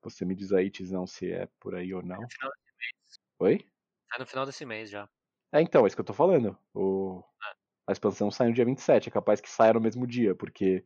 Você 0.02 0.24
me 0.24 0.34
diz 0.34 0.52
aí, 0.52 0.70
Tizão, 0.70 1.06
se 1.06 1.32
é 1.32 1.48
por 1.58 1.74
aí 1.74 1.94
ou 1.94 2.02
não. 2.02 2.20
No 2.20 2.28
final 2.28 2.50
desse 2.50 2.74
mês. 2.78 3.20
Oi? 3.38 3.66
Tá 4.10 4.18
no 4.18 4.26
final 4.26 4.46
desse 4.46 4.66
mês 4.66 4.90
já. 4.90 5.08
É, 5.52 5.60
então, 5.62 5.84
é 5.84 5.86
isso 5.86 5.96
que 5.96 6.00
eu 6.00 6.06
tô 6.06 6.12
falando. 6.12 6.56
O... 6.74 7.22
É. 7.42 7.54
A 7.86 7.92
expansão 7.92 8.30
sai 8.30 8.48
no 8.48 8.54
dia 8.54 8.64
27, 8.64 9.08
é 9.08 9.12
capaz 9.12 9.40
que 9.40 9.50
saia 9.50 9.74
no 9.74 9.80
mesmo 9.80 10.06
dia, 10.06 10.34
porque 10.34 10.84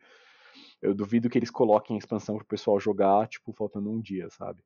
eu 0.82 0.94
duvido 0.94 1.28
que 1.28 1.38
eles 1.38 1.50
coloquem 1.50 1.96
a 1.96 1.98
expansão 1.98 2.36
pro 2.36 2.44
pessoal 2.44 2.78
jogar, 2.80 3.28
tipo, 3.28 3.52
faltando 3.52 3.90
um 3.90 4.00
dia, 4.00 4.28
sabe? 4.30 4.62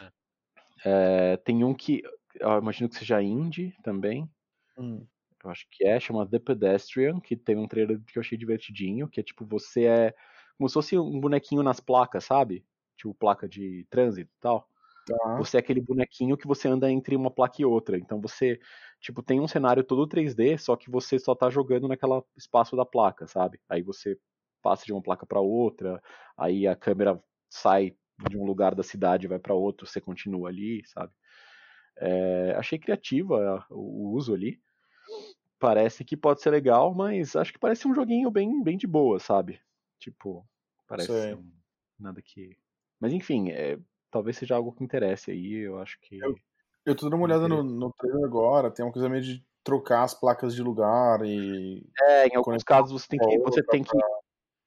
É. 0.00 1.32
É, 1.32 1.36
tem 1.38 1.64
um 1.64 1.74
que 1.74 2.02
eu 2.34 2.58
imagino 2.58 2.88
que 2.88 2.96
seja 2.96 3.22
indie 3.22 3.74
também. 3.82 4.28
Hum. 4.76 5.06
Eu 5.42 5.50
acho 5.50 5.66
que 5.70 5.84
é, 5.84 6.00
chama 6.00 6.26
The 6.26 6.38
Pedestrian, 6.38 7.20
que 7.20 7.36
tem 7.36 7.56
um 7.56 7.68
trailer 7.68 8.00
que 8.00 8.18
eu 8.18 8.22
achei 8.22 8.36
divertidinho, 8.36 9.08
que 9.08 9.20
é 9.20 9.22
tipo, 9.22 9.44
você 9.44 9.84
é 9.84 10.14
como 10.56 10.68
se 10.68 10.74
fosse 10.74 10.98
um 10.98 11.20
bonequinho 11.20 11.62
nas 11.62 11.80
placas, 11.80 12.24
sabe? 12.24 12.64
Tipo, 12.96 13.14
placa 13.14 13.48
de 13.48 13.86
trânsito 13.90 14.30
e 14.30 14.40
tal. 14.40 14.68
Tá. 15.06 15.36
Você 15.36 15.56
é 15.56 15.60
aquele 15.60 15.80
bonequinho 15.80 16.36
que 16.36 16.46
você 16.46 16.68
anda 16.68 16.90
entre 16.90 17.14
uma 17.14 17.30
placa 17.30 17.60
e 17.60 17.64
outra. 17.64 17.98
Então 17.98 18.20
você, 18.20 18.58
tipo, 19.00 19.22
tem 19.22 19.40
um 19.40 19.48
cenário 19.48 19.84
todo 19.84 20.08
3D, 20.08 20.58
só 20.58 20.76
que 20.76 20.90
você 20.90 21.18
só 21.18 21.34
tá 21.34 21.50
jogando 21.50 21.88
naquela 21.88 22.24
espaço 22.36 22.74
da 22.74 22.86
placa, 22.86 23.26
sabe? 23.26 23.60
Aí 23.68 23.82
você 23.82 24.18
passa 24.62 24.86
de 24.86 24.92
uma 24.92 25.02
placa 25.02 25.26
para 25.26 25.40
outra, 25.40 26.02
aí 26.36 26.66
a 26.66 26.74
câmera 26.74 27.22
sai 27.50 27.94
de 28.28 28.38
um 28.38 28.44
lugar 28.44 28.74
da 28.74 28.82
cidade 28.82 29.28
vai 29.28 29.38
para 29.38 29.54
outro, 29.54 29.86
você 29.86 30.00
continua 30.00 30.48
ali, 30.48 30.82
sabe? 30.86 31.12
É, 31.98 32.54
achei 32.56 32.78
criativa 32.78 33.64
o 33.70 34.12
uso 34.14 34.32
ali. 34.32 34.58
Parece 35.58 36.04
que 36.04 36.16
pode 36.16 36.40
ser 36.40 36.50
legal, 36.50 36.94
mas 36.94 37.36
acho 37.36 37.52
que 37.52 37.58
parece 37.58 37.86
um 37.86 37.94
joguinho 37.94 38.30
bem, 38.30 38.62
bem 38.62 38.76
de 38.76 38.86
boa, 38.86 39.18
sabe? 39.18 39.60
Tipo, 40.04 40.46
parece 40.86 41.34
um, 41.34 41.50
nada 41.98 42.20
que. 42.20 42.54
Mas 43.00 43.14
enfim, 43.14 43.50
é, 43.50 43.78
talvez 44.10 44.36
seja 44.36 44.54
algo 44.54 44.70
que 44.70 44.84
interesse 44.84 45.30
aí, 45.30 45.54
eu 45.54 45.78
acho 45.78 45.98
que. 46.02 46.18
Eu, 46.22 46.34
eu 46.84 46.94
tô 46.94 47.06
dando 47.06 47.16
uma 47.16 47.24
olhada 47.24 47.48
no, 47.48 47.62
no 47.62 47.90
trailer 47.94 48.22
agora, 48.22 48.70
tem 48.70 48.84
uma 48.84 48.92
coisa 48.92 49.08
meio 49.08 49.22
de 49.22 49.42
trocar 49.62 50.02
as 50.02 50.12
placas 50.12 50.54
de 50.54 50.62
lugar 50.62 51.24
e. 51.24 51.88
É, 52.02 52.26
em 52.28 52.36
alguns 52.36 52.62
casos 52.62 52.92
você 52.92 53.08
tem 53.08 53.18
que. 53.18 53.38
Você 53.38 53.62
tem 53.62 53.82
que. 53.82 53.96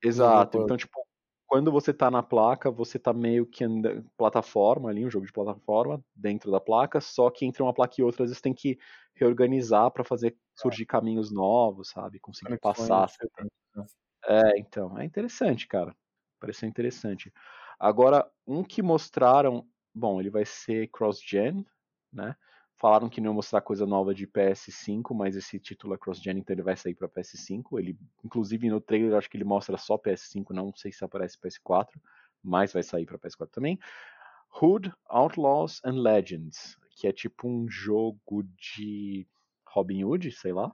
Exato. 0.03 0.57
Então, 0.57 0.75
tipo, 0.75 1.05
quando 1.45 1.71
você 1.71 1.93
tá 1.93 2.09
na 2.09 2.23
placa, 2.23 2.71
você 2.71 2.97
tá 2.97 3.13
meio 3.13 3.45
que 3.45 3.63
anda, 3.63 4.03
plataforma 4.17 4.89
ali, 4.89 5.05
um 5.05 5.11
jogo 5.11 5.27
de 5.27 5.31
plataforma 5.31 6.03
dentro 6.15 6.49
da 6.49 6.59
placa, 6.59 6.99
só 6.99 7.29
que 7.29 7.45
entre 7.45 7.61
uma 7.61 7.75
placa 7.75 7.93
e 7.99 8.03
outra, 8.03 8.23
às 8.23 8.31
vezes 8.31 8.41
tem 8.41 8.55
que 8.55 8.79
reorganizar 9.13 9.91
para 9.91 10.03
fazer 10.03 10.35
surgir 10.55 10.88
caminhos 10.88 11.31
novos, 11.31 11.89
sabe? 11.89 12.19
Conseguir 12.19 12.59
passar. 12.59 13.07
Né? 13.75 13.85
É, 14.28 14.57
então, 14.59 14.97
é 14.99 15.05
interessante, 15.05 15.67
cara. 15.67 15.95
Pareceu 16.39 16.67
interessante. 16.67 17.32
Agora, 17.80 18.30
um 18.45 18.63
que 18.63 18.82
mostraram, 18.82 19.65
bom, 19.93 20.19
ele 20.19 20.30
vai 20.30 20.45
ser 20.45 20.88
cross-gen, 20.89 21.65
né? 22.11 22.36
Falaram 22.80 23.09
que 23.09 23.19
não 23.19 23.32
ia 23.32 23.36
mostrar 23.36 23.61
coisa 23.61 23.88
nova 23.88 24.13
de 24.13 24.28
PS5, 24.28 25.15
mas 25.15 25.36
esse 25.36 25.59
título 25.59 25.95
é 25.95 25.97
cross-gen, 25.97 26.38
então 26.38 26.53
ele 26.53 26.61
vai 26.61 26.75
sair 26.78 26.93
para 26.93 27.07
PS5. 27.07 27.80
Ele, 27.80 27.97
inclusive 28.23 28.69
no 28.69 28.80
trailer, 28.80 29.15
acho 29.17 29.30
que 29.30 29.38
ele 29.38 29.43
mostra 29.43 29.78
só 29.78 29.97
PS5, 29.97 30.53
não 30.53 30.71
sei 30.75 30.91
se 30.91 31.03
aparece 31.03 31.38
PS4, 31.39 31.99
mas 32.43 32.73
vai 32.73 32.84
sair 32.84 33.05
para 33.05 33.17
PS4 33.17 33.55
também. 33.55 33.80
Hood, 34.61 34.91
Outlaws 35.09 35.82
and 35.86 36.01
Legends, 36.01 36.78
que 36.91 37.07
é 37.07 37.13
tipo 37.13 37.47
um 37.47 37.67
jogo 37.69 38.43
de 38.57 39.28
Robin 39.67 40.03
Hood, 40.03 40.32
sei 40.32 40.53
lá. 40.53 40.71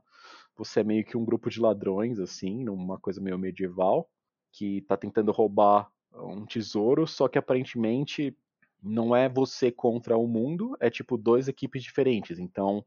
Você 0.56 0.82
é 0.82 0.84
meio 0.84 1.04
que 1.04 1.18
um 1.18 1.26
grupo 1.26 1.50
de 1.50 1.60
ladrões, 1.60 2.20
assim, 2.20 2.64
numa 2.64 3.00
coisa 3.00 3.20
meio 3.20 3.38
medieval, 3.38 4.10
que 4.52 4.82
tá 4.82 4.96
tentando 4.96 5.32
roubar 5.32 5.90
um 6.14 6.46
tesouro, 6.46 7.08
só 7.08 7.28
que 7.28 7.38
aparentemente 7.38 8.38
não 8.82 9.16
é 9.16 9.28
você 9.28 9.72
contra 9.72 10.18
o 10.18 10.28
mundo, 10.28 10.76
é 10.80 10.90
tipo 10.90 11.18
duas 11.18 11.48
equipes 11.48 11.82
diferentes. 11.82 12.38
Então, 12.38 12.84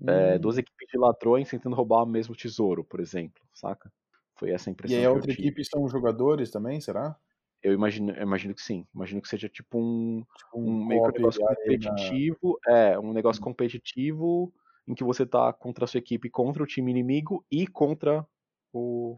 é, 0.00 0.02
hum. 0.02 0.08
é, 0.10 0.38
duas 0.38 0.56
equipes 0.56 0.88
de 0.90 0.98
ladrões 0.98 1.50
tentando 1.50 1.76
roubar 1.76 2.02
o 2.02 2.06
mesmo 2.06 2.34
tesouro, 2.34 2.84
por 2.84 3.00
exemplo, 3.00 3.42
saca? 3.52 3.92
Foi 4.36 4.50
essa 4.50 4.70
a 4.70 4.72
impressão. 4.72 4.96
E 4.96 5.00
aí 5.00 5.04
a 5.04 5.12
outra 5.12 5.32
equipe 5.32 5.62
são 5.64 5.86
jogadores 5.88 6.50
também, 6.50 6.80
será? 6.80 7.14
Eu 7.62 7.74
imagino, 7.74 8.12
eu 8.12 8.22
imagino 8.22 8.54
que 8.54 8.62
sim. 8.62 8.86
Imagino 8.94 9.20
que 9.20 9.28
seja 9.28 9.48
tipo 9.48 9.78
um, 9.78 10.24
tipo 10.34 10.58
um, 10.58 10.80
um 10.80 10.86
meio 10.86 11.02
que 11.02 11.08
um 11.08 11.12
negócio 11.12 11.42
competitivo. 11.44 12.58
Na... 12.66 12.78
É, 12.78 12.98
um 12.98 13.12
negócio 13.12 13.42
competitivo 13.42 14.54
em 14.90 14.94
que 14.94 15.04
você 15.04 15.24
tá 15.24 15.52
contra 15.52 15.84
a 15.84 15.88
sua 15.88 15.98
equipe, 15.98 16.28
contra 16.28 16.62
o 16.62 16.66
time 16.66 16.90
inimigo 16.90 17.46
e 17.48 17.64
contra 17.64 18.26
o, 18.72 19.16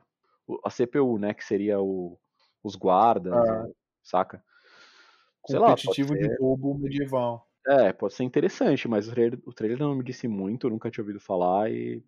a 0.62 0.70
CPU, 0.70 1.18
né? 1.18 1.32
Que 1.32 1.42
seria 1.42 1.80
o, 1.80 2.18
os 2.62 2.76
guardas, 2.76 3.32
ah. 3.32 3.66
saca? 4.02 4.44
competitivo 5.40 6.12
lá, 6.12 6.20
de 6.20 6.36
roubo 6.38 6.78
medieval. 6.78 7.48
É, 7.66 7.92
pode 7.92 8.14
ser 8.14 8.24
interessante, 8.24 8.86
mas 8.86 9.08
o 9.08 9.12
trailer, 9.12 9.40
o 9.46 9.52
trailer 9.52 9.78
não 9.78 9.94
me 9.94 10.04
disse 10.04 10.28
muito, 10.28 10.68
nunca 10.68 10.90
tinha 10.90 11.02
ouvido 11.02 11.18
falar 11.18 11.70
e. 11.72 12.04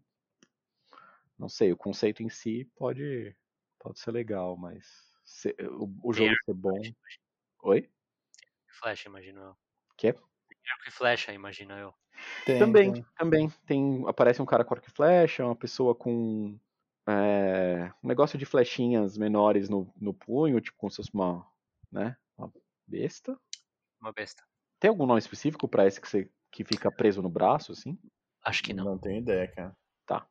Não 1.38 1.48
sei, 1.48 1.72
o 1.72 1.76
conceito 1.76 2.22
em 2.22 2.28
si 2.28 2.70
pode, 2.76 3.34
pode 3.80 3.98
ser 3.98 4.12
legal, 4.12 4.56
mas 4.56 4.86
se, 5.24 5.56
o, 5.62 5.90
o, 6.02 6.12
jogo 6.12 6.32
ser 6.44 6.54
bom. 6.54 6.80
Oi? 7.62 7.90
Flecha, 8.68 9.08
imagino 9.08 9.40
eu. 9.40 9.56
Quê? 9.96 10.14
Arco 10.72 10.88
e 10.88 10.90
flecha, 10.90 11.32
imagino 11.32 11.74
eu. 11.74 11.94
Tem, 12.46 12.58
também, 12.58 12.92
tem. 12.92 13.06
também. 13.18 13.52
Tem, 13.66 14.04
aparece 14.06 14.40
um 14.40 14.46
cara 14.46 14.64
com 14.64 14.74
arco 14.74 14.86
e 14.86 14.90
flecha, 14.90 15.44
uma 15.44 15.56
pessoa 15.56 15.94
com 15.94 16.58
é, 17.06 17.90
um 18.02 18.08
negócio 18.08 18.38
de 18.38 18.46
flechinhas 18.46 19.18
menores 19.18 19.68
no, 19.68 19.92
no 20.00 20.14
punho, 20.14 20.60
tipo 20.60 20.76
como 20.78 20.90
se 20.90 20.96
fosse 20.96 21.10
uma, 21.12 21.46
né, 21.90 22.16
uma 22.36 22.50
Besta? 22.86 23.38
Uma 24.00 24.12
besta. 24.12 24.42
Tem 24.78 24.88
algum 24.90 25.06
nome 25.06 25.18
específico 25.18 25.66
para 25.66 25.86
esse 25.86 26.00
que, 26.00 26.08
você, 26.08 26.30
que 26.50 26.64
fica 26.64 26.92
preso 26.92 27.22
no 27.22 27.28
braço, 27.28 27.72
assim? 27.72 27.98
Acho 28.44 28.62
que 28.62 28.74
não. 28.74 28.84
Não 28.84 28.98
tenho 28.98 29.18
ideia, 29.18 29.48
cara. 29.48 29.76
Tá. 30.04 30.26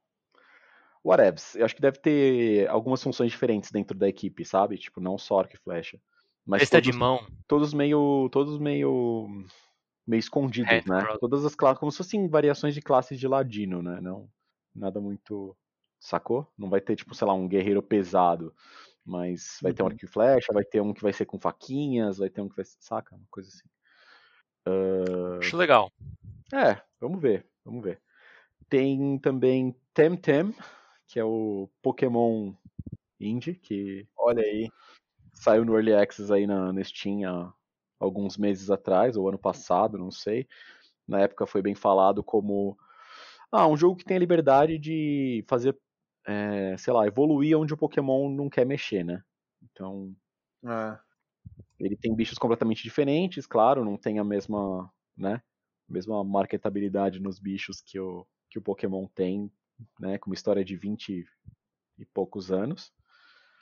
Whatevs. 1.04 1.56
Eu 1.56 1.66
acho 1.66 1.76
que 1.76 1.82
deve 1.82 1.98
ter 1.98 2.70
algumas 2.70 3.02
funções 3.02 3.32
diferentes 3.32 3.72
dentro 3.72 3.98
da 3.98 4.08
equipe, 4.08 4.46
sabe? 4.46 4.78
Tipo, 4.78 5.02
não 5.02 5.18
só 5.18 5.40
arco 5.40 5.56
e 5.56 5.60
flecha. 5.60 6.00
Mas 6.46 6.62
Besta 6.62 6.78
todos, 6.78 6.92
de 6.92 6.98
mão. 6.98 7.28
Todos 7.48 7.74
meio. 7.74 8.30
Todos 8.32 8.60
meio. 8.60 9.44
Meio 10.06 10.20
escondidos, 10.20 10.70
Head 10.70 10.90
né? 10.90 11.18
Todas 11.20 11.46
as 11.46 11.56
classes. 11.56 11.80
Como 11.80 11.92
se 11.92 11.98
fossem 11.98 12.28
variações 12.28 12.74
de 12.74 12.82
classes 12.82 13.20
de 13.20 13.28
ladino, 13.28 13.82
né? 13.82 14.00
Não. 14.02 14.30
Nada 14.76 15.00
muito. 15.00 15.56
Sacou? 16.00 16.48
Não 16.58 16.70
vai 16.70 16.82
ter, 16.82 16.96
tipo, 16.96 17.16
sei 17.16 17.26
lá, 17.26 17.34
um 17.34 17.48
guerreiro 17.48 17.82
pesado. 17.82 18.54
Mas 19.06 19.58
vai 19.62 19.72
uhum. 19.72 19.76
ter 19.76 19.84
um 19.84 19.86
uhum. 19.86 19.92
arco 19.92 20.06
e 20.06 20.08
flecha, 20.08 20.54
vai 20.54 20.64
ter 20.64 20.82
um 20.82 20.94
que 20.94 21.02
vai 21.02 21.14
ser 21.14 21.26
com 21.26 21.40
faquinhas, 21.40 22.18
vai 22.18 22.30
ter 22.30 22.42
um 22.42 22.50
que 22.50 22.56
vai 22.56 22.66
ser. 22.66 22.78
Saca? 22.80 23.16
Uma 23.16 23.28
coisa 23.30 23.50
assim. 23.50 23.68
Uh... 24.68 25.40
Acho 25.40 25.58
legal. 25.58 25.92
É, 26.54 26.82
vamos 27.00 27.22
ver, 27.22 27.46
vamos 27.66 27.84
ver. 27.84 28.02
Tem 28.70 29.18
também 29.20 29.76
Temtem, 29.94 30.56
que 31.08 31.20
é 31.20 31.24
o 31.24 31.70
Pokémon 31.82 32.54
Indie, 33.20 33.56
que. 33.56 34.08
Olha 34.18 34.42
aí. 34.42 34.70
Saiu 35.34 35.66
no 35.66 35.74
Early 35.74 35.94
Access 35.94 36.32
aí 36.32 36.48
na, 36.48 36.72
na 36.72 36.84
Steam 36.84 37.28
há 37.28 37.54
alguns 38.04 38.38
meses 38.38 38.70
atrás, 38.70 39.16
ou 39.16 39.28
ano 39.28 39.38
passado, 39.38 39.98
não 39.98 40.12
sei. 40.12 40.48
Na 41.08 41.22
época 41.22 41.48
foi 41.48 41.62
bem 41.62 41.76
falado 41.76 42.24
como. 42.24 42.78
Ah, 43.52 43.68
um 43.68 43.78
jogo 43.78 43.96
que 43.96 44.06
tem 44.06 44.18
a 44.18 44.20
liberdade 44.20 44.78
de 44.80 45.44
fazer 45.48 45.78
é, 46.26 46.76
sei 46.78 46.94
lá, 46.94 47.06
evoluir 47.06 47.58
onde 47.58 47.74
o 47.74 47.78
Pokémon 47.78 48.30
não 48.30 48.50
quer 48.50 48.66
mexer, 48.66 49.04
né? 49.04 49.24
Então. 49.62 50.16
É. 50.66 50.98
Ele 51.80 51.98
tem 51.98 52.16
bichos 52.16 52.38
completamente 52.38 52.84
diferentes, 52.84 53.46
claro, 53.46 53.84
não 53.84 53.98
tem 53.98 54.20
a 54.20 54.24
mesma, 54.24 54.92
né? 55.18 55.42
Mesma 55.88 56.24
marketabilidade 56.24 57.20
nos 57.20 57.40
bichos 57.40 57.82
que 57.82 58.00
o, 58.00 58.26
que 58.50 58.58
o 58.58 58.62
Pokémon 58.62 59.06
tem, 59.14 59.52
né? 60.00 60.18
Com 60.18 60.30
uma 60.30 60.36
história 60.36 60.64
de 60.64 60.78
20 60.78 61.26
e 62.00 62.06
poucos 62.06 62.52
anos. 62.52 62.92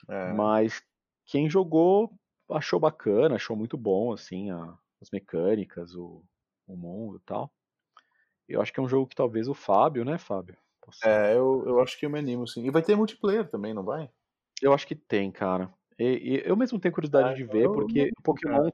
É. 0.08 0.32
Mas 0.32 0.82
quem 1.26 1.50
jogou 1.50 2.12
achou 2.54 2.78
bacana, 2.78 3.36
achou 3.36 3.56
muito 3.56 3.76
bom, 3.76 4.12
assim, 4.12 4.50
a, 4.50 4.76
as 5.00 5.10
mecânicas, 5.10 5.94
o, 5.94 6.22
o 6.66 6.76
mundo 6.76 7.16
e 7.16 7.20
tal. 7.20 7.52
Eu 8.48 8.60
acho 8.60 8.72
que 8.72 8.80
é 8.80 8.82
um 8.82 8.88
jogo 8.88 9.06
que 9.06 9.16
talvez 9.16 9.48
o 9.48 9.54
Fábio, 9.54 10.04
né, 10.04 10.18
Fábio? 10.18 10.56
É, 11.04 11.34
eu, 11.34 11.64
eu 11.66 11.80
acho 11.80 11.98
que 11.98 12.04
eu 12.04 12.10
me 12.10 12.18
animo, 12.18 12.46
sim. 12.46 12.66
E 12.66 12.70
vai 12.70 12.82
ter 12.82 12.96
multiplayer 12.96 13.48
também, 13.48 13.72
não 13.72 13.84
vai? 13.84 14.10
Eu 14.60 14.72
acho 14.72 14.86
que 14.86 14.94
tem, 14.94 15.30
cara. 15.30 15.72
E, 15.98 16.04
e 16.04 16.42
eu 16.44 16.56
mesmo 16.56 16.78
tenho 16.78 16.92
curiosidade 16.92 17.30
é, 17.30 17.34
de 17.34 17.44
ver, 17.44 17.68
porque 17.70 18.10
o 18.18 18.22
Pokémon, 18.22 18.70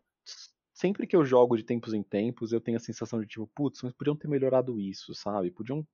sempre 0.73 1.07
que 1.07 1.15
eu 1.15 1.25
jogo 1.25 1.57
de 1.57 1.63
tempos 1.63 1.93
em 1.93 2.03
tempos, 2.03 2.53
eu 2.53 2.61
tenho 2.61 2.77
a 2.77 2.81
sensação 2.81 3.21
de 3.21 3.27
tipo, 3.27 3.47
putz, 3.55 3.83
mas 3.83 3.93
podiam 3.93 4.17
ter 4.17 4.29
melhorado 4.29 4.81
isso, 4.81 5.15
sabe? 5.15 5.51
Podiam 5.51 5.87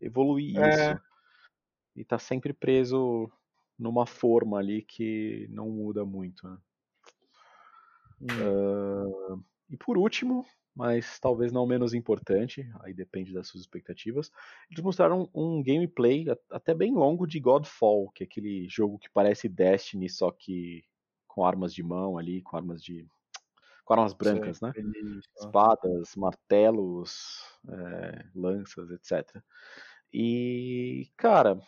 evoluir 0.00 0.56
é. 0.58 0.68
isso. 0.68 1.02
E 1.94 2.04
tá 2.04 2.18
sempre 2.18 2.52
preso 2.52 3.30
numa 3.78 4.06
forma 4.06 4.58
ali 4.58 4.82
que 4.82 5.46
não 5.50 5.70
muda 5.70 6.04
muito, 6.04 6.48
né? 6.48 6.58
Hum. 8.20 8.26
Uh, 8.28 9.44
e 9.70 9.76
por 9.76 9.98
último, 9.98 10.44
mas 10.74 11.18
talvez 11.18 11.50
não 11.52 11.66
menos 11.66 11.94
importante, 11.94 12.70
aí 12.80 12.92
depende 12.92 13.32
das 13.32 13.48
suas 13.48 13.62
expectativas. 13.62 14.30
Eles 14.70 14.84
mostraram 14.84 15.28
um 15.34 15.62
gameplay 15.62 16.26
até 16.50 16.74
bem 16.74 16.92
longo 16.92 17.26
de 17.26 17.40
Godfall, 17.40 18.10
que 18.10 18.22
é 18.22 18.26
aquele 18.26 18.68
jogo 18.68 18.98
que 18.98 19.08
parece 19.10 19.48
Destiny, 19.48 20.08
só 20.10 20.30
que 20.30 20.84
com 21.26 21.44
armas 21.44 21.72
de 21.72 21.82
mão 21.82 22.18
ali, 22.18 22.42
com 22.42 22.56
armas 22.56 22.82
de. 22.82 23.06
com 23.84 23.94
armas 23.94 24.12
brancas, 24.12 24.58
Sim, 24.58 24.66
né? 24.66 24.72
Espadas, 25.38 26.14
martelos, 26.14 27.42
é, 27.68 28.26
lanças, 28.34 28.90
etc. 28.90 29.42
E, 30.12 31.10
cara, 31.16 31.58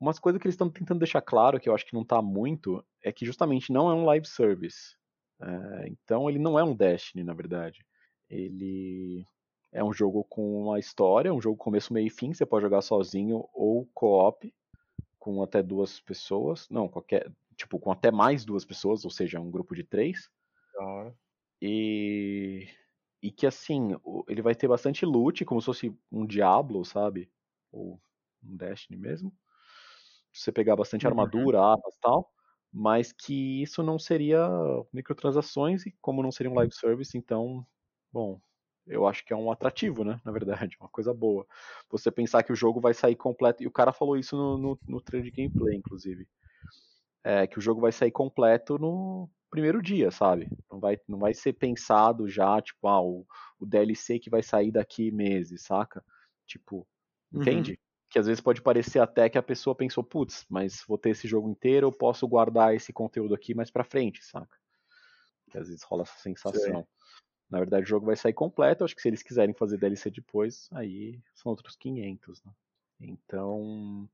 umas 0.00 0.18
coisas 0.18 0.40
que 0.40 0.46
eles 0.46 0.54
estão 0.54 0.70
tentando 0.70 0.98
deixar 0.98 1.20
claro, 1.20 1.60
que 1.60 1.68
eu 1.68 1.74
acho 1.74 1.86
que 1.86 1.94
não 1.94 2.04
tá 2.04 2.20
muito, 2.20 2.84
é 3.02 3.12
que 3.12 3.26
justamente 3.26 3.72
não 3.72 3.90
é 3.90 3.94
um 3.94 4.04
live 4.04 4.26
service. 4.26 4.96
É, 5.40 5.88
então 5.88 6.28
ele 6.28 6.38
não 6.38 6.58
é 6.58 6.64
um 6.64 6.74
Destiny, 6.74 7.24
na 7.24 7.34
verdade. 7.34 7.84
Ele 8.28 9.26
é 9.72 9.82
um 9.82 9.92
jogo 9.92 10.24
com 10.24 10.62
uma 10.62 10.78
história, 10.78 11.32
um 11.34 11.40
jogo 11.40 11.56
começo, 11.56 11.92
meio 11.92 12.06
e 12.06 12.10
fim. 12.10 12.32
Você 12.32 12.46
pode 12.46 12.64
jogar 12.64 12.82
sozinho 12.82 13.48
ou 13.52 13.86
co-op 13.94 14.52
com 15.18 15.42
até 15.42 15.62
duas 15.62 16.00
pessoas. 16.00 16.68
Não, 16.70 16.88
qualquer. 16.88 17.30
Tipo, 17.56 17.78
com 17.78 17.90
até 17.92 18.10
mais 18.10 18.44
duas 18.44 18.64
pessoas, 18.64 19.04
ou 19.04 19.10
seja, 19.10 19.40
um 19.40 19.50
grupo 19.50 19.74
de 19.74 19.84
três. 19.84 20.30
Claro. 20.74 21.16
E. 21.62 22.68
E 23.22 23.30
que 23.30 23.46
assim, 23.46 23.96
ele 24.28 24.42
vai 24.42 24.54
ter 24.54 24.68
bastante 24.68 25.06
loot, 25.06 25.44
como 25.46 25.60
se 25.60 25.66
fosse 25.66 25.98
um 26.12 26.26
Diablo, 26.26 26.84
sabe? 26.84 27.30
Ou 27.72 27.98
um 28.42 28.56
Destiny 28.56 28.98
mesmo. 28.98 29.32
Você 30.32 30.52
pegar 30.52 30.76
bastante 30.76 31.06
uhum. 31.06 31.12
armadura, 31.12 31.60
armas 31.60 31.94
e 31.94 32.00
tal. 32.00 32.33
Mas 32.74 33.12
que 33.12 33.62
isso 33.62 33.82
não 33.82 33.98
seria 33.98 34.48
microtransações, 34.92 35.86
e 35.86 35.92
como 36.02 36.22
não 36.22 36.32
seria 36.32 36.50
um 36.50 36.56
live 36.56 36.74
service, 36.74 37.16
então 37.16 37.66
bom, 38.12 38.40
eu 38.86 39.06
acho 39.06 39.24
que 39.24 39.32
é 39.32 39.36
um 39.36 39.50
atrativo, 39.52 40.04
né? 40.04 40.20
Na 40.24 40.32
verdade, 40.32 40.76
uma 40.80 40.88
coisa 40.88 41.14
boa. 41.14 41.46
Você 41.90 42.10
pensar 42.10 42.42
que 42.42 42.52
o 42.52 42.56
jogo 42.56 42.80
vai 42.80 42.94
sair 42.94 43.16
completo, 43.16 43.62
e 43.62 43.66
o 43.66 43.72
cara 43.72 43.92
falou 43.92 44.16
isso 44.16 44.36
no, 44.36 44.58
no, 44.58 44.80
no 44.88 45.00
trailer 45.00 45.30
de 45.30 45.36
gameplay, 45.36 45.76
inclusive. 45.76 46.28
É, 47.24 47.46
que 47.46 47.58
o 47.58 47.60
jogo 47.62 47.80
vai 47.80 47.92
sair 47.92 48.10
completo 48.10 48.78
no 48.78 49.30
primeiro 49.50 49.80
dia, 49.80 50.10
sabe? 50.10 50.52
Não 50.70 50.78
vai, 50.80 50.98
não 51.08 51.18
vai 51.18 51.32
ser 51.34 51.54
pensado 51.54 52.28
já, 52.28 52.60
tipo, 52.60 52.86
ah, 52.88 53.00
o, 53.00 53.26
o 53.58 53.66
DLC 53.66 54.18
que 54.18 54.28
vai 54.30 54.42
sair 54.42 54.70
daqui 54.72 55.10
meses, 55.10 55.62
saca? 55.64 56.04
Tipo, 56.46 56.86
Uhum. 57.34 57.74
Que 58.14 58.18
às 58.20 58.28
vezes 58.28 58.40
pode 58.40 58.62
parecer 58.62 59.00
até 59.00 59.28
que 59.28 59.36
a 59.36 59.42
pessoa 59.42 59.74
pensou, 59.74 60.04
putz, 60.04 60.46
mas 60.48 60.84
vou 60.86 60.96
ter 60.96 61.10
esse 61.10 61.26
jogo 61.26 61.48
inteiro, 61.48 61.88
eu 61.88 61.90
posso 61.90 62.28
guardar 62.28 62.72
esse 62.72 62.92
conteúdo 62.92 63.34
aqui 63.34 63.54
mais 63.56 63.72
pra 63.72 63.82
frente, 63.82 64.24
saca? 64.24 64.56
Que 65.50 65.58
às 65.58 65.66
vezes 65.66 65.82
rola 65.82 66.04
essa 66.04 66.16
sensação. 66.20 66.86
Na 67.50 67.58
verdade, 67.58 67.82
o 67.82 67.88
jogo 67.88 68.06
vai 68.06 68.14
sair 68.14 68.32
completo. 68.32 68.84
Acho 68.84 68.94
que 68.94 69.02
se 69.02 69.08
eles 69.08 69.20
quiserem 69.20 69.52
fazer 69.52 69.78
DLC 69.78 70.12
depois, 70.12 70.68
aí 70.70 71.20
são 71.34 71.50
outros 71.50 71.74
500, 71.74 72.40
né? 72.44 72.52
Então, 73.00 74.08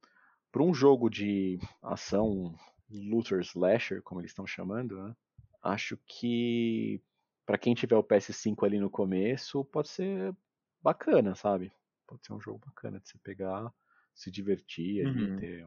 para 0.50 0.62
um 0.62 0.72
jogo 0.72 1.10
de 1.10 1.58
ação 1.82 2.54
looter 2.90 3.40
slasher, 3.40 4.00
como 4.02 4.22
eles 4.22 4.30
estão 4.30 4.46
chamando, 4.46 4.96
né? 4.96 5.14
Acho 5.62 5.98
que 6.06 7.02
para 7.44 7.58
quem 7.58 7.74
tiver 7.74 7.96
o 7.96 8.02
PS5 8.02 8.64
ali 8.64 8.80
no 8.80 8.88
começo, 8.88 9.62
pode 9.66 9.90
ser 9.90 10.34
bacana, 10.80 11.34
sabe? 11.34 11.70
Pode 12.06 12.24
ser 12.24 12.32
um 12.32 12.40
jogo 12.40 12.62
bacana 12.64 12.98
de 12.98 13.10
você 13.10 13.18
pegar, 13.18 13.70
se 14.14 14.30
divertir 14.30 15.06
Uhum. 15.06 15.38
ter, 15.38 15.66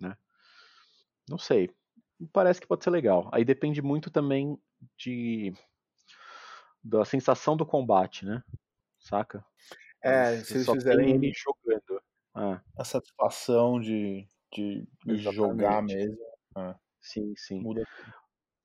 né? 0.00 0.16
Não 1.28 1.38
sei. 1.38 1.70
Parece 2.32 2.60
que 2.60 2.66
pode 2.66 2.82
ser 2.82 2.90
legal. 2.90 3.28
Aí 3.32 3.44
depende 3.44 3.80
muito 3.80 4.10
também 4.10 4.58
de 4.96 5.52
da 6.82 7.04
sensação 7.04 7.56
do 7.56 7.66
combate, 7.66 8.24
né? 8.24 8.42
Saca? 8.98 9.44
É, 10.02 10.36
Você 10.36 10.44
se 10.44 10.54
eles 10.54 10.70
fizerem 10.70 11.14
ele 11.14 11.32
jogando. 11.32 12.02
Ah, 12.34 12.60
a 12.76 12.84
satisfação 12.84 13.80
de, 13.80 14.28
de 14.52 14.86
jogar 15.16 15.82
mesmo, 15.82 16.16
sim, 17.00 17.34
sim. 17.36 17.60
muda. 17.60 17.84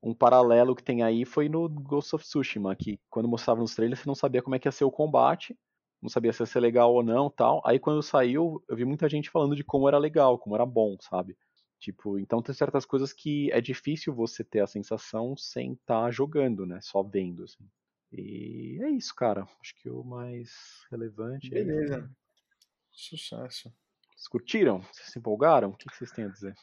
Um 0.01 0.13
paralelo 0.13 0.75
que 0.75 0.83
tem 0.83 1.01
aí 1.01 1.25
foi 1.25 1.47
no 1.47 1.67
Ghost 1.69 2.15
of 2.15 2.25
Tsushima, 2.25 2.75
que 2.75 2.99
quando 3.09 3.27
mostrava 3.27 3.61
nos 3.61 3.73
trailers 3.73 4.01
você 4.01 4.07
não 4.07 4.15
sabia 4.15 4.41
como 4.41 4.55
é 4.55 4.59
que 4.59 4.67
ia 4.67 4.71
ser 4.71 4.83
o 4.83 4.91
combate, 4.91 5.57
não 6.03 6.09
sabia 6.09 6.31
se 6.34 6.43
ia 6.43 6.45
ser 6.45 6.59
legal 6.59 6.93
ou 6.93 7.01
não, 7.01 7.30
tal. 7.30 7.61
Aí 7.65 7.80
quando 7.80 8.03
saiu, 8.03 8.63
eu 8.69 8.75
vi 8.75 8.85
muita 8.85 9.09
gente 9.09 9.30
falando 9.31 9.55
de 9.55 9.63
como 9.63 9.88
era 9.88 9.97
legal, 9.97 10.38
como 10.38 10.53
era 10.55 10.65
bom, 10.65 10.95
sabe? 10.99 11.35
Tipo, 11.80 12.19
então 12.19 12.41
tem 12.41 12.53
certas 12.53 12.85
coisas 12.85 13.11
que 13.11 13.51
é 13.51 13.59
difícil 13.59 14.13
você 14.13 14.43
ter 14.43 14.59
a 14.61 14.67
sensação 14.67 15.35
sem 15.35 15.73
estar 15.73 16.11
jogando, 16.11 16.65
né? 16.65 16.80
Só 16.81 17.01
vendo, 17.03 17.43
assim. 17.43 17.67
E 18.11 18.80
é 18.81 18.89
isso, 18.91 19.13
cara. 19.15 19.47
Acho 19.59 19.75
que 19.81 19.89
o 19.89 20.03
mais 20.03 20.51
relevante 20.91 21.47
é 21.47 21.63
Beleza. 21.63 22.09
Sucesso. 22.91 23.73
Vocês 24.15 24.27
curtiram? 24.27 24.81
Vocês 24.81 25.11
se 25.11 25.19
empolgaram? 25.19 25.69
O 25.69 25.75
que 25.77 25.89
vocês 25.93 26.11
têm 26.11 26.25
a 26.25 26.30
dizer? 26.30 26.53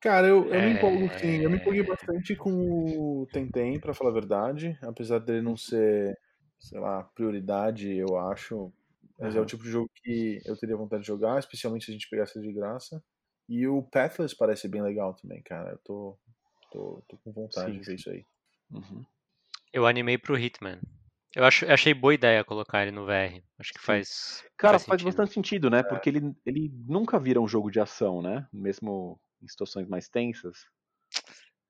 Cara, 0.00 0.28
eu, 0.28 0.46
eu 0.46 0.60
me 0.62 0.70
É. 0.70 0.72
empolgo 0.74 1.08
sim. 1.18 1.42
Eu 1.42 1.50
me 1.50 1.56
empolguei 1.56 1.82
bastante 1.82 2.36
com 2.36 2.52
o 2.52 3.26
Tentem, 3.32 3.80
pra 3.80 3.92
falar 3.92 4.10
a 4.10 4.14
verdade. 4.14 4.78
Apesar 4.82 5.18
dele 5.18 5.42
não 5.42 5.56
ser, 5.56 6.16
sei 6.58 6.78
lá, 6.80 7.04
prioridade, 7.04 7.94
eu 7.94 8.18
acho. 8.18 8.72
Mas 9.18 9.34
é 9.34 9.40
o 9.40 9.46
tipo 9.46 9.62
de 9.62 9.70
jogo 9.70 9.90
que 9.94 10.40
eu 10.44 10.56
teria 10.56 10.76
vontade 10.76 11.02
de 11.02 11.06
jogar, 11.06 11.38
especialmente 11.38 11.86
se 11.86 11.90
a 11.90 11.94
gente 11.94 12.08
pegasse 12.08 12.40
de 12.40 12.52
graça. 12.52 13.02
E 13.48 13.66
o 13.66 13.82
Pathless 13.82 14.36
parece 14.36 14.68
bem 14.68 14.82
legal 14.82 15.14
também, 15.14 15.42
cara. 15.42 15.70
Eu 15.70 15.78
tô, 15.78 16.18
tô, 16.70 17.02
tô 17.08 17.16
com 17.18 17.32
vontade 17.32 17.72
Sim, 17.72 17.78
de 17.78 17.78
ver 17.78 17.84
sim. 17.84 17.94
isso 17.94 18.10
aí. 18.10 18.26
Uhum. 18.70 19.04
Eu 19.72 19.86
animei 19.86 20.18
pro 20.18 20.38
Hitman. 20.38 20.80
Eu 21.34 21.44
acho, 21.44 21.64
eu 21.64 21.74
achei 21.74 21.92
boa 21.92 22.14
ideia 22.14 22.44
colocar 22.44 22.82
ele 22.82 22.90
no 22.90 23.04
VR. 23.06 23.42
Acho 23.58 23.72
que 23.72 23.80
Sim. 23.80 23.86
faz. 23.86 24.44
Cara, 24.56 24.78
faz 24.78 24.84
faz 24.86 25.02
sentido. 25.02 25.04
bastante 25.04 25.34
sentido, 25.34 25.70
né? 25.70 25.82
Porque 25.82 26.08
ele, 26.08 26.34
ele 26.44 26.72
nunca 26.86 27.18
vira 27.18 27.40
um 27.40 27.48
jogo 27.48 27.70
de 27.70 27.78
ação, 27.78 28.22
né? 28.22 28.48
Mesmo 28.52 29.20
em 29.42 29.48
situações 29.48 29.86
mais 29.86 30.08
tensas. 30.08 30.66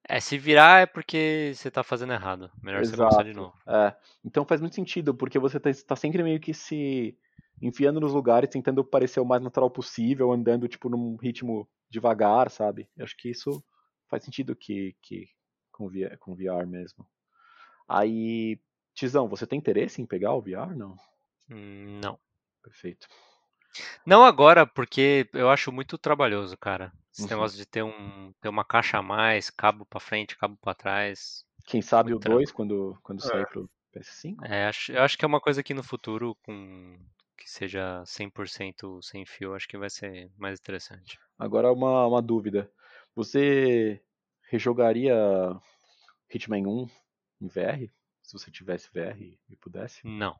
É, 0.08 0.20
se 0.20 0.38
virar 0.38 0.82
é 0.82 0.86
porque 0.86 1.52
você 1.54 1.70
tá 1.70 1.82
fazendo 1.82 2.12
errado. 2.12 2.50
Melhor 2.62 2.84
você 2.84 2.96
começar 2.96 3.24
de 3.24 3.32
novo. 3.32 3.54
É. 3.66 3.94
Então 4.24 4.44
faz 4.44 4.60
muito 4.60 4.74
sentido, 4.76 5.14
porque 5.14 5.38
você 5.38 5.58
tá, 5.58 5.70
tá 5.86 5.96
sempre 5.96 6.22
meio 6.22 6.40
que 6.40 6.54
se 6.54 7.16
enfiando 7.60 8.00
nos 8.00 8.12
lugares, 8.12 8.50
tentando 8.50 8.84
parecer 8.84 9.18
o 9.20 9.24
mais 9.24 9.42
natural 9.42 9.70
possível, 9.70 10.30
andando, 10.30 10.68
tipo, 10.68 10.88
num 10.88 11.16
ritmo 11.16 11.68
devagar, 11.90 12.50
sabe? 12.50 12.88
Eu 12.96 13.04
acho 13.04 13.16
que 13.16 13.30
isso 13.30 13.64
faz 14.08 14.22
sentido 14.22 14.54
que, 14.54 14.94
que 15.02 15.28
com, 15.72 15.88
VR, 15.88 16.16
com 16.18 16.34
VR 16.34 16.66
mesmo. 16.66 17.06
Aí, 17.88 18.60
Tizão, 18.94 19.28
você 19.28 19.46
tem 19.46 19.58
interesse 19.58 20.00
em 20.00 20.06
pegar 20.06 20.34
o 20.34 20.40
VR? 20.40 20.74
Não. 20.76 20.96
Hum, 21.50 22.00
Não. 22.02 22.18
Perfeito. 22.62 23.06
Não 24.06 24.24
agora, 24.24 24.66
porque 24.66 25.28
eu 25.32 25.50
acho 25.50 25.72
muito 25.72 25.98
trabalhoso, 25.98 26.56
cara. 26.56 26.92
Esse 27.12 27.28
Uhum. 27.28 27.30
negócio 27.30 27.56
de 27.58 27.66
ter, 27.66 27.82
um, 27.82 28.32
ter 28.40 28.48
uma 28.48 28.64
caixa 28.64 28.98
a 28.98 29.02
mais, 29.02 29.50
cabo 29.50 29.86
pra 29.86 30.00
frente, 30.00 30.36
cabo 30.36 30.56
pra 30.60 30.74
trás. 30.74 31.44
Quem 31.66 31.82
sabe 31.82 32.12
Muito 32.12 32.14
o 32.14 32.18
2 32.18 32.52
quando, 32.52 32.98
quando 33.02 33.20
É. 33.24 33.28
sair 33.30 33.46
pro 33.46 33.68
PS5? 33.92 34.48
É, 34.50 34.66
acho, 34.66 34.92
eu 34.92 35.02
acho 35.02 35.18
que 35.18 35.24
é 35.24 35.28
uma 35.28 35.40
coisa 35.40 35.62
que 35.62 35.74
no 35.74 35.82
futuro, 35.84 36.36
com 36.44 36.98
que 37.38 37.50
seja 37.50 38.04
100% 38.06 39.00
sem 39.02 39.26
fio, 39.26 39.54
acho 39.54 39.68
que 39.68 39.78
vai 39.78 39.90
ser 39.90 40.30
mais 40.36 40.58
interessante. 40.60 41.18
Agora 41.38 41.72
uma, 41.72 42.06
uma 42.06 42.22
dúvida. 42.22 42.72
Você 43.14 44.02
rejogaria 44.48 45.14
Hitman 46.32 46.66
1 46.66 46.86
em 47.40 47.48
VR? 47.48 47.92
Se 48.22 48.32
você 48.38 48.50
tivesse 48.50 48.90
VR 48.92 49.38
e 49.48 49.56
pudesse? 49.56 50.04
Não. 50.04 50.36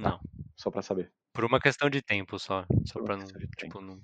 Tá. 0.00 0.12
Não. 0.12 0.24
Só 0.56 0.70
pra 0.70 0.82
saber. 0.82 1.12
Por 1.34 1.44
uma 1.44 1.60
questão 1.60 1.90
de 1.90 2.00
tempo 2.00 2.38
só. 2.38 2.64
Só 2.86 3.02
pra 3.02 3.16
não. 3.16 3.26
Tipo, 3.58 3.80
não. 3.80 4.00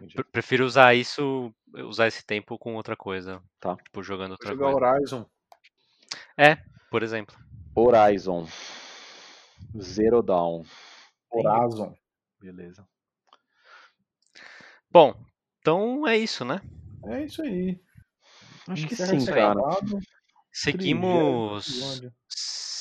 Entendi. 0.00 0.16
Prefiro 0.32 0.64
usar 0.64 0.94
isso, 0.94 1.54
usar 1.74 2.08
esse 2.08 2.24
tempo 2.24 2.58
com 2.58 2.74
outra 2.74 2.96
coisa. 2.96 3.42
Tá. 3.60 3.76
Tipo, 3.76 4.02
jogando 4.02 4.30
Vou 4.30 4.36
outra 4.36 4.48
jogar 4.48 4.72
coisa. 4.72 4.86
Horizon. 4.92 5.26
Por 6.90 7.02
exemplo. 7.02 7.36
Horizon. 7.76 8.48
Zero 9.78 10.22
Dawn. 10.22 10.64
Horizon. 11.30 11.94
Beleza. 12.40 12.86
Bom, 14.90 15.14
então 15.58 16.06
é 16.08 16.16
isso, 16.16 16.44
né? 16.44 16.62
É 17.06 17.24
isso 17.24 17.42
aí. 17.42 17.78
Acho 18.68 18.86
que 18.86 18.96
sim, 18.96 19.24
cara. 19.26 19.54
Seguimos. 20.50 22.00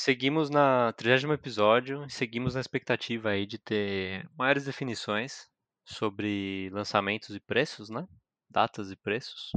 Seguimos 0.04 0.50
na 0.50 0.92
30 0.92 1.34
episódio. 1.34 2.04
e 2.04 2.12
Seguimos 2.12 2.56
na 2.56 2.60
expectativa 2.60 3.30
aí 3.30 3.46
de 3.46 3.58
ter 3.58 4.30
maiores 4.38 4.66
definições 4.66 5.50
sobre 5.86 6.70
lançamentos 6.74 7.34
e 7.34 7.40
preços, 7.40 7.90
né? 7.90 8.06
Datas 8.50 8.92
e 8.92 8.98
preços. 8.98 9.54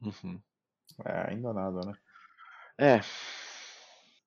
Uhum. 0.00 0.40
É, 1.04 1.32
ainda 1.32 1.52
nada, 1.52 1.80
né? 1.80 1.92
É. 2.78 2.98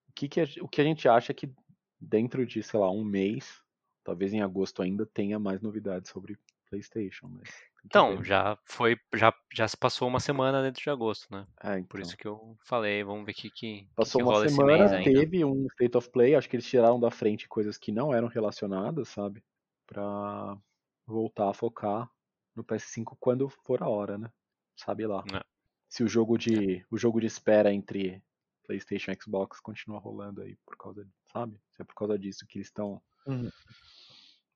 O 0.09 0.13
que, 0.13 0.27
que 0.27 0.41
a, 0.41 0.47
o 0.61 0.67
que 0.67 0.81
a 0.81 0.83
gente 0.83 1.07
acha 1.07 1.31
é 1.31 1.33
que 1.33 1.49
dentro 1.97 2.45
de, 2.45 2.61
sei 2.61 2.77
lá, 2.77 2.91
um 2.91 3.05
mês, 3.05 3.63
talvez 4.03 4.33
em 4.33 4.41
agosto 4.41 4.81
ainda 4.81 5.05
tenha 5.05 5.39
mais 5.39 5.61
novidades 5.61 6.11
sobre 6.11 6.37
PlayStation. 6.69 7.29
Mas 7.29 7.49
Então, 7.87 8.17
ver. 8.17 8.25
já 8.25 8.57
foi. 8.65 8.95
Já, 9.15 9.33
já 9.53 9.67
se 9.67 9.77
passou 9.77 10.07
uma 10.07 10.19
semana 10.19 10.61
dentro 10.61 10.81
de 10.81 10.89
agosto, 10.89 11.27
né? 11.31 11.47
É, 11.61 11.69
Por 11.69 11.79
então. 11.79 12.01
isso 12.01 12.17
que 12.17 12.27
eu 12.27 12.55
falei, 12.65 13.03
vamos 13.03 13.25
ver 13.25 13.31
o 13.31 13.35
que, 13.35 13.49
que, 13.49 13.87
Passou 13.95 14.19
que 14.19 14.27
uma 14.27 14.33
rola 14.33 14.47
semana, 14.47 14.95
ainda. 14.97 15.19
teve 15.19 15.43
um 15.43 15.65
State 15.67 15.97
of 15.97 16.09
Play, 16.11 16.35
acho 16.35 16.49
que 16.49 16.55
eles 16.55 16.67
tiraram 16.67 16.99
da 16.99 17.09
frente 17.09 17.47
coisas 17.47 17.77
que 17.77 17.91
não 17.91 18.13
eram 18.13 18.27
relacionadas, 18.27 19.09
sabe? 19.09 19.43
Pra 19.87 20.57
voltar 21.05 21.49
a 21.49 21.53
focar 21.53 22.09
no 22.55 22.63
PS5 22.63 23.15
quando 23.19 23.49
for 23.49 23.81
a 23.81 23.87
hora, 23.89 24.17
né? 24.17 24.29
Sabe 24.75 25.07
lá. 25.07 25.23
É. 25.33 25.41
Se 25.89 26.03
o 26.03 26.07
jogo 26.07 26.37
de 26.37 26.85
o 26.91 26.97
jogo 26.97 27.19
de 27.21 27.27
espera 27.27 27.73
entre 27.73 28.21
PlayStation 28.65 29.11
e 29.11 29.17
Xbox 29.21 29.59
continua 29.61 29.99
rolando 29.99 30.41
aí 30.41 30.57
por 30.65 30.75
causa, 30.77 31.07
sabe? 31.31 31.57
Se 31.71 31.81
é 31.81 31.85
por 31.85 31.95
causa 31.95 32.19
disso 32.19 32.45
que 32.47 32.57
eles 32.57 32.67
estão 32.67 33.01
Uhum. 33.25 33.49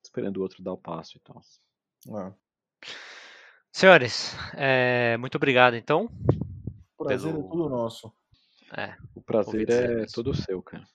esperando 0.03 0.37
o 0.37 0.41
outro 0.41 0.61
dar 0.63 0.73
o 0.73 0.77
passo 0.77 1.17
e 1.17 1.19
tal. 1.21 1.41
É. 2.19 2.33
Senhores, 3.71 4.35
é, 4.55 5.15
muito 5.17 5.35
obrigado 5.35 5.75
então. 5.75 6.09
O 6.97 7.05
prazer 7.05 7.31
Pelo- 7.31 7.45
é 7.45 7.49
tudo 7.49 7.69
nosso. 7.69 8.11
É, 8.77 8.95
O 9.15 9.21
prazer 9.21 9.69
é 9.69 10.05
todo 10.13 10.33
seu, 10.33 10.61
cara. 10.61 10.85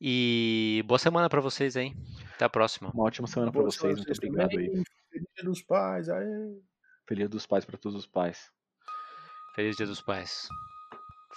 e 0.00 0.82
boa 0.86 0.98
semana 0.98 1.28
pra 1.28 1.40
vocês 1.40 1.76
aí. 1.76 1.94
Até 2.34 2.44
a 2.44 2.48
próxima. 2.48 2.90
Uma 2.94 3.04
ótima 3.04 3.26
semana 3.28 3.50
pra 3.52 3.60
Boa 3.60 3.70
vocês, 3.70 3.96
muito 3.96 4.12
obrigado 4.12 4.50
aí. 4.58 4.66
Feliz 5.10 5.26
Dia 5.34 5.44
dos 5.44 5.62
pais. 5.62 6.08
Aê. 6.08 6.26
Feliz 7.06 7.28
dos 7.28 7.46
pais 7.46 7.64
pra 7.64 7.76
todos 7.76 7.98
os 7.98 8.06
pais. 8.06 8.50
Feliz 9.54 9.76
Dia 9.76 9.86
dos 9.86 10.00
Pais. 10.00 10.48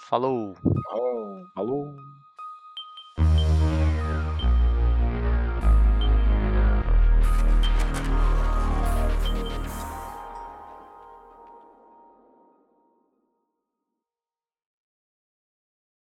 Falou! 0.08 0.54
Oh. 0.92 1.42
Falou! 1.54 1.92